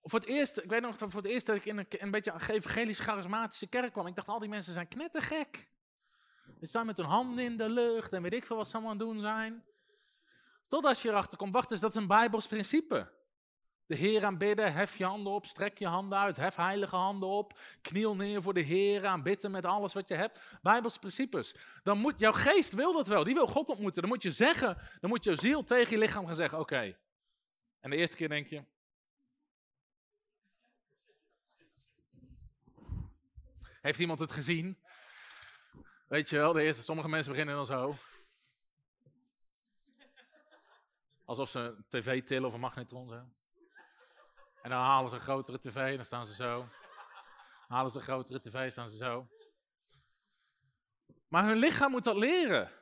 Voor 0.03 0.21
het 0.21 0.29
eerst, 0.29 0.59
ik 0.59 0.71
weet 0.71 0.81
nog 0.81 0.95
voor 0.99 1.23
het 1.23 1.27
eerst 1.27 1.47
dat 1.47 1.57
ik 1.57 1.65
in 1.65 1.79
een, 1.79 1.87
een 1.89 2.11
beetje 2.11 2.33
een 2.33 2.41
evangelische 2.49 3.03
charismatische 3.03 3.67
kerk 3.67 3.93
kwam. 3.93 4.07
Ik 4.07 4.15
dacht, 4.15 4.29
al 4.29 4.39
die 4.39 4.49
mensen 4.49 4.73
zijn 4.73 4.89
knettergek. 4.89 5.69
Ze 6.61 6.67
staan 6.67 6.87
met 6.87 6.97
hun 6.97 7.07
handen 7.07 7.45
in 7.45 7.57
de 7.57 7.69
lucht 7.69 8.13
en 8.13 8.23
weet 8.23 8.35
ik 8.35 8.47
veel 8.47 8.57
wat 8.57 8.69
ze 8.69 8.75
allemaal 8.75 8.93
aan 8.93 8.99
het 8.99 9.07
doen 9.07 9.21
zijn. 9.21 9.65
Totdat 10.69 11.01
je 11.01 11.09
erachter 11.09 11.39
komt, 11.39 11.53
wacht 11.53 11.71
eens, 11.71 11.81
dat 11.81 11.95
is 11.95 12.01
een 12.01 12.07
Bijbels 12.07 12.47
principe. 12.47 13.15
De 13.87 13.97
Heer 13.97 14.25
aanbidden, 14.25 14.73
hef 14.73 14.97
je 14.97 15.05
handen 15.05 15.33
op, 15.33 15.47
strek 15.47 15.79
je 15.79 15.87
handen 15.87 16.19
uit, 16.19 16.37
hef 16.37 16.57
heilige 16.57 16.97
handen 16.97 17.29
op, 17.29 17.59
kniel 17.83 18.17
neer 18.17 18.43
voor 18.43 18.55
de 18.55 18.61
Heer, 18.61 19.07
aanbidden 19.07 19.51
met 19.51 19.65
alles 19.65 19.93
wat 19.93 20.09
je 20.09 20.15
hebt. 20.15 20.41
Bijbels 20.63 20.99
principes. 20.99 21.55
Dan 21.83 21.99
moet, 21.99 22.19
jouw 22.19 22.33
geest 22.33 22.73
wil 22.73 22.93
dat 22.93 23.07
wel, 23.07 23.25
die 23.25 23.35
wil 23.35 23.47
God 23.47 23.69
ontmoeten. 23.69 24.03
Dan 24.03 24.11
moet 24.11 24.23
je 24.23 24.31
zeggen, 24.31 24.79
dan 25.01 25.11
moet 25.11 25.25
je 25.25 25.37
ziel 25.37 25.65
tegen 25.65 25.91
je 25.91 25.99
lichaam 25.99 26.27
gaan 26.27 26.35
zeggen, 26.35 26.59
oké. 26.59 26.97
En 27.81 27.91
de 27.91 27.97
eerste 27.97 28.17
keer 28.17 28.29
denk 28.29 28.47
je, 28.47 28.65
Heeft 33.87 33.99
iemand 33.99 34.19
het 34.19 34.33
gezien? 34.33 34.79
Weet 36.09 36.29
je 36.29 36.37
wel, 36.37 36.53
de 36.53 36.63
eerste, 36.63 36.83
sommige 36.83 37.09
mensen 37.09 37.33
beginnen 37.33 37.55
dan 37.55 37.67
zo. 37.67 37.97
Alsof 41.25 41.51
ze 41.51 41.59
een 41.59 41.85
tv 41.89 42.25
tillen 42.25 42.49
of 42.49 42.53
een 42.55 42.61
magnetron 42.61 43.09
zo. 43.09 43.29
En 44.67 44.73
dan 44.73 44.81
halen 44.81 45.11
ze 45.11 45.17
een 45.17 45.23
grotere 45.23 45.59
tv 45.59 45.77
en 45.77 45.97
dan 45.97 46.05
staan 46.05 46.27
ze 46.27 46.35
zo. 46.35 46.69
Halen 47.69 47.91
ze 47.91 47.99
een 47.99 48.05
grotere 48.05 48.41
tv, 48.41 48.71
staan 48.71 48.91
ze 48.91 48.97
zo. 48.97 49.29
Maar 51.29 51.45
hun 51.45 51.57
lichaam 51.57 51.91
moet 51.91 52.05
dat 52.05 52.17
leren. 52.17 52.73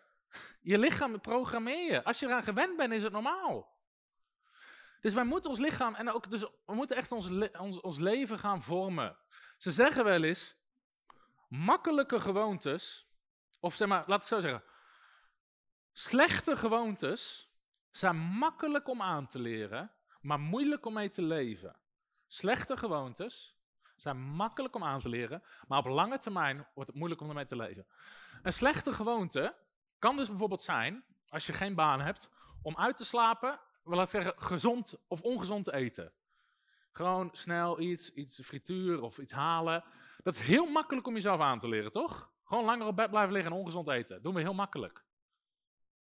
Je 0.61 0.79
lichaam 0.79 1.21
programmeer 1.21 1.93
je. 1.93 2.05
Als 2.05 2.21
je 2.21 2.27
eraan 2.27 2.43
gewend 2.43 2.77
bent, 2.77 2.93
is 2.93 3.03
het 3.03 3.13
normaal. 3.13 3.79
Dus 5.01 5.15
wij 5.15 5.25
moeten 5.25 5.51
ons 5.51 5.59
lichaam, 5.59 5.95
en 5.95 6.11
ook, 6.11 6.31
dus 6.31 6.41
we 6.41 6.75
moeten 6.75 6.97
echt 6.97 7.13
ons, 7.13 7.29
ons, 7.59 7.81
ons 7.81 7.99
leven 7.99 8.39
gaan 8.39 8.63
vormen. 8.63 9.19
Ze 9.57 9.71
zeggen 9.71 10.05
wel 10.05 10.23
eens, 10.23 10.57
makkelijke 11.49 12.21
gewoontes, 12.21 13.09
of 13.61 13.75
zeg 13.75 13.89
maar, 13.89 14.05
laat 14.07 14.23
ik 14.23 14.29
zo 14.29 14.41
zeggen, 14.41 14.65
slechte 15.93 16.57
gewoontes 16.57 17.53
zijn 17.91 18.17
makkelijk 18.17 18.89
om 18.89 19.03
aan 19.03 19.27
te 19.27 19.39
leren, 19.39 19.94
maar 20.25 20.41
moeilijk 20.41 20.87
om 20.87 20.93
mee 20.93 21.11
te 21.11 21.23
leven. 21.23 21.77
Slechte 22.27 22.77
gewoontes 22.77 23.57
zijn 23.97 24.21
makkelijk 24.21 24.75
om 24.75 24.85
aan 24.85 25.01
te 25.01 25.09
leren, 25.09 25.43
maar 25.67 25.79
op 25.79 25.87
lange 25.87 26.19
termijn 26.19 26.67
wordt 26.75 26.91
het 26.91 26.99
moeilijk 26.99 27.21
om 27.21 27.29
ermee 27.29 27.47
te 27.47 27.57
leven. 27.57 27.87
Een 28.43 28.53
slechte 28.53 28.93
gewoonte 28.93 29.57
kan 29.99 30.17
dus 30.17 30.29
bijvoorbeeld 30.29 30.63
zijn, 30.63 31.05
als 31.29 31.47
je 31.47 31.53
geen 31.53 31.75
baan 31.75 32.01
hebt, 32.01 32.29
om 32.63 32.77
uit 32.77 32.97
te 32.97 33.05
slapen, 33.05 33.61
laat 33.83 34.05
ik 34.05 34.11
zeggen, 34.11 34.43
gezond 34.43 34.95
of 35.09 35.23
ongezond 35.23 35.65
te 35.65 35.75
eten. 35.75 36.13
Gewoon 36.93 37.29
snel 37.33 37.81
iets, 37.81 38.13
iets 38.13 38.41
frituur 38.43 39.03
of 39.03 39.19
iets 39.19 39.33
halen. 39.33 39.85
Dat 40.23 40.35
is 40.35 40.41
heel 40.41 40.67
makkelijk 40.67 41.07
om 41.07 41.15
jezelf 41.15 41.41
aan 41.41 41.59
te 41.59 41.69
leren, 41.69 41.93
toch? 41.93 42.33
Gewoon 42.45 42.65
langer 42.65 42.87
op 42.87 42.97
bed 42.97 43.11
blijven 43.11 43.33
liggen 43.33 43.53
en 43.53 43.59
ongezond 43.59 43.89
eten. 43.89 44.23
Doen 44.23 44.35
we 44.35 44.41
heel 44.41 44.55
makkelijk. 44.55 45.05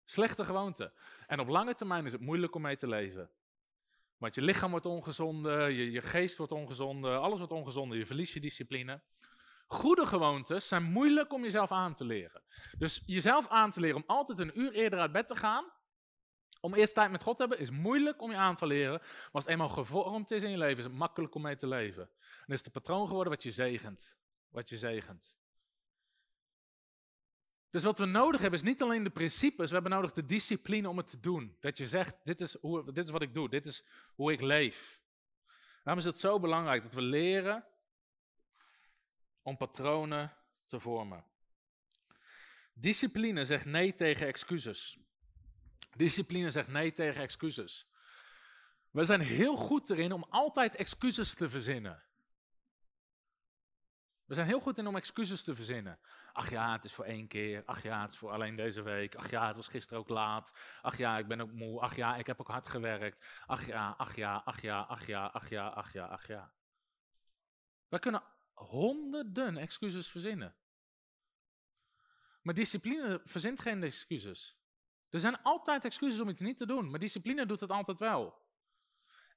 Slechte 0.04 0.44
gewoonte. 0.44 0.92
En 1.26 1.40
op 1.40 1.48
lange 1.48 1.74
termijn 1.74 2.06
is 2.06 2.12
het 2.12 2.20
moeilijk 2.20 2.54
om 2.54 2.62
mee 2.62 2.76
te 2.76 2.88
leven. 2.88 3.30
Want 4.18 4.34
je 4.34 4.42
lichaam 4.42 4.70
wordt 4.70 4.86
ongezonde, 4.86 5.50
je, 5.50 5.90
je 5.90 6.02
geest 6.02 6.36
wordt 6.36 6.52
ongezonde, 6.52 7.16
alles 7.16 7.38
wordt 7.38 7.52
ongezonde, 7.52 7.96
je 7.96 8.06
verliest 8.06 8.34
je 8.34 8.40
discipline. 8.40 9.02
Goede 9.66 10.06
gewoontes 10.06 10.68
zijn 10.68 10.82
moeilijk 10.82 11.32
om 11.32 11.42
jezelf 11.42 11.72
aan 11.72 11.94
te 11.94 12.04
leren. 12.04 12.42
Dus 12.78 13.02
jezelf 13.06 13.48
aan 13.48 13.70
te 13.70 13.80
leren 13.80 13.96
om 13.96 14.04
altijd 14.06 14.38
een 14.38 14.60
uur 14.60 14.72
eerder 14.72 14.98
uit 14.98 15.12
bed 15.12 15.28
te 15.28 15.36
gaan, 15.36 15.72
om 16.60 16.74
eerst 16.74 16.94
tijd 16.94 17.10
met 17.10 17.22
God 17.22 17.36
te 17.36 17.42
hebben, 17.42 17.60
is 17.60 17.70
moeilijk 17.70 18.22
om 18.22 18.30
je 18.30 18.36
aan 18.36 18.56
te 18.56 18.66
leren. 18.66 18.98
Maar 19.00 19.28
als 19.32 19.42
het 19.42 19.52
eenmaal 19.52 19.68
gevormd 19.68 20.30
is 20.30 20.42
in 20.42 20.50
je 20.50 20.58
leven, 20.58 20.78
is 20.78 20.84
het 20.84 20.92
makkelijk 20.92 21.34
om 21.34 21.42
mee 21.42 21.56
te 21.56 21.66
leven. 21.66 22.10
En 22.46 22.54
is 22.54 22.64
het 22.64 22.72
patroon 22.72 23.06
geworden 23.08 23.32
wat 23.32 23.42
je 23.42 23.50
zegent. 23.50 24.16
Wat 24.48 24.68
je 24.68 24.76
zegent. 24.76 25.37
Dus 27.70 27.82
wat 27.82 27.98
we 27.98 28.04
nodig 28.04 28.40
hebben 28.40 28.58
is 28.58 28.66
niet 28.66 28.82
alleen 28.82 29.04
de 29.04 29.10
principes, 29.10 29.68
we 29.68 29.74
hebben 29.74 29.92
nodig 29.92 30.12
de 30.12 30.24
discipline 30.24 30.88
om 30.88 30.96
het 30.96 31.06
te 31.06 31.20
doen. 31.20 31.56
Dat 31.60 31.78
je 31.78 31.86
zegt, 31.86 32.16
dit 32.24 32.40
is, 32.40 32.56
hoe, 32.60 32.92
dit 32.92 33.04
is 33.04 33.10
wat 33.10 33.22
ik 33.22 33.34
doe, 33.34 33.48
dit 33.48 33.66
is 33.66 33.84
hoe 34.14 34.32
ik 34.32 34.40
leef. 34.40 35.00
Daarom 35.84 35.98
is 35.98 36.04
het 36.04 36.18
zo 36.18 36.40
belangrijk 36.40 36.82
dat 36.82 36.92
we 36.92 37.02
leren 37.02 37.64
om 39.42 39.56
patronen 39.56 40.36
te 40.66 40.80
vormen. 40.80 41.24
Discipline 42.72 43.44
zegt 43.44 43.64
nee 43.64 43.94
tegen 43.94 44.26
excuses. 44.26 44.98
Discipline 45.96 46.50
zegt 46.50 46.68
nee 46.68 46.92
tegen 46.92 47.22
excuses. 47.22 47.88
We 48.90 49.04
zijn 49.04 49.20
heel 49.20 49.56
goed 49.56 49.90
erin 49.90 50.12
om 50.12 50.26
altijd 50.28 50.76
excuses 50.76 51.34
te 51.34 51.48
verzinnen. 51.48 52.02
We 54.28 54.34
zijn 54.34 54.46
heel 54.46 54.60
goed 54.60 54.78
in 54.78 54.86
om 54.86 54.96
excuses 54.96 55.42
te 55.42 55.54
verzinnen. 55.54 55.98
Ach 56.32 56.50
ja, 56.50 56.72
het 56.72 56.84
is 56.84 56.92
voor 56.92 57.04
één 57.04 57.28
keer. 57.28 57.62
Ach 57.64 57.82
ja, 57.82 58.02
het 58.02 58.12
is 58.12 58.18
voor 58.18 58.30
alleen 58.30 58.56
deze 58.56 58.82
week. 58.82 59.14
Ach 59.14 59.30
ja, 59.30 59.46
het 59.46 59.56
was 59.56 59.68
gisteren 59.68 59.98
ook 59.98 60.08
laat. 60.08 60.52
Ach 60.82 60.96
ja, 60.96 61.18
ik 61.18 61.28
ben 61.28 61.40
ook 61.40 61.52
moe. 61.52 61.80
Ach 61.80 61.96
ja, 61.96 62.16
ik 62.16 62.26
heb 62.26 62.40
ook 62.40 62.48
hard 62.48 62.66
gewerkt. 62.66 63.26
Ach 63.46 63.66
ja, 63.66 63.94
ach 63.96 64.16
ja, 64.16 64.42
ach 64.44 64.60
ja, 64.60 64.80
ach 64.80 65.06
ja, 65.06 65.26
ach 65.26 65.48
ja, 65.48 65.68
ach 65.68 65.92
ja, 65.92 66.06
ach 66.06 66.26
ja. 66.26 66.52
We 67.88 67.98
kunnen 67.98 68.22
honderden 68.52 69.56
excuses 69.56 70.08
verzinnen. 70.08 70.56
Maar 72.42 72.54
discipline 72.54 73.20
verzint 73.24 73.60
geen 73.60 73.82
excuses. 73.82 74.58
Er 75.10 75.20
zijn 75.20 75.42
altijd 75.42 75.84
excuses 75.84 76.20
om 76.20 76.28
iets 76.28 76.40
niet 76.40 76.56
te 76.56 76.66
doen, 76.66 76.90
maar 76.90 77.00
discipline 77.00 77.46
doet 77.46 77.60
het 77.60 77.70
altijd 77.70 77.98
wel. 77.98 78.46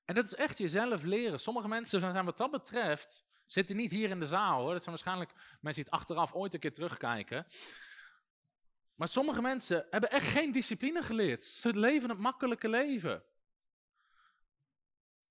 En 0.05 0.15
dat 0.15 0.25
is 0.25 0.35
echt 0.35 0.57
jezelf 0.57 1.03
leren. 1.03 1.39
Sommige 1.39 1.67
mensen 1.67 1.99
zijn 1.99 2.25
wat 2.25 2.37
dat 2.37 2.51
betreft, 2.51 3.25
zitten 3.51 3.75
niet 3.75 3.91
hier 3.91 4.09
in 4.09 4.19
de 4.19 4.25
zaal 4.25 4.61
hoor. 4.61 4.73
Dat 4.73 4.83
zijn 4.83 4.95
waarschijnlijk 4.95 5.31
mensen 5.61 5.83
die 5.83 5.91
het 5.91 6.01
achteraf 6.01 6.33
ooit 6.33 6.53
een 6.53 6.59
keer 6.59 6.73
terugkijken. 6.73 7.45
Maar 8.95 9.07
sommige 9.07 9.41
mensen 9.41 9.87
hebben 9.89 10.11
echt 10.11 10.27
geen 10.27 10.51
discipline 10.51 11.01
geleerd. 11.03 11.43
Ze 11.43 11.79
leven 11.79 12.09
het 12.09 12.19
makkelijke 12.19 12.69
leven. 12.69 13.23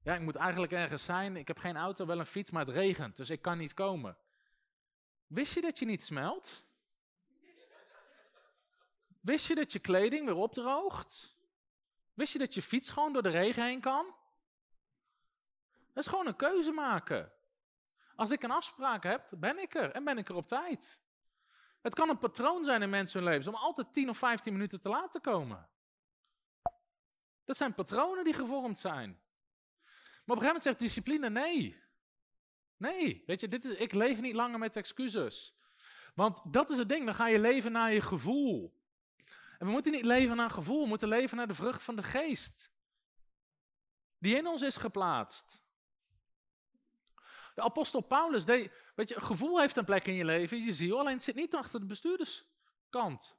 Ja, 0.03 0.15
ik 0.15 0.21
moet 0.21 0.37
eigenlijk 0.37 0.73
ergens 0.73 1.05
zijn. 1.05 1.37
Ik 1.37 1.49
heb 1.49 1.59
geen 1.59 1.77
auto, 1.77 2.07
wel 2.07 2.19
een 2.19 2.27
fiets, 2.27 2.51
maar 2.51 2.67
het 2.67 2.75
regent, 2.75 3.17
dus 3.17 3.31
ik 3.31 3.43
kan 3.43 3.59
niet 3.59 3.75
komen. 3.75 4.17
Wist 5.27 5.55
je 5.55 5.61
dat 5.61 5.79
je 5.79 5.85
niet 5.85 6.05
smelt? 6.05 6.65
Wist 9.21 9.47
je 9.47 9.55
dat 9.55 9.73
je 9.73 9.79
kleding 9.79 10.27
weer 10.27 10.35
opdroogt? 10.35 11.37
Wist 12.15 12.33
je 12.33 12.39
dat 12.39 12.55
je 12.55 12.63
fiets 12.63 12.91
gewoon 12.91 13.13
door 13.13 13.23
de 13.23 13.29
regen 13.29 13.65
heen 13.65 13.81
kan? 13.81 14.15
Dat 15.93 16.05
is 16.05 16.11
gewoon 16.11 16.27
een 16.27 16.37
keuze 16.37 16.71
maken. 16.71 17.33
Als 18.21 18.31
ik 18.31 18.43
een 18.43 18.51
afspraak 18.51 19.03
heb, 19.03 19.29
ben 19.31 19.59
ik 19.59 19.75
er 19.75 19.91
en 19.91 20.05
ben 20.05 20.19
ik 20.19 20.29
er 20.29 20.35
op 20.35 20.47
tijd. 20.47 21.01
Het 21.81 21.95
kan 21.95 22.09
een 22.09 22.19
patroon 22.19 22.65
zijn 22.65 22.83
in 22.83 22.91
mensen 22.91 23.23
hun 23.23 23.33
leven 23.33 23.53
om 23.53 23.59
altijd 23.59 23.93
10 23.93 24.09
of 24.09 24.19
15 24.19 24.53
minuten 24.53 24.81
te 24.81 24.89
laat 24.89 25.13
te 25.13 25.21
komen. 25.21 25.69
Dat 27.45 27.57
zijn 27.57 27.75
patronen 27.75 28.25
die 28.25 28.33
gevormd 28.33 28.79
zijn. 28.79 29.11
Maar 29.11 30.37
op 30.37 30.43
een 30.43 30.43
gegeven 30.43 30.47
moment 30.47 30.63
zegt 30.63 30.79
discipline 30.79 31.31
nee. 31.31 31.83
Nee, 32.77 33.23
weet 33.27 33.41
je, 33.41 33.49
dit 33.49 33.65
is, 33.65 33.75
ik 33.75 33.93
leef 33.93 34.21
niet 34.21 34.35
langer 34.35 34.59
met 34.59 34.77
excuses. 34.77 35.55
Want 36.15 36.53
dat 36.53 36.71
is 36.71 36.77
het 36.77 36.89
ding, 36.89 37.05
dan 37.05 37.15
ga 37.15 37.27
je 37.27 37.39
leven 37.39 37.73
naar 37.73 37.93
je 37.93 38.03
gevoel. 38.03 38.81
En 39.59 39.67
we 39.67 39.73
moeten 39.73 39.93
niet 39.93 40.05
leven 40.05 40.37
naar 40.37 40.51
gevoel, 40.51 40.83
we 40.83 40.89
moeten 40.89 41.09
leven 41.09 41.37
naar 41.37 41.49
de 41.49 41.55
vrucht 41.55 41.83
van 41.83 41.97
de 41.97 42.03
geest. 42.03 42.71
Die 44.19 44.37
in 44.37 44.47
ons 44.47 44.63
is 44.63 44.77
geplaatst. 44.77 45.60
De 47.61 47.67
apostel 47.67 48.01
Paulus, 48.01 48.45
deed, 48.45 48.73
weet 48.95 49.09
je, 49.09 49.21
gevoel 49.21 49.61
heeft 49.61 49.77
een 49.77 49.85
plek 49.85 50.07
in 50.07 50.15
je 50.15 50.25
leven, 50.25 50.65
je 50.65 50.73
ziel, 50.73 50.99
alleen 50.99 51.15
het 51.15 51.23
zit 51.23 51.35
niet 51.35 51.55
achter 51.55 51.81
de 51.81 51.87
bestuurderskant. 51.87 53.37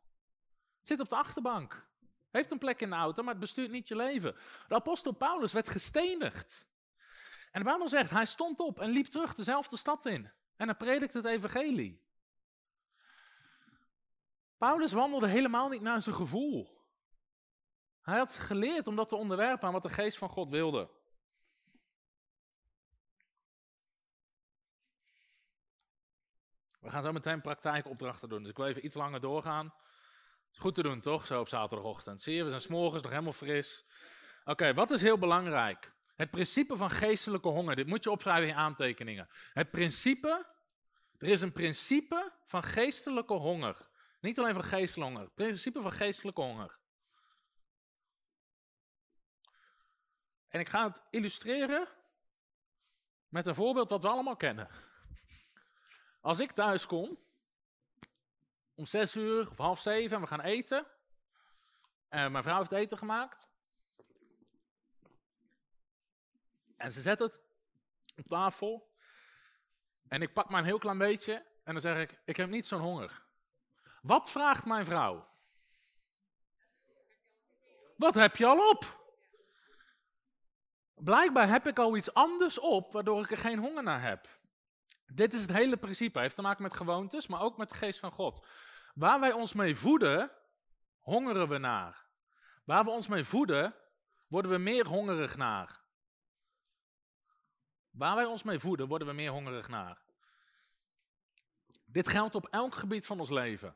Het 0.77 0.87
zit 0.87 0.99
op 0.99 1.09
de 1.09 1.15
achterbank. 1.15 1.87
Heeft 2.31 2.51
een 2.51 2.57
plek 2.57 2.81
in 2.81 2.89
de 2.89 2.95
auto, 2.95 3.21
maar 3.23 3.31
het 3.31 3.41
bestuurt 3.41 3.71
niet 3.71 3.87
je 3.87 3.95
leven. 3.95 4.35
De 4.67 4.75
apostel 4.75 5.11
Paulus 5.11 5.53
werd 5.53 5.69
gestenigd. 5.69 6.65
En 7.51 7.59
de 7.63 7.69
Bijbel 7.69 7.89
zegt, 7.89 8.09
hij 8.09 8.25
stond 8.25 8.59
op 8.59 8.79
en 8.79 8.89
liep 8.89 9.05
terug 9.05 9.33
dezelfde 9.33 9.77
stad 9.77 10.05
in. 10.05 10.31
En 10.55 10.67
hij 10.67 10.75
predikte 10.75 11.17
het 11.17 11.27
evangelie. 11.27 12.01
Paulus 14.57 14.91
wandelde 14.91 15.27
helemaal 15.27 15.69
niet 15.69 15.81
naar 15.81 16.01
zijn 16.01 16.15
gevoel. 16.15 16.85
Hij 18.01 18.17
had 18.17 18.35
geleerd 18.35 18.87
om 18.87 18.95
dat 18.95 19.09
te 19.09 19.15
onderwerpen 19.15 19.67
aan 19.67 19.73
wat 19.73 19.83
de 19.83 19.89
geest 19.89 20.17
van 20.17 20.29
God 20.29 20.49
wilde. 20.49 20.89
We 26.81 26.89
gaan 26.89 27.03
zo 27.03 27.11
meteen 27.11 27.41
praktijkopdrachten 27.41 28.29
doen, 28.29 28.41
dus 28.41 28.49
ik 28.49 28.57
wil 28.57 28.65
even 28.65 28.85
iets 28.85 28.95
langer 28.95 29.19
doorgaan. 29.19 29.73
Is 30.51 30.57
goed 30.57 30.75
te 30.75 30.81
doen, 30.81 30.99
toch? 30.99 31.25
Zo 31.25 31.39
op 31.39 31.47
zaterdagochtend. 31.47 32.21
Zie 32.21 32.35
je, 32.35 32.43
we 32.43 32.49
zijn 32.49 32.61
s'morgens 32.61 33.01
nog 33.01 33.11
helemaal 33.11 33.33
fris. 33.33 33.85
Oké, 34.43 34.73
wat 34.73 34.91
is 34.91 35.01
heel 35.01 35.17
belangrijk? 35.17 35.93
Het 36.15 36.31
principe 36.31 36.77
van 36.77 36.89
geestelijke 36.89 37.47
honger. 37.47 37.75
Dit 37.75 37.87
moet 37.87 38.03
je 38.03 38.11
opschrijven 38.11 38.49
in 38.49 38.55
aantekeningen. 38.55 39.29
Het 39.53 39.71
principe, 39.71 40.47
er 41.17 41.27
is 41.27 41.41
een 41.41 41.51
principe 41.51 42.31
van 42.45 42.63
geestelijke 42.63 43.33
honger. 43.33 43.89
Niet 44.19 44.39
alleen 44.39 44.53
van 44.53 44.63
geestelijke 44.63 45.11
honger, 45.11 45.21
het 45.21 45.35
principe 45.35 45.81
van 45.81 45.91
geestelijke 45.91 46.41
honger. 46.41 46.79
En 50.47 50.59
ik 50.59 50.69
ga 50.69 50.87
het 50.87 51.03
illustreren 51.09 51.87
met 53.27 53.45
een 53.45 53.55
voorbeeld 53.55 53.89
wat 53.89 54.01
we 54.01 54.07
allemaal 54.07 54.35
kennen. 54.35 54.69
Als 56.21 56.39
ik 56.39 56.51
thuis 56.51 56.85
kom, 56.85 57.17
om 58.75 58.85
zes 58.85 59.15
uur 59.15 59.49
of 59.49 59.57
half 59.57 59.79
zeven, 59.79 60.15
en 60.15 60.21
we 60.21 60.27
gaan 60.27 60.41
eten. 60.41 60.87
En 62.09 62.31
mijn 62.31 62.43
vrouw 62.43 62.57
heeft 62.57 62.71
eten 62.71 62.97
gemaakt. 62.97 63.49
En 66.77 66.91
ze 66.91 67.01
zet 67.01 67.19
het 67.19 67.41
op 68.15 68.27
tafel. 68.27 68.91
En 70.07 70.21
ik 70.21 70.33
pak 70.33 70.49
maar 70.49 70.59
een 70.59 70.65
heel 70.65 70.77
klein 70.77 70.97
beetje. 70.97 71.45
En 71.63 71.73
dan 71.73 71.81
zeg 71.81 71.97
ik, 71.97 72.19
ik 72.25 72.37
heb 72.37 72.49
niet 72.49 72.65
zo'n 72.65 72.79
honger. 72.79 73.23
Wat 74.01 74.31
vraagt 74.31 74.65
mijn 74.65 74.85
vrouw? 74.85 75.29
Wat 77.97 78.13
heb 78.13 78.35
je 78.35 78.45
al 78.45 78.69
op? 78.69 78.99
Blijkbaar 80.95 81.47
heb 81.47 81.67
ik 81.67 81.79
al 81.79 81.95
iets 81.95 82.13
anders 82.13 82.59
op, 82.59 82.93
waardoor 82.93 83.23
ik 83.23 83.31
er 83.31 83.37
geen 83.37 83.59
honger 83.59 83.83
naar 83.83 84.01
heb. 84.01 84.40
Dit 85.13 85.33
is 85.33 85.41
het 85.41 85.51
hele 85.51 85.77
principe. 85.77 86.13
Het 86.13 86.21
heeft 86.21 86.35
te 86.35 86.41
maken 86.41 86.63
met 86.63 86.73
gewoontes, 86.73 87.27
maar 87.27 87.41
ook 87.41 87.57
met 87.57 87.69
de 87.69 87.75
geest 87.75 87.99
van 87.99 88.11
God. 88.11 88.47
Waar 88.93 89.19
wij 89.19 89.31
ons 89.31 89.53
mee 89.53 89.75
voeden, 89.75 90.31
hongeren 90.99 91.47
we 91.47 91.57
naar. 91.57 92.05
Waar 92.63 92.83
we 92.83 92.89
ons 92.89 93.07
mee 93.07 93.23
voeden, 93.23 93.75
worden 94.27 94.51
we 94.51 94.57
meer 94.57 94.87
hongerig 94.87 95.37
naar. 95.37 95.79
Waar 97.89 98.15
wij 98.15 98.25
ons 98.25 98.43
mee 98.43 98.59
voeden, 98.59 98.87
worden 98.87 99.07
we 99.07 99.13
meer 99.13 99.31
hongerig 99.31 99.67
naar. 99.67 100.01
Dit 101.85 102.07
geldt 102.07 102.35
op 102.35 102.47
elk 102.47 102.75
gebied 102.75 103.05
van 103.05 103.19
ons 103.19 103.29
leven. 103.29 103.75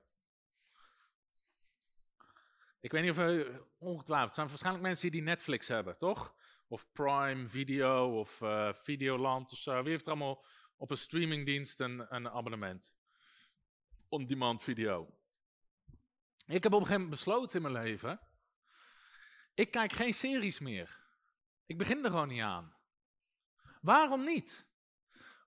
Ik 2.80 2.92
weet 2.92 3.02
niet 3.02 3.12
of 3.12 3.20
u 3.20 3.62
ongetwijfeld, 3.78 4.28
het 4.28 4.36
zijn 4.36 4.48
waarschijnlijk 4.48 4.86
mensen 4.86 5.12
die 5.12 5.22
Netflix 5.22 5.68
hebben, 5.68 5.98
toch? 5.98 6.36
Of 6.68 6.92
Prime 6.92 7.50
Video 7.50 8.20
of 8.20 8.42
uh, 8.42 8.74
Videoland 8.74 9.52
of 9.52 9.58
zo. 9.58 9.82
Wie 9.82 9.92
heeft 9.92 10.06
er 10.06 10.12
allemaal 10.12 10.46
op 10.78 10.92
een 10.92 10.98
streamingdienst 10.98 11.80
een, 11.80 12.16
een 12.16 12.30
abonnement? 12.30 12.94
On-demand 14.10 14.64
video. 14.64 15.20
Ik 16.48 16.64
heb 16.64 16.74
op 16.74 16.80
een 16.80 16.86
gegeven 16.86 17.02
moment 17.02 17.10
besloten 17.10 17.56
in 17.56 17.72
mijn 17.72 17.84
leven, 17.84 18.20
ik 19.54 19.72
kijk 19.72 19.92
geen 19.92 20.14
series 20.14 20.60
meer. 20.60 21.00
Ik 21.66 21.78
begin 21.78 22.04
er 22.04 22.10
gewoon 22.10 22.28
niet 22.28 22.42
aan. 22.42 22.76
Waarom 23.82 24.24
niet? 24.24 24.68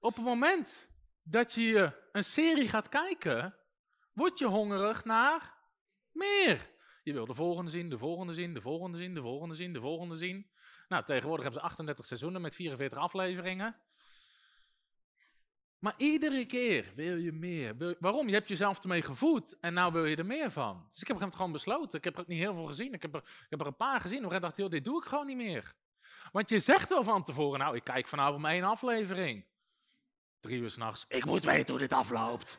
Op 0.01 0.15
het 0.15 0.25
moment 0.25 0.89
dat 1.23 1.53
je 1.53 2.09
een 2.13 2.25
serie 2.25 2.69
gaat 2.69 2.89
kijken, 2.89 3.57
word 4.13 4.39
je 4.39 4.47
hongerig 4.47 5.05
naar 5.05 5.55
meer. 6.13 6.71
Je 7.03 7.13
wil 7.13 7.27
de 7.27 7.35
volgende 7.35 7.71
zien, 7.71 7.91
de 7.91 7.99
volgende 7.99 8.35
zien, 8.35 8.55
de 8.55 8.61
volgende 8.61 8.99
zien, 8.99 9.15
de 9.15 9.21
volgende 9.21 9.55
zien, 9.55 9.73
de 9.73 9.81
volgende 9.81 10.17
zien. 10.17 10.51
Nou, 10.89 11.05
tegenwoordig 11.05 11.45
hebben 11.45 11.61
ze 11.61 11.67
38 11.67 12.05
seizoenen 12.05 12.41
met 12.41 12.55
44 12.55 12.99
afleveringen. 12.99 13.77
Maar 15.79 15.95
iedere 15.97 16.47
keer 16.47 16.93
wil 16.95 17.17
je 17.17 17.33
meer. 17.33 17.97
waarom? 17.99 18.29
Je 18.29 18.35
hebt 18.35 18.49
jezelf 18.49 18.83
ermee 18.83 19.03
gevoed 19.03 19.59
en 19.61 19.75
nou 19.75 19.93
wil 19.93 20.05
je 20.05 20.17
er 20.17 20.27
meer 20.27 20.51
van. 20.51 20.89
Dus 20.93 21.01
ik 21.01 21.09
heb 21.09 21.21
het 21.21 21.35
gewoon 21.35 21.53
besloten. 21.53 21.99
Ik 21.99 22.05
heb 22.05 22.15
er 22.15 22.21
ook 22.21 22.27
niet 22.27 22.39
heel 22.39 22.55
veel 22.55 22.67
gezien. 22.67 22.93
Ik 22.93 23.03
heb 23.03 23.15
er, 23.15 23.23
ik 23.23 23.47
heb 23.49 23.61
er 23.61 23.67
een 23.67 23.77
paar 23.77 24.01
gezien. 24.01 24.25
En 24.25 24.31
ik 24.31 24.41
dacht, 24.41 24.57
joh, 24.57 24.71
dit 24.71 24.85
doe 24.85 25.03
ik 25.03 25.09
gewoon 25.09 25.27
niet 25.27 25.37
meer. 25.37 25.75
Want 26.33 26.49
je 26.51 26.61
zegt 26.61 26.89
wel 26.89 27.05
van 27.05 27.25
tevoren, 27.25 27.59
nou, 27.59 27.77
ik 27.77 27.85
kijk 27.85 28.09
vanavond 28.09 28.43
maar 28.43 28.53
één 28.53 28.65
aflevering. 28.65 29.47
Drie 30.41 30.61
uur 30.61 30.71
s'nachts, 30.71 31.05
ik 31.09 31.25
moet 31.25 31.45
weten 31.45 31.71
hoe 31.71 31.79
dit 31.79 31.93
afloopt. 31.93 32.59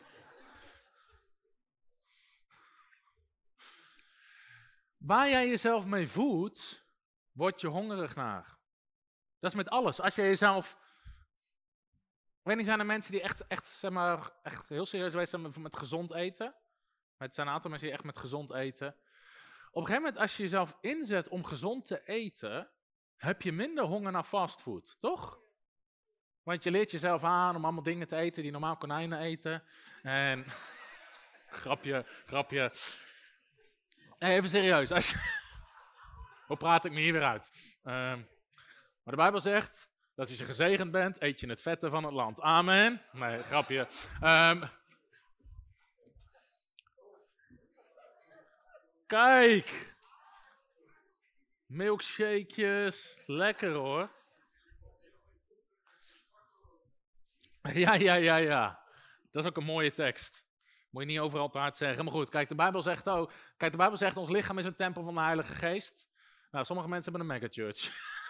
Waar 4.97 5.30
jij 5.30 5.47
jezelf 5.47 5.86
mee 5.86 6.07
voedt, 6.07 6.86
word 7.32 7.61
je 7.61 7.67
hongerig 7.67 8.15
naar. 8.15 8.57
Dat 9.39 9.51
is 9.51 9.57
met 9.57 9.70
alles. 9.70 10.01
Als 10.01 10.15
je 10.15 10.22
jezelf. 10.22 10.78
Weet 12.50 12.58
niet, 12.58 12.68
zijn 12.68 12.80
er 12.80 12.86
mensen 12.86 13.12
die 13.12 13.22
echt, 13.22 13.47
echt, 13.47 13.68
zeg 13.68 13.91
maar, 13.91 14.32
echt 14.43 14.70
heel 14.70 14.86
serieus 14.86 15.30
zijn 15.30 15.62
met, 15.62 15.78
gezond 15.78 16.14
eten? 16.14 16.56
Het 17.18 17.36
zijn 17.36 17.47
een 17.47 17.54
aantal 17.54 17.70
mensen 17.70 17.88
die 17.88 17.97
echt 17.97 18.06
met 18.06 18.18
gezond 18.18 18.54
eten. 18.54 18.88
Op 18.88 18.95
een 19.82 19.86
gegeven 19.86 20.02
moment, 20.02 20.18
als 20.18 20.38
je 20.38 20.43
jezelf 20.43 20.78
inzet 20.82 21.28
om 21.28 21.43
gezond 21.43 21.86
te 21.86 22.08
eten, 22.08 22.70
heb 23.16 23.41
je 23.41 23.52
minder 23.52 23.84
honger 23.84 24.12
naar 24.12 24.24
fastfood, 24.24 24.97
toch? 25.00 25.39
Want 26.43 26.64
je 26.64 26.72
leert 26.72 26.91
jezelf 26.91 27.24
aan 27.24 27.56
om 27.56 27.64
allemaal 27.64 27.84
dingen 27.84 28.08
te 28.08 28.16
eten 28.16 28.43
die 28.43 28.52
normaal 28.52 28.78
konijnen 28.78 29.20
eten. 29.20 29.64
En 30.04 30.45
grapje, 31.62 32.06
grapje. 32.26 32.72
Even 34.20 34.50
serieus. 34.50 34.91
Als 34.91 35.10
je... 35.10 35.18
Hoe 36.47 36.58
praat 36.58 36.86
ik 36.86 36.91
me 36.91 37.00
hier 37.00 37.14
weer 37.14 37.26
uit? 37.26 37.78
Ehm, 37.84 38.18
maar 39.04 39.16
de 39.16 39.16
Bijbel 39.16 39.41
zegt 39.41 39.89
dat 40.20 40.30
als 40.30 40.38
je 40.38 40.45
gezegend 40.45 40.91
bent, 40.91 41.22
eet 41.22 41.39
je 41.39 41.49
het 41.49 41.61
vette 41.61 41.89
van 41.89 42.03
het 42.03 42.13
land. 42.13 42.41
Amen. 42.41 43.01
Nee, 43.11 43.43
grapje. 43.43 43.88
Um, 44.24 44.70
kijk. 49.07 49.95
Milkshakejes. 51.65 53.24
Lekker 53.26 53.72
hoor. 53.72 54.09
Ja, 57.74 57.93
ja, 57.93 58.13
ja, 58.13 58.36
ja. 58.36 58.80
Dat 59.32 59.43
is 59.43 59.49
ook 59.49 59.57
een 59.57 59.63
mooie 59.63 59.91
tekst. 59.91 60.45
Moet 60.89 61.03
je 61.03 61.09
niet 61.09 61.20
overal 61.20 61.49
te 61.49 61.57
hard 61.57 61.78
zeggen. 61.78 62.03
Maar 62.03 62.13
goed, 62.13 62.30
kijk, 62.30 62.49
de 62.49 62.55
Bijbel 62.55 62.82
zegt 62.82 63.09
ook. 63.09 63.32
Kijk, 63.57 63.72
de 63.72 63.78
Bijbel 63.78 63.97
zegt: 63.97 64.17
ons 64.17 64.30
lichaam 64.30 64.57
is 64.57 64.65
een 64.65 64.76
tempel 64.76 65.03
van 65.03 65.13
de 65.13 65.22
Heilige 65.22 65.53
Geest. 65.53 66.07
Nou, 66.51 66.65
sommige 66.65 66.89
mensen 66.89 67.11
hebben 67.11 67.30
een 67.30 67.39
megachurch. 67.39 67.91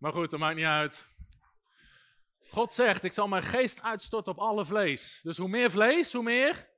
maar 0.00 0.12
goed, 0.12 0.30
dat 0.30 0.40
maakt 0.40 0.56
niet 0.56 0.64
uit. 0.64 1.06
God 2.48 2.74
zegt: 2.74 3.04
Ik 3.04 3.12
zal 3.12 3.28
mijn 3.28 3.42
geest 3.42 3.82
uitstorten 3.82 4.32
op 4.32 4.38
alle 4.38 4.64
vlees. 4.64 5.20
Dus 5.22 5.36
hoe 5.36 5.48
meer 5.48 5.70
vlees, 5.70 6.12
hoe 6.12 6.22
meer. 6.22 6.68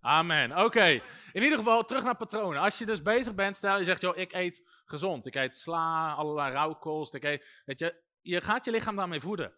Amen. 0.00 0.64
Oké. 0.64 0.84
In 1.32 1.42
ieder 1.42 1.58
geval, 1.58 1.84
terug 1.84 2.02
naar 2.02 2.16
patronen. 2.16 2.60
Als 2.62 2.78
je 2.78 2.86
dus 2.86 3.02
bezig 3.02 3.34
bent, 3.34 3.56
stel 3.56 3.78
je 3.78 3.84
zegt: 3.84 4.00
joh, 4.00 4.16
ik 4.16 4.32
eet 4.32 4.68
gezond. 4.84 5.26
Ik 5.26 5.34
eet 5.34 5.56
sla, 5.56 6.12
allerlei 6.12 6.52
rauwkost. 6.52 7.14
Ik 7.14 7.24
eet, 7.24 7.62
weet 7.64 7.78
je, 7.78 8.02
je 8.20 8.40
gaat 8.40 8.64
je 8.64 8.70
lichaam 8.70 8.96
daarmee 8.96 9.20
voeden. 9.20 9.54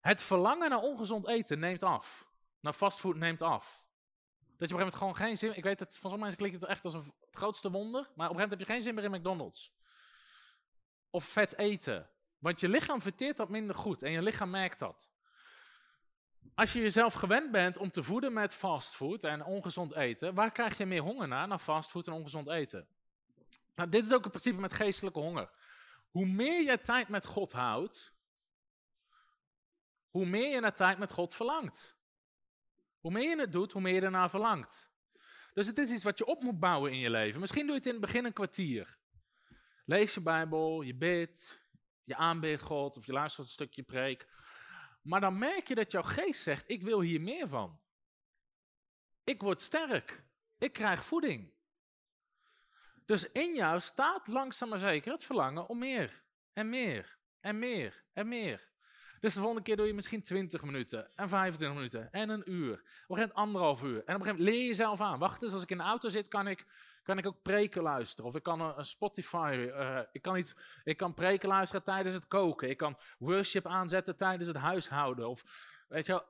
Het 0.00 0.22
verlangen 0.22 0.70
naar 0.70 0.78
ongezond 0.78 1.28
eten 1.28 1.58
neemt 1.58 1.82
af. 1.82 2.26
Naar 2.60 2.72
fastfood 2.72 3.16
neemt 3.16 3.42
af. 3.42 3.84
Dat 4.58 4.68
je 4.68 4.74
op 4.74 4.80
een 4.80 4.86
gegeven 4.86 4.98
moment 4.98 5.16
gewoon 5.16 5.16
geen 5.16 5.38
zin... 5.38 5.56
Ik 5.56 5.64
weet 5.64 5.80
het, 5.80 5.90
van 5.90 6.10
sommige 6.10 6.20
mensen 6.20 6.38
klinkt 6.38 6.60
het 6.60 6.70
echt 6.70 6.84
als 6.84 6.94
een, 6.94 7.12
het 7.20 7.36
grootste 7.36 7.70
wonder. 7.70 8.00
Maar 8.00 8.02
op 8.04 8.16
een 8.16 8.18
gegeven 8.18 8.32
moment 8.32 8.50
heb 8.50 8.60
je 8.60 8.72
geen 8.74 8.82
zin 8.82 8.94
meer 8.94 9.04
in 9.04 9.10
McDonald's. 9.10 9.75
Of 11.16 11.24
vet 11.24 11.58
eten. 11.58 12.08
Want 12.38 12.60
je 12.60 12.68
lichaam 12.68 13.02
verteert 13.02 13.36
dat 13.36 13.48
minder 13.48 13.74
goed. 13.74 14.02
En 14.02 14.10
je 14.10 14.22
lichaam 14.22 14.50
merkt 14.50 14.78
dat. 14.78 15.10
Als 16.54 16.72
je 16.72 16.80
jezelf 16.80 17.14
gewend 17.14 17.50
bent 17.50 17.78
om 17.78 17.90
te 17.90 18.02
voeden 18.02 18.32
met 18.32 18.54
fastfood 18.54 19.24
en 19.24 19.44
ongezond 19.44 19.94
eten, 19.94 20.34
waar 20.34 20.52
krijg 20.52 20.78
je 20.78 20.86
meer 20.86 21.02
honger 21.02 21.28
naar? 21.28 21.48
Naar 21.48 21.58
fastfood 21.58 22.06
en 22.06 22.12
ongezond 22.12 22.48
eten. 22.48 22.88
Nou, 23.74 23.88
dit 23.88 24.04
is 24.04 24.12
ook 24.12 24.22
het 24.22 24.30
principe 24.30 24.60
met 24.60 24.72
geestelijke 24.72 25.18
honger. 25.18 25.50
Hoe 26.10 26.26
meer 26.26 26.62
je 26.62 26.80
tijd 26.80 27.08
met 27.08 27.26
God 27.26 27.52
houdt, 27.52 28.14
hoe 30.10 30.26
meer 30.26 30.54
je 30.54 30.60
naar 30.60 30.74
tijd 30.74 30.98
met 30.98 31.10
God 31.10 31.34
verlangt. 31.34 31.96
Hoe 33.00 33.12
meer 33.12 33.28
je 33.28 33.40
het 33.40 33.52
doet, 33.52 33.72
hoe 33.72 33.82
meer 33.82 33.94
je 33.94 34.00
ernaar 34.00 34.30
verlangt. 34.30 34.90
Dus 35.54 35.66
het 35.66 35.78
is 35.78 35.90
iets 35.90 36.04
wat 36.04 36.18
je 36.18 36.26
op 36.26 36.42
moet 36.42 36.58
bouwen 36.58 36.92
in 36.92 36.98
je 36.98 37.10
leven. 37.10 37.40
Misschien 37.40 37.66
doe 37.66 37.70
je 37.70 37.78
het 37.78 37.86
in 37.86 37.92
het 37.92 38.00
begin 38.00 38.24
een 38.24 38.32
kwartier. 38.32 38.98
Lees 39.86 40.14
je 40.14 40.20
Bijbel, 40.20 40.82
je 40.82 40.94
bidt, 40.94 41.60
je 42.04 42.16
aanbidt 42.16 42.60
God 42.60 42.96
of 42.96 43.06
je 43.06 43.12
luistert 43.12 43.46
een 43.46 43.52
stukje 43.52 43.82
preek. 43.82 44.28
Maar 45.02 45.20
dan 45.20 45.38
merk 45.38 45.68
je 45.68 45.74
dat 45.74 45.92
jouw 45.92 46.02
geest 46.02 46.42
zegt, 46.42 46.64
ik 46.66 46.82
wil 46.82 47.00
hier 47.00 47.20
meer 47.20 47.48
van. 47.48 47.80
Ik 49.24 49.42
word 49.42 49.62
sterk. 49.62 50.24
Ik 50.58 50.72
krijg 50.72 51.04
voeding. 51.04 51.54
Dus 53.04 53.30
in 53.32 53.54
jou 53.54 53.80
staat 53.80 54.26
langzaam 54.26 54.68
maar 54.68 54.78
zeker 54.78 55.12
het 55.12 55.24
verlangen 55.24 55.68
om 55.68 55.78
meer 55.78 56.24
en 56.52 56.68
meer 56.68 57.18
en 57.40 57.58
meer 57.58 58.04
en 58.12 58.28
meer. 58.28 58.70
Dus 59.20 59.34
de 59.34 59.40
volgende 59.40 59.62
keer 59.62 59.76
doe 59.76 59.86
je 59.86 59.94
misschien 59.94 60.22
20 60.22 60.62
minuten 60.62 61.10
en 61.16 61.28
25 61.28 61.76
minuten 61.76 62.12
en 62.12 62.28
een 62.28 62.50
uur. 62.50 62.72
Op 62.72 62.78
een 62.78 62.84
gegeven 62.84 63.08
moment 63.08 63.34
anderhalf 63.34 63.82
uur. 63.82 64.04
En 64.04 64.14
op 64.14 64.20
een 64.20 64.26
gegeven 64.26 64.36
moment 64.36 64.48
leer 64.48 64.60
je 64.60 64.66
jezelf 64.66 65.00
aan. 65.00 65.18
Wacht 65.18 65.42
eens, 65.42 65.52
als 65.52 65.62
ik 65.62 65.70
in 65.70 65.76
de 65.76 65.82
auto 65.82 66.08
zit, 66.08 66.28
kan 66.28 66.48
ik, 66.48 66.66
kan 67.06 67.18
ik 67.18 67.26
ook 67.26 67.42
preken 67.42 67.82
luisteren. 67.82 68.30
Of 68.30 68.36
ik 68.36 68.42
kan 68.42 68.60
een, 68.60 68.84
Spotify, 68.84 69.66
uh, 69.68 70.00
ik, 70.12 70.22
kan 70.22 70.36
iets, 70.36 70.54
ik 70.84 70.96
kan 70.96 71.14
preken 71.14 71.48
luisteren 71.48 71.84
tijdens 71.84 72.14
het 72.14 72.26
koken. 72.26 72.70
Ik 72.70 72.76
kan 72.76 72.98
worship 73.18 73.66
aanzetten 73.66 74.16
tijdens 74.16 74.48
het 74.48 74.56
huishouden. 74.56 75.28
Of, 75.28 75.42
weet 75.88 76.06
je, 76.06 76.24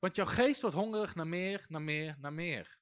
want 0.00 0.16
jouw 0.16 0.26
geest 0.26 0.60
wordt 0.60 0.76
hongerig 0.76 1.14
naar 1.14 1.26
meer, 1.26 1.64
naar 1.68 1.82
meer, 1.82 2.16
naar 2.18 2.32
meer. 2.32 2.78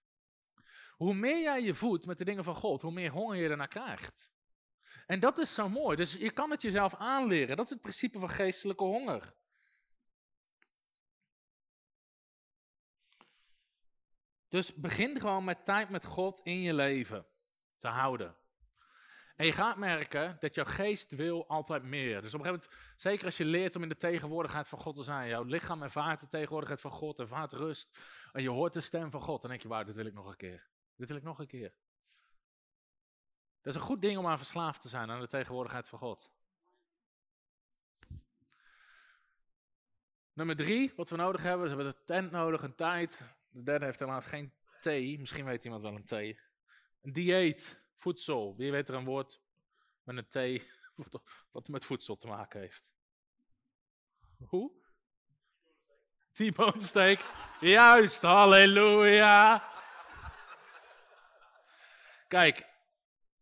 Hoe 0.97 1.15
meer 1.15 1.41
jij 1.41 1.63
je 1.63 1.75
voedt 1.75 2.07
met 2.07 2.19
de 2.19 2.25
dingen 2.25 2.45
van 2.45 2.55
God, 2.55 2.83
hoe 2.83 2.93
meer 2.93 3.11
honger 3.11 3.37
je 3.37 3.49
ernaar 3.49 3.69
krijgt. 3.69 4.33
En 5.07 5.21
dat 5.21 5.39
is 5.39 5.55
zo 5.55 5.69
mooi. 5.69 5.97
Dus 5.97 6.13
je 6.13 6.31
kan 6.31 6.51
het 6.51 6.63
jezelf 6.63 6.95
aanleren. 6.95 7.57
Dat 7.57 7.65
is 7.65 7.73
het 7.73 7.81
principe 7.81 8.19
van 8.19 8.31
geestelijke 8.31 8.85
honger. 8.85 9.35
Dus 14.49 14.75
begin 14.75 15.21
gewoon 15.21 15.45
met 15.45 15.65
tijd 15.65 15.91
met 15.91 16.05
God 16.05 16.41
in 16.43 16.61
je 16.61 16.75
leven 16.75 17.30
te 17.81 17.89
houden. 17.89 18.37
En 19.37 19.47
je 19.47 19.53
gaat 19.53 19.77
merken 19.77 20.37
dat 20.41 20.55
jouw 20.55 20.65
geest 20.65 21.11
wil 21.11 21.49
altijd 21.49 21.83
meer. 21.83 22.23
Dus 22.23 22.35
op 22.35 22.41
een 22.41 22.47
gegeven 22.47 22.69
moment, 22.71 23.01
zeker 23.01 23.25
als 23.25 23.37
je 23.37 23.45
leert 23.45 23.77
om 23.77 23.83
in 23.83 23.89
de 23.89 23.97
tegenwoordigheid 23.97 24.69
van 24.69 24.79
God 24.79 24.97
te 24.97 25.03
zijn, 25.03 25.29
jouw 25.29 25.43
lichaam 25.43 25.83
ervaart 25.83 26.21
de 26.21 26.29
tegenwoordigheid 26.29 26.81
van 26.81 26.91
God, 26.91 27.19
ervaart 27.19 27.53
rust, 27.53 27.99
en 28.33 28.43
je 28.43 28.51
hoort 28.51 28.73
de 28.73 28.81
stem 28.81 29.11
van 29.11 29.21
God, 29.21 29.41
dan 29.41 29.51
denk 29.51 29.63
je, 29.63 29.69
wauw, 29.69 29.85
dit 29.85 29.97
wil 29.97 30.07
ik 30.07 30.15
nog 30.15 30.27
een 30.27 30.37
keer. 30.37 30.69
Dit 30.97 31.09
wil 31.09 31.17
ik 31.17 31.23
nog 31.23 31.39
een 31.39 31.47
keer. 31.47 31.73
Dat 33.63 33.75
is 33.75 33.81
een 33.81 33.87
goed 33.87 34.03
ding 34.03 34.19
om 34.19 34.27
aan 34.27 34.39
verslaafd 34.39 34.81
te 34.81 34.89
zijn 34.89 35.11
aan 35.11 35.21
de 35.21 35.29
tegenwoordigheid 35.29 35.89
van 35.89 35.99
God. 35.99 36.31
Nummer 40.33 40.57
drie, 40.57 40.93
wat 40.97 41.11
we 41.11 41.17
nodig 41.17 41.43
hebben, 41.43 41.63
we 41.63 41.69
hebben 41.69 41.87
een 41.87 42.05
tent 42.05 42.31
nodig, 42.31 42.63
een 42.63 42.75
tijd. 42.75 43.25
De 43.49 43.63
derde 43.63 43.85
heeft 43.85 43.99
helaas 43.99 44.27
geen 44.27 44.53
thee. 44.81 45.19
Misschien 45.19 45.45
weet 45.45 45.65
iemand 45.65 45.83
wel 45.83 45.95
een 45.95 46.05
thee. 46.05 46.41
Een 47.01 47.13
dieet, 47.13 47.83
voedsel. 47.97 48.57
Wie 48.57 48.71
weet 48.71 48.89
er 48.89 48.95
een 48.95 49.05
woord 49.05 49.41
met 50.03 50.17
een 50.17 50.29
thee 50.29 50.71
wat 51.53 51.69
met 51.69 51.85
voedsel 51.85 52.17
te 52.17 52.27
maken 52.27 52.61
heeft? 52.61 52.93
Hoe? 54.39 54.73
T-bone 56.33 56.81
steak. 56.81 57.21
Juist, 57.61 58.23
halleluja. 58.23 59.69
Kijk. 62.29 62.67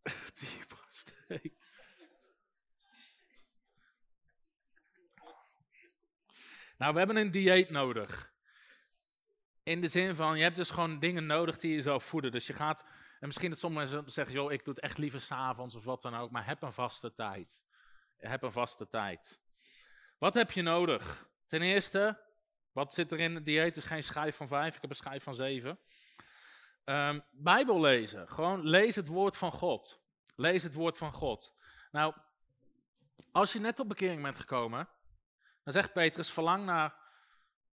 T-bone 0.39 0.83
steak. 0.89 1.57
Nou, 6.79 6.93
we 6.93 6.99
hebben 6.99 7.17
een 7.17 7.31
dieet 7.31 7.71
nodig. 7.71 8.33
In 9.63 9.81
de 9.81 9.89
zin 9.89 10.15
van, 10.15 10.37
je 10.37 10.43
hebt 10.43 10.57
dus 10.57 10.71
gewoon 10.71 10.99
dingen 10.99 11.27
nodig 11.27 11.59
die 11.59 11.71
je 11.71 11.77
jezelf 11.77 12.05
voeden. 12.05 12.31
Dus 12.31 12.47
je 12.47 12.53
gaat, 12.53 12.85
en 13.21 13.27
misschien 13.27 13.51
dat 13.51 13.59
sommige 13.59 13.95
mensen 13.95 14.13
zeggen, 14.13 14.35
joh, 14.35 14.53
ik 14.53 14.65
doe 14.65 14.75
het 14.75 14.83
echt 14.83 14.99
liever 14.99 15.21
s'avonds 15.21 15.75
of 15.75 15.85
wat 15.85 16.03
dan 16.03 16.15
ook, 16.15 16.31
maar 16.31 16.47
heb 16.47 16.63
een 16.63 16.73
vaste 16.73 17.13
tijd. 17.13 17.63
Heb 18.17 18.43
een 18.43 18.53
vaste 18.53 18.89
tijd. 18.89 19.41
Wat 20.19 20.35
heb 20.35 20.53
je 20.53 20.63
nodig? 20.63 21.29
Ten 21.47 21.63
eerste, 21.63 22.21
wat 22.73 22.95
zit 22.95 23.13
er 23.13 23.21
in 23.21 23.35
het 23.35 23.45
dieet? 23.45 23.77
Is 23.77 23.85
geen 23.85 24.03
schijf 24.03 24.37
van 24.37 24.49
vijf, 24.49 24.75
ik 24.75 24.81
heb 24.81 24.91
een 24.91 24.97
schijf 24.97 25.23
van 25.23 25.35
zeven. 25.35 25.79
Um, 26.85 27.23
Bijbel 27.31 27.81
lezen. 27.81 28.29
Gewoon 28.29 28.67
lees 28.67 28.97
het 28.97 29.07
woord 29.07 29.37
van 29.37 29.53
God. 29.53 30.01
Lees 30.37 30.63
het 30.63 30.75
woord 30.75 30.99
van 30.99 31.13
God. 31.13 31.55
Nou, 31.91 32.15
als 33.33 33.53
je 33.53 33.59
net 33.59 33.81
op 33.81 33.89
bekering 33.89 34.23
bent 34.23 34.39
gekomen, 34.39 34.89
dan 35.65 35.73
zegt 35.73 35.93
Petrus, 35.93 36.31
verlang 36.31 36.65
naar 36.65 36.95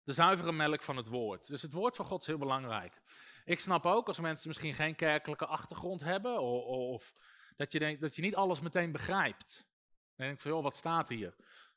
de 0.05 0.13
zuivere 0.13 0.53
melk 0.53 0.83
van 0.83 0.97
het 0.97 1.07
woord. 1.07 1.47
Dus 1.47 1.63
het 1.63 1.73
woord 1.73 1.97
van 1.97 2.05
God 2.05 2.21
is 2.21 2.27
heel 2.27 2.39
belangrijk. 2.39 3.01
Ik 3.45 3.61
snap 3.61 3.87
ook 3.87 4.09
als 4.09 4.21
mensen 4.21 4.49
misschien 4.49 4.75
geen 4.75 4.97
kerkelijke 4.97 5.47
achtergrond 5.47 6.01
hebben, 6.01 6.41
of, 6.41 6.65
of 6.65 7.13
dat 7.57 7.73
je 7.73 7.79
denkt 7.79 8.01
dat 8.01 8.17
je 8.17 8.23
niet 8.23 8.35
alles 8.35 8.61
meteen 8.61 8.93
begrijpt. 8.93 9.69
Dan 10.17 10.27
denk 10.27 10.33
ik 10.33 10.41
van, 10.41 10.51
joh, 10.51 10.63
wat 10.63 10.77
staat 10.77 11.09
hier? 11.09 11.35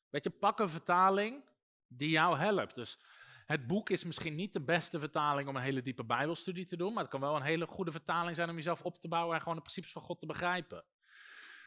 Weet 0.09 0.23
je, 0.23 0.29
pak 0.29 0.59
een 0.59 0.69
vertaling 0.69 1.43
die 1.87 2.09
jou 2.09 2.37
helpt. 2.37 2.75
Dus 2.75 2.99
het 3.45 3.67
boek 3.67 3.89
is 3.89 4.03
misschien 4.03 4.35
niet 4.35 4.53
de 4.53 4.61
beste 4.61 4.99
vertaling 4.99 5.49
om 5.49 5.55
een 5.55 5.61
hele 5.61 5.81
diepe 5.81 6.05
Bijbelstudie 6.05 6.65
te 6.65 6.77
doen, 6.77 6.93
maar 6.93 7.03
het 7.03 7.11
kan 7.11 7.19
wel 7.19 7.35
een 7.35 7.41
hele 7.41 7.67
goede 7.67 7.91
vertaling 7.91 8.35
zijn 8.35 8.49
om 8.49 8.55
jezelf 8.55 8.81
op 8.81 8.97
te 8.97 9.07
bouwen 9.07 9.35
en 9.35 9.41
gewoon 9.41 9.55
de 9.55 9.61
principes 9.61 9.91
van 9.91 10.01
God 10.01 10.19
te 10.19 10.25
begrijpen. 10.25 10.85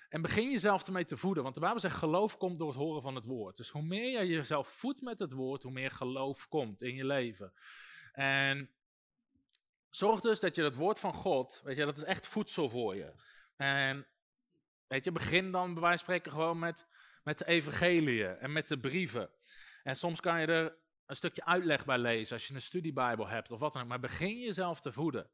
En 0.09 0.23
begin 0.23 0.51
jezelf 0.51 0.87
ermee 0.87 1.05
te 1.05 1.17
voeden, 1.17 1.43
want 1.43 1.55
de 1.55 1.61
Bijbel 1.61 1.81
zegt 1.81 1.97
geloof 1.97 2.37
komt 2.37 2.59
door 2.59 2.69
het 2.69 2.77
horen 2.77 3.03
van 3.03 3.15
het 3.15 3.25
woord. 3.25 3.57
Dus 3.57 3.71
hoe 3.71 3.83
meer 3.83 4.23
je 4.23 4.27
jezelf 4.27 4.69
voedt 4.69 5.01
met 5.01 5.19
het 5.19 5.33
woord, 5.33 5.63
hoe 5.63 5.73
meer 5.73 5.91
geloof 5.91 6.49
komt 6.49 6.83
in 6.83 6.95
je 6.95 7.05
leven. 7.05 7.53
En 8.13 8.71
zorg 9.97 10.21
dus 10.21 10.41
dat 10.41 10.55
je 10.55 10.63
het 10.63 10.75
woord 10.75 11.01
van 11.01 11.15
God, 11.15 11.61
weet 11.65 11.77
je, 11.77 11.85
dat 11.85 11.97
is 11.97 12.05
echt 12.05 12.27
voedsel 12.27 12.69
voor 12.69 12.97
je. 12.97 13.13
En 13.57 14.07
weet 14.87 15.05
je, 15.05 15.13
begin 15.13 15.53
dan 15.53 15.73
bij 15.73 15.83
wijze 15.83 16.05
van 16.05 16.15
spreken 16.15 16.33
gewoon 16.33 16.59
met, 16.59 16.87
met 17.23 17.39
de 17.39 17.47
evangeliën 17.47 18.39
en 18.39 18.53
met 18.53 18.69
de 18.69 18.79
brieven. 18.79 19.31
En 19.83 19.97
soms 19.97 20.21
kan 20.21 20.41
je 20.41 20.47
er 20.47 20.77
een 21.07 21.17
stukje 21.17 21.45
uitleg 21.45 21.85
bij 21.85 21.99
lezen 21.99 22.37
als 22.37 22.47
je 22.47 22.55
een 22.55 22.63
studiebijbel 22.63 23.29
hebt 23.29 23.51
of 23.51 23.59
wat 23.59 23.73
dan 23.73 23.83
ook. 23.83 23.89
Maar 23.89 24.01
begin 24.01 24.39
jezelf 24.39 24.81
te 24.81 24.93
voeden. 24.93 25.31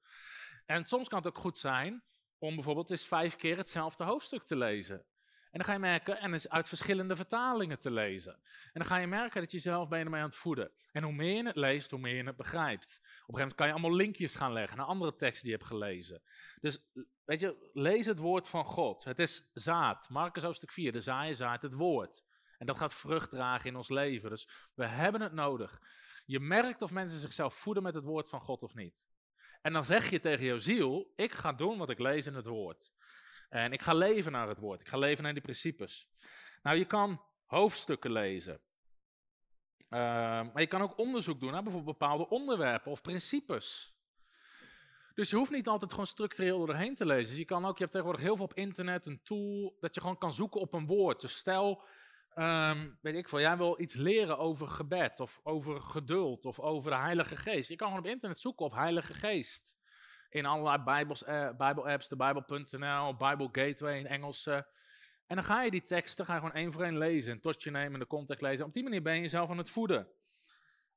En 0.66 0.84
soms 0.84 1.08
kan 1.08 1.18
het 1.18 1.26
ook 1.26 1.38
goed 1.38 1.58
zijn 1.58 2.04
om 2.38 2.54
bijvoorbeeld 2.54 2.90
eens 2.90 3.06
vijf 3.06 3.36
keer 3.36 3.56
hetzelfde 3.56 4.04
hoofdstuk 4.04 4.42
te 4.42 4.56
lezen. 4.56 5.04
En 5.52 5.58
dan 5.58 5.64
ga 5.64 5.72
je 5.72 5.78
merken, 5.78 6.18
en 6.18 6.32
eens 6.32 6.48
uit 6.48 6.68
verschillende 6.68 7.16
vertalingen 7.16 7.80
te 7.80 7.90
lezen. 7.90 8.32
En 8.32 8.70
dan 8.72 8.84
ga 8.84 8.96
je 8.96 9.06
merken 9.06 9.40
dat 9.40 9.50
je 9.50 9.56
jezelf 9.56 9.88
ben 9.88 10.00
ermee 10.00 10.20
aan 10.20 10.26
het 10.26 10.36
voeden. 10.36 10.72
En 10.92 11.02
hoe 11.02 11.12
meer 11.12 11.36
je 11.36 11.46
het 11.46 11.56
leest, 11.56 11.90
hoe 11.90 12.00
meer 12.00 12.16
je 12.16 12.24
het 12.24 12.36
begrijpt. 12.36 12.84
Op 12.84 12.94
een 12.94 13.08
gegeven 13.08 13.34
moment 13.34 13.54
kan 13.54 13.66
je 13.66 13.72
allemaal 13.72 13.94
linkjes 13.94 14.36
gaan 14.36 14.52
leggen 14.52 14.76
naar 14.76 14.86
andere 14.86 15.14
teksten 15.14 15.42
die 15.42 15.52
je 15.52 15.56
hebt 15.56 15.70
gelezen. 15.70 16.22
Dus 16.60 16.78
weet 17.24 17.40
je, 17.40 17.70
lees 17.72 18.06
het 18.06 18.18
woord 18.18 18.48
van 18.48 18.64
God. 18.64 19.04
Het 19.04 19.18
is 19.18 19.50
zaad. 19.54 20.08
Marcus 20.08 20.42
hoofdstuk 20.42 20.72
4, 20.72 20.92
de 20.92 21.00
zaaier 21.00 21.34
zaait 21.34 21.62
het 21.62 21.74
woord. 21.74 22.24
En 22.58 22.66
dat 22.66 22.78
gaat 22.78 22.94
vrucht 22.94 23.30
dragen 23.30 23.68
in 23.68 23.76
ons 23.76 23.88
leven. 23.88 24.30
Dus 24.30 24.48
we 24.74 24.86
hebben 24.86 25.20
het 25.20 25.32
nodig. 25.32 25.80
Je 26.24 26.40
merkt 26.40 26.82
of 26.82 26.90
mensen 26.90 27.18
zichzelf 27.18 27.54
voeden 27.54 27.82
met 27.82 27.94
het 27.94 28.04
woord 28.04 28.28
van 28.28 28.40
God 28.40 28.62
of 28.62 28.74
niet. 28.74 29.04
En 29.62 29.72
dan 29.72 29.84
zeg 29.84 30.10
je 30.10 30.18
tegen 30.18 30.44
jouw 30.44 30.58
ziel, 30.58 31.12
ik 31.16 31.32
ga 31.32 31.52
doen 31.52 31.78
wat 31.78 31.90
ik 31.90 31.98
lees 31.98 32.26
in 32.26 32.34
het 32.34 32.46
woord. 32.46 32.92
En 33.52 33.72
ik 33.72 33.82
ga 33.82 33.94
leven 33.94 34.32
naar 34.32 34.48
het 34.48 34.58
woord. 34.58 34.80
Ik 34.80 34.88
ga 34.88 34.98
leven 34.98 35.22
naar 35.22 35.32
die 35.32 35.42
principes. 35.42 36.08
Nou, 36.62 36.76
je 36.76 36.84
kan 36.84 37.22
hoofdstukken 37.46 38.12
lezen. 38.12 38.60
Uh, 39.90 39.98
maar 40.52 40.60
je 40.60 40.66
kan 40.66 40.82
ook 40.82 40.98
onderzoek 40.98 41.40
doen 41.40 41.52
naar 41.52 41.62
bijvoorbeeld 41.62 41.98
bepaalde 41.98 42.28
onderwerpen 42.28 42.90
of 42.90 43.00
principes. 43.00 43.94
Dus 45.14 45.30
je 45.30 45.36
hoeft 45.36 45.50
niet 45.50 45.68
altijd 45.68 45.90
gewoon 45.90 46.06
structureel 46.06 46.66
doorheen 46.66 46.94
te 46.94 47.06
lezen. 47.06 47.28
Dus 47.28 47.38
je 47.38 47.44
kan 47.44 47.64
ook, 47.64 47.76
je 47.76 47.82
hebt 47.82 47.92
tegenwoordig 47.92 48.24
heel 48.24 48.36
veel 48.36 48.44
op 48.44 48.54
internet 48.54 49.06
een 49.06 49.22
tool 49.22 49.76
dat 49.80 49.94
je 49.94 50.00
gewoon 50.00 50.18
kan 50.18 50.34
zoeken 50.34 50.60
op 50.60 50.74
een 50.74 50.86
woord. 50.86 51.20
Dus 51.20 51.36
stel, 51.36 51.84
um, 52.34 52.98
weet 53.02 53.14
ik 53.14 53.28
veel, 53.28 53.40
jij 53.40 53.56
wil 53.56 53.80
iets 53.80 53.94
leren 53.94 54.38
over 54.38 54.68
gebed 54.68 55.20
of 55.20 55.40
over 55.42 55.80
geduld 55.80 56.44
of 56.44 56.60
over 56.60 56.90
de 56.90 56.96
Heilige 56.96 57.36
Geest. 57.36 57.68
Je 57.68 57.76
kan 57.76 57.88
gewoon 57.88 58.04
op 58.04 58.10
internet 58.10 58.38
zoeken 58.38 58.66
op 58.66 58.72
Heilige 58.72 59.14
Geest. 59.14 59.76
In 60.32 60.46
allerlei 60.46 60.82
Bijbels, 60.82 61.22
uh, 61.22 61.50
Bijbel-apps, 61.56 62.08
de 62.08 62.16
Bijbel.nl, 62.16 63.16
Bible 63.16 63.48
Gateway 63.52 63.98
in 63.98 64.06
Engels. 64.06 64.46
En 64.46 65.38
dan 65.38 65.44
ga 65.44 65.62
je 65.62 65.70
die 65.70 65.82
teksten 65.82 66.26
ga 66.26 66.32
je 66.32 66.40
gewoon 66.40 66.54
één 66.54 66.72
voor 66.72 66.82
één 66.82 66.98
lezen, 66.98 67.40
tot 67.40 67.62
je 67.62 67.70
nemen, 67.70 68.00
de 68.00 68.06
context 68.06 68.42
lezen. 68.42 68.64
Op 68.64 68.72
die 68.72 68.82
manier 68.82 69.02
ben 69.02 69.14
je 69.14 69.20
jezelf 69.20 69.50
aan 69.50 69.58
het 69.58 69.70
voeden. 69.70 70.08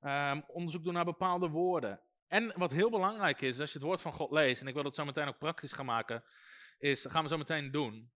Um, 0.02 0.44
onderzoek 0.48 0.84
doen 0.84 0.94
naar 0.94 1.06
bepaalde 1.06 1.48
woorden. 1.50 2.00
En 2.28 2.54
wat 2.56 2.72
heel 2.72 2.90
belangrijk 2.90 3.42
is, 3.42 3.60
als 3.60 3.72
je 3.72 3.78
het 3.78 3.88
woord 3.88 4.02
van 4.02 4.14
God 4.14 4.32
leest, 4.32 4.62
en 4.62 4.68
ik 4.68 4.74
wil 4.74 4.84
dat 4.84 4.96
zo 4.96 5.06
meteen 5.06 5.28
ook 5.28 5.38
praktisch 5.38 5.74
gaan 5.74 5.86
maken, 5.86 6.24
is, 6.78 7.02
dat 7.02 7.12
gaan 7.12 7.24
we 7.24 7.30
zo 7.30 7.38
meteen 7.38 7.72
doen. 7.72 8.12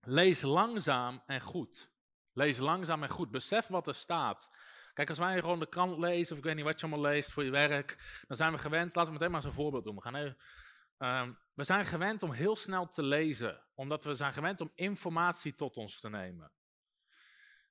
Lees 0.00 0.42
langzaam 0.42 1.22
en 1.26 1.40
goed. 1.40 1.90
Lees 2.32 2.58
langzaam 2.58 3.02
en 3.02 3.08
goed. 3.08 3.30
Besef 3.30 3.66
wat 3.66 3.88
er 3.88 3.94
staat. 3.94 4.50
Kijk, 4.98 5.10
als 5.10 5.18
wij 5.18 5.38
gewoon 5.38 5.58
de 5.58 5.68
krant 5.68 5.98
lezen, 5.98 6.32
of 6.32 6.38
ik 6.38 6.44
weet 6.44 6.54
niet 6.54 6.64
wat 6.64 6.80
je 6.80 6.86
allemaal 6.86 7.10
leest 7.10 7.30
voor 7.30 7.44
je 7.44 7.50
werk, 7.50 8.20
dan 8.26 8.36
zijn 8.36 8.52
we 8.52 8.58
gewend. 8.58 8.94
Laten 8.94 9.12
we 9.12 9.18
meteen 9.18 9.30
maar 9.30 9.40
eens 9.40 9.48
een 9.48 9.62
voorbeeld 9.62 9.84
doen. 9.84 9.94
We, 9.94 10.00
gaan 10.00 10.14
even, 10.14 10.36
um, 10.98 11.38
we 11.54 11.64
zijn 11.64 11.84
gewend 11.84 12.22
om 12.22 12.32
heel 12.32 12.56
snel 12.56 12.88
te 12.88 13.02
lezen, 13.02 13.62
omdat 13.74 14.04
we 14.04 14.14
zijn 14.14 14.32
gewend 14.32 14.60
om 14.60 14.72
informatie 14.74 15.54
tot 15.54 15.76
ons 15.76 16.00
te 16.00 16.08
nemen. 16.08 16.52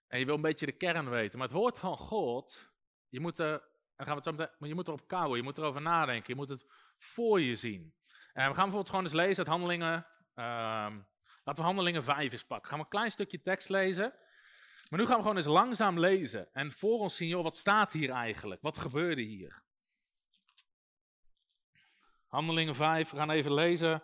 En 0.07 0.19
je 0.19 0.25
wil 0.25 0.35
een 0.35 0.41
beetje 0.41 0.65
de 0.65 0.71
kern 0.71 1.09
weten. 1.09 1.39
Maar 1.39 1.47
het 1.47 1.57
woord 1.57 1.79
van 1.79 1.97
God, 1.97 2.71
je 3.09 3.19
moet, 3.19 3.39
er, 3.39 3.59
dan 3.95 4.05
gaan 4.05 4.05
we 4.05 4.13
het 4.13 4.23
zo 4.23 4.31
meteen, 4.31 4.69
je 4.69 4.75
moet 4.75 4.87
erop 4.87 5.07
kouwen, 5.07 5.37
je 5.37 5.43
moet 5.43 5.57
erover 5.57 5.81
nadenken, 5.81 6.33
je 6.33 6.35
moet 6.35 6.49
het 6.49 6.65
voor 6.97 7.41
je 7.41 7.55
zien. 7.55 7.93
En 8.33 8.49
we 8.49 8.55
gaan 8.55 8.69
bijvoorbeeld 8.69 8.89
gewoon 8.89 9.03
eens 9.03 9.13
lezen 9.13 9.37
uit 9.37 9.47
Handelingen. 9.47 9.95
Um, 9.95 11.07
laten 11.43 11.55
we 11.55 11.61
Handelingen 11.61 12.03
5 12.03 12.31
eens 12.31 12.45
pakken. 12.45 12.69
Gaan 12.69 12.77
we 12.77 12.83
een 12.83 12.91
klein 12.91 13.11
stukje 13.11 13.41
tekst 13.41 13.69
lezen. 13.69 14.13
Maar 14.89 14.99
nu 14.99 15.05
gaan 15.05 15.15
we 15.15 15.21
gewoon 15.21 15.37
eens 15.37 15.45
langzaam 15.45 15.99
lezen 15.99 16.53
en 16.53 16.71
voor 16.71 16.99
ons 16.99 17.15
zien, 17.15 17.27
joh, 17.27 17.43
wat 17.43 17.55
staat 17.55 17.91
hier 17.91 18.09
eigenlijk? 18.09 18.61
Wat 18.61 18.77
gebeurde 18.77 19.21
hier? 19.21 19.63
Handelingen 22.27 22.75
5, 22.75 23.09
we 23.09 23.17
gaan 23.17 23.29
even 23.29 23.53
lezen. 23.53 24.03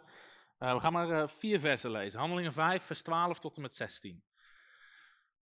Uh, 0.59 0.73
we 0.73 0.79
gaan 0.79 0.93
maar 0.93 1.09
uh, 1.09 1.27
vier 1.27 1.59
versen 1.59 1.91
lezen. 1.91 2.19
Handelingen 2.19 2.53
5, 2.53 2.83
vers 2.83 3.01
12 3.01 3.39
tot 3.39 3.55
en 3.55 3.61
met 3.61 3.75
16. 3.75 4.23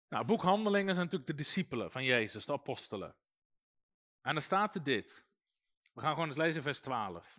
Nou, 0.08 0.24
boek 0.24 0.42
Handelingen 0.42 0.94
zijn 0.94 1.04
natuurlijk 1.04 1.30
de 1.30 1.34
discipelen 1.42 1.90
van 1.90 2.04
Jezus, 2.04 2.44
de 2.44 2.52
apostelen. 2.52 3.16
En 4.22 4.32
dan 4.32 4.42
staat 4.42 4.74
er 4.74 4.82
dit. 4.82 5.26
We 5.92 6.00
gaan 6.00 6.12
gewoon 6.12 6.28
eens 6.28 6.36
lezen 6.36 6.62
vers 6.62 6.80
12. 6.80 7.38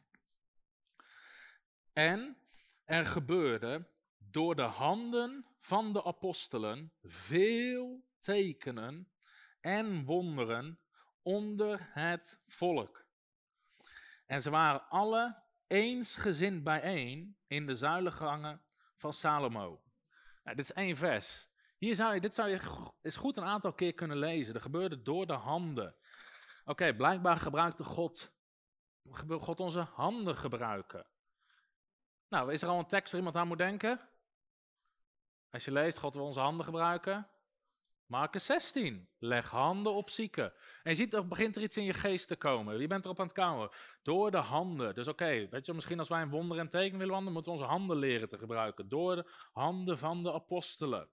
En 1.94 2.38
er 2.86 3.06
gebeurde 3.06 3.88
door 4.18 4.56
de 4.56 4.62
handen 4.62 5.46
van 5.62 5.94
de 5.94 6.04
apostelen 6.04 6.94
veel 7.04 8.04
tekenen 8.20 9.12
en 9.60 10.06
wonderen 10.06 10.80
onder 11.22 11.90
het 11.94 12.42
volk. 12.48 13.06
En 14.26 14.42
ze 14.42 14.50
waren 14.50 14.90
alle 14.90 15.44
eensgezind 15.68 16.64
bijeen 16.64 17.38
in 17.48 17.66
de 17.66 17.76
zuilengangen 17.76 18.62
van 18.96 19.14
Salomo. 19.14 19.84
Nou, 20.44 20.56
dit 20.56 20.66
is 20.66 20.74
één 20.74 20.96
vers. 20.96 21.50
Hier 21.78 21.96
zou 21.96 22.14
je, 22.14 22.20
dit 22.22 22.36
zou 22.36 22.50
je 22.50 22.92
eens 23.02 23.16
goed 23.16 23.38
een 23.38 23.44
aantal 23.44 23.74
keer 23.74 23.94
kunnen 23.94 24.18
lezen. 24.18 24.54
Er 24.54 24.62
gebeurde 24.62 25.02
door 25.02 25.28
de 25.28 25.34
handen. 25.34 25.96
Oké, 26.66 26.96
blijkbaar 26.96 27.38
gebruikte 27.38 27.84
God, 27.84 28.34
God 29.28 29.60
onze 29.60 29.80
handen 29.80 30.36
gebruiken. 30.36 31.08
Nou, 32.28 32.52
is 32.52 32.62
er 32.62 32.70
al 32.70 32.80
een 32.80 32.88
tekst 32.88 33.12
waar 33.12 33.20
iemand 33.20 33.38
aan 33.38 33.48
moet 33.48 33.58
denken? 33.58 34.11
Als 35.52 35.66
je 35.66 35.72
leest, 35.72 35.98
God 35.98 36.14
wil 36.14 36.26
onze 36.26 36.40
handen 36.40 36.66
gebruiken. 36.66 37.28
Marcus 38.06 38.46
16. 38.46 39.08
Leg 39.20 39.50
handen 39.50 39.94
op 39.94 40.10
zieken. 40.10 40.54
En 40.84 40.92
je 40.92 40.96
ziet, 40.96 41.14
er 41.14 41.28
begint 41.28 41.56
er 41.56 41.62
iets 41.62 41.78
in 41.78 41.84
je 41.84 41.94
geest 41.94 42.28
te 42.28 42.36
komen. 42.36 42.80
Je 42.80 42.88
bent 42.88 43.06
erop 43.06 43.20
aan 43.20 43.26
het 43.26 43.36
komen. 43.36 43.70
Door 44.04 44.32
de 44.32 44.38
handen. 44.38 44.96
Dus 44.96 45.08
oké, 45.08 45.48
weet 45.50 45.66
je, 45.66 45.74
misschien 45.74 46.00
als 46.00 46.10
wij 46.10 46.22
een 46.22 46.30
wonder 46.30 46.60
en 46.60 46.70
teken 46.70 46.98
willen 46.98 47.14
wandelen, 47.14 47.34
moeten 47.34 47.52
we 47.52 47.58
onze 47.58 47.72
handen 47.72 47.98
leren 47.98 48.30
te 48.30 48.38
gebruiken. 48.38 48.90
Door 48.90 49.16
de 49.16 49.26
handen 49.52 49.98
van 49.98 50.24
de 50.24 50.34
apostelen. 50.34 51.10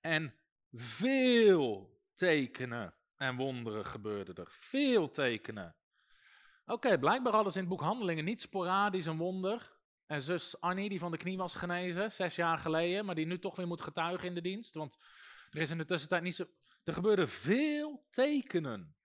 En 0.00 0.34
veel 0.72 1.98
tekenen 2.14 2.94
en 3.16 3.36
wonderen 3.36 3.84
gebeurden 3.84 4.34
er. 4.34 4.48
Veel 4.50 5.10
tekenen. 5.10 5.76
Oké, 6.66 6.98
blijkbaar 6.98 7.50
ze 7.50 7.58
in 7.58 7.64
het 7.64 7.68
boek 7.68 7.80
Handelingen 7.80 8.24
niet 8.24 8.40
sporadisch 8.40 9.06
een 9.06 9.18
wonder. 9.18 9.73
En 10.06 10.22
zus 10.22 10.60
Annie, 10.60 10.88
die 10.88 10.98
van 10.98 11.10
de 11.10 11.16
knie 11.16 11.36
was 11.36 11.54
genezen, 11.54 12.12
zes 12.12 12.36
jaar 12.36 12.58
geleden, 12.58 13.04
maar 13.04 13.14
die 13.14 13.26
nu 13.26 13.38
toch 13.38 13.56
weer 13.56 13.66
moet 13.66 13.80
getuigen 13.80 14.28
in 14.28 14.34
de 14.34 14.40
dienst. 14.40 14.74
Want 14.74 14.96
er 15.50 15.60
is 15.60 15.70
in 15.70 15.78
de 15.78 15.84
tussentijd 15.84 16.22
niet 16.22 16.34
zo. 16.34 16.46
Er 16.84 16.92
gebeurden 16.92 17.28
veel 17.28 18.06
tekenen 18.10 18.96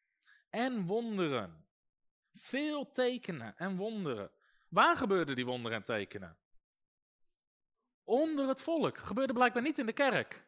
en 0.49 0.85
wonderen. 0.85 1.67
Veel 2.34 2.91
tekenen 2.91 3.57
en 3.57 3.76
wonderen. 3.76 4.31
Waar 4.69 4.97
gebeurden 4.97 5.35
die 5.35 5.45
wonderen 5.45 5.77
en 5.77 5.84
tekenen? 5.84 6.38
Onder 8.03 8.47
het 8.47 8.61
volk. 8.61 8.97
Gebeurde 8.97 9.34
blijkbaar 9.34 9.63
niet 9.63 9.80
in 9.80 9.85
de 9.85 9.93
kerk. 9.93 10.47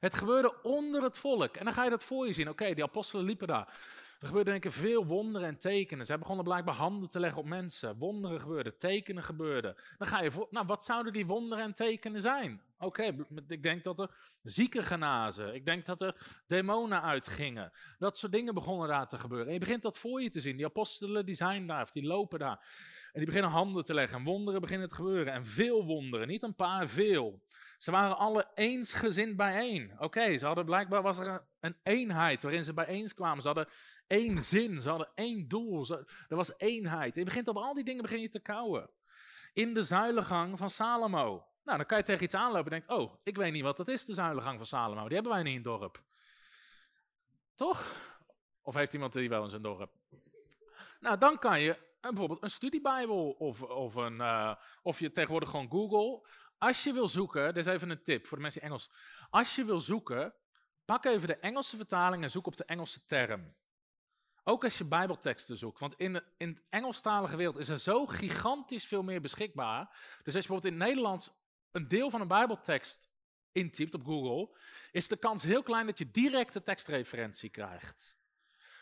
Het 0.00 0.14
gebeurde 0.14 0.62
onder 0.62 1.02
het 1.02 1.18
volk. 1.18 1.56
En 1.56 1.64
dan 1.64 1.72
ga 1.72 1.84
je 1.84 1.90
dat 1.90 2.02
voor 2.02 2.26
je 2.26 2.32
zien. 2.32 2.48
Oké, 2.48 2.74
die 2.74 2.84
apostelen 2.84 3.24
liepen 3.24 3.46
daar. 3.46 3.78
Er 4.22 4.28
gebeurden 4.28 4.52
denk 4.52 4.74
ik 4.74 4.80
veel 4.80 5.06
wonderen 5.06 5.48
en 5.48 5.58
tekenen. 5.58 6.06
Ze 6.06 6.18
begonnen 6.18 6.44
blijkbaar 6.44 6.74
handen 6.74 7.08
te 7.08 7.20
leggen 7.20 7.40
op 7.40 7.46
mensen. 7.46 7.98
Wonderen 7.98 8.40
gebeurden, 8.40 8.78
tekenen 8.78 9.22
gebeurden. 9.22 9.74
Dan 9.98 10.08
ga 10.08 10.22
je 10.22 10.30
voor, 10.30 10.46
nou 10.50 10.66
wat 10.66 10.84
zouden 10.84 11.12
die 11.12 11.26
wonderen 11.26 11.64
en 11.64 11.74
tekenen 11.74 12.20
zijn? 12.20 12.62
Oké, 12.78 13.16
ik 13.48 13.62
denk 13.62 13.84
dat 13.84 13.98
er 13.98 14.10
zieken 14.42 14.82
genazen. 14.82 15.54
Ik 15.54 15.64
denk 15.64 15.86
dat 15.86 16.00
er 16.00 16.42
demonen 16.46 17.02
uitgingen. 17.02 17.72
Dat 17.98 18.18
soort 18.18 18.32
dingen 18.32 18.54
begonnen 18.54 18.88
daar 18.88 19.08
te 19.08 19.18
gebeuren. 19.18 19.46
En 19.46 19.52
je 19.52 19.58
begint 19.58 19.82
dat 19.82 19.98
voor 19.98 20.22
je 20.22 20.30
te 20.30 20.40
zien. 20.40 20.56
Die 20.56 20.66
apostelen 20.66 21.26
die 21.26 21.34
zijn 21.34 21.66
daar, 21.66 21.82
of 21.82 21.90
die 21.90 22.06
lopen 22.06 22.38
daar. 22.38 22.66
En 23.12 23.18
die 23.20 23.26
beginnen 23.26 23.50
handen 23.50 23.84
te 23.84 23.94
leggen. 23.94 24.18
En 24.18 24.24
wonderen 24.24 24.60
beginnen 24.60 24.88
te 24.88 24.94
gebeuren. 24.94 25.32
En 25.32 25.46
veel 25.46 25.84
wonderen, 25.84 26.28
niet 26.28 26.42
een 26.42 26.54
paar, 26.54 26.88
veel. 26.88 27.42
Ze 27.82 27.90
waren 27.90 28.18
alle 28.18 28.50
eensgezind 28.54 29.36
bijeen. 29.36 29.92
Oké, 29.98 30.38
ze 30.38 30.46
hadden 30.46 30.64
blijkbaar 30.64 31.02
was 31.02 31.18
er 31.18 31.42
een, 31.60 31.76
eenheid 31.82 32.42
waarin 32.42 32.64
ze 32.64 32.74
bijeen 32.74 33.14
kwamen. 33.14 33.42
Ze 33.42 33.46
hadden 33.46 33.68
één 34.12 34.42
zin, 34.42 34.80
ze 34.80 34.88
hadden 34.88 35.10
één 35.14 35.48
doel. 35.48 35.86
er 36.28 36.36
was 36.36 36.52
eenheid. 36.56 37.14
En 37.14 37.18
je 37.18 37.26
begint 37.26 37.48
op 37.48 37.56
al 37.56 37.74
die 37.74 37.84
dingen 37.84 38.02
begin 38.02 38.20
je 38.20 38.28
te 38.28 38.40
kouwen. 38.40 38.90
In 39.52 39.74
de 39.74 39.82
zuilengang 39.82 40.58
van 40.58 40.70
Salomo. 40.70 41.46
Nou, 41.64 41.76
dan 41.76 41.86
kan 41.86 41.98
je 41.98 42.04
tegen 42.04 42.24
iets 42.24 42.34
aanlopen 42.34 42.72
en 42.72 42.78
denkt, 42.78 43.02
oh, 43.02 43.14
ik 43.22 43.36
weet 43.36 43.52
niet 43.52 43.62
wat 43.62 43.76
dat 43.76 43.88
is, 43.88 44.04
de 44.04 44.14
zuilengang 44.14 44.56
van 44.56 44.66
Salomo. 44.66 45.04
Die 45.04 45.14
hebben 45.14 45.32
wij 45.32 45.42
niet 45.42 45.50
in 45.50 45.70
het 45.70 45.80
dorp. 45.80 46.02
Toch? 47.54 47.94
Of 48.62 48.74
heeft 48.74 48.92
iemand 48.92 49.12
die 49.12 49.28
wel 49.28 49.44
in 49.44 49.50
zijn 49.50 49.62
dorp? 49.62 49.92
Nou, 51.00 51.18
dan 51.18 51.38
kan 51.38 51.60
je 51.60 51.78
bijvoorbeeld 52.00 52.42
een 52.42 52.50
studiebijbel 52.50 53.30
of, 53.30 53.62
of, 53.62 53.94
een, 53.94 54.16
uh, 54.16 54.54
of 54.82 54.98
je 54.98 55.10
tegenwoordig 55.10 55.50
gewoon 55.50 55.70
Google. 55.70 56.28
Als 56.58 56.82
je 56.82 56.92
wil 56.92 57.08
zoeken, 57.08 57.54
dit 57.54 57.66
is 57.66 57.72
even 57.72 57.90
een 57.90 58.02
tip 58.02 58.26
voor 58.26 58.36
de 58.36 58.42
mensen 58.42 58.60
die 58.60 58.70
Engels. 58.70 58.90
Als 59.30 59.54
je 59.54 59.64
wil 59.64 59.80
zoeken, 59.80 60.34
pak 60.84 61.04
even 61.04 61.28
de 61.28 61.36
Engelse 61.36 61.76
vertaling 61.76 62.22
en 62.22 62.30
zoek 62.30 62.46
op 62.46 62.56
de 62.56 62.64
Engelse 62.64 63.06
term. 63.06 63.54
Ook 64.44 64.64
als 64.64 64.78
je 64.78 64.84
Bijbelteksten 64.84 65.58
zoekt. 65.58 65.80
Want 65.80 65.94
in 65.96 66.22
in 66.36 66.54
de 66.54 66.62
Engelstalige 66.70 67.36
wereld 67.36 67.58
is 67.58 67.68
er 67.68 67.78
zo 67.78 68.06
gigantisch 68.06 68.86
veel 68.86 69.02
meer 69.02 69.20
beschikbaar. 69.20 69.86
Dus 70.22 70.34
als 70.34 70.44
je 70.44 70.48
bijvoorbeeld 70.48 70.74
in 70.74 70.80
het 70.80 70.88
Nederlands 70.88 71.30
een 71.70 71.88
deel 71.88 72.10
van 72.10 72.20
een 72.20 72.28
Bijbeltekst 72.28 73.10
intypt 73.52 73.94
op 73.94 74.04
Google, 74.04 74.58
is 74.90 75.08
de 75.08 75.16
kans 75.16 75.42
heel 75.42 75.62
klein 75.62 75.86
dat 75.86 75.98
je 75.98 76.10
direct 76.10 76.52
de 76.52 76.62
tekstreferentie 76.62 77.50
krijgt. 77.50 78.20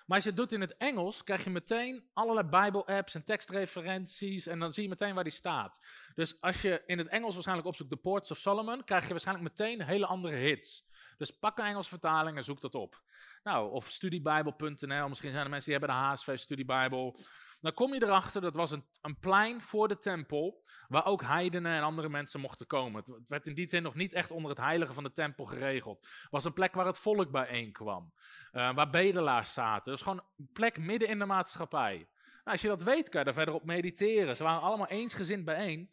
Maar 0.07 0.19
als 0.19 0.29
je 0.29 0.35
het 0.35 0.39
doet 0.39 0.53
in 0.53 0.61
het 0.61 0.77
Engels, 0.77 1.25
krijg 1.25 1.45
je 1.45 1.51
meteen 1.51 2.09
allerlei 2.13 2.49
Bijbel-apps 2.49 3.15
en 3.15 3.25
tekstreferenties 3.25 4.47
en 4.47 4.59
dan 4.59 4.73
zie 4.73 4.83
je 4.83 4.89
meteen 4.89 5.15
waar 5.15 5.25
die 5.25 5.33
staat. 5.33 5.81
Dus 6.15 6.41
als 6.41 6.63
je 6.63 6.83
in 6.87 6.99
het 6.99 7.09
Engels 7.09 7.33
waarschijnlijk 7.33 7.69
opzoekt 7.69 7.91
de 7.91 7.97
Ports 7.97 8.31
of 8.31 8.39
Solomon, 8.39 8.85
krijg 8.85 9.03
je 9.03 9.11
waarschijnlijk 9.11 9.49
meteen 9.49 9.83
hele 9.83 10.07
andere 10.07 10.37
hits. 10.37 10.85
Dus 11.21 11.39
pak 11.39 11.59
een 11.59 11.65
Engelse 11.65 11.89
vertaling 11.89 12.37
en 12.37 12.45
zoek 12.45 12.61
dat 12.61 12.75
op. 12.75 13.03
Nou, 13.43 13.73
of 13.73 13.89
studiebijbel.nl, 13.89 15.09
misschien 15.09 15.31
zijn 15.31 15.45
er 15.45 15.51
mensen 15.51 15.71
die 15.71 15.79
hebben 15.79 15.97
de 15.97 16.03
HSV 16.03 16.39
Studiebijbel. 16.39 17.19
Dan 17.61 17.75
kom 17.75 17.95
je 17.95 18.03
erachter, 18.03 18.41
dat 18.41 18.55
was 18.55 18.71
een, 18.71 18.85
een 19.01 19.19
plein 19.19 19.61
voor 19.61 19.89
de 19.89 19.99
tempel, 19.99 20.65
waar 20.89 21.07
ook 21.07 21.23
heidenen 21.23 21.73
en 21.73 21.83
andere 21.83 22.09
mensen 22.09 22.41
mochten 22.41 22.67
komen. 22.67 23.03
Het 23.05 23.29
werd 23.29 23.47
in 23.47 23.55
die 23.55 23.69
zin 23.69 23.83
nog 23.83 23.95
niet 23.95 24.13
echt 24.13 24.31
onder 24.31 24.51
het 24.51 24.61
heilige 24.61 24.95
van 24.95 25.03
de 25.03 25.13
tempel 25.13 25.45
geregeld. 25.45 26.01
Het 26.01 26.31
was 26.31 26.45
een 26.45 26.53
plek 26.53 26.75
waar 26.75 26.87
het 26.87 26.99
volk 26.99 27.31
bijeenkwam, 27.31 28.13
uh, 28.53 28.75
waar 28.75 28.91
bedelaars 28.91 29.53
zaten. 29.53 29.93
Dus 29.93 30.03
gewoon 30.03 30.23
een 30.39 30.51
plek 30.53 30.79
midden 30.79 31.09
in 31.09 31.19
de 31.19 31.27
maatschappij. 31.27 31.97
Nou, 31.97 32.09
als 32.45 32.61
je 32.61 32.69
dat 32.69 32.83
weet, 32.83 33.09
kan 33.09 33.19
je 33.19 33.25
daar 33.25 33.35
verder 33.35 33.55
op 33.55 33.65
mediteren. 33.65 34.37
Ze 34.37 34.43
waren 34.43 34.63
allemaal 34.63 34.89
eensgezind 34.89 35.45
bijeen. 35.45 35.91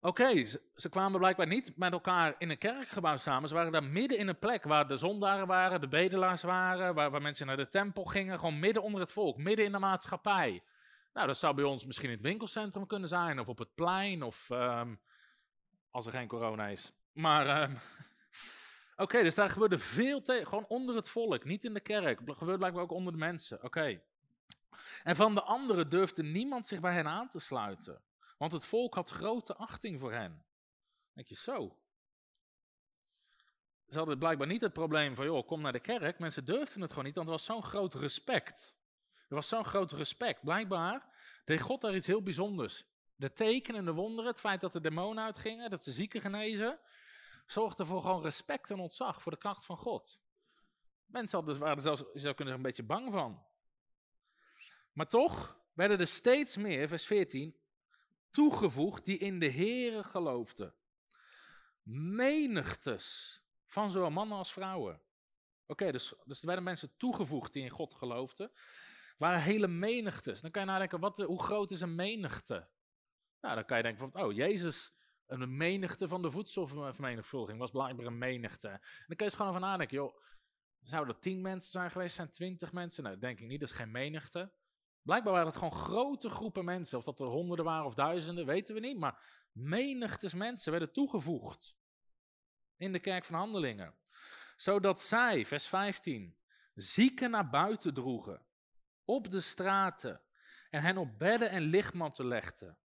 Oké, 0.00 0.44
ze, 0.74 0.88
kwamen 0.90 1.18
blijkbaar 1.18 1.46
niet 1.46 1.76
met 1.76 1.92
elkaar 1.92 2.34
in 2.38 2.50
een 2.50 2.58
kerkgebouw 2.58 3.16
samen. 3.16 3.48
Ze 3.48 3.54
waren 3.54 3.72
daar 3.72 3.84
midden 3.84 4.18
in 4.18 4.28
een 4.28 4.38
plek 4.38 4.64
waar 4.64 4.88
de 4.88 4.96
zondaren 4.96 5.46
waren, 5.46 5.80
de 5.80 5.88
bedelaars 5.88 6.42
waren, 6.42 6.94
waar, 6.94 7.10
waar 7.10 7.22
mensen 7.22 7.46
naar 7.46 7.56
de 7.56 7.68
tempel 7.68 8.04
gingen. 8.04 8.38
Gewoon 8.38 8.58
midden 8.58 8.82
onder 8.82 9.00
het 9.00 9.12
volk, 9.12 9.36
midden 9.36 9.64
in 9.64 9.72
de 9.72 9.78
maatschappij. 9.78 10.62
Nou, 11.12 11.26
dat 11.26 11.38
zou 11.38 11.54
bij 11.54 11.64
ons 11.64 11.84
misschien 11.84 12.08
in 12.08 12.14
het 12.14 12.24
winkelcentrum 12.24 12.86
kunnen 12.86 13.08
zijn, 13.08 13.38
of 13.38 13.48
op 13.48 13.58
het 13.58 13.74
plein, 13.74 14.22
of 14.22 14.50
ehm, 14.50 14.94
als 15.90 16.06
er 16.06 16.12
geen 16.12 16.28
corona 16.28 16.66
is. 16.66 16.92
Maar, 17.12 17.46
ehm, 17.46 17.74
oké, 19.04 19.22
dus 19.22 19.34
daar 19.34 19.50
gebeurde 19.50 19.78
veel 19.78 20.22
tegen, 20.22 20.46
gewoon 20.46 20.66
onder 20.68 20.94
het 20.94 21.08
volk, 21.08 21.44
niet 21.44 21.64
in 21.64 21.74
de 21.74 21.80
kerk. 21.80 22.20
Het 22.24 22.36
gebeurt 22.36 22.58
blijkbaar 22.58 22.82
ook 22.82 22.92
onder 22.92 23.12
de 23.12 23.18
mensen, 23.18 23.62
oké. 23.62 24.00
En 25.02 25.16
van 25.16 25.34
de 25.34 25.42
anderen 25.42 25.90
durfde 25.90 26.22
niemand 26.22 26.66
zich 26.66 26.80
bij 26.80 26.94
hen 26.94 27.06
aan 27.06 27.28
te 27.28 27.38
sluiten. 27.38 28.02
Want 28.38 28.52
het 28.52 28.66
volk 28.66 28.94
had 28.94 29.10
grote 29.10 29.56
achting 29.56 30.00
voor 30.00 30.12
hen. 30.12 30.44
denk 31.12 31.28
je, 31.28 31.34
zo. 31.34 31.78
Ze 33.88 33.98
hadden 33.98 34.18
blijkbaar 34.18 34.46
niet 34.46 34.60
het 34.60 34.72
probleem 34.72 35.14
van, 35.14 35.24
joh, 35.24 35.46
kom 35.46 35.60
naar 35.60 35.72
de 35.72 35.80
kerk. 35.80 36.18
Mensen 36.18 36.44
durfden 36.44 36.80
het 36.80 36.90
gewoon 36.90 37.04
niet, 37.04 37.14
want 37.14 37.26
er 37.26 37.32
was 37.32 37.44
zo'n 37.44 37.62
groot 37.62 37.94
respect. 37.94 38.76
Er 39.28 39.34
was 39.34 39.48
zo'n 39.48 39.64
groot 39.64 39.92
respect. 39.92 40.44
Blijkbaar 40.44 41.16
deed 41.44 41.60
God 41.60 41.80
daar 41.80 41.94
iets 41.94 42.06
heel 42.06 42.22
bijzonders. 42.22 42.84
De 43.16 43.32
tekenen 43.32 43.80
en 43.80 43.84
de 43.84 43.92
wonderen, 43.92 44.30
het 44.30 44.40
feit 44.40 44.60
dat 44.60 44.72
de 44.72 44.80
demonen 44.80 45.24
uitgingen, 45.24 45.70
dat 45.70 45.82
ze 45.82 45.92
zieken 45.92 46.20
genezen, 46.20 46.78
zorgde 47.46 47.86
voor 47.86 48.00
gewoon 48.00 48.22
respect 48.22 48.70
en 48.70 48.78
ontzag 48.78 49.22
voor 49.22 49.32
de 49.32 49.38
kracht 49.38 49.64
van 49.64 49.76
God. 49.76 50.20
Mensen 51.06 51.38
hadden, 51.38 51.58
waren 51.58 51.76
er 51.76 51.82
zelfs, 51.82 52.00
je 52.00 52.18
zou 52.18 52.34
kunnen 52.34 52.54
zeggen, 52.54 52.54
een 52.54 52.62
beetje 52.62 52.82
bang 52.82 53.12
van. 53.12 53.46
Maar 54.92 55.08
toch 55.08 55.60
werden 55.72 56.00
er 56.00 56.06
steeds 56.06 56.56
meer, 56.56 56.88
vers 56.88 57.06
14, 57.06 57.56
toegevoegd 58.30 59.04
die 59.04 59.18
in 59.18 59.38
de 59.38 59.50
Here 59.50 60.04
geloofden. 60.04 60.74
Menigtes 61.82 63.40
van 63.66 63.90
zowel 63.90 64.10
mannen 64.10 64.38
als 64.38 64.52
vrouwen. 64.52 65.02
Oké, 65.66 65.92
dus, 65.92 66.14
dus 66.24 66.40
er 66.40 66.46
werden 66.46 66.64
mensen 66.64 66.96
toegevoegd 66.96 67.52
die 67.52 67.62
in 67.62 67.70
God 67.70 67.94
geloofden. 67.94 68.52
waren 69.18 69.42
hele 69.42 69.68
menigtes. 69.68 70.40
Dan 70.40 70.50
kan 70.50 70.62
je 70.62 70.68
nadenken, 70.68 71.00
wat, 71.00 71.18
hoe 71.18 71.42
groot 71.42 71.70
is 71.70 71.80
een 71.80 71.94
menigte? 71.94 72.68
Nou, 73.40 73.54
dan 73.54 73.64
kan 73.64 73.76
je 73.76 73.82
denken 73.82 74.10
van, 74.10 74.22
oh, 74.22 74.32
Jezus, 74.32 74.92
een 75.26 75.56
menigte 75.56 76.08
van 76.08 76.22
de 76.22 76.30
voedselvermenigvuldiging 76.30 77.58
was 77.58 77.70
blijkbaar 77.70 78.06
een 78.06 78.18
menigte. 78.18 78.68
En 78.68 79.04
dan 79.06 79.16
kun 79.16 79.26
je 79.26 79.36
gewoon 79.36 79.52
van 79.52 79.60
nadenken, 79.60 79.96
joh, 79.96 80.20
zouden 80.80 81.14
er 81.14 81.20
tien 81.20 81.40
mensen 81.40 81.70
zijn 81.70 81.90
geweest, 81.90 82.14
zijn 82.14 82.30
twintig 82.30 82.72
mensen? 82.72 83.02
Nou, 83.02 83.18
denk 83.18 83.40
ik 83.40 83.46
niet, 83.46 83.60
dat 83.60 83.70
is 83.70 83.76
geen 83.76 83.90
menigte. 83.90 84.52
Blijkbaar 85.08 85.32
waren 85.32 85.48
het 85.48 85.56
gewoon 85.56 85.72
grote 85.72 86.30
groepen 86.30 86.64
mensen. 86.64 86.98
Of 86.98 87.04
dat 87.04 87.20
er 87.20 87.26
honderden 87.26 87.64
waren 87.64 87.86
of 87.86 87.94
duizenden, 87.94 88.46
weten 88.46 88.74
we 88.74 88.80
niet. 88.80 88.98
Maar 88.98 89.20
menigtes 89.52 90.34
mensen 90.34 90.70
werden 90.70 90.92
toegevoegd 90.92 91.76
in 92.76 92.92
de 92.92 92.98
kerk 92.98 93.24
van 93.24 93.34
handelingen. 93.34 93.94
Zodat 94.56 95.00
zij, 95.00 95.46
vers 95.46 95.66
15, 95.66 96.36
zieken 96.74 97.30
naar 97.30 97.50
buiten 97.50 97.94
droegen, 97.94 98.42
op 99.04 99.30
de 99.30 99.40
straten, 99.40 100.20
en 100.70 100.82
hen 100.82 100.96
op 100.96 101.18
bedden 101.18 101.50
en 101.50 101.62
lichtmatten 101.62 102.26
legden. 102.26 102.78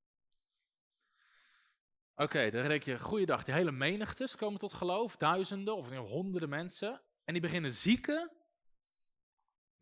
Oké, 2.16 2.52
dan 2.52 2.68
denk 2.68 2.84
je, 2.84 3.00
goeiedag, 3.00 3.44
die 3.44 3.54
hele 3.54 3.72
menigtes 3.72 4.36
komen 4.36 4.60
tot 4.60 4.74
geloof, 4.74 5.18
duizenden 5.18 5.76
of 5.76 5.90
honderden 5.90 6.50
mensen. 6.50 7.02
En 7.24 7.34
die 7.34 7.42
beginnen 7.42 7.72
zieken 7.72 8.32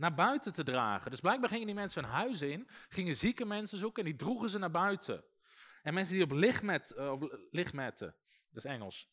naar 0.01 0.13
buiten 0.13 0.53
te 0.53 0.63
dragen. 0.63 1.11
Dus 1.11 1.19
blijkbaar 1.19 1.49
gingen 1.49 1.65
die 1.65 1.75
mensen 1.75 2.03
hun 2.03 2.11
huis 2.11 2.41
in, 2.41 2.69
gingen 2.89 3.15
zieke 3.15 3.45
mensen 3.45 3.77
zoeken 3.77 4.03
en 4.03 4.09
die 4.09 4.19
droegen 4.19 4.49
ze 4.49 4.57
naar 4.57 4.71
buiten. 4.71 5.23
En 5.81 5.93
mensen 5.93 6.13
die 6.13 6.23
op 6.23 6.31
lichtmet, 6.31 6.93
uh, 6.97 7.11
op 7.11 7.19
dat 7.51 8.09
is 8.53 8.65
Engels. 8.65 9.09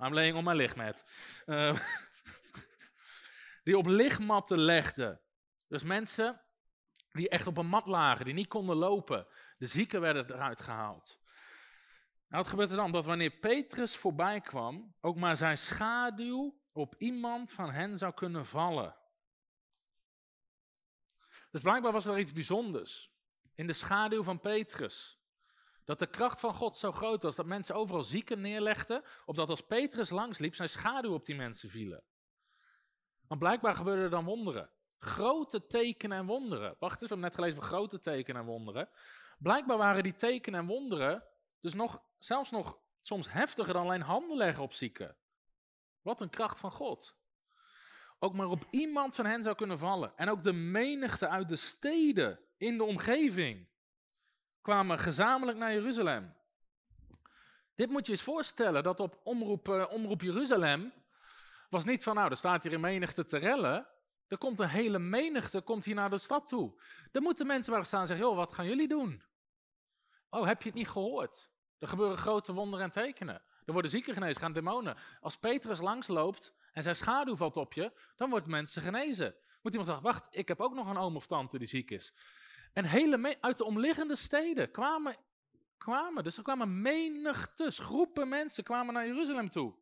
I'm 0.00 0.14
laying 0.14 0.36
on 0.36 0.44
my 0.44 0.54
lichtmet. 0.54 1.04
Uh, 1.46 1.78
die 3.64 3.78
op 3.78 3.86
lichtmatten 3.86 4.58
legden. 4.58 5.20
Dus 5.68 5.82
mensen 5.82 6.40
die 7.10 7.28
echt 7.28 7.46
op 7.46 7.56
een 7.56 7.66
mat 7.66 7.86
lagen, 7.86 8.24
die 8.24 8.34
niet 8.34 8.48
konden 8.48 8.76
lopen. 8.76 9.26
De 9.58 9.66
zieken 9.66 10.00
werden 10.00 10.30
eruit 10.30 10.60
gehaald. 10.60 11.20
En 12.28 12.36
wat 12.36 12.48
gebeurt 12.48 12.70
er 12.70 12.76
dan? 12.76 12.92
Dat 12.92 13.06
wanneer 13.06 13.30
Petrus 13.30 13.96
voorbij 13.96 14.40
kwam, 14.40 14.94
ook 15.00 15.16
maar 15.16 15.36
zijn 15.36 15.58
schaduw 15.58 16.60
op 16.72 16.94
iemand 16.98 17.52
van 17.52 17.70
hen 17.70 17.98
zou 17.98 18.14
kunnen 18.14 18.46
vallen. 18.46 18.96
Dus 21.54 21.62
blijkbaar 21.62 21.92
was 21.92 22.06
er 22.06 22.18
iets 22.18 22.32
bijzonders 22.32 23.10
in 23.54 23.66
de 23.66 23.72
schaduw 23.72 24.22
van 24.22 24.40
Petrus. 24.40 25.18
Dat 25.84 25.98
de 25.98 26.06
kracht 26.06 26.40
van 26.40 26.54
God 26.54 26.76
zo 26.76 26.92
groot 26.92 27.22
was 27.22 27.36
dat 27.36 27.46
mensen 27.46 27.74
overal 27.74 28.02
zieken 28.02 28.40
neerlegden, 28.40 29.02
opdat 29.24 29.48
als 29.48 29.60
Petrus 29.60 30.10
langsliep 30.10 30.54
zijn 30.54 30.68
schaduw 30.68 31.14
op 31.14 31.24
die 31.24 31.34
mensen 31.34 31.70
vielen. 31.70 32.02
Want 33.26 33.40
blijkbaar 33.40 33.76
gebeurden 33.76 34.04
er 34.04 34.10
dan 34.10 34.24
wonderen. 34.24 34.70
Grote 34.98 35.66
tekenen 35.66 36.18
en 36.18 36.26
wonderen. 36.26 36.76
Wacht 36.78 36.92
eens, 36.92 37.00
we 37.00 37.06
hebben 37.06 37.26
net 37.26 37.34
gelezen 37.34 37.56
van 37.56 37.66
grote 37.66 38.00
tekenen 38.00 38.40
en 38.40 38.46
wonderen. 38.46 38.88
Blijkbaar 39.38 39.76
waren 39.78 40.02
die 40.02 40.14
tekenen 40.14 40.60
en 40.60 40.66
wonderen 40.66 41.24
dus 41.60 41.74
nog, 41.74 42.02
zelfs 42.18 42.50
nog 42.50 42.78
soms 43.00 43.32
heftiger 43.32 43.72
dan 43.72 43.84
alleen 43.84 44.02
handen 44.02 44.36
leggen 44.36 44.62
op 44.62 44.72
zieken. 44.72 45.16
Wat 46.02 46.20
een 46.20 46.30
kracht 46.30 46.60
van 46.60 46.70
God. 46.70 47.16
Ook 48.24 48.34
maar 48.34 48.48
op 48.48 48.66
iemand 48.70 49.14
van 49.14 49.26
hen 49.26 49.42
zou 49.42 49.56
kunnen 49.56 49.78
vallen. 49.78 50.12
En 50.16 50.30
ook 50.30 50.44
de 50.44 50.52
menigte 50.52 51.28
uit 51.28 51.48
de 51.48 51.56
steden 51.56 52.38
in 52.56 52.76
de 52.76 52.84
omgeving 52.84 53.66
kwamen 54.62 54.98
gezamenlijk 54.98 55.58
naar 55.58 55.72
Jeruzalem. 55.72 56.34
Dit 57.74 57.90
moet 57.90 58.06
je 58.06 58.12
eens 58.12 58.22
voorstellen, 58.22 58.82
dat 58.82 59.00
op 59.00 59.20
omroep, 59.24 59.68
uh, 59.68 59.84
omroep 59.90 60.20
Jeruzalem 60.20 60.92
was 61.70 61.84
niet 61.84 62.02
van, 62.02 62.14
nou, 62.14 62.30
er 62.30 62.36
staat 62.36 62.62
hier 62.62 62.72
een 62.72 62.80
menigte 62.80 63.26
te 63.26 63.36
rellen. 63.36 63.86
Er 64.28 64.38
komt 64.38 64.58
een 64.58 64.68
hele 64.68 64.98
menigte 64.98 65.60
komt 65.60 65.84
hier 65.84 65.94
naar 65.94 66.10
de 66.10 66.18
stad 66.18 66.48
toe. 66.48 66.80
Er 67.12 67.22
moeten 67.22 67.46
mensen 67.46 67.72
waar 67.72 67.86
staan 67.86 68.00
en 68.00 68.06
zeggen, 68.06 68.26
joh, 68.26 68.36
wat 68.36 68.52
gaan 68.52 68.66
jullie 68.66 68.88
doen? 68.88 69.22
Oh, 70.30 70.46
heb 70.46 70.62
je 70.62 70.68
het 70.68 70.78
niet 70.78 70.88
gehoord? 70.88 71.48
Er 71.78 71.88
gebeuren 71.88 72.18
grote 72.18 72.52
wonderen 72.52 72.84
en 72.84 72.90
tekenen. 72.90 73.42
Er 73.64 73.72
worden 73.72 73.90
zieken 73.90 74.14
genezen, 74.14 74.40
gaan 74.40 74.52
demonen. 74.52 74.96
Als 75.20 75.36
Petrus 75.36 75.78
langsloopt 75.78 76.54
en 76.74 76.82
zijn 76.82 76.96
schaduw 76.96 77.36
valt 77.36 77.56
op 77.56 77.72
je, 77.72 77.92
dan 78.16 78.30
worden 78.30 78.50
mensen 78.50 78.82
genezen. 78.82 79.34
Moet 79.62 79.72
iemand 79.72 79.90
zeggen, 79.90 80.12
wacht, 80.12 80.28
ik 80.30 80.48
heb 80.48 80.60
ook 80.60 80.74
nog 80.74 80.88
een 80.88 80.96
oom 80.96 81.16
of 81.16 81.26
tante 81.26 81.58
die 81.58 81.68
ziek 81.68 81.90
is. 81.90 82.14
En 82.72 82.84
hele 82.84 83.36
uit 83.40 83.58
de 83.58 83.64
omliggende 83.64 84.16
steden 84.16 84.70
kwamen, 84.70 85.16
kwamen, 85.78 86.24
dus 86.24 86.36
er 86.36 86.42
kwamen 86.42 86.82
menigtes, 86.82 87.78
groepen 87.78 88.28
mensen 88.28 88.64
kwamen 88.64 88.94
naar 88.94 89.06
Jeruzalem 89.06 89.50
toe. 89.50 89.74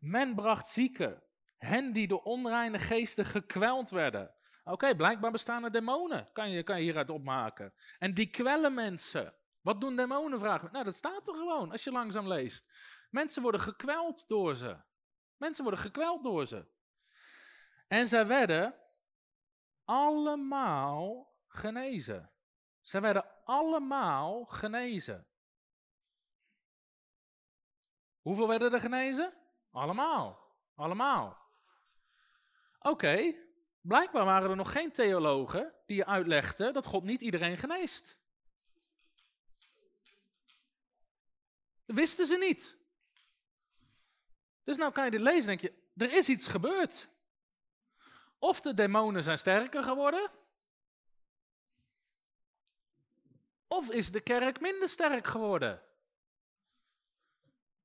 Men 0.00 0.34
bracht 0.34 0.68
zieken, 0.68 1.22
hen 1.58 1.92
die 1.92 2.08
door 2.08 2.22
onreine 2.22 2.78
geesten 2.78 3.24
gekweld 3.24 3.90
werden. 3.90 4.34
Oké, 4.64 4.96
blijkbaar 4.96 5.30
bestaan 5.30 5.64
er 5.64 5.72
demonen, 5.72 6.28
kan 6.32 6.50
je, 6.50 6.62
kan 6.62 6.76
je 6.76 6.82
hieruit 6.82 7.10
opmaken. 7.10 7.74
En 7.98 8.14
die 8.14 8.30
kwellen 8.30 8.74
mensen. 8.74 9.34
Wat 9.60 9.80
doen 9.80 9.96
demonen, 9.96 10.38
vragen 10.38 10.72
Nou, 10.72 10.84
dat 10.84 10.94
staat 10.94 11.28
er 11.28 11.34
gewoon 11.34 11.70
als 11.70 11.84
je 11.84 11.90
langzaam 11.90 12.28
leest. 12.28 12.72
Mensen 13.10 13.42
worden 13.42 13.60
gekweld 13.60 14.28
door 14.28 14.54
ze. 14.54 14.76
Mensen 15.40 15.62
worden 15.64 15.80
gekweld 15.80 16.22
door 16.22 16.46
ze. 16.46 16.66
En 17.88 18.08
zij 18.08 18.26
werden 18.26 18.74
allemaal 19.84 21.34
genezen. 21.46 22.32
Zij 22.80 23.00
werden 23.00 23.44
allemaal 23.44 24.44
genezen. 24.44 25.26
Hoeveel 28.20 28.48
werden 28.48 28.72
er 28.72 28.80
genezen? 28.80 29.32
Allemaal. 29.70 30.56
Allemaal. 30.74 31.38
Oké, 32.78 33.34
blijkbaar 33.80 34.24
waren 34.24 34.50
er 34.50 34.56
nog 34.56 34.72
geen 34.72 34.92
theologen 34.92 35.74
die 35.86 36.04
uitlegden 36.04 36.72
dat 36.72 36.86
God 36.86 37.04
niet 37.04 37.20
iedereen 37.20 37.56
geneest. 37.56 38.18
Dat 41.84 41.96
wisten 41.96 42.26
ze 42.26 42.36
niet. 42.36 42.79
Dus 44.70 44.78
nou 44.78 44.92
kan 44.92 45.04
je 45.04 45.10
dit 45.10 45.20
lezen 45.20 45.40
en 45.40 45.46
denk 45.46 45.60
je, 45.60 45.72
er 46.04 46.12
is 46.12 46.28
iets 46.28 46.46
gebeurd. 46.46 47.08
Of 48.38 48.60
de 48.60 48.74
demonen 48.74 49.22
zijn 49.22 49.38
sterker 49.38 49.82
geworden, 49.82 50.30
of 53.66 53.90
is 53.90 54.10
de 54.10 54.20
kerk 54.20 54.60
minder 54.60 54.88
sterk 54.88 55.26
geworden. 55.26 55.82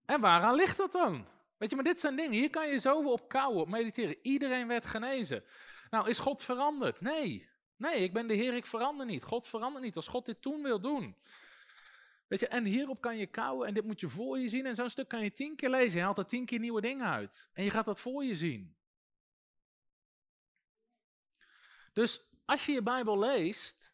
En 0.05 0.21
waaraan 0.21 0.55
ligt 0.55 0.77
dat 0.77 0.91
dan? 0.91 1.27
Weet 1.57 1.69
je, 1.69 1.75
maar 1.75 1.85
dit 1.85 1.99
zijn 1.99 2.15
dingen, 2.15 2.31
hier 2.31 2.49
kan 2.49 2.67
je 2.67 2.79
zoveel 2.79 3.11
op 3.11 3.29
kouwen, 3.29 3.61
op 3.61 3.69
mediteren. 3.69 4.17
Iedereen 4.21 4.67
werd 4.67 4.85
genezen. 4.85 5.43
Nou, 5.89 6.09
is 6.09 6.19
God 6.19 6.43
veranderd? 6.43 7.01
Nee. 7.01 7.49
Nee, 7.75 8.03
ik 8.03 8.13
ben 8.13 8.27
de 8.27 8.33
Heer, 8.33 8.53
ik 8.53 8.65
verander 8.65 9.05
niet. 9.05 9.23
God 9.23 9.47
verandert 9.47 9.83
niet 9.83 9.95
als 9.95 10.07
God 10.07 10.25
dit 10.25 10.41
toen 10.41 10.63
wil 10.63 10.79
doen. 10.79 11.15
Weet 12.27 12.39
je, 12.39 12.47
en 12.47 12.65
hierop 12.65 13.01
kan 13.01 13.17
je 13.17 13.27
kouwen 13.27 13.67
en 13.67 13.73
dit 13.73 13.85
moet 13.85 13.99
je 13.99 14.09
voor 14.09 14.39
je 14.39 14.49
zien. 14.49 14.65
En 14.65 14.75
zo'n 14.75 14.89
stuk 14.89 15.07
kan 15.07 15.23
je 15.23 15.31
tien 15.31 15.55
keer 15.55 15.69
lezen. 15.69 15.97
Je 15.97 16.03
haalt 16.03 16.17
er 16.17 16.25
tien 16.25 16.45
keer 16.45 16.59
nieuwe 16.59 16.81
dingen 16.81 17.07
uit. 17.07 17.49
En 17.53 17.63
je 17.63 17.69
gaat 17.69 17.85
dat 17.85 17.99
voor 17.99 18.23
je 18.23 18.35
zien. 18.35 18.75
Dus 21.93 22.29
als 22.45 22.65
je 22.65 22.71
je 22.71 22.83
Bijbel 22.83 23.19
leest, 23.19 23.91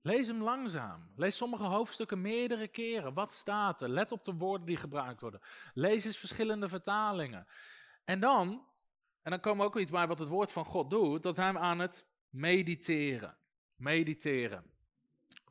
lees 0.00 0.26
hem 0.26 0.42
langzaam. 0.42 1.12
Lees 1.16 1.36
sommige 1.36 1.64
hoofdstukken 1.64 2.20
meerdere 2.20 2.68
keren. 2.68 3.14
Wat 3.14 3.32
staat 3.32 3.82
er? 3.82 3.88
Let 3.88 4.12
op 4.12 4.24
de 4.24 4.34
woorden 4.34 4.66
die 4.66 4.76
gebruikt 4.76 5.20
worden. 5.20 5.40
Lees 5.74 6.04
eens 6.04 6.18
verschillende 6.18 6.68
vertalingen. 6.68 7.46
En 8.04 8.20
dan, 8.20 8.66
en 9.22 9.30
dan 9.30 9.40
komen 9.40 9.64
we 9.64 9.70
ook 9.70 9.78
iets 9.78 9.90
bij 9.90 10.06
wat 10.06 10.18
het 10.18 10.28
woord 10.28 10.52
van 10.52 10.64
God 10.64 10.90
doet, 10.90 11.22
dat 11.22 11.34
zijn 11.34 11.54
we 11.54 11.60
aan 11.60 11.78
het 11.78 12.06
mediteren. 12.28 13.36
Mediteren 13.76 14.77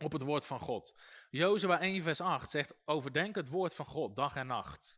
op 0.03 0.11
het 0.11 0.21
woord 0.21 0.45
van 0.45 0.59
God. 0.59 0.95
Jozua 1.29 1.79
1 1.79 2.01
vers 2.01 2.21
8 2.21 2.49
zegt, 2.49 2.73
overdenk 2.85 3.35
het 3.35 3.49
woord 3.49 3.73
van 3.73 3.85
God 3.85 4.15
dag 4.15 4.35
en 4.35 4.47
nacht. 4.47 4.97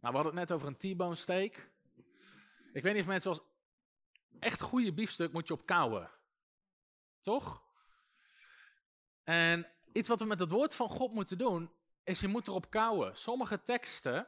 Nou, 0.00 0.16
we 0.16 0.22
hadden 0.22 0.40
het 0.40 0.48
net 0.48 0.52
over 0.52 0.68
een 0.68 0.94
T-bone 0.94 1.14
steak. 1.14 1.70
Ik 2.72 2.82
weet 2.82 2.92
niet 2.92 3.02
of 3.02 3.08
mensen 3.08 3.30
wel 3.30 3.46
echt 4.38 4.60
goede 4.60 4.92
biefstuk 4.92 5.32
moet 5.32 5.48
je 5.48 5.54
op 5.54 5.66
kouwen. 5.66 6.10
Toch? 7.20 7.62
En 9.22 9.66
iets 9.92 10.08
wat 10.08 10.20
we 10.20 10.26
met 10.26 10.38
het 10.38 10.50
woord 10.50 10.74
van 10.74 10.88
God 10.88 11.12
moeten 11.12 11.38
doen, 11.38 11.70
is 12.04 12.20
je 12.20 12.28
moet 12.28 12.48
erop 12.48 12.70
kouwen. 12.70 13.16
Sommige 13.16 13.62
teksten 13.62 14.26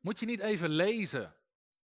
moet 0.00 0.18
je 0.18 0.26
niet 0.26 0.40
even 0.40 0.68
lezen. 0.68 1.36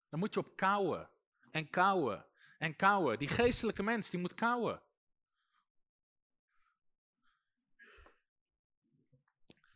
Dan 0.08 0.18
moet 0.18 0.34
je 0.34 0.40
op 0.40 0.56
kouwen. 0.56 1.10
En 1.50 1.70
kouwen. 1.70 2.26
En 2.58 2.76
kouwen. 2.76 3.18
Die 3.18 3.28
geestelijke 3.28 3.82
mens, 3.82 4.10
die 4.10 4.20
moet 4.20 4.34
kouwen. 4.34 4.82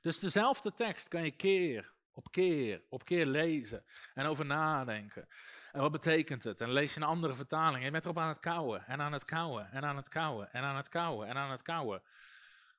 Dus 0.03 0.19
dezelfde 0.19 0.74
tekst 0.74 1.09
kan 1.09 1.24
je 1.24 1.31
keer 1.31 1.93
op 2.12 2.31
keer 2.31 2.83
op 2.89 3.05
keer 3.05 3.27
lezen 3.27 3.85
en 4.15 4.27
over 4.27 4.47
nadenken. 4.47 5.29
En 5.73 5.81
wat 5.81 5.93
betekent 5.93 6.45
het? 6.45 6.61
En 6.61 6.73
lees 6.73 6.95
je 6.95 7.01
een 7.01 7.07
andere 7.07 7.35
vertaling. 7.35 7.85
Je 7.85 7.91
bent 7.91 8.05
erop 8.05 8.19
aan 8.19 8.29
het 8.29 8.41
kouwen 8.41 8.87
en 8.87 9.01
aan 9.01 9.12
het 9.12 9.24
kouwen 9.24 9.70
en 9.70 9.85
aan 9.85 9.97
het 9.97 10.09
kouwen 10.09 10.53
en 10.53 10.62
aan 10.62 10.77
het 10.77 10.89
kouwen 10.89 11.29
en 11.29 11.37
aan 11.37 11.51
het 11.51 11.62
kouwen. 11.62 12.03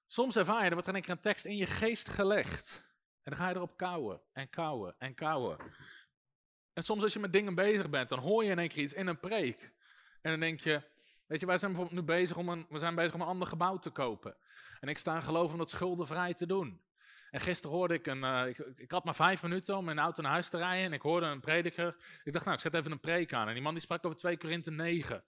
Soms 0.08 0.36
ervaar 0.36 0.60
je, 0.60 0.66
er 0.66 0.74
wordt 0.74 0.88
er 0.88 0.96
een 0.96 1.02
keer 1.02 1.10
een 1.10 1.20
tekst 1.20 1.46
in 1.46 1.58
je 1.58 1.66
geest 1.66 2.10
gelegd. 2.10 2.84
En 3.24 3.32
dan 3.32 3.36
ga 3.36 3.50
je 3.50 3.56
erop 3.56 3.78
kouwen 3.78 4.22
en 4.34 4.50
kouwen 4.50 4.96
en 4.98 5.14
kouwen. 5.14 5.58
En 6.74 6.84
soms 6.84 7.04
als 7.04 7.14
je 7.14 7.20
met 7.20 7.34
dingen 7.34 7.56
bezig 7.56 7.90
bent, 7.90 8.10
dan 8.10 8.20
hoor 8.20 8.44
je 8.44 8.52
in 8.52 8.60
één 8.60 8.70
keer 8.70 8.84
iets 8.84 8.94
in 8.94 9.08
een 9.08 9.20
preek. 9.20 9.72
En 10.22 10.32
dan 10.32 10.40
denk 10.40 10.60
je, 10.60 10.82
weet 11.28 11.40
je, 11.40 11.46
wij 11.46 11.58
zijn 11.58 11.72
bijvoorbeeld 11.72 12.02
nu 12.02 12.14
bezig 12.16 12.38
om 12.38 12.50
een, 12.50 12.66
we 12.70 12.80
zijn 12.80 12.96
bezig 12.96 13.14
om 13.14 13.22
een 13.22 13.28
ander 13.28 13.48
gebouw 13.48 13.78
te 13.78 13.90
kopen. 13.90 14.36
En 14.80 14.90
ik 14.90 14.98
sta 14.98 15.16
in 15.16 15.22
geloof 15.22 15.52
om 15.52 15.58
dat 15.58 15.70
schuldenvrij 15.70 16.34
te 16.34 16.46
doen. 16.46 16.82
En 17.34 17.40
gisteren 17.40 17.76
hoorde 17.76 17.94
ik 17.94 18.08
een. 18.08 18.24
Uh, 18.24 18.48
ik, 18.48 18.58
ik, 18.58 18.92
had 18.92 19.04
maar 19.04 19.16
vijf 19.16 19.42
minuten 19.42 19.78
om 19.78 19.86
mijn 19.86 20.00
auto 20.00 20.22
naar 20.22 20.32
huis 20.32 20.50
te 20.50 20.58
rijden. 20.58 20.86
En 20.86 20.94
ik 20.94 21.02
hoorde 21.02 21.26
een 21.26 21.40
prediker. 21.40 21.96
Ik 22.24 22.34
dacht, 22.34 22.46
nou, 22.46 22.58
ik 22.58 22.64
zet 22.64 22.74
even 22.74 22.92
een 22.92 23.00
preek 23.00 23.34
aan. 23.34 23.48
En 23.48 23.54
die 23.54 23.64
man 23.64 23.74
die 23.74 23.82
sprak 23.82 24.06
over 24.06 24.18
2 24.18 24.38
Korinthe 24.38 24.72
9. 24.72 25.24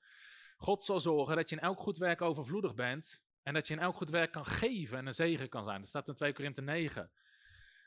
God 0.57 0.83
zal 0.83 0.99
zorgen 0.99 1.35
dat 1.35 1.49
je 1.49 1.55
in 1.55 1.61
elk 1.61 1.79
goed 1.79 1.97
werk 1.97 2.21
overvloedig 2.21 2.75
bent. 2.75 3.21
En 3.43 3.53
dat 3.53 3.67
je 3.67 3.73
in 3.73 3.79
elk 3.79 3.95
goed 3.95 4.09
werk 4.09 4.31
kan 4.31 4.45
geven 4.45 4.97
en 4.97 5.05
een 5.05 5.13
zegen 5.13 5.49
kan 5.49 5.65
zijn. 5.65 5.79
Dat 5.79 5.87
staat 5.87 6.07
in 6.07 6.13
2 6.13 6.33
Korinthe 6.33 6.61
9. 6.61 7.11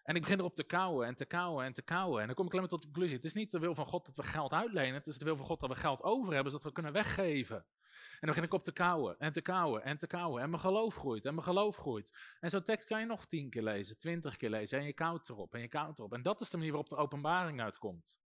En 0.08 0.14
ik 0.14 0.20
begin 0.20 0.38
erop 0.38 0.54
te 0.54 0.64
kouwen 0.64 1.06
en 1.06 1.14
te 1.14 1.24
kouwen 1.24 1.64
en 1.64 1.72
te 1.72 1.82
kouwen. 1.82 2.20
En 2.20 2.26
dan 2.26 2.34
kom 2.34 2.46
ik 2.46 2.50
alleen 2.50 2.62
maar 2.62 2.70
tot 2.70 2.82
de 2.82 2.88
conclusie. 2.88 3.16
Het 3.16 3.24
is 3.24 3.32
niet 3.32 3.50
de 3.50 3.58
wil 3.58 3.74
van 3.74 3.86
God 3.86 4.06
dat 4.06 4.16
we 4.16 4.22
geld 4.22 4.52
uitlenen. 4.52 4.94
Het 4.94 5.06
is 5.06 5.18
de 5.18 5.24
wil 5.24 5.36
van 5.36 5.46
God 5.46 5.60
dat 5.60 5.68
we 5.68 5.76
geld 5.76 6.02
over 6.02 6.34
hebben, 6.34 6.52
zodat 6.52 6.66
we 6.66 6.72
kunnen 6.72 6.92
weggeven. 6.92 7.56
En 7.56 8.18
dan 8.20 8.28
begin 8.28 8.42
ik 8.42 8.52
op 8.52 8.62
te 8.62 8.72
kouwen 8.72 9.18
en 9.18 9.32
te 9.32 9.40
kouwen 9.40 9.84
en 9.84 9.98
te 9.98 10.06
kouwen. 10.06 10.42
En 10.42 10.50
mijn 10.50 10.62
geloof 10.62 10.94
groeit 10.94 11.24
en 11.24 11.34
mijn 11.34 11.46
geloof 11.46 11.76
groeit. 11.76 12.12
En 12.40 12.50
zo'n 12.50 12.62
tekst 12.62 12.86
kan 12.86 13.00
je 13.00 13.06
nog 13.06 13.26
tien 13.26 13.50
keer 13.50 13.62
lezen, 13.62 13.98
twintig 13.98 14.36
keer 14.36 14.50
lezen. 14.50 14.78
En 14.78 14.84
je 14.84 14.92
koudt 14.92 15.28
erop 15.28 15.54
en 15.54 15.60
je 15.60 15.68
koudt 15.68 15.98
erop. 15.98 16.12
En 16.12 16.22
dat 16.22 16.40
is 16.40 16.50
de 16.50 16.56
manier 16.56 16.72
waarop 16.72 16.90
de 16.90 16.96
openbaring 16.96 17.60
uitkomt. 17.60 18.18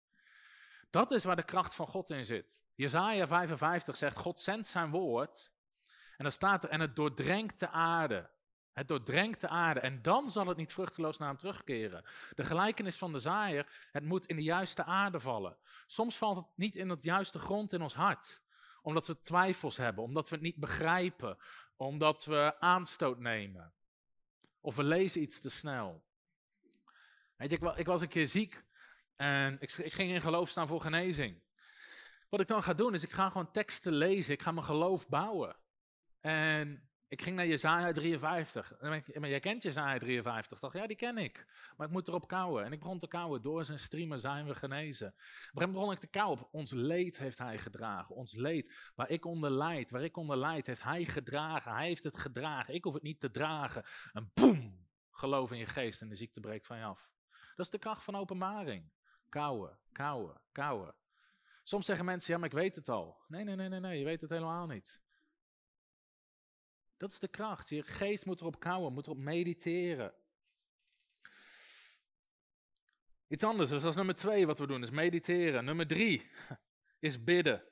Dat 0.89 1.11
is 1.11 1.23
waar 1.23 1.35
de 1.35 1.43
kracht 1.43 1.75
van 1.75 1.87
God 1.87 2.09
in 2.09 2.25
zit. 2.25 2.57
Jezaja 2.75 3.27
55 3.27 3.95
zegt, 3.95 4.17
God 4.17 4.39
zendt 4.39 4.67
zijn 4.67 4.91
woord. 4.91 5.51
En 6.17 6.23
dan 6.23 6.31
staat 6.31 6.63
er, 6.63 6.69
en 6.69 6.79
het 6.79 6.95
doordrenkt 6.95 7.59
de 7.59 7.69
aarde. 7.69 8.29
Het 8.73 8.87
doordrenkt 8.87 9.41
de 9.41 9.47
aarde 9.47 9.79
en 9.79 10.01
dan 10.01 10.29
zal 10.29 10.47
het 10.47 10.57
niet 10.57 10.73
vruchteloos 10.73 11.17
naar 11.17 11.27
hem 11.27 11.37
terugkeren. 11.37 12.03
De 12.35 12.43
gelijkenis 12.43 12.97
van 12.97 13.11
de 13.11 13.19
zaaier, 13.19 13.67
het 13.91 14.03
moet 14.03 14.25
in 14.25 14.35
de 14.35 14.43
juiste 14.43 14.83
aarde 14.83 15.19
vallen. 15.19 15.57
Soms 15.87 16.17
valt 16.17 16.37
het 16.37 16.45
niet 16.55 16.75
in 16.75 16.89
het 16.89 17.03
juiste 17.03 17.39
grond 17.39 17.73
in 17.73 17.81
ons 17.81 17.93
hart 17.93 18.41
Omdat 18.81 19.07
we 19.07 19.21
twijfels 19.21 19.77
hebben, 19.77 20.03
omdat 20.03 20.29
we 20.29 20.35
het 20.35 20.43
niet 20.43 20.55
begrijpen, 20.55 21.37
omdat 21.75 22.25
we 22.25 22.55
aanstoot 22.59 23.19
nemen. 23.19 23.73
Of 24.61 24.75
we 24.75 24.83
lezen 24.83 25.21
iets 25.21 25.41
te 25.41 25.49
snel. 25.49 26.03
Weet 27.35 27.51
je, 27.51 27.73
ik, 27.75 27.85
was 27.85 28.01
een 28.01 28.07
keer 28.07 28.27
ziek 28.27 28.63
en 29.15 29.57
ik 29.61 29.71
ging 29.71 30.11
in 30.11 30.21
geloof 30.21 30.49
staan 30.49 30.67
voor 30.67 30.81
genezing. 30.81 31.41
Wat 32.29 32.39
ik 32.39 32.47
dan 32.47 32.63
ga 32.63 32.73
doen 32.73 32.93
is, 32.93 33.03
ik 33.03 33.11
ga 33.11 33.29
gewoon 33.29 33.51
teksten 33.51 33.93
lezen, 33.93 34.33
ik 34.33 34.41
ga 34.41 34.51
mijn 34.51 34.65
geloof 34.65 35.07
bouwen. 35.07 35.55
En 36.19 36.90
ik 37.11 37.21
ging 37.21 37.35
naar 37.35 37.47
Jezaja 37.47 37.91
53. 37.91 38.73
Maar 38.79 39.29
jij 39.29 39.39
kent 39.39 39.63
Jezaja 39.63 39.97
53, 39.97 40.59
toch? 40.59 40.73
Ja, 40.73 40.87
die 40.87 40.95
ken 40.95 41.17
ik. 41.17 41.45
Maar 41.77 41.87
ik 41.87 41.93
moet 41.93 42.07
erop 42.07 42.27
kouwen. 42.27 42.65
En 42.65 42.71
ik 42.71 42.79
begon 42.79 42.99
te 42.99 43.07
kouwen. 43.07 43.41
Door 43.41 43.65
zijn 43.65 43.79
streamen 43.79 44.19
zijn 44.19 44.45
we 44.45 44.55
genezen. 44.55 45.15
Op 45.53 45.61
een 45.61 45.71
begon 45.71 45.91
ik 45.91 45.99
te 45.99 46.07
kouwen. 46.07 46.47
Ons 46.51 46.71
leed 46.71 47.17
heeft 47.17 47.37
hij 47.37 47.57
gedragen. 47.57 48.15
Ons 48.15 48.33
leed, 48.33 48.91
waar 48.95 49.09
ik 49.09 49.25
onder 49.25 49.51
leid, 49.51 49.91
waar 49.91 50.03
ik 50.03 50.17
onder 50.17 50.37
leid, 50.37 50.67
heeft 50.67 50.83
hij 50.83 51.05
gedragen. 51.05 51.71
Hij 51.73 51.87
heeft 51.87 52.03
het 52.03 52.17
gedragen. 52.17 52.73
Ik 52.73 52.83
hoef 52.83 52.93
het 52.93 53.03
niet 53.03 53.19
te 53.19 53.31
dragen. 53.31 53.83
En 54.13 54.31
boem! 54.33 54.87
Geloof 55.11 55.51
in 55.51 55.57
je 55.57 55.65
geest 55.65 56.01
en 56.01 56.09
de 56.09 56.15
ziekte 56.15 56.39
breekt 56.39 56.65
van 56.65 56.77
je 56.77 56.83
af. 56.83 57.11
Dat 57.55 57.65
is 57.65 57.71
de 57.71 57.77
kracht 57.77 58.03
van 58.03 58.15
openbaring. 58.15 58.91
Kouwen, 59.29 59.79
kouwen, 59.91 60.41
kouwen. 60.51 60.95
Soms 61.63 61.85
zeggen 61.85 62.05
mensen, 62.05 62.33
ja, 62.33 62.39
maar 62.39 62.49
ik 62.49 62.55
weet 62.55 62.75
het 62.75 62.89
al. 62.89 63.23
Nee, 63.27 63.43
nee, 63.43 63.55
nee, 63.55 63.69
nee, 63.69 63.79
nee, 63.79 63.99
je 63.99 64.05
weet 64.05 64.21
het 64.21 64.29
helemaal 64.29 64.67
niet. 64.67 65.01
Dat 67.01 67.11
is 67.11 67.19
de 67.19 67.27
kracht. 67.27 67.69
Je 67.69 67.83
geest 67.83 68.25
moet 68.25 68.39
erop 68.39 68.59
kouwen, 68.59 68.93
moet 68.93 69.05
erop 69.05 69.17
mediteren. 69.17 70.13
Iets 73.27 73.43
anders, 73.43 73.69
dus 73.69 73.81
dat 73.81 73.89
is 73.89 73.95
nummer 73.95 74.15
twee 74.15 74.47
wat 74.47 74.59
we 74.59 74.67
doen, 74.67 74.83
is 74.83 74.89
mediteren. 74.89 75.65
Nummer 75.65 75.87
drie 75.87 76.29
is 76.99 77.23
bidden. 77.23 77.63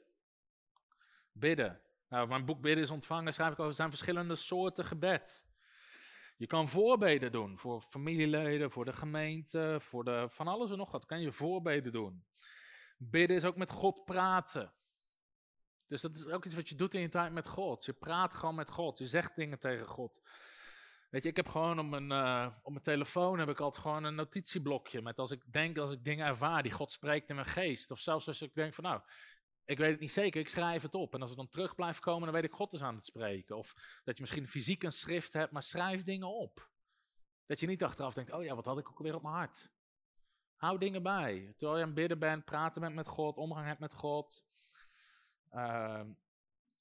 Bidden. 1.31 1.81
Nou, 2.07 2.27
mijn 2.27 2.45
boek 2.45 2.61
Bidden 2.61 2.83
is 2.83 2.89
ontvangen, 2.89 3.33
schrijf 3.33 3.51
ik 3.51 3.59
over, 3.59 3.73
zijn 3.73 3.89
verschillende 3.89 4.35
soorten 4.35 4.85
gebed. 4.85 5.47
Je 6.37 6.47
kan 6.47 6.69
voorbeden 6.69 7.31
doen 7.31 7.57
voor 7.57 7.81
familieleden, 7.81 8.71
voor 8.71 8.85
de 8.85 8.93
gemeente, 8.93 9.77
voor 9.81 10.03
de, 10.03 10.27
van 10.29 10.47
alles 10.47 10.71
en 10.71 10.77
nog 10.77 10.91
wat. 10.91 11.05
Kan 11.05 11.21
je 11.21 11.31
voorbeden 11.31 11.91
doen. 11.91 12.25
Bidden 12.97 13.37
is 13.37 13.45
ook 13.45 13.57
met 13.57 13.71
God 13.71 14.05
praten. 14.05 14.73
Dus 15.89 16.01
dat 16.01 16.15
is 16.15 16.25
ook 16.25 16.45
iets 16.45 16.55
wat 16.55 16.69
je 16.69 16.75
doet 16.75 16.93
in 16.93 17.01
je 17.01 17.09
tijd 17.09 17.31
met 17.31 17.47
God. 17.47 17.85
Je 17.85 17.93
praat 17.93 18.33
gewoon 18.33 18.55
met 18.55 18.69
God. 18.69 18.97
Je 18.97 19.07
zegt 19.07 19.35
dingen 19.35 19.59
tegen 19.59 19.85
God. 19.85 20.21
Weet 21.09 21.23
je, 21.23 21.29
ik 21.29 21.35
heb 21.35 21.47
gewoon 21.47 21.79
op 21.79 21.85
mijn, 21.85 22.11
uh, 22.11 22.55
op 22.63 22.71
mijn 22.71 22.83
telefoon 22.83 23.39
heb 23.39 23.49
ik 23.49 23.59
altijd 23.59 23.83
gewoon 23.83 24.03
een 24.03 24.15
notitieblokje. 24.15 25.01
Met 25.01 25.19
als 25.19 25.31
ik 25.31 25.43
denk, 25.51 25.77
als 25.77 25.91
ik 25.91 26.03
dingen 26.03 26.25
ervaar 26.25 26.63
die 26.63 26.71
God 26.71 26.91
spreekt 26.91 27.29
in 27.29 27.35
mijn 27.35 27.47
geest. 27.47 27.91
Of 27.91 27.99
zelfs 27.99 28.27
als 28.27 28.41
ik 28.41 28.53
denk 28.53 28.73
van 28.73 28.83
nou, 28.83 29.01
ik 29.65 29.77
weet 29.77 29.91
het 29.91 29.99
niet 29.99 30.11
zeker, 30.11 30.41
ik 30.41 30.49
schrijf 30.49 30.81
het 30.81 30.95
op. 30.95 31.13
En 31.13 31.21
als 31.21 31.29
het 31.29 31.39
dan 31.39 31.49
terug 31.49 31.75
blijft 31.75 31.99
komen, 31.99 32.23
dan 32.23 32.33
weet 32.33 32.43
ik 32.43 32.53
God 32.53 32.73
is 32.73 32.81
aan 32.81 32.95
het 32.95 33.05
spreken. 33.05 33.57
Of 33.57 33.73
dat 34.03 34.15
je 34.15 34.21
misschien 34.21 34.47
fysiek 34.47 34.83
een 34.83 34.91
schrift 34.91 35.33
hebt, 35.33 35.51
maar 35.51 35.63
schrijf 35.63 36.03
dingen 36.03 36.27
op. 36.27 36.69
Dat 37.45 37.59
je 37.59 37.67
niet 37.67 37.83
achteraf 37.83 38.13
denkt, 38.13 38.31
oh 38.31 38.43
ja, 38.43 38.55
wat 38.55 38.65
had 38.65 38.79
ik 38.79 38.89
ook 38.89 38.97
alweer 38.97 39.15
op 39.15 39.21
mijn 39.21 39.35
hart. 39.35 39.69
Hou 40.55 40.77
dingen 40.77 41.03
bij. 41.03 41.53
Terwijl 41.57 41.79
je 41.79 41.85
aan 41.85 41.93
bidden 41.93 42.19
bent, 42.19 42.45
praten 42.45 42.81
bent 42.81 42.95
met 42.95 43.07
God, 43.07 43.37
omgang 43.37 43.65
hebt 43.65 43.79
met 43.79 43.93
God. 43.93 44.43
Uh, 45.53 46.01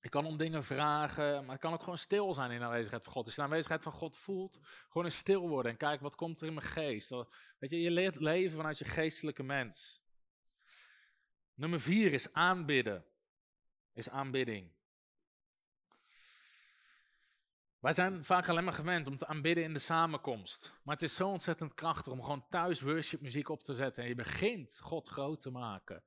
je 0.00 0.08
kan 0.08 0.26
om 0.26 0.36
dingen 0.36 0.64
vragen, 0.64 1.40
maar 1.40 1.52
het 1.52 1.60
kan 1.60 1.72
ook 1.72 1.82
gewoon 1.82 1.98
stil 1.98 2.34
zijn 2.34 2.50
in 2.50 2.58
de 2.58 2.64
aanwezigheid 2.64 3.02
van 3.02 3.12
God. 3.12 3.24
Als 3.24 3.34
je 3.34 3.40
de 3.40 3.46
aanwezigheid 3.46 3.82
van 3.82 3.92
God 3.92 4.16
voelt, 4.16 4.58
gewoon 4.88 5.04
eens 5.04 5.16
stil 5.16 5.48
worden 5.48 5.72
en 5.72 5.78
kijken 5.78 6.02
wat 6.02 6.14
komt 6.14 6.40
er 6.40 6.46
in 6.46 6.54
mijn 6.54 6.66
geest. 6.66 7.10
Weet 7.58 7.70
je, 7.70 7.80
je 7.80 7.90
leert 7.90 8.20
leven 8.20 8.56
vanuit 8.56 8.78
je 8.78 8.84
geestelijke 8.84 9.42
mens. 9.42 10.02
Nummer 11.54 11.80
vier 11.80 12.12
is 12.12 12.32
aanbidden. 12.32 13.04
Is 13.92 14.10
aanbidding. 14.10 14.76
Wij 17.78 17.92
zijn 17.92 18.24
vaak 18.24 18.48
alleen 18.48 18.64
maar 18.64 18.72
gewend 18.72 19.06
om 19.06 19.16
te 19.16 19.26
aanbidden 19.26 19.64
in 19.64 19.72
de 19.72 19.78
samenkomst. 19.78 20.72
Maar 20.82 20.94
het 20.94 21.04
is 21.04 21.14
zo 21.14 21.28
ontzettend 21.28 21.74
krachtig 21.74 22.12
om 22.12 22.22
gewoon 22.22 22.48
thuis 22.48 22.80
worship 22.80 23.20
muziek 23.20 23.48
op 23.48 23.62
te 23.62 23.74
zetten. 23.74 24.02
En 24.02 24.08
je 24.08 24.14
begint 24.14 24.78
God 24.80 25.08
groot 25.08 25.40
te 25.40 25.50
maken. 25.50 26.02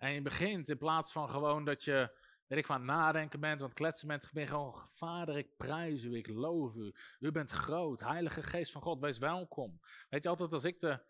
En 0.00 0.12
je 0.12 0.22
begint 0.22 0.68
in 0.68 0.78
plaats 0.78 1.12
van 1.12 1.28
gewoon 1.28 1.64
dat 1.64 1.84
je, 1.84 2.16
weet 2.46 2.58
ik 2.58 2.66
van, 2.66 2.84
nadenken 2.84 3.40
bent, 3.40 3.60
want 3.60 3.72
kletsen 3.72 4.08
bent, 4.08 4.32
ben 4.32 4.46
gewoon, 4.46 4.86
Vader, 4.90 5.36
ik 5.36 5.56
prijs 5.56 6.02
u, 6.02 6.16
ik 6.16 6.28
loof 6.28 6.74
u. 6.74 6.94
U 7.18 7.32
bent 7.32 7.50
groot, 7.50 8.00
Heilige 8.00 8.42
Geest 8.42 8.72
van 8.72 8.82
God, 8.82 9.00
wees 9.00 9.18
welkom. 9.18 9.80
Weet 10.08 10.22
je, 10.22 10.28
altijd 10.28 10.52
als 10.52 10.64
ik 10.64 10.80
de 10.80 11.00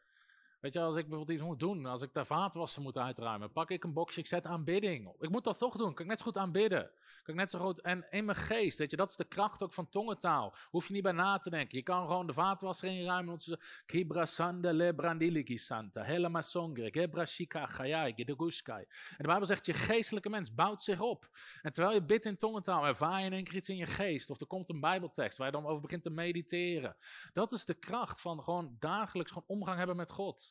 Weet 0.61 0.73
je, 0.73 0.81
als 0.81 0.97
ik 0.97 1.09
bijvoorbeeld 1.09 1.39
iets 1.39 1.47
moet 1.47 1.59
doen, 1.59 1.87
als 1.87 2.03
ik 2.03 2.15
de 2.15 2.25
vaatwassen 2.25 2.83
moet 2.83 2.97
uitruimen, 2.97 3.53
pak 3.53 3.71
ik 3.71 3.85
een 3.85 3.93
boxje, 3.93 4.21
ik 4.21 4.27
zet 4.27 4.47
aanbidding. 4.47 5.13
Ik 5.21 5.31
moet 5.31 5.45
dat 5.45 5.59
toch 5.59 5.77
doen, 5.77 5.95
kan 5.95 6.05
ik 6.05 6.11
net 6.11 6.19
zo 6.19 6.25
goed 6.25 6.37
aanbidden. 6.37 6.91
Kan 7.23 7.35
ik 7.35 7.41
net 7.41 7.51
zo 7.51 7.59
goed, 7.59 7.81
en 7.81 8.07
in 8.11 8.25
mijn 8.25 8.37
geest, 8.37 8.79
weet 8.79 8.91
je, 8.91 8.97
dat 8.97 9.11
is 9.11 9.17
de 9.17 9.25
kracht 9.25 9.63
ook 9.63 9.73
van 9.73 9.89
tongentaal. 9.89 10.55
Hoef 10.71 10.87
je 10.87 10.93
niet 10.93 11.03
bij 11.03 11.13
na 11.13 11.39
te 11.39 11.51
denken. 11.51 11.79
Je 11.79 11.83
kan 11.83 12.07
gewoon 12.07 12.27
de 12.27 12.33
vaatwasser 12.33 12.89
inruimen. 12.89 13.39
Kibra 13.87 14.25
sanda 14.25 14.73
le 14.73 14.95
brandiligi 14.95 15.59
santa, 15.59 16.41
songre, 16.41 16.91
gebra 16.91 17.25
shika. 17.25 17.69
En 17.79 19.17
de 19.17 19.27
Bijbel 19.27 19.47
zegt, 19.47 19.67
je 19.67 19.73
geestelijke 19.73 20.29
mens 20.29 20.55
bouwt 20.55 20.83
zich 20.83 21.01
op. 21.01 21.29
En 21.63 21.73
terwijl 21.73 21.95
je 21.95 22.05
bidt 22.05 22.25
in 22.25 22.37
tongentaal, 22.37 22.87
ervaar 22.87 23.21
je 23.21 23.27
in 23.27 23.33
één 23.33 23.45
keer 23.45 23.55
iets 23.55 23.69
in 23.69 23.77
je 23.77 23.87
geest. 23.87 24.31
Of 24.31 24.41
er 24.41 24.47
komt 24.47 24.71
een 24.71 24.81
bijbeltekst 24.81 25.39
waar 25.39 25.47
je 25.47 25.53
dan 25.53 25.67
over 25.67 25.81
begint 25.81 26.03
te 26.03 26.11
mediteren. 26.11 26.97
Dat 27.33 27.53
is 27.53 27.65
de 27.65 27.75
kracht 27.75 28.21
van 28.21 28.43
gewoon 28.43 28.77
dagelijks 28.79 29.33
gewoon 29.33 29.49
omgang 29.49 29.79
hebben 29.79 29.97
met 29.97 30.11
God. 30.11 30.50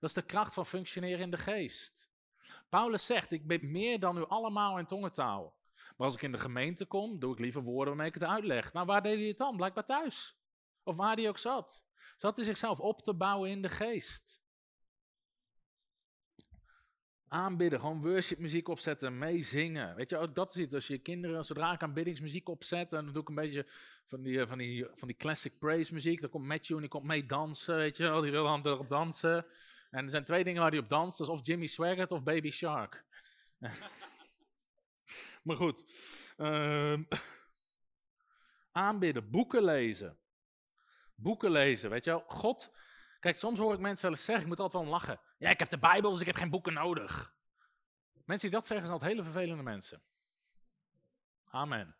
Dat 0.00 0.08
is 0.08 0.14
de 0.14 0.22
kracht 0.22 0.54
van 0.54 0.66
functioneren 0.66 1.20
in 1.20 1.30
de 1.30 1.38
geest. 1.38 2.08
Paulus 2.68 3.06
zegt, 3.06 3.30
ik 3.30 3.46
ben 3.46 3.70
meer 3.70 4.00
dan 4.00 4.18
u 4.18 4.24
allemaal 4.28 4.78
in 4.78 4.86
tongentaal. 4.86 5.58
Maar 5.96 6.06
als 6.06 6.14
ik 6.14 6.22
in 6.22 6.32
de 6.32 6.38
gemeente 6.38 6.86
kom, 6.86 7.18
doe 7.18 7.32
ik 7.32 7.38
liever 7.38 7.62
woorden 7.62 7.88
waarmee 7.88 8.06
ik 8.06 8.14
het 8.14 8.24
uitleg. 8.24 8.72
Nou, 8.72 8.86
waar 8.86 9.02
deed 9.02 9.18
hij 9.18 9.28
het 9.28 9.38
dan? 9.38 9.56
Blijkbaar 9.56 9.84
thuis. 9.84 10.38
Of 10.82 10.96
waar 10.96 11.16
hij 11.16 11.28
ook 11.28 11.38
zat. 11.38 11.82
Zat 12.16 12.36
hij 12.36 12.44
zichzelf 12.44 12.80
op 12.80 13.02
te 13.02 13.14
bouwen 13.14 13.50
in 13.50 13.62
de 13.62 13.68
geest. 13.68 14.40
Aanbidden, 17.28 17.80
gewoon 17.80 18.02
worship 18.02 18.38
muziek 18.38 18.68
opzetten, 18.68 19.18
meezingen. 19.18 19.94
Weet 19.94 20.10
je, 20.10 20.18
ook 20.18 20.34
dat 20.34 20.54
is 20.54 20.62
iets. 20.62 20.74
Als 20.74 20.86
je 20.86 20.98
kinderen, 20.98 21.44
zodra 21.44 21.72
ik 21.72 21.82
aanbiddingsmuziek 21.82 22.48
opzet, 22.48 22.90
dan 22.90 23.12
doe 23.12 23.22
ik 23.22 23.28
een 23.28 23.34
beetje 23.34 23.66
van 24.04 24.22
die, 24.22 24.46
van 24.46 24.58
die, 24.58 24.86
van 24.94 25.08
die 25.08 25.16
classic 25.16 25.58
praise 25.58 25.94
muziek. 25.94 26.20
Dan 26.20 26.30
komt 26.30 26.44
Matthew 26.44 26.74
en 26.74 26.80
die 26.80 26.90
komt 26.90 27.04
mee 27.04 27.26
dansen, 27.26 27.76
weet 27.76 27.96
je 27.96 28.20
Die 28.22 28.30
wil 28.30 28.44
dan 28.44 28.66
erop 28.66 28.88
dansen. 28.88 29.46
En 29.90 30.04
er 30.04 30.10
zijn 30.10 30.24
twee 30.24 30.44
dingen 30.44 30.62
waar 30.62 30.70
hij 30.70 30.80
op 30.80 30.88
danst. 30.88 31.20
Of 31.20 31.40
Jimmy 31.42 31.66
Swaggart 31.66 32.10
of 32.10 32.22
Baby 32.22 32.50
Shark. 32.50 33.04
maar 35.44 35.56
goed. 35.56 35.84
Uh, 36.36 36.98
aanbidden, 38.72 39.30
boeken 39.30 39.64
lezen. 39.64 40.18
Boeken 41.14 41.50
lezen, 41.50 41.90
weet 41.90 42.04
je 42.04 42.10
wel. 42.10 42.24
God, 42.26 42.72
kijk, 43.20 43.36
soms 43.36 43.58
hoor 43.58 43.74
ik 43.74 43.80
mensen 43.80 44.02
wel 44.02 44.16
eens 44.16 44.24
zeggen, 44.24 44.44
ik 44.44 44.50
moet 44.50 44.60
altijd 44.60 44.82
wel 44.82 44.92
lachen. 44.92 45.20
Ja, 45.38 45.50
ik 45.50 45.58
heb 45.58 45.70
de 45.70 45.78
Bijbel, 45.78 46.10
dus 46.10 46.20
ik 46.20 46.26
heb 46.26 46.36
geen 46.36 46.50
boeken 46.50 46.72
nodig. 46.72 47.34
Mensen 48.24 48.50
die 48.50 48.58
dat 48.58 48.66
zeggen 48.66 48.86
zijn 48.86 48.98
altijd 48.98 49.12
hele 49.12 49.30
vervelende 49.30 49.62
mensen. 49.62 50.02
Amen. 51.44 51.96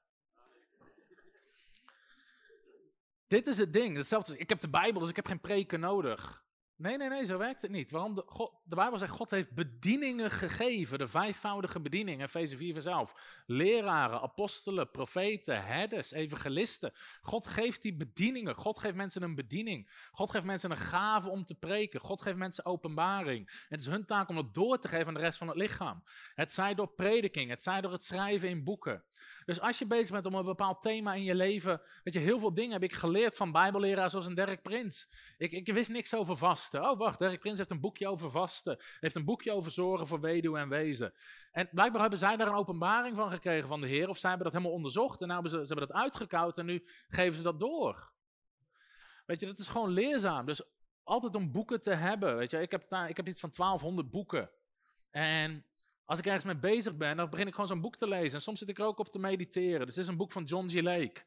Dit 3.26 3.46
is 3.46 3.58
het 3.58 3.72
ding. 3.72 3.96
Hetzelfde, 3.96 4.38
ik 4.38 4.48
heb 4.48 4.60
de 4.60 4.70
Bijbel, 4.70 5.00
dus 5.00 5.10
ik 5.10 5.16
heb 5.16 5.26
geen 5.26 5.40
preken 5.40 5.80
nodig. 5.80 6.44
Nee, 6.80 6.96
nee, 6.96 7.08
nee, 7.08 7.24
zo 7.24 7.38
werkt 7.38 7.62
het 7.62 7.70
niet. 7.70 7.90
Waarom? 7.90 8.14
De, 8.14 8.22
God, 8.26 8.52
de 8.64 8.74
Bijbel 8.74 8.98
zegt, 8.98 9.10
God 9.10 9.30
heeft 9.30 9.54
bedieningen 9.54 10.30
gegeven, 10.30 10.98
de 10.98 11.08
vijfvoudige 11.08 11.80
bedieningen, 11.80 12.26
Efeze 12.26 12.56
4 12.56 12.72
vanzelf. 12.72 13.42
Leraren, 13.46 14.20
apostelen, 14.20 14.90
profeten, 14.90 15.64
herders, 15.64 16.12
evangelisten. 16.12 16.92
God 17.22 17.46
geeft 17.46 17.82
die 17.82 17.96
bedieningen. 17.96 18.54
God 18.54 18.78
geeft 18.78 18.94
mensen 18.94 19.22
een 19.22 19.34
bediening. 19.34 20.08
God 20.12 20.30
geeft 20.30 20.44
mensen 20.44 20.70
een 20.70 20.76
gave 20.76 21.28
om 21.28 21.44
te 21.44 21.54
preken. 21.54 22.00
God 22.00 22.22
geeft 22.22 22.36
mensen 22.36 22.64
openbaring. 22.64 23.64
Het 23.68 23.80
is 23.80 23.86
hun 23.86 24.06
taak 24.06 24.28
om 24.28 24.34
dat 24.34 24.54
door 24.54 24.78
te 24.78 24.88
geven 24.88 25.06
aan 25.06 25.14
de 25.14 25.20
rest 25.20 25.38
van 25.38 25.48
het 25.48 25.56
lichaam. 25.56 26.04
Het 26.34 26.52
zij 26.52 26.74
door 26.74 26.88
prediking, 26.94 27.50
het 27.50 27.62
zij 27.62 27.80
door 27.80 27.92
het 27.92 28.04
schrijven 28.04 28.48
in 28.48 28.64
boeken. 28.64 29.04
Dus 29.50 29.60
als 29.60 29.78
je 29.78 29.86
bezig 29.86 30.10
bent 30.10 30.26
om 30.26 30.34
een 30.34 30.44
bepaald 30.44 30.82
thema 30.82 31.14
in 31.14 31.22
je 31.22 31.34
leven, 31.34 31.82
weet 32.04 32.14
je, 32.14 32.20
heel 32.20 32.38
veel 32.38 32.54
dingen 32.54 32.72
heb 32.72 32.82
ik 32.82 32.92
geleerd 32.92 33.36
van 33.36 33.52
bijbelleraars 33.52 34.10
zoals 34.10 34.26
een 34.26 34.34
Derek 34.34 34.62
Prins. 34.62 35.10
Ik, 35.38 35.52
ik 35.52 35.72
wist 35.72 35.90
niks 35.90 36.14
over 36.14 36.36
vasten. 36.36 36.90
Oh, 36.90 36.98
wacht, 36.98 37.18
Derek 37.18 37.40
Prins 37.40 37.58
heeft 37.58 37.70
een 37.70 37.80
boekje 37.80 38.08
over 38.08 38.30
vasten. 38.30 38.78
Heeft 39.00 39.14
een 39.14 39.24
boekje 39.24 39.52
over 39.52 39.72
zorgen 39.72 40.06
voor 40.06 40.20
weduwe 40.20 40.58
en 40.58 40.68
wezen. 40.68 41.14
En 41.52 41.68
blijkbaar 41.72 42.00
hebben 42.00 42.18
zij 42.18 42.36
daar 42.36 42.46
een 42.46 42.54
openbaring 42.54 43.16
van 43.16 43.30
gekregen 43.30 43.68
van 43.68 43.80
de 43.80 43.86
Heer, 43.86 44.08
of 44.08 44.18
zij 44.18 44.28
hebben 44.28 44.46
dat 44.48 44.56
helemaal 44.56 44.76
onderzocht 44.76 45.20
en 45.20 45.28
nou 45.28 45.42
hebben 45.42 45.60
ze, 45.60 45.66
ze 45.66 45.72
hebben 45.72 45.94
dat 45.94 46.02
uitgekoud 46.02 46.58
en 46.58 46.66
nu 46.66 46.84
geven 47.08 47.36
ze 47.36 47.42
dat 47.42 47.60
door. 47.60 48.12
Weet 49.26 49.40
je, 49.40 49.46
dat 49.46 49.58
is 49.58 49.68
gewoon 49.68 49.90
leerzaam. 49.90 50.46
Dus 50.46 50.62
altijd 51.02 51.34
om 51.34 51.52
boeken 51.52 51.82
te 51.82 51.94
hebben. 51.94 52.36
Weet 52.36 52.50
je, 52.50 52.60
ik 52.60 52.70
heb, 52.70 52.92
ik 53.08 53.16
heb 53.16 53.28
iets 53.28 53.40
van 53.40 53.50
1200 53.56 54.10
boeken. 54.10 54.50
En 55.10 55.64
als 56.10 56.18
ik 56.18 56.26
ergens 56.26 56.44
mee 56.44 56.56
bezig 56.56 56.96
ben, 56.96 57.16
dan 57.16 57.30
begin 57.30 57.46
ik 57.46 57.52
gewoon 57.52 57.68
zo'n 57.68 57.80
boek 57.80 57.96
te 57.96 58.08
lezen. 58.08 58.34
En 58.34 58.42
soms 58.42 58.58
zit 58.58 58.68
ik 58.68 58.78
er 58.78 58.84
ook 58.84 58.98
op 58.98 59.08
te 59.08 59.18
mediteren. 59.18 59.86
Dus 59.86 59.94
dit 59.94 60.04
is 60.04 60.10
een 60.10 60.16
boek 60.16 60.32
van 60.32 60.44
John 60.44 60.68
G. 60.68 60.80
Lake. 60.80 61.22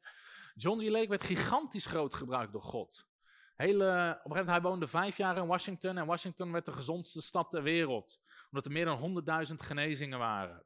John 0.55 0.79
G. 0.79 0.89
Lake 0.89 1.07
werd 1.07 1.23
gigantisch 1.23 1.85
groot 1.85 2.13
gebruikt 2.13 2.51
door 2.51 2.61
God. 2.61 3.07
Hele, 3.55 3.83
op 3.83 3.91
een 3.91 3.97
gegeven 3.97 4.29
moment, 4.29 4.49
hij 4.49 4.61
woonde 4.61 4.87
vijf 4.87 5.17
jaar 5.17 5.37
in 5.37 5.47
Washington. 5.47 5.97
En 5.97 6.05
Washington 6.05 6.51
werd 6.51 6.65
de 6.65 6.71
gezondste 6.71 7.21
stad 7.21 7.49
ter 7.49 7.63
wereld. 7.63 8.19
Omdat 8.45 8.65
er 8.65 8.71
meer 8.71 8.85
dan 8.85 9.23
100.000 9.47 9.55
genezingen 9.55 10.19
waren. 10.19 10.63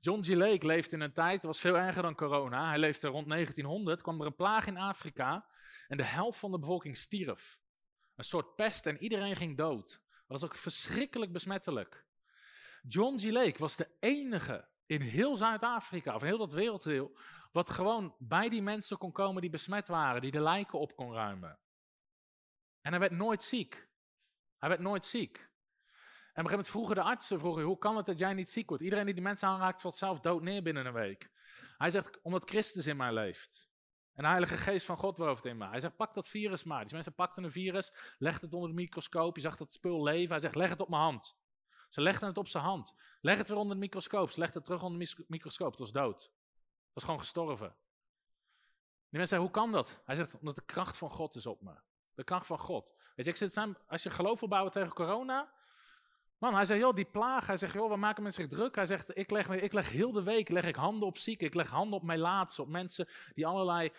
John 0.00 0.22
G. 0.22 0.28
Lake 0.28 0.66
leefde 0.66 0.96
in 0.96 1.02
een 1.02 1.12
tijd, 1.12 1.42
dat 1.42 1.50
was 1.50 1.60
veel 1.60 1.76
erger 1.76 2.02
dan 2.02 2.14
corona. 2.14 2.68
Hij 2.68 2.78
leefde 2.78 3.08
rond 3.08 3.28
1900, 3.28 4.02
kwam 4.02 4.20
er 4.20 4.26
een 4.26 4.34
plaag 4.34 4.66
in 4.66 4.76
Afrika 4.76 5.46
en 5.88 5.96
de 5.96 6.04
helft 6.04 6.38
van 6.38 6.50
de 6.50 6.58
bevolking 6.58 6.96
stierf. 6.96 7.58
Een 8.16 8.24
soort 8.24 8.54
pest 8.54 8.86
en 8.86 9.02
iedereen 9.02 9.36
ging 9.36 9.56
dood. 9.56 9.88
Dat 10.10 10.40
was 10.40 10.44
ook 10.44 10.54
verschrikkelijk 10.54 11.32
besmettelijk. 11.32 12.10
John 12.82 13.18
G. 13.18 13.22
Lake 13.22 13.58
was 13.58 13.76
de 13.76 13.88
enige 14.00 14.68
in 14.86 15.00
heel 15.00 15.36
Zuid-Afrika, 15.36 16.14
of 16.14 16.22
heel 16.22 16.38
dat 16.38 16.52
werelddeel, 16.52 17.18
wat 17.52 17.70
gewoon 17.70 18.14
bij 18.18 18.48
die 18.48 18.62
mensen 18.62 18.98
kon 18.98 19.12
komen 19.12 19.40
die 19.40 19.50
besmet 19.50 19.88
waren, 19.88 20.20
die 20.20 20.30
de 20.30 20.40
lijken 20.40 20.78
op 20.78 20.96
kon 20.96 21.12
ruimen. 21.12 21.58
En 22.80 22.90
hij 22.90 23.00
werd 23.00 23.12
nooit 23.12 23.42
ziek. 23.42 23.88
Hij 24.58 24.68
werd 24.68 24.80
nooit 24.80 25.04
ziek. 25.04 25.36
En 25.36 25.42
op 25.42 26.50
een 26.50 26.50
gegeven 26.50 26.50
moment 26.50 26.68
vroegen 26.68 26.94
de 26.94 27.02
artsen, 27.02 27.38
vroegen, 27.38 27.62
hoe 27.62 27.78
kan 27.78 27.96
het 27.96 28.06
dat 28.06 28.18
jij 28.18 28.34
niet 28.34 28.50
ziek 28.50 28.68
wordt? 28.68 28.84
Iedereen 28.84 29.04
die 29.04 29.14
die 29.14 29.22
mensen 29.22 29.48
aanraakt, 29.48 29.80
valt 29.80 29.96
zelf 29.96 30.20
dood 30.20 30.42
neer 30.42 30.62
binnen 30.62 30.86
een 30.86 30.92
week. 30.92 31.30
Hij 31.76 31.90
zegt, 31.90 32.20
omdat 32.22 32.48
Christus 32.48 32.86
in 32.86 32.96
mij 32.96 33.12
leeft. 33.12 33.70
En 34.12 34.22
de 34.22 34.28
Heilige 34.28 34.56
Geest 34.56 34.86
van 34.86 34.96
God 34.96 35.16
woont 35.16 35.44
in 35.44 35.56
mij. 35.56 35.68
Hij 35.68 35.80
zegt, 35.80 35.96
pak 35.96 36.14
dat 36.14 36.28
virus 36.28 36.64
maar. 36.64 36.84
Die 36.84 36.94
mensen 36.94 37.14
pakten 37.14 37.44
een 37.44 37.52
virus, 37.52 38.14
legden 38.18 38.44
het 38.44 38.54
onder 38.54 38.68
de 38.68 38.74
microscoop. 38.74 39.36
Je 39.36 39.42
zag 39.42 39.56
dat 39.56 39.72
spul 39.72 40.02
leven. 40.02 40.30
Hij 40.30 40.40
zegt, 40.40 40.54
leg 40.54 40.68
het 40.68 40.80
op 40.80 40.88
mijn 40.88 41.02
hand. 41.02 41.36
Ze 41.92 42.00
legden 42.00 42.28
het 42.28 42.38
op 42.38 42.48
zijn 42.48 42.64
hand. 42.64 42.94
Leg 43.20 43.36
het 43.36 43.48
weer 43.48 43.56
onder 43.56 43.74
de 43.74 43.80
microscoop. 43.80 44.30
Ze 44.30 44.38
legden 44.38 44.56
het 44.56 44.64
terug 44.64 44.82
onder 44.82 44.98
de 44.98 45.24
microscoop. 45.28 45.70
Het 45.70 45.78
was 45.78 45.92
dood. 45.92 46.22
Het 46.22 46.92
was 46.92 47.04
gewoon 47.04 47.18
gestorven. 47.18 47.68
Die 47.68 49.18
mensen 49.18 49.38
zeggen, 49.38 49.46
hoe 49.46 49.50
kan 49.50 49.72
dat? 49.72 50.00
Hij 50.04 50.14
zegt, 50.14 50.38
omdat 50.38 50.54
de 50.54 50.64
kracht 50.64 50.96
van 50.96 51.10
God 51.10 51.34
is 51.34 51.46
op 51.46 51.62
me. 51.62 51.74
De 52.14 52.24
kracht 52.24 52.46
van 52.46 52.58
God. 52.58 52.94
Weet 53.16 53.24
je, 53.24 53.30
ik 53.30 53.36
zit 53.36 53.52
samen, 53.52 53.76
als 53.86 54.02
je 54.02 54.10
geloof 54.10 54.40
wil 54.40 54.48
bouwen 54.48 54.72
tegen 54.72 54.92
corona. 54.92 55.52
Man, 56.38 56.54
hij 56.54 56.64
zegt, 56.64 56.80
joh, 56.80 56.94
die 56.94 57.04
plaag. 57.04 57.46
Hij 57.46 57.56
zegt, 57.56 57.72
joh, 57.72 57.88
waar 57.88 57.98
maken 57.98 58.22
mensen 58.22 58.42
zich 58.42 58.58
druk? 58.58 58.74
Hij 58.74 58.86
zegt, 58.86 59.16
ik 59.16 59.30
leg, 59.30 59.48
ik 59.48 59.72
leg 59.72 59.90
heel 59.90 60.12
de 60.12 60.22
week 60.22 60.48
leg 60.48 60.64
ik 60.64 60.76
handen 60.76 61.08
op 61.08 61.18
zieken. 61.18 61.46
Ik 61.46 61.54
leg 61.54 61.70
handen 61.70 61.98
op 61.98 62.02
mijn 62.02 62.18
laatste, 62.18 62.62
op 62.62 62.68
mensen 62.68 63.08
die 63.34 63.46
allerlei 63.46 63.92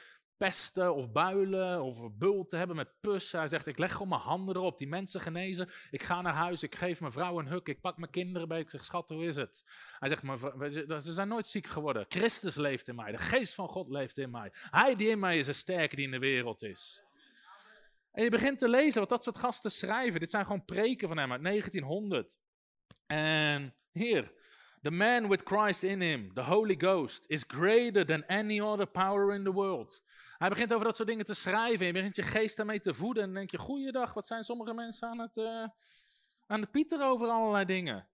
pesten 0.44 0.95
of 0.95 1.11
builen 1.11 1.82
of 1.82 2.18
bulten 2.18 2.57
hebben 2.57 2.76
met 2.76 2.99
pus. 3.02 3.32
Hij 3.32 3.48
zegt, 3.48 3.68
ik 3.68 3.78
leg 3.78 3.91
gewoon 3.91 4.07
mijn 4.07 4.22
handen 4.22 4.56
erop, 4.56 4.78
die 4.78 4.88
mensen 4.88 5.22
genezen. 5.22 5.70
Ik 5.91 6.03
ga 6.03 6.22
naar 6.22 6.34
huis, 6.34 6.64
ik 6.64 6.76
geef 6.76 6.99
mijn 6.99 7.11
vrouw 7.11 7.40
een 7.40 7.48
huk, 7.48 7.68
ik 7.68 7.82
pak 7.82 7.98
mijn 7.98 8.11
kinderen 8.11 8.48
bij. 8.48 8.60
Ik 8.60 8.70
zeg, 8.70 8.86
schat, 8.86 9.10
hoe 9.10 9.26
is 9.26 9.36
het? 9.36 9.64
Hij 9.99 10.10
zegt, 10.10 11.03
ze 11.03 11.14
zijn 11.14 11.28
nooit 11.28 11.48
ziek 11.48 11.68
geworden. 11.68 12.06
Christus 12.07 12.56
leeft 12.56 12.88
in 12.88 12.95
mij, 12.95 13.11
de 13.11 13.18
geest 13.18 13.53
van 13.53 13.68
God 13.68 13.90
leeft 13.90 14.18
in 14.18 14.32
mij. 14.32 14.52
Hij 14.53 14.95
die 14.95 15.10
in 15.10 15.20
mij 15.20 15.38
is, 15.38 15.48
een 15.48 15.56
sterke 15.56 15.95
die 15.95 16.06
in 16.06 16.11
de 16.11 16.20
wereld 16.20 16.64
is. 16.64 17.03
En 18.11 18.24
je 18.24 18.30
begint 18.30 18.60
te 18.60 18.70
lezen 18.70 18.99
wat 18.99 19.10
dat 19.10 19.24
soort 19.24 19.38
gasten 19.38 19.72
schrijven. 19.72 20.20
Dit 20.20 20.30
zijn 20.30 20.45
gewoon 20.45 20.65
preken 20.65 21.07
van 21.07 21.18
hem 21.18 21.32
uit 21.32 21.44
1900. 21.44 22.38
En 23.06 23.76
hier, 23.91 24.34
the 24.82 24.91
man 24.91 25.28
with 25.30 25.41
Christ 25.44 25.84
in 25.84 26.02
him, 26.02 26.34
the 26.34 26.44
Holy 26.44 26.76
Ghost, 26.78 27.26
is 27.28 27.44
greater 27.48 28.06
than 28.06 28.26
any 28.28 28.61
other 28.61 28.88
power 28.88 29.34
in 29.34 29.44
the 29.44 29.52
world. 29.52 30.02
Hij 30.44 30.52
begint 30.52 30.74
over 30.74 30.86
dat 30.86 30.95
soort 30.95 31.07
dingen 31.07 31.26
te 31.26 31.34
schrijven. 31.34 31.86
Je 31.86 31.94
begint 31.94 32.15
je 32.15 32.22
geest 32.22 32.57
daarmee 32.57 32.80
te 32.80 32.94
voeden. 32.94 33.24
En 33.24 33.30
dan 33.30 33.38
denk 33.38 33.52
je, 33.52 33.57
goeiedag, 33.57 34.14
wat 34.14 34.28
zijn 34.28 34.44
sommige 34.44 34.74
mensen 34.74 35.07
aan 35.07 35.20
het, 35.20 35.38
uh, 35.38 35.68
aan 36.48 36.61
het 36.61 36.72
pieteren 36.72 37.06
over 37.06 37.28
allerlei 37.28 37.65
dingen. 37.65 38.07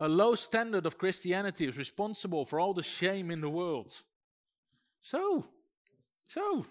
A 0.00 0.08
low 0.08 0.36
standard 0.36 0.86
of 0.86 0.94
Christianity 0.96 1.64
is 1.64 1.76
responsible 1.76 2.46
for 2.46 2.58
all 2.58 2.72
the 2.72 2.82
shame 2.82 3.32
in 3.32 3.40
the 3.40 3.46
world. 3.46 4.06
Zo, 4.98 5.52
zo, 6.22 6.64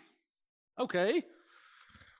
oké. 0.76 1.26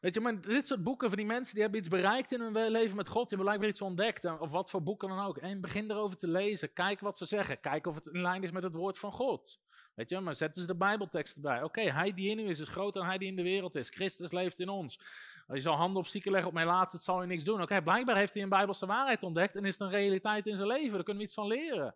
Weet 0.02 0.14
je, 0.14 0.20
maar 0.20 0.42
dit 0.42 0.68
soort 0.68 0.84
boeken 0.84 1.08
van 1.08 1.18
die 1.18 1.26
mensen 1.26 1.54
die 1.54 1.62
hebben 1.62 1.80
iets 1.80 1.90
bereikt 1.90 2.32
in 2.32 2.42
hun 2.42 2.72
leven 2.72 2.96
met 2.96 3.08
God, 3.08 3.30
die 3.30 3.38
hebben 3.38 3.46
blijkbaar 3.46 3.70
iets 3.70 3.82
ontdekt, 3.82 4.40
of 4.40 4.50
wat 4.50 4.70
voor 4.70 4.84
boeken 4.84 5.10
dan 5.10 5.20
ook. 5.20 5.38
En 5.38 5.62
begin 5.62 5.92
erover 5.92 6.18
te 6.18 6.28
lezen, 6.28 6.74
kijk 6.74 7.00
wat 7.00 7.18
ze 7.18 7.26
zeggen, 7.26 7.60
kijk 7.60 7.88
of 7.88 7.96
het 7.96 8.06
in 8.06 8.22
lijn 8.22 8.44
is 8.44 8.52
met 8.52 8.64
het 8.64 8.76
woord 8.76 8.98
van 8.98 9.12
God. 9.12 9.60
Weet 9.96 10.10
je, 10.10 10.20
maar 10.20 10.36
zetten 10.36 10.62
ze 10.62 10.68
de 10.68 10.76
Bijbeltekst 10.76 11.36
erbij. 11.36 11.64
Oké, 11.64 11.82
hij 11.82 12.14
die 12.14 12.30
in 12.30 12.40
u 12.40 12.50
is, 12.50 12.60
is 12.60 12.68
groter 12.68 13.02
dan 13.02 13.10
hij 13.10 13.18
die 13.18 13.28
in 13.28 13.36
de 13.36 13.44
wereld 13.44 13.76
is. 13.76 13.90
Christus 13.90 14.32
leeft 14.32 14.60
in 14.60 14.70
ons. 14.70 15.00
Je 15.48 15.60
zal 15.60 15.76
handen 15.76 16.02
op 16.02 16.08
zieken 16.08 16.32
leggen 16.32 16.50
op 16.50 16.56
mijn 16.56 16.68
laatste, 16.68 16.96
het 16.96 17.06
zal 17.06 17.22
je 17.22 17.28
niks 17.28 17.44
doen. 17.44 17.62
Oké, 17.62 17.82
blijkbaar 17.82 18.16
heeft 18.16 18.34
hij 18.34 18.44
een 18.44 18.50
Bijbelse 18.50 18.86
waarheid 18.86 19.24
ontdekt 19.24 19.56
en 19.56 19.66
is 19.66 19.74
het 19.74 19.82
een 19.82 19.90
realiteit 19.90 20.48
in 20.48 20.56
zijn 20.56 20.68
leven. 20.68 20.94
Daar 20.94 21.04
kunnen 21.04 21.22
we 21.22 21.28
iets 21.28 21.34
van 21.34 21.48
leren. 21.48 21.96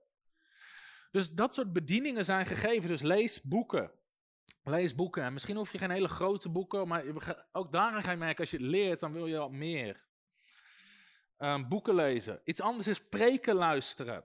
Dus 1.11 1.32
dat 1.32 1.53
soort 1.53 1.73
bedieningen 1.73 2.26
zijn 2.26 2.45
gegeven. 2.45 2.90
Dus 2.90 3.02
lees 3.02 3.41
boeken. 3.41 3.91
Lees 4.68 4.96
boeken. 4.96 5.24
En 5.24 5.34
misschien 5.34 5.56
hoef 5.56 5.72
je 5.72 5.78
geen 5.78 5.90
hele 5.90 6.08
grote 6.08 6.50
boeken, 6.50 6.88
maar 6.88 7.04
ook 7.52 7.72
daarin 7.72 8.02
ga 8.02 8.12
je 8.12 8.18
merken, 8.18 8.40
als 8.40 8.52
je 8.52 8.58
het 8.58 8.66
leert, 8.66 9.00
dan 9.00 9.14
wil 9.14 9.28
je 9.28 9.38
wat 9.38 9.52
meer. 9.52 10.04
Um, 11.38 11.68
boeken 11.68 11.96
lezen. 11.96 12.42
Iets 12.44 12.62
anders 12.62 12.88
is 12.88 13.08
preken 13.10 13.56
luisteren. 13.56 14.24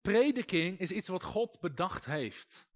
Prediking 0.00 0.78
is 0.78 0.90
iets 0.90 1.08
wat 1.08 1.22
God 1.22 1.60
bedacht 1.60 2.04
heeft. 2.04 2.66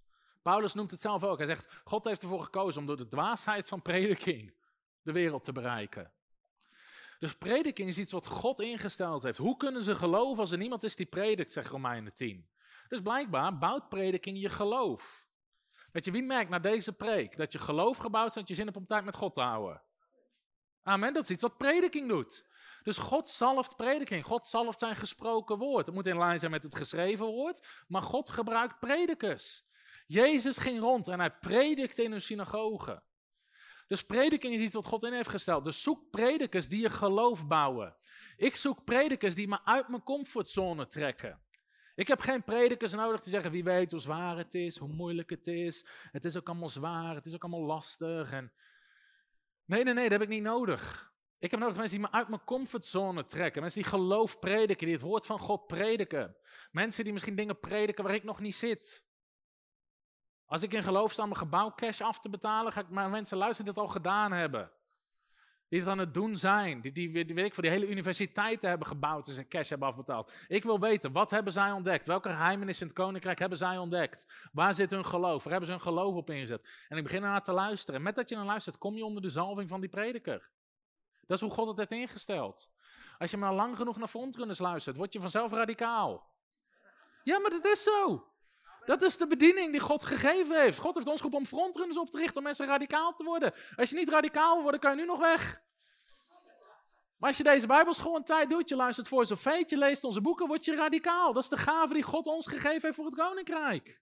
Paulus 0.43 0.75
noemt 0.75 0.91
het 0.91 1.01
zelf 1.01 1.25
ook. 1.25 1.39
Hij 1.39 1.47
zegt, 1.47 1.81
God 1.85 2.05
heeft 2.05 2.23
ervoor 2.23 2.43
gekozen 2.43 2.81
om 2.81 2.87
door 2.87 2.97
de 2.97 3.09
dwaasheid 3.09 3.69
van 3.69 3.83
prediking 3.83 4.55
de 5.03 5.13
wereld 5.13 5.45
te 5.45 5.53
bereiken. 5.53 6.13
Dus 7.19 7.37
prediking 7.37 7.89
is 7.89 7.99
iets 7.99 8.13
wat 8.13 8.27
God 8.27 8.61
ingesteld 8.61 9.23
heeft. 9.23 9.39
Hoe 9.39 9.57
kunnen 9.57 9.83
ze 9.83 9.97
geloven 9.97 10.41
als 10.41 10.53
er 10.53 10.59
niemand 10.59 10.83
is 10.83 10.97
die 10.97 11.07
predikt, 11.07 11.53
zegt 11.53 11.69
Romeinen 11.69 12.15
10. 12.15 12.49
Dus 12.89 13.01
blijkbaar 13.01 13.59
bouwt 13.59 13.89
prediking 13.89 14.41
je 14.41 14.49
geloof. 14.49 15.27
Weet 15.93 16.05
je, 16.05 16.10
wie 16.10 16.23
merkt 16.23 16.51
na 16.51 16.59
deze 16.59 16.93
preek 16.93 17.36
dat 17.36 17.52
je 17.52 17.59
geloof 17.59 17.97
gebouwd 17.98 18.28
is 18.28 18.35
dat 18.35 18.48
je 18.48 18.55
zin 18.55 18.64
hebt 18.64 18.77
om 18.77 18.86
tijd 18.86 19.05
met 19.05 19.16
God 19.16 19.35
te 19.35 19.40
houden? 19.40 19.82
Amen, 20.82 21.14
dat 21.14 21.23
is 21.23 21.31
iets 21.31 21.43
wat 21.43 21.56
prediking 21.56 22.09
doet. 22.09 22.44
Dus 22.82 22.98
God 22.98 23.28
zalft 23.28 23.77
prediking, 23.77 24.24
God 24.24 24.48
zalft 24.48 24.78
zijn 24.78 24.97
gesproken 24.97 25.59
woord. 25.59 25.86
Het 25.86 25.94
moet 25.94 26.06
in 26.06 26.19
lijn 26.19 26.39
zijn 26.39 26.51
met 26.51 26.62
het 26.62 26.74
geschreven 26.74 27.27
woord, 27.27 27.66
maar 27.89 28.02
God 28.02 28.31
gebruikt 28.31 28.81
predikers. 28.81 29.64
Jezus 30.06 30.59
ging 30.59 30.81
rond 30.81 31.09
en 31.09 31.19
hij 31.19 31.31
predikte 31.31 32.02
in 32.02 32.12
een 32.12 32.20
synagoge. 32.20 33.02
Dus 33.86 34.02
prediking 34.02 34.55
is 34.55 34.60
iets 34.60 34.74
wat 34.74 34.86
God 34.86 35.05
in 35.05 35.12
heeft 35.12 35.28
gesteld. 35.28 35.64
Dus 35.64 35.82
zoek 35.82 36.10
predikers 36.10 36.69
die 36.69 36.81
je 36.81 36.90
geloof 36.90 37.47
bouwen. 37.47 37.97
Ik 38.36 38.56
zoek 38.56 38.85
predikers 38.85 39.35
die 39.35 39.48
me 39.48 39.64
uit 39.64 39.89
mijn 39.89 40.02
comfortzone 40.02 40.86
trekken. 40.86 41.43
Ik 41.94 42.09
heb 42.09 42.20
geen 42.20 42.44
predikers 42.44 42.93
nodig 42.93 43.20
die 43.20 43.32
zeggen 43.32 43.51
wie 43.51 43.64
weet 43.64 43.90
hoe 43.90 44.01
zwaar 44.01 44.36
het 44.36 44.55
is, 44.55 44.78
hoe 44.78 44.89
moeilijk 44.89 45.31
het 45.31 45.47
is. 45.47 45.86
Het 46.10 46.24
is 46.24 46.36
ook 46.36 46.48
allemaal 46.48 46.69
zwaar, 46.69 47.14
het 47.14 47.27
is 47.27 47.35
ook 47.35 47.43
allemaal 47.43 47.66
lastig. 47.66 48.32
En... 48.32 48.52
Nee, 49.64 49.85
nee, 49.85 49.94
nee, 49.94 50.02
dat 50.09 50.12
heb 50.12 50.23
ik 50.23 50.28
niet 50.28 50.43
nodig. 50.43 51.12
Ik 51.39 51.51
heb 51.51 51.60
nodig 51.60 51.77
mensen 51.77 51.98
die 51.98 52.06
me 52.09 52.12
uit 52.12 52.28
mijn 52.28 52.44
comfortzone 52.44 53.27
trekken. 53.27 53.62
Mensen 53.62 53.81
die 53.81 53.90
geloof 53.90 54.39
prediken, 54.39 54.86
die 54.86 54.94
het 54.94 55.05
woord 55.05 55.27
van 55.27 55.39
God 55.39 55.66
prediken. 55.66 56.36
Mensen 56.70 57.05
die 57.05 57.12
misschien 57.12 57.36
dingen 57.36 57.60
prediken 57.60 58.05
waar 58.05 58.14
ik 58.14 58.24
nog 58.24 58.40
niet 58.40 58.56
zit. 58.56 59.05
Als 60.47 60.62
ik 60.62 60.73
in 60.73 60.82
geloof 60.82 61.12
sta 61.12 61.23
om 61.23 61.31
een 61.31 61.36
gebouw 61.36 61.74
cash 61.74 62.01
af 62.01 62.20
te 62.20 62.31
betalen, 62.31 62.73
ga 62.73 62.81
ik 62.81 62.89
maar 62.89 63.10
mensen 63.10 63.36
luisteren 63.36 63.64
die 63.64 63.74
dat 63.74 63.85
al 63.85 63.90
gedaan 63.90 64.32
hebben. 64.32 64.73
Die 65.73 65.81
het 65.81 65.90
aan 65.90 65.99
het 65.99 66.15
doen 66.15 66.36
zijn. 66.36 66.81
Die, 66.81 66.93
die, 66.93 67.12
weet 67.12 67.39
ik, 67.39 67.55
voor 67.55 67.62
die 67.62 67.73
hele 67.73 67.89
universiteiten 67.89 68.69
hebben 68.69 68.86
gebouwd 68.86 69.28
en 69.28 69.49
cash 69.49 69.69
hebben 69.69 69.89
afbetaald. 69.89 70.32
Ik 70.49 70.62
wil 70.62 70.81
weten, 70.81 71.12
wat 71.12 71.31
hebben 71.31 71.53
zij 71.53 71.73
ontdekt? 71.73 72.07
Welke 72.07 72.28
geheimenissen 72.28 72.86
in 72.86 72.93
het 72.93 73.03
koninkrijk 73.03 73.39
hebben 73.39 73.59
zij 73.59 73.78
ontdekt? 73.78 74.49
Waar 74.53 74.74
zit 74.74 74.90
hun 74.90 75.05
geloof? 75.05 75.43
Waar 75.43 75.53
hebben 75.53 75.70
ze 75.70 75.74
hun 75.74 75.85
geloof 75.85 76.15
op 76.15 76.31
ingezet? 76.31 76.86
En 76.89 76.97
ik 76.97 77.03
begin 77.03 77.23
ernaar 77.23 77.43
te 77.43 77.53
luisteren. 77.53 78.03
met 78.03 78.15
dat 78.15 78.28
je 78.28 78.36
naar 78.36 78.44
luistert, 78.44 78.78
kom 78.78 78.94
je 78.94 79.05
onder 79.05 79.23
de 79.23 79.31
zalving 79.31 79.69
van 79.69 79.81
die 79.81 79.90
prediker. 79.90 80.51
Dat 81.27 81.36
is 81.36 81.40
hoe 81.40 81.51
God 81.51 81.69
het 81.69 81.77
heeft 81.77 82.03
ingesteld. 82.03 82.69
Als 83.19 83.31
je 83.31 83.36
maar 83.36 83.55
lang 83.55 83.77
genoeg 83.77 83.97
naar 83.97 84.09
frontrunners 84.09 84.59
luistert, 84.59 84.97
word 84.97 85.12
je 85.12 85.20
vanzelf 85.20 85.53
radicaal. 85.53 86.31
Ja, 87.23 87.39
maar 87.39 87.51
dat 87.51 87.65
is 87.65 87.82
zo. 87.82 88.32
Dat 88.85 89.03
is 89.03 89.17
de 89.17 89.27
bediening 89.27 89.71
die 89.71 89.81
God 89.81 90.05
gegeven 90.05 90.61
heeft. 90.61 90.79
God 90.79 90.95
heeft 90.95 91.07
ons 91.07 91.17
geroepen 91.17 91.39
om 91.39 91.47
frontrunners 91.47 91.99
op 91.99 92.11
te 92.11 92.19
richten, 92.19 92.37
om 92.37 92.43
mensen 92.43 92.67
radicaal 92.67 93.15
te 93.15 93.25
worden. 93.25 93.55
Als 93.77 93.91
je 93.91 93.97
niet 93.97 94.09
radicaal 94.09 94.55
wil 94.55 94.63
worden, 94.63 94.81
kan 94.81 94.91
je 94.91 94.97
nu 94.97 95.07
nog 95.07 95.19
weg. 95.19 95.61
Maar 97.17 97.29
als 97.29 97.37
je 97.39 97.45
deze 97.45 97.67
Bijbelschool 97.67 98.17
een 98.17 98.25
tijd 98.25 98.51
doet, 98.51 98.69
je 98.69 98.77
luistert 98.77 99.09
voor 99.09 99.27
zo'n 99.27 99.37
feit, 99.37 99.71
je 99.71 99.77
leest 99.77 100.05
onze 100.05 100.21
boeken, 100.21 100.47
word 100.47 100.65
je 100.65 100.75
radicaal. 100.75 101.33
Dat 101.33 101.43
is 101.43 101.49
de 101.49 101.57
gave 101.57 101.95
die 101.95 102.03
God 102.03 102.27
ons 102.27 102.47
gegeven 102.47 102.81
heeft 102.81 102.95
voor 102.95 103.05
het 103.05 103.15
koninkrijk. 103.15 104.01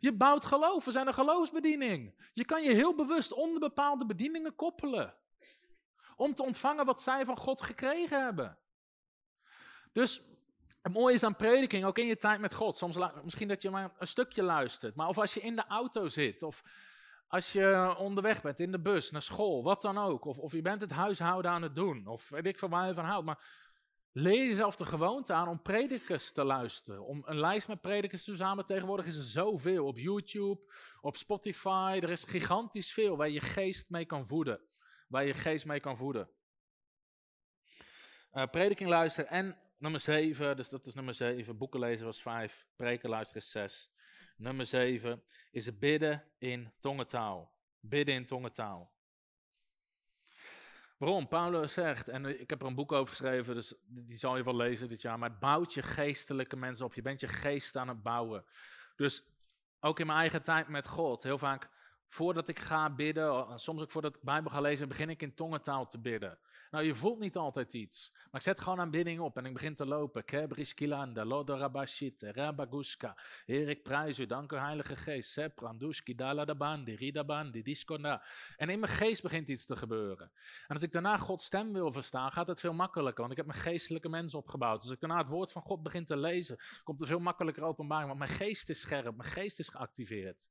Je 0.00 0.12
bouwt 0.12 0.44
geloof, 0.44 0.84
we 0.84 0.90
zijn 0.90 1.06
een 1.06 1.14
geloofsbediening. 1.14 2.28
Je 2.32 2.44
kan 2.44 2.62
je 2.62 2.72
heel 2.72 2.94
bewust 2.94 3.32
onder 3.32 3.60
bepaalde 3.60 4.06
bedieningen 4.06 4.54
koppelen. 4.54 5.14
Om 6.16 6.34
te 6.34 6.42
ontvangen 6.42 6.84
wat 6.84 7.00
zij 7.00 7.24
van 7.24 7.38
God 7.38 7.62
gekregen 7.62 8.24
hebben. 8.24 8.58
Dus 9.92 10.22
het 10.82 10.92
mooie 10.92 11.14
is 11.14 11.22
aan 11.22 11.36
prediking, 11.36 11.84
ook 11.84 11.98
in 11.98 12.06
je 12.06 12.16
tijd 12.16 12.40
met 12.40 12.54
God. 12.54 12.76
Soms 12.76 12.96
misschien 13.22 13.48
dat 13.48 13.62
je 13.62 13.70
maar 13.70 13.90
een 13.98 14.06
stukje 14.06 14.42
luistert. 14.42 14.94
Maar 14.94 15.08
of 15.08 15.18
als 15.18 15.34
je 15.34 15.40
in 15.40 15.56
de 15.56 15.66
auto 15.66 16.08
zit. 16.08 16.42
Of 16.42 16.62
als 17.28 17.52
je 17.52 17.94
onderweg 17.98 18.42
bent 18.42 18.60
in 18.60 18.72
de 18.72 18.80
bus 18.80 19.10
naar 19.10 19.22
school. 19.22 19.62
Wat 19.62 19.82
dan 19.82 19.98
ook. 19.98 20.24
Of, 20.24 20.38
of 20.38 20.52
je 20.52 20.62
bent 20.62 20.80
het 20.80 20.90
huishouden 20.90 21.50
aan 21.50 21.62
het 21.62 21.74
doen. 21.74 22.06
Of 22.06 22.28
weet 22.28 22.46
ik 22.46 22.58
van 22.58 22.70
waar 22.70 22.86
je 22.86 22.94
van 22.94 23.04
houdt. 23.04 23.26
Maar 23.26 23.44
leer 24.12 24.46
jezelf 24.46 24.76
de 24.76 24.84
gewoonte 24.84 25.32
aan 25.32 25.48
om 25.48 25.62
predikers 25.62 26.32
te 26.32 26.44
luisteren. 26.44 27.06
Om 27.06 27.22
een 27.24 27.40
lijst 27.40 27.68
met 27.68 27.80
predikers 27.80 28.24
te 28.24 28.30
verzamelen. 28.30 28.66
Tegenwoordig 28.66 29.06
is 29.06 29.16
er 29.16 29.24
zoveel. 29.24 29.86
Op 29.86 29.98
YouTube, 29.98 30.72
op 31.00 31.16
Spotify. 31.16 31.98
Er 32.02 32.10
is 32.10 32.24
gigantisch 32.24 32.92
veel 32.92 33.16
waar 33.16 33.30
je 33.30 33.40
geest 33.40 33.90
mee 33.90 34.04
kan 34.04 34.26
voeden. 34.26 34.60
Waar 35.08 35.24
je 35.24 35.34
geest 35.34 35.66
mee 35.66 35.80
kan 35.80 35.96
voeden. 35.96 36.30
Uh, 38.32 38.46
prediking 38.46 38.88
luisteren 38.88 39.30
en 39.30 39.61
nummer 39.82 40.00
7, 40.00 40.56
dus 40.56 40.68
dat 40.68 40.86
is 40.86 40.94
nummer 40.94 41.14
7. 41.14 41.56
Boeken 41.56 41.80
lezen 41.80 42.06
was 42.06 42.22
5. 42.22 42.66
Preken 42.76 43.08
luisteren 43.08 43.42
is 43.42 43.50
6. 43.50 43.90
Nummer 44.36 44.66
7 44.66 45.22
is 45.50 45.78
bidden 45.78 46.24
in 46.38 46.72
tongentaal. 46.80 47.52
Bidden 47.80 48.14
in 48.14 48.26
tongentaal. 48.26 48.92
Waarom? 50.96 51.28
Paulus 51.28 51.72
zegt, 51.72 52.08
en 52.08 52.40
ik 52.40 52.50
heb 52.50 52.60
er 52.60 52.66
een 52.66 52.74
boek 52.74 52.92
over 52.92 53.08
geschreven, 53.08 53.54
dus 53.54 53.74
die 53.86 54.16
zal 54.16 54.36
je 54.36 54.44
wel 54.44 54.56
lezen 54.56 54.88
dit 54.88 55.02
jaar, 55.02 55.18
maar 55.18 55.30
het 55.30 55.38
bouwt 55.38 55.74
je 55.74 55.82
geestelijke 55.82 56.56
mensen 56.56 56.84
op. 56.84 56.94
Je 56.94 57.02
bent 57.02 57.20
je 57.20 57.28
geest 57.28 57.76
aan 57.76 57.88
het 57.88 58.02
bouwen. 58.02 58.44
Dus 58.96 59.24
ook 59.80 60.00
in 60.00 60.06
mijn 60.06 60.18
eigen 60.18 60.42
tijd 60.42 60.68
met 60.68 60.86
God, 60.86 61.22
heel 61.22 61.38
vaak 61.38 61.68
voordat 62.08 62.48
ik 62.48 62.58
ga 62.58 62.90
bidden, 62.90 63.58
soms 63.58 63.82
ook 63.82 63.90
voordat 63.90 64.16
ik 64.16 64.22
Bijbel 64.22 64.50
ga 64.50 64.60
lezen, 64.60 64.88
begin 64.88 65.10
ik 65.10 65.22
in 65.22 65.34
tongentaal 65.34 65.88
te 65.88 65.98
bidden. 65.98 66.38
Nou, 66.72 66.84
je 66.84 66.94
voelt 66.94 67.18
niet 67.18 67.36
altijd 67.36 67.74
iets. 67.74 68.10
Maar 68.12 68.40
ik 68.40 68.40
zet 68.40 68.60
gewoon 68.60 68.80
aanbidding 68.80 69.20
op 69.20 69.36
en 69.36 69.44
ik 69.44 69.52
begin 69.52 69.74
te 69.74 69.86
lopen. 69.86 70.24
Kebriskilanda, 70.24 71.24
Lodorabashit, 71.24 72.22
Rabaguska. 72.22 73.18
Heer, 73.44 73.68
ik 73.68 73.82
prijs 73.82 74.18
u, 74.18 74.26
dank 74.26 74.52
u 74.52 74.56
Heilige 74.56 74.96
Geest. 74.96 75.30
Sepranduski, 75.30 76.14
Daladabandi, 76.14 76.94
Ridabandi, 76.94 77.62
Diskonda. 77.62 78.24
En 78.56 78.68
in 78.68 78.80
mijn 78.80 78.92
geest 78.92 79.22
begint 79.22 79.48
iets 79.48 79.66
te 79.66 79.76
gebeuren. 79.76 80.32
En 80.66 80.74
als 80.74 80.82
ik 80.82 80.92
daarna 80.92 81.16
Gods 81.16 81.44
stem 81.44 81.72
wil 81.72 81.92
verstaan, 81.92 82.32
gaat 82.32 82.46
het 82.46 82.60
veel 82.60 82.72
makkelijker. 82.72 83.20
Want 83.20 83.30
ik 83.30 83.36
heb 83.36 83.46
mijn 83.46 83.58
geestelijke 83.58 84.08
mens 84.08 84.34
opgebouwd. 84.34 84.82
Als 84.82 84.92
ik 84.92 85.00
daarna 85.00 85.18
het 85.18 85.28
woord 85.28 85.52
van 85.52 85.62
God 85.62 85.82
begin 85.82 86.04
te 86.04 86.16
lezen, 86.16 86.58
komt 86.82 87.00
er 87.00 87.06
veel 87.06 87.18
makkelijker 87.18 87.62
openbaring. 87.62 88.06
Want 88.06 88.18
mijn 88.18 88.38
geest 88.38 88.68
is 88.68 88.80
scherp, 88.80 89.16
mijn 89.16 89.30
geest 89.30 89.58
is 89.58 89.68
geactiveerd. 89.68 90.48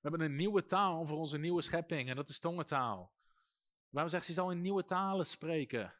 We 0.00 0.08
hebben 0.08 0.20
een 0.20 0.36
nieuwe 0.36 0.66
taal 0.66 1.06
voor 1.06 1.18
onze 1.18 1.38
nieuwe 1.38 1.62
schepping 1.62 2.08
en 2.08 2.16
dat 2.16 2.28
is 2.28 2.38
tongentaal. 2.38 3.12
Waarom 3.92 4.10
zegt 4.10 4.26
hij 4.26 4.34
zal 4.34 4.50
in 4.50 4.60
nieuwe 4.60 4.84
talen 4.84 5.26
spreken? 5.26 5.94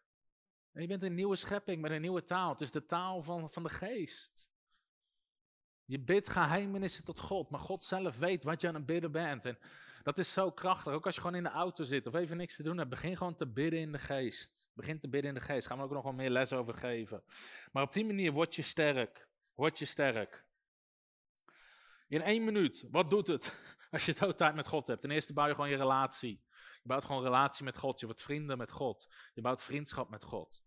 je 0.73 0.87
bent 0.87 1.03
een 1.03 1.15
nieuwe 1.15 1.37
schepping 1.37 1.81
met 1.81 1.91
een 1.91 2.01
nieuwe 2.01 2.25
taal. 2.25 2.51
Het 2.51 2.61
is 2.61 2.71
de 2.71 2.87
taal 2.87 3.23
van, 3.23 3.51
van 3.51 3.63
de 3.63 3.69
geest. 3.69 4.49
Je 5.85 6.01
bidt 6.01 6.29
geheimenissen 6.29 7.05
tot 7.05 7.19
God, 7.19 7.51
maar 7.51 7.61
God 7.61 7.85
zelf 7.85 8.19
weet 8.19 8.45
wat 8.45 8.61
je 8.61 8.69
aan 8.69 8.75
het 8.75 8.87
bidden 8.87 9.13
bent. 9.13 9.45
En 9.45 9.59
dat 10.03 10.19
is 10.19 10.33
zo 10.33 10.51
krachtig. 10.51 10.93
Ook 10.93 11.07
als 11.07 11.15
je 11.15 11.21
gewoon 11.21 11.37
in 11.37 11.43
de 11.43 11.49
auto 11.49 11.85
zit 11.85 12.07
of 12.07 12.15
even 12.15 12.37
niks 12.37 12.57
te 12.57 12.63
doen 12.63 12.79
hebt, 12.79 12.91
begin 12.91 13.17
gewoon 13.17 13.37
te 13.37 13.47
bidden 13.47 13.81
in 13.81 13.93
de 13.93 13.99
geest. 13.99 14.67
Begin 14.75 15.01
te 15.01 15.09
bidden 15.09 15.31
in 15.31 15.37
de 15.37 15.45
geest. 15.45 15.67
Gaan 15.67 15.79
we 15.79 15.85
ook 15.85 15.93
nog 15.93 16.03
wel 16.03 16.13
meer 16.13 16.31
les 16.31 16.53
over 16.53 16.75
geven. 16.75 17.23
Maar 17.73 17.83
op 17.83 17.93
die 17.93 18.05
manier 18.05 18.33
word 18.33 18.55
je 18.55 18.63
sterk. 18.63 19.29
Word 19.55 19.79
je 19.79 19.85
sterk. 19.85 20.45
In 22.09 22.23
één 22.23 22.45
minuut, 22.45 22.87
wat 22.91 23.11
doet 23.11 23.27
het 23.27 23.61
als 23.91 24.07
je 24.07 24.15
het 24.19 24.37
tijd 24.37 24.55
met 24.55 24.67
God 24.67 24.87
hebt? 24.87 25.01
Ten 25.01 25.11
eerste 25.11 25.33
bouw 25.33 25.47
je 25.47 25.55
gewoon 25.55 25.71
je 25.71 25.77
relatie. 25.77 26.43
Je 26.83 26.89
bouwt 26.89 27.05
gewoon 27.05 27.23
relatie 27.23 27.65
met 27.65 27.77
God. 27.77 28.01
Je 28.01 28.07
wordt 28.07 28.23
vrienden 28.23 28.59
met 28.59 28.71
God. 28.71 29.09
Je 29.35 29.41
bouwt 29.41 29.63
vriendschap 29.63 30.09
met 30.09 30.25
God. 30.25 30.63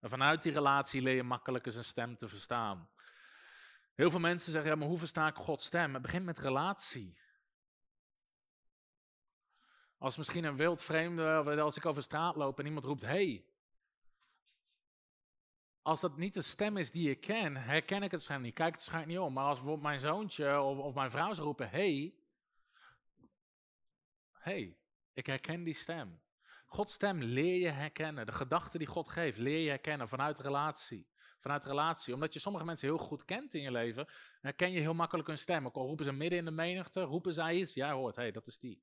En 0.00 0.10
vanuit 0.10 0.42
die 0.42 0.52
relatie 0.52 1.02
leer 1.02 1.14
je 1.14 1.22
makkelijker 1.22 1.72
zijn 1.72 1.84
stem 1.84 2.16
te 2.16 2.28
verstaan. 2.28 2.90
Heel 3.94 4.10
veel 4.10 4.20
mensen 4.20 4.52
zeggen, 4.52 4.70
ja, 4.70 4.76
maar 4.76 4.88
hoe 4.88 4.98
versta 4.98 5.26
ik 5.26 5.36
Gods 5.36 5.64
stem? 5.64 5.92
Het 5.92 6.02
begint 6.02 6.24
met 6.24 6.38
relatie. 6.38 7.20
Als 9.98 10.16
misschien 10.16 10.44
een 10.44 10.56
wild 10.56 10.82
vreemde, 10.82 11.60
als 11.60 11.76
ik 11.76 11.86
over 11.86 12.02
straat 12.02 12.36
loop 12.36 12.58
en 12.58 12.66
iemand 12.66 12.84
roept, 12.84 13.00
hey. 13.00 13.46
Als 15.82 16.00
dat 16.00 16.16
niet 16.16 16.34
de 16.34 16.42
stem 16.42 16.76
is 16.76 16.90
die 16.90 17.10
ik 17.10 17.20
ken, 17.20 17.56
herken 17.56 17.96
ik 17.96 18.02
het 18.02 18.10
waarschijnlijk 18.10 18.48
niet. 18.48 18.58
Kijk 18.58 18.74
het 18.74 18.78
waarschijnlijk 18.78 19.12
niet 19.12 19.28
om. 19.28 19.32
Maar 19.32 19.44
als 19.44 19.54
bijvoorbeeld 19.56 19.86
mijn 19.86 20.00
zoontje 20.00 20.60
of, 20.60 20.78
of 20.78 20.94
mijn 20.94 21.10
vrouw 21.10 21.34
zou 21.34 21.46
roepen, 21.46 21.70
hey 21.70 22.21
hey, 24.42 24.78
ik 25.12 25.26
herken 25.26 25.64
die 25.64 25.74
stem. 25.74 26.22
Gods 26.66 26.92
stem 26.92 27.22
leer 27.22 27.60
je 27.60 27.68
herkennen. 27.68 28.26
De 28.26 28.32
gedachten 28.32 28.78
die 28.78 28.88
God 28.88 29.08
geeft, 29.08 29.38
leer 29.38 29.58
je 29.58 29.68
herkennen 29.68 30.08
vanuit 30.08 30.38
relatie. 30.38 31.10
Vanuit 31.40 31.64
relatie. 31.64 32.14
Omdat 32.14 32.32
je 32.32 32.38
sommige 32.38 32.64
mensen 32.64 32.88
heel 32.88 32.98
goed 32.98 33.24
kent 33.24 33.54
in 33.54 33.62
je 33.62 33.70
leven, 33.70 34.08
herken 34.40 34.72
je 34.72 34.80
heel 34.80 34.94
makkelijk 34.94 35.28
hun 35.28 35.38
stem. 35.38 35.66
Ook 35.66 35.76
al 35.76 35.86
roepen 35.86 36.04
ze 36.04 36.12
midden 36.12 36.38
in 36.38 36.44
de 36.44 36.50
menigte, 36.50 37.00
roepen 37.00 37.34
zij 37.34 37.56
iets, 37.56 37.74
jij 37.74 37.90
hoort, 37.90 38.16
hé, 38.16 38.22
hey, 38.22 38.32
dat 38.32 38.46
is 38.46 38.58
die. 38.58 38.82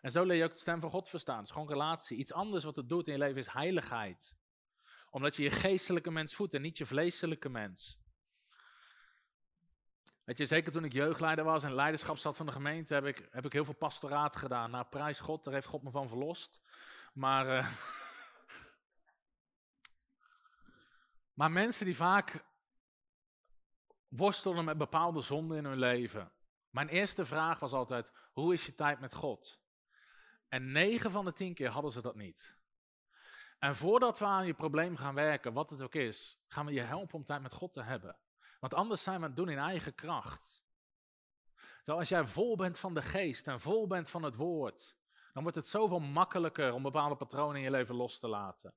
En 0.00 0.10
zo 0.10 0.24
leer 0.24 0.36
je 0.36 0.44
ook 0.44 0.52
de 0.52 0.58
stem 0.58 0.80
van 0.80 0.90
God 0.90 1.08
verstaan. 1.08 1.46
Gewoon 1.46 1.68
relatie. 1.68 2.18
Iets 2.18 2.32
anders 2.32 2.64
wat 2.64 2.76
het 2.76 2.88
doet 2.88 3.06
in 3.06 3.12
je 3.12 3.18
leven 3.18 3.38
is 3.38 3.48
heiligheid. 3.48 4.36
Omdat 5.10 5.36
je 5.36 5.42
je 5.42 5.50
geestelijke 5.50 6.10
mens 6.10 6.34
voedt 6.34 6.54
en 6.54 6.62
niet 6.62 6.78
je 6.78 6.86
vleeselijke 6.86 7.48
mens. 7.48 8.00
Je, 10.34 10.46
zeker 10.46 10.72
toen 10.72 10.84
ik 10.84 10.92
jeugdleider 10.92 11.44
was 11.44 11.62
en 11.62 11.74
leiderschap 11.74 12.16
zat 12.16 12.36
van 12.36 12.46
de 12.46 12.52
gemeente, 12.52 12.94
heb 12.94 13.04
ik, 13.04 13.28
heb 13.30 13.44
ik 13.44 13.52
heel 13.52 13.64
veel 13.64 13.74
pastoraat 13.74 14.36
gedaan. 14.36 14.70
Nou, 14.70 14.84
prijs 14.84 15.20
God, 15.20 15.44
daar 15.44 15.54
heeft 15.54 15.66
God 15.66 15.82
me 15.82 15.90
van 15.90 16.08
verlost. 16.08 16.60
Maar, 17.12 17.46
uh, 17.46 17.68
maar 21.38 21.50
mensen 21.50 21.86
die 21.86 21.96
vaak 21.96 22.44
worstelen 24.08 24.64
met 24.64 24.78
bepaalde 24.78 25.20
zonden 25.20 25.56
in 25.56 25.64
hun 25.64 25.78
leven. 25.78 26.32
Mijn 26.70 26.88
eerste 26.88 27.26
vraag 27.26 27.58
was 27.58 27.72
altijd, 27.72 28.12
hoe 28.32 28.52
is 28.52 28.66
je 28.66 28.74
tijd 28.74 29.00
met 29.00 29.14
God? 29.14 29.60
En 30.48 30.72
negen 30.72 31.10
van 31.10 31.24
de 31.24 31.32
tien 31.32 31.54
keer 31.54 31.70
hadden 31.70 31.92
ze 31.92 32.00
dat 32.00 32.14
niet. 32.14 32.56
En 33.58 33.76
voordat 33.76 34.18
we 34.18 34.24
aan 34.24 34.46
je 34.46 34.54
probleem 34.54 34.96
gaan 34.96 35.14
werken, 35.14 35.52
wat 35.52 35.70
het 35.70 35.82
ook 35.82 35.94
is, 35.94 36.42
gaan 36.46 36.66
we 36.66 36.72
je 36.72 36.80
helpen 36.80 37.14
om 37.14 37.24
tijd 37.24 37.42
met 37.42 37.52
God 37.52 37.72
te 37.72 37.82
hebben. 37.82 38.16
Want 38.66 38.80
anders 38.80 39.02
zijn 39.02 39.20
we 39.20 39.26
het 39.26 39.36
doen 39.36 39.48
in 39.48 39.58
eigen 39.58 39.94
kracht. 39.94 40.64
Zo, 41.84 41.96
als 41.96 42.08
jij 42.08 42.26
vol 42.26 42.56
bent 42.56 42.78
van 42.78 42.94
de 42.94 43.02
geest 43.02 43.46
en 43.46 43.60
vol 43.60 43.86
bent 43.86 44.10
van 44.10 44.22
het 44.22 44.36
woord, 44.36 44.96
dan 45.32 45.42
wordt 45.42 45.56
het 45.58 45.66
zoveel 45.66 45.98
makkelijker 45.98 46.72
om 46.72 46.82
bepaalde 46.82 47.16
patronen 47.16 47.56
in 47.56 47.62
je 47.62 47.70
leven 47.70 47.94
los 47.94 48.18
te 48.18 48.28
laten. 48.28 48.74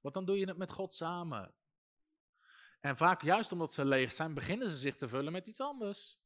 Want 0.00 0.14
dan 0.14 0.24
doe 0.24 0.38
je 0.38 0.46
het 0.46 0.56
met 0.56 0.70
God 0.70 0.94
samen. 0.94 1.54
En 2.80 2.96
vaak, 2.96 3.22
juist 3.22 3.52
omdat 3.52 3.72
ze 3.72 3.84
leeg 3.84 4.12
zijn, 4.12 4.34
beginnen 4.34 4.70
ze 4.70 4.76
zich 4.76 4.96
te 4.96 5.08
vullen 5.08 5.32
met 5.32 5.46
iets 5.46 5.60
anders. 5.60 6.20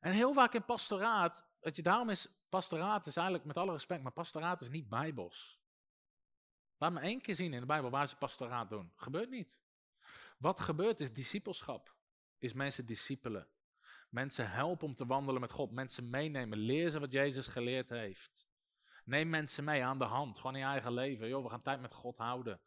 En 0.00 0.12
heel 0.12 0.32
vaak 0.32 0.54
in 0.54 0.64
pastoraat, 0.64 1.48
weet 1.60 1.76
je, 1.76 1.82
daarom 1.82 2.10
is 2.10 2.46
pastoraat 2.48 3.06
is 3.06 3.16
eigenlijk 3.16 3.46
met 3.46 3.56
alle 3.56 3.72
respect, 3.72 4.02
maar 4.02 4.12
pastoraat 4.12 4.60
is 4.60 4.68
niet 4.68 4.88
bijbels. 4.88 5.60
Laat 6.76 6.92
me 6.92 7.00
één 7.00 7.20
keer 7.20 7.34
zien 7.34 7.52
in 7.52 7.60
de 7.60 7.66
Bijbel 7.66 7.90
waar 7.90 8.08
ze 8.08 8.16
pastoraat 8.16 8.68
doen. 8.68 8.92
Gebeurt 8.96 9.30
niet. 9.30 9.66
Wat 10.38 10.60
gebeurt 10.60 11.00
is 11.00 11.12
discipelschap. 11.12 11.96
Is 12.38 12.52
mensen 12.52 12.86
discipelen. 12.86 13.48
Mensen 14.10 14.50
helpen 14.50 14.86
om 14.86 14.94
te 14.94 15.06
wandelen 15.06 15.40
met 15.40 15.52
God. 15.52 15.70
Mensen 15.70 16.10
meenemen. 16.10 16.58
Leer 16.58 16.90
ze 16.90 17.00
wat 17.00 17.12
Jezus 17.12 17.46
geleerd 17.46 17.88
heeft. 17.88 18.46
Neem 19.04 19.28
mensen 19.28 19.64
mee 19.64 19.84
aan 19.84 19.98
de 19.98 20.04
hand. 20.04 20.36
Gewoon 20.36 20.54
in 20.54 20.60
je 20.60 20.66
eigen 20.66 20.92
leven. 20.92 21.28
Joh, 21.28 21.42
we 21.42 21.50
gaan 21.50 21.62
tijd 21.62 21.80
met 21.80 21.94
God 21.94 22.18
houden. 22.18 22.60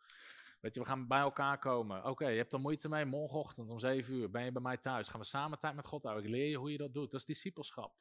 Weet 0.59 0.73
je, 0.73 0.79
we 0.79 0.85
gaan 0.85 1.07
bij 1.07 1.19
elkaar 1.19 1.59
komen. 1.59 2.05
Oké, 2.05 2.27
je 2.27 2.37
hebt 2.37 2.53
er 2.53 2.59
moeite 2.59 2.89
mee. 2.89 3.05
Morgenochtend 3.05 3.69
om 3.69 3.79
7 3.79 4.13
uur 4.13 4.29
ben 4.29 4.43
je 4.43 4.51
bij 4.51 4.61
mij 4.61 4.77
thuis. 4.77 5.07
Gaan 5.07 5.19
we 5.19 5.25
samen 5.25 5.59
tijd 5.59 5.75
met 5.75 5.85
God 5.85 6.03
houden. 6.03 6.25
Ik 6.25 6.31
leer 6.31 6.49
je 6.49 6.57
hoe 6.57 6.71
je 6.71 6.77
dat 6.77 6.93
doet. 6.93 7.11
Dat 7.11 7.19
is 7.19 7.25
discipelschap. 7.25 7.95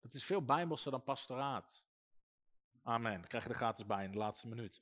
Dat 0.00 0.14
is 0.14 0.24
veel 0.24 0.44
bijbelser 0.44 0.90
dan 0.90 1.02
pastoraat. 1.02 1.84
Amen. 2.82 3.26
Krijg 3.26 3.44
je 3.44 3.50
er 3.50 3.56
gratis 3.56 3.86
bij 3.86 4.04
in 4.04 4.10
de 4.10 4.18
laatste 4.18 4.48
minuut. 4.48 4.80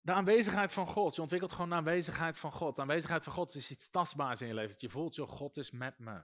De 0.00 0.12
aanwezigheid 0.12 0.72
van 0.72 0.86
God. 0.86 1.14
Je 1.14 1.20
ontwikkelt 1.20 1.52
gewoon 1.52 1.68
de 1.68 1.74
aanwezigheid 1.74 2.38
van 2.38 2.52
God. 2.52 2.74
De 2.76 2.80
aanwezigheid 2.80 3.24
van 3.24 3.32
God 3.32 3.54
is 3.54 3.70
iets 3.70 3.90
tastbaars 3.90 4.40
in 4.40 4.46
je 4.46 4.54
leven. 4.54 4.76
Je 4.78 4.90
voelt, 4.90 5.14
joh, 5.14 5.28
God 5.28 5.56
is 5.56 5.70
met 5.70 5.98
me. 5.98 6.22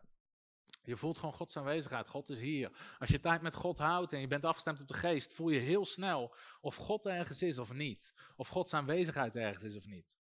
Je 0.83 0.97
voelt 0.97 1.19
gewoon 1.19 1.35
Gods 1.35 1.57
aanwezigheid. 1.57 2.09
God 2.09 2.29
is 2.29 2.39
hier. 2.39 2.71
Als 2.99 3.09
je 3.09 3.21
tijd 3.21 3.43
met 3.43 3.55
God 3.55 3.79
houdt 3.79 4.13
en 4.13 4.21
je 4.21 4.27
bent 4.27 4.45
afgestemd 4.45 4.81
op 4.81 4.89
de 4.89 4.95
geest, 4.95 5.33
voel 5.33 5.49
je 5.49 5.59
heel 5.59 5.85
snel 5.85 6.35
of 6.61 6.77
God 6.77 7.07
ergens 7.07 7.43
is 7.43 7.59
of 7.59 7.73
niet. 7.73 8.15
Of 8.37 8.49
Gods 8.49 8.75
aanwezigheid 8.75 9.37
ergens 9.37 9.65
is 9.65 9.77
of 9.77 9.87
niet. 9.87 10.17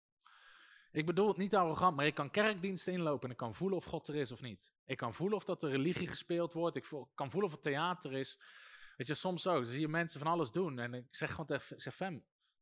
Ik 0.92 1.06
bedoel 1.06 1.28
het 1.28 1.38
niet 1.38 1.56
arrogant, 1.56 1.96
maar 1.96 2.06
ik 2.06 2.16
kan 2.16 2.32
kerkdiensten 2.32 2.94
inlopen 2.94 3.24
en 3.24 3.32
ik 3.32 3.38
kan 3.38 3.56
voelen 3.56 3.78
of 3.78 3.86
God 3.86 4.08
er 4.08 4.16
is 4.16 4.32
of 4.32 4.42
niet. 4.42 4.72
Ik 4.86 4.98
kan 4.98 5.14
voelen 5.14 5.38
of 5.38 5.44
dat 5.44 5.64
er 5.64 5.70
religie 5.70 6.08
gespeeld 6.08 6.54
wordt. 6.54 6.76
Ik 6.76 6.88
kan 7.16 7.32
voelen 7.32 7.50
of 7.50 7.56
het 7.56 7.64
theater 7.64 8.14
is. 8.14 8.40
Weet 8.98 9.08
je, 9.08 9.14
soms 9.14 9.48
ook. 9.48 9.56
Dan 9.56 9.66
zie 9.66 9.80
je 9.80 9.88
mensen 9.88 10.20
van 10.20 10.32
alles 10.32 10.52
doen. 10.52 10.80
En 10.80 10.94
ik 10.94 11.06
zeg 11.10 11.30
gewoon 11.30 11.46
tegen 11.46 11.82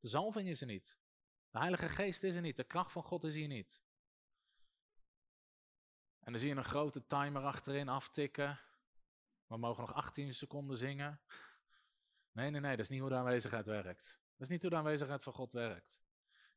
de 0.03 0.09
zalving 0.09 0.47
is 0.47 0.61
er 0.61 0.67
niet. 0.67 0.97
De 1.51 1.57
Heilige 1.57 1.89
Geest 1.89 2.23
is 2.23 2.35
er 2.35 2.41
niet. 2.41 2.57
De 2.57 2.63
kracht 2.63 2.91
van 2.91 3.03
God 3.03 3.23
is 3.23 3.33
hier 3.33 3.47
niet. 3.47 3.81
En 6.19 6.31
dan 6.31 6.39
zie 6.41 6.49
je 6.49 6.55
een 6.55 6.63
grote 6.63 7.07
timer 7.07 7.41
achterin 7.41 7.89
aftikken. 7.89 8.59
We 9.47 9.57
mogen 9.57 9.81
nog 9.81 9.93
18 9.93 10.33
seconden 10.33 10.77
zingen. 10.77 11.19
Nee, 12.31 12.49
nee, 12.49 12.61
nee, 12.61 12.71
dat 12.71 12.79
is 12.79 12.89
niet 12.89 12.99
hoe 12.99 13.09
de 13.09 13.15
aanwezigheid 13.15 13.65
werkt. 13.65 14.19
Dat 14.31 14.41
is 14.41 14.47
niet 14.47 14.61
hoe 14.61 14.69
de 14.69 14.77
aanwezigheid 14.77 15.23
van 15.23 15.33
God 15.33 15.53
werkt. 15.53 16.01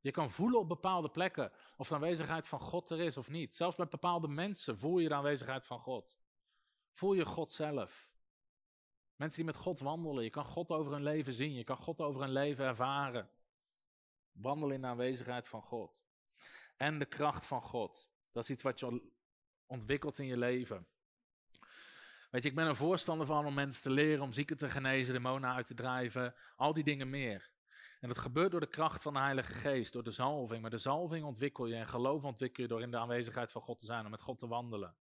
Je 0.01 0.11
kan 0.11 0.31
voelen 0.31 0.61
op 0.61 0.69
bepaalde 0.69 1.11
plekken 1.11 1.53
of 1.77 1.89
de 1.89 1.95
aanwezigheid 1.95 2.47
van 2.47 2.61
God 2.61 2.91
er 2.91 3.01
is 3.01 3.17
of 3.17 3.29
niet. 3.29 3.55
Zelfs 3.55 3.77
bij 3.77 3.89
bepaalde 3.89 4.29
mensen 4.29 4.79
voel 4.79 4.99
je 4.99 5.09
de 5.09 5.15
aanwezigheid 5.15 5.65
van 5.65 5.81
God. 5.81 6.19
Voel 6.91 7.13
je 7.13 7.25
God 7.25 7.51
zelf. 7.51 8.11
Mensen 9.17 9.37
die 9.45 9.53
met 9.53 9.63
God 9.63 9.81
wandelen, 9.81 10.25
je 10.25 10.31
kan 10.31 10.45
God 10.45 10.71
over 10.71 10.93
hun 10.93 11.03
leven 11.03 11.33
zien, 11.33 11.53
je 11.53 11.65
kan 11.65 11.77
God 11.77 12.01
over 12.01 12.21
hun 12.21 12.33
leven 12.33 12.65
ervaren. 12.65 13.31
Wandel 14.37 14.71
in 14.71 14.81
de 14.81 14.87
aanwezigheid 14.87 15.49
van 15.49 15.63
God. 15.63 16.03
En 16.77 16.99
de 16.99 17.07
kracht 17.07 17.47
van 17.47 17.63
God. 17.63 18.11
Dat 18.33 18.43
is 18.43 18.51
iets 18.51 18.63
wat 18.63 18.81
je 18.81 19.11
ontwikkelt 19.67 20.19
in 20.19 20.27
je 20.27 20.37
leven. 20.37 20.87
Weet 22.31 22.43
je, 22.43 22.49
ik 22.49 22.55
ben 22.55 22.67
een 22.67 22.77
voorstander 22.77 23.27
van 23.27 23.47
om 23.47 23.55
mensen 23.55 23.83
te 23.83 23.91
leren 23.91 24.23
om 24.23 24.33
zieken 24.33 24.57
te 24.57 24.69
genezen, 24.69 25.15
demonen 25.15 25.51
uit 25.51 25.67
te 25.67 25.75
drijven, 25.75 26.35
al 26.57 26.73
die 26.73 26.85
dingen 26.85 27.11
meer. 27.11 27.51
En 28.01 28.09
dat 28.09 28.19
gebeurt 28.19 28.51
door 28.51 28.61
de 28.61 28.67
kracht 28.67 29.03
van 29.03 29.13
de 29.13 29.19
Heilige 29.19 29.53
Geest, 29.53 29.93
door 29.93 30.03
de 30.03 30.11
zalving. 30.11 30.61
Maar 30.63 30.71
de 30.71 30.79
zalving 30.79 31.25
ontwikkel 31.25 31.67
je 31.67 31.75
en 31.75 31.89
geloof 31.89 32.25
ontwikkel 32.25 32.63
je 32.63 32.69
door 32.69 32.83
in 32.83 32.91
de 32.91 32.99
aanwezigheid 32.99 33.53
van 33.53 33.63
God 33.63 33.79
te 33.79 33.85
zijn 33.85 34.05
en 34.05 34.11
met 34.11 34.21
God 34.21 34.39
te 34.39 34.47
wandelen. 34.47 34.97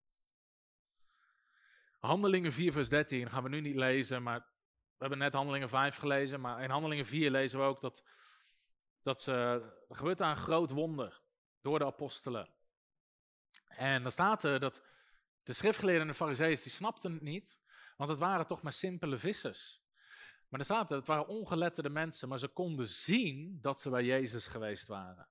Handelingen 1.99 2.53
4, 2.53 2.73
vers 2.73 2.89
13 2.89 3.31
gaan 3.31 3.43
we 3.43 3.49
nu 3.49 3.61
niet 3.61 3.77
lezen, 3.77 4.23
maar 4.23 4.39
we 4.39 4.97
hebben 4.99 5.19
net 5.19 5.33
Handelingen 5.33 5.69
5 5.69 5.97
gelezen. 5.97 6.41
Maar 6.41 6.63
in 6.63 6.71
Handelingen 6.71 7.07
4 7.07 7.31
lezen 7.31 7.59
we 7.59 7.65
ook 7.65 7.81
dat, 7.81 8.05
dat 9.05 9.27
er 9.27 9.75
gebeurt 9.89 10.19
daar 10.19 10.31
een 10.31 10.37
groot 10.37 10.71
wonder 10.71 11.23
door 11.61 11.79
de 11.79 11.85
apostelen. 11.85 12.49
En 13.69 14.03
dan 14.03 14.13
staat 14.13 14.45
er 14.45 14.61
dat 14.61 14.83
de 15.43 15.53
schriftgeleerden 15.53 16.03
en 16.03 16.09
de 16.09 16.15
fariseeën, 16.15 16.59
die 16.63 16.73
snapten 16.73 17.13
het 17.13 17.23
niet, 17.23 17.59
want 17.97 18.11
het 18.11 18.19
waren 18.19 18.47
toch 18.47 18.63
maar 18.63 18.73
simpele 18.73 19.17
vissers. 19.17 19.83
Maar 20.49 20.61
er 20.61 20.67
staat 20.67 20.91
er, 20.91 20.97
het 20.97 21.07
waren 21.07 21.27
ongeletterde 21.27 21.91
mensen, 21.91 22.29
maar 22.29 22.39
ze 22.39 22.49
konden 22.49 22.89
zien 22.89 23.59
dat 23.61 23.81
ze 23.81 23.91
bij 23.91 24.05
Jezus 24.05 24.47
geweest 24.47 24.87
waren. 24.87 25.29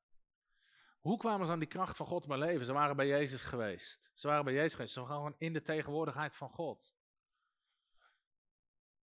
Hoe 1.00 1.18
kwamen 1.18 1.46
ze 1.46 1.52
aan 1.52 1.60
die 1.60 1.68
kracht 1.68 1.98
van 1.98 2.06
God 2.06 2.28
bij 2.28 2.38
leven? 2.38 2.66
Ze 2.66 2.74
waren 2.74 2.96
bij 2.96 3.08
Jezus 3.08 3.44
geweest. 3.44 4.12
Ze 4.14 4.28
waren 4.28 4.46
bij 4.46 4.54
Jezus 4.54 4.74
geweest. 4.74 4.94
Ze 4.94 5.00
waren 5.00 5.16
gewoon 5.16 5.36
in 5.38 5.54
de 5.54 5.62
tegenwoordigheid 5.62 6.36
van 6.36 6.50
God. 6.50 6.94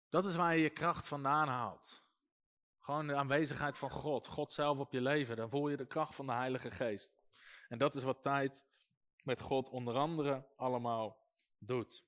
Dat 0.10 0.26
is 0.26 0.36
waar 0.36 0.56
je 0.56 0.62
je 0.62 0.70
kracht 0.70 1.08
vandaan 1.08 1.48
haalt. 1.48 2.05
Gewoon 2.86 3.08
de 3.08 3.16
aanwezigheid 3.16 3.78
van 3.78 3.90
God. 3.90 4.28
God 4.28 4.54
zelf 4.54 4.78
op 4.78 4.92
je 4.92 5.02
leven. 5.02 5.36
Dan 5.36 5.50
voel 5.50 5.70
je 5.70 5.78
de 5.78 5.88
kracht 5.88 6.16
van 6.16 6.26
de 6.26 6.32
Heilige 6.32 6.72
Geest. 6.72 7.16
En 7.68 7.78
dat 7.78 7.96
is 7.96 8.04
wat 8.04 8.22
tijd 8.22 8.66
met 9.24 9.42
God 9.42 9.70
onder 9.70 9.96
andere 9.96 10.46
allemaal 10.56 11.28
doet. 11.58 12.06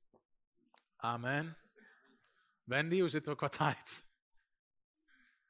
Amen. 0.95 1.57
Wendy, 2.63 2.99
hoe 2.99 3.09
zitten 3.09 3.31
we 3.31 3.37
qua 3.37 3.47
tijd? 3.47 4.05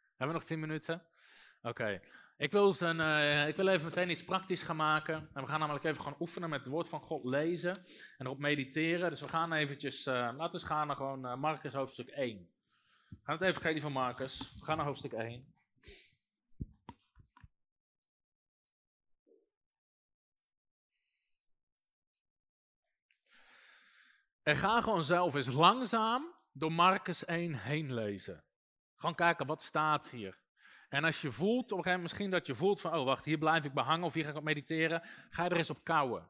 Hebben 0.08 0.28
we 0.28 0.34
nog 0.34 0.44
tien 0.44 0.60
minuten? 0.60 1.06
Oké. 1.62 2.02
Ik, 2.38 2.52
wil 2.52 2.76
uh, 2.82 3.48
ik 3.48 3.56
wil 3.56 3.68
even 3.68 3.86
meteen 3.86 4.10
iets 4.10 4.24
praktisch 4.24 4.64
gaan 4.64 4.76
maken. 4.76 5.30
En 5.34 5.44
we 5.44 5.50
gaan 5.50 5.60
namelijk 5.60 5.86
even 5.86 6.04
gaan 6.04 6.16
oefenen 6.20 6.50
met 6.50 6.60
het 6.60 6.70
woord 6.70 6.90
van 6.90 7.02
God 7.02 7.24
lezen 7.24 7.76
en 8.18 8.26
erop 8.26 8.40
mediteren. 8.40 9.10
Dus 9.10 9.22
we 9.22 9.28
gaan 9.28 9.54
eventjes, 9.54 10.08
uh, 10.08 10.14
laten 10.38 10.60
we 10.60 10.66
gaan 10.66 10.88
naar 10.88 10.96
gewoon 10.96 11.26
uh, 11.26 11.36
Marcus 11.36 11.74
hoofdstuk 11.74 12.10
1. 12.10 12.57
Gaan 13.24 13.36
het 13.36 13.42
even 13.42 13.62
kijken 13.62 13.82
van 13.82 13.92
Marcus. 13.92 14.54
We 14.60 14.66
gaan 14.66 14.78
naar 14.78 14.86
hoofdstuk 14.86 15.14
1. 15.14 15.56
En 24.44 24.56
ga 24.56 24.82
gewoon 24.82 25.04
zelf 25.04 25.36
eens 25.36 25.54
langzaam 25.54 26.34
door 26.52 26.72
Marcus 26.72 27.26
1 27.26 27.54
heen 27.54 27.94
lezen. 27.94 28.44
Gewoon 28.96 29.16
kijken, 29.16 29.46
wat 29.46 29.62
staat 29.62 30.10
hier? 30.10 30.40
En 30.90 31.04
als 31.04 31.22
je 31.22 31.32
voelt, 31.32 31.72
op 31.72 31.78
een 31.78 31.84
gegeven 31.84 31.84
moment 31.84 32.02
misschien 32.02 32.30
dat 32.32 32.48
je 32.48 32.56
voelt 32.56 32.82
van, 32.82 32.94
oh 32.94 33.06
wacht, 33.06 33.26
hier 33.26 33.38
blijf 33.38 33.66
ik 33.66 33.74
behangen 33.74 34.06
of 34.06 34.14
hier 34.14 34.24
ga 34.24 34.30
ik 34.30 34.36
op 34.36 34.44
mediteren, 34.44 35.02
ga 35.30 35.44
je 35.44 35.50
er 35.50 35.58
eens 35.58 35.70
op 35.70 35.84
kouwen. 35.84 36.30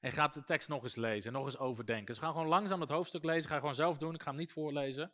En 0.00 0.12
ga 0.12 0.28
de 0.28 0.44
tekst 0.44 0.68
nog 0.68 0.82
eens 0.82 0.96
lezen, 0.96 1.32
nog 1.32 1.44
eens 1.44 1.58
overdenken. 1.58 2.06
Dus 2.06 2.18
ga 2.18 2.26
gewoon 2.26 2.46
langzaam 2.46 2.80
het 2.80 2.90
hoofdstuk 2.90 3.24
lezen, 3.24 3.50
ga 3.50 3.58
gewoon 3.58 3.74
zelf 3.74 3.98
doen, 3.98 4.14
ik 4.14 4.22
ga 4.22 4.28
hem 4.28 4.38
niet 4.38 4.52
voorlezen. 4.52 5.12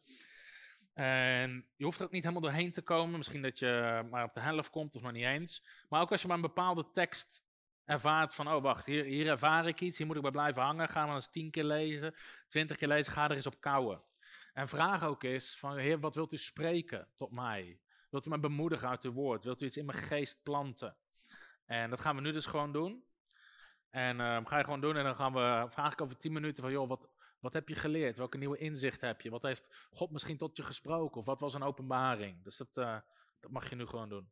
En 0.93 1.67
je 1.77 1.85
hoeft 1.85 1.99
er 1.99 2.05
ook 2.05 2.12
niet 2.12 2.23
helemaal 2.23 2.43
doorheen 2.43 2.73
te 2.73 2.83
komen, 2.83 3.17
misschien 3.17 3.43
dat 3.43 3.59
je 3.59 4.03
maar 4.11 4.25
op 4.25 4.35
de 4.35 4.41
helft 4.41 4.71
komt 4.71 4.97
of 4.97 5.03
nog 5.03 5.12
niet 5.12 5.25
eens. 5.25 5.67
Maar 5.89 6.01
ook 6.01 6.11
als 6.11 6.21
je 6.21 6.27
maar 6.27 6.37
een 6.37 6.43
bepaalde 6.43 6.91
tekst 6.93 7.43
ervaart 7.85 8.35
van, 8.35 8.53
oh 8.53 8.62
wacht, 8.62 8.87
hier, 8.87 9.05
hier 9.05 9.29
ervaar 9.29 9.67
ik 9.67 9.81
iets, 9.81 9.99
hier 9.99 10.07
moet 10.07 10.17
ik 10.17 10.23
bij 10.23 10.31
blijven 10.31 10.62
hangen, 10.62 10.89
ga 10.89 11.07
maar 11.07 11.15
eens 11.15 11.31
tien 11.31 11.51
keer 11.51 11.65
lezen, 11.65 12.15
twintig 12.47 12.77
keer 12.77 12.89
lezen, 12.89 13.12
ga 13.12 13.25
er 13.25 13.37
eens 13.37 13.47
op 13.47 13.61
kouwen. 13.61 14.03
En 14.53 14.69
vraag 14.69 15.05
ook 15.05 15.23
eens 15.23 15.59
van, 15.59 15.77
heer, 15.77 16.01
wat 16.01 16.15
wilt 16.15 16.33
u 16.33 16.39
spreken 16.39 17.09
tot 17.17 17.31
mij? 17.31 17.81
Wilt 18.11 18.27
u 18.27 18.29
mij 18.29 18.41
bemoedigen 18.41 18.89
uit 18.89 19.05
uw 19.05 19.12
woord? 19.12 19.45
Wilt 19.45 19.61
u 19.62 19.67
iets 19.67 19.77
in 19.77 19.85
mijn 19.85 19.99
geest 19.99 20.43
planten? 20.43 20.97
En 21.67 21.91
dat 21.91 22.01
gaan 22.01 22.17
we 22.17 22.23
nu 22.23 22.33
dus 22.33 22.47
gewoon 22.47 22.73
doen. 22.73 23.05
En 23.91 24.21
uh, 24.21 24.39
ga 24.45 24.59
je 24.59 24.65
gewoon 24.65 24.81
doen 24.81 24.97
en 24.97 25.05
dan 25.05 25.15
gaan 25.15 25.33
we, 25.33 25.67
vraag 25.71 25.93
ik 25.93 26.01
over 26.01 26.17
tien 26.17 26.33
minuten 26.33 26.62
van, 26.62 26.73
joh, 26.73 26.89
wat, 26.89 27.09
wat 27.41 27.53
heb 27.53 27.69
je 27.69 27.75
geleerd? 27.75 28.17
Welke 28.17 28.39
nieuwe 28.39 28.59
inzicht 28.59 29.01
heb 29.01 29.21
je? 29.21 29.31
Wat 29.31 29.43
heeft 29.43 29.71
God 29.91 30.11
misschien 30.11 30.37
tot 30.37 30.57
je 30.57 30.62
gesproken? 30.62 31.21
Of 31.21 31.27
wat 31.27 31.41
was 31.41 31.55
een 31.55 31.62
openbaring? 31.62 32.43
Dus 32.43 32.57
dat, 32.57 32.77
uh, 32.77 32.97
dat 33.41 33.51
mag 33.51 33.71
je 33.71 33.77
nu 33.77 33.87
gewoon 33.87 34.09
doen. 34.09 34.31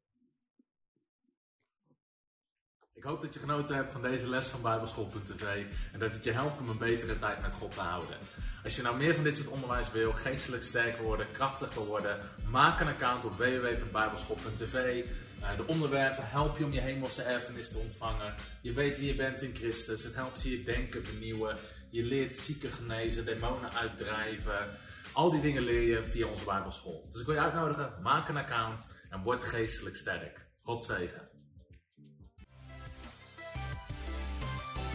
Ik 2.98 3.04
hoop 3.04 3.20
dat 3.20 3.34
je 3.34 3.40
genoten 3.40 3.76
hebt 3.76 3.92
van 3.92 4.02
deze 4.02 4.28
les 4.28 4.48
van 4.48 4.62
Bijbelschool.tv 4.62 5.66
en 5.92 5.98
dat 5.98 6.12
het 6.12 6.24
je 6.24 6.32
helpt 6.32 6.60
om 6.60 6.68
een 6.68 6.78
betere 6.78 7.18
tijd 7.18 7.40
met 7.40 7.52
God 7.52 7.72
te 7.72 7.80
houden. 7.80 8.16
Als 8.64 8.76
je 8.76 8.82
nou 8.82 8.96
meer 8.96 9.14
van 9.14 9.24
dit 9.24 9.36
soort 9.36 9.48
onderwijs 9.48 9.90
wil, 9.90 10.12
geestelijk 10.12 10.62
sterker 10.62 11.02
worden, 11.02 11.32
krachtiger 11.32 11.84
worden, 11.84 12.20
maak 12.50 12.80
een 12.80 12.88
account 12.88 13.24
op 13.24 13.32
www.bijbelschool.tv. 13.32 15.04
Uh, 15.40 15.56
de 15.56 15.66
onderwerpen 15.66 16.28
helpen 16.28 16.58
je 16.58 16.64
om 16.64 16.72
je 16.72 16.80
hemelse 16.80 17.22
erfenis 17.22 17.68
te 17.68 17.78
ontvangen. 17.78 18.34
Je 18.62 18.72
weet 18.72 18.98
wie 18.98 19.06
je 19.06 19.14
bent 19.14 19.42
in 19.42 19.54
Christus. 19.54 20.02
Het 20.02 20.14
helpt 20.14 20.42
je 20.42 20.50
je 20.58 20.64
denken 20.64 21.04
vernieuwen. 21.04 21.56
Je 21.90 22.02
leert 22.02 22.34
zieken 22.34 22.72
genezen, 22.72 23.24
demonen 23.24 23.72
uitdrijven. 23.72 24.68
Al 25.12 25.30
die 25.30 25.40
dingen 25.40 25.62
leer 25.62 25.82
je 25.82 26.04
via 26.04 26.26
onze 26.26 26.44
Bijbelschool. 26.44 27.08
Dus 27.10 27.20
ik 27.20 27.26
wil 27.26 27.34
je 27.34 27.40
uitnodigen, 27.40 27.92
maak 28.02 28.28
een 28.28 28.36
account 28.36 28.88
en 29.10 29.22
word 29.22 29.44
geestelijk 29.44 29.96
sterk. 29.96 30.46
God 30.62 30.82
zegen. 30.82 31.28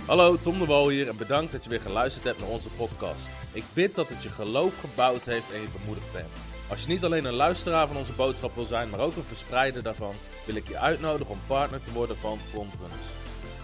Hallo, 0.06 0.38
Tom 0.38 0.60
de 0.60 0.66
Wol 0.66 0.90
hier 0.90 1.08
en 1.08 1.18
bedankt 1.18 1.52
dat 1.52 1.64
je 1.64 1.70
weer 1.70 1.82
geluisterd 1.82 2.26
hebt 2.26 2.40
naar 2.40 2.50
onze 2.50 2.70
podcast. 2.70 3.28
Ik 3.52 3.64
bid 3.74 3.96
dat 3.96 4.10
het 4.10 4.24
je 4.24 4.30
geloof 4.30 4.80
gebouwd 4.80 5.24
heeft 5.24 5.52
en 5.52 5.62
je 5.62 5.68
bemoedigd 5.80 6.14
bent. 6.14 6.32
Als 6.70 6.82
je 6.82 6.88
niet 6.88 7.04
alleen 7.04 7.26
een 7.26 7.34
luisteraar 7.34 7.88
van 7.88 7.98
onze 7.98 8.14
boodschap 8.14 8.56
wil 8.56 8.66
zijn, 8.66 8.90
maar 8.90 9.00
ook 9.00 9.16
een 9.16 9.24
verspreider 9.24 9.84
daarvan, 9.84 10.16
wil 10.46 10.56
ik 10.56 10.68
je 10.68 10.78
uitnodigen 10.78 11.34
om 11.34 11.40
partner 11.48 11.84
te 11.84 11.92
worden 11.92 12.18
van 12.18 12.40
Frontrunners. 12.40 13.23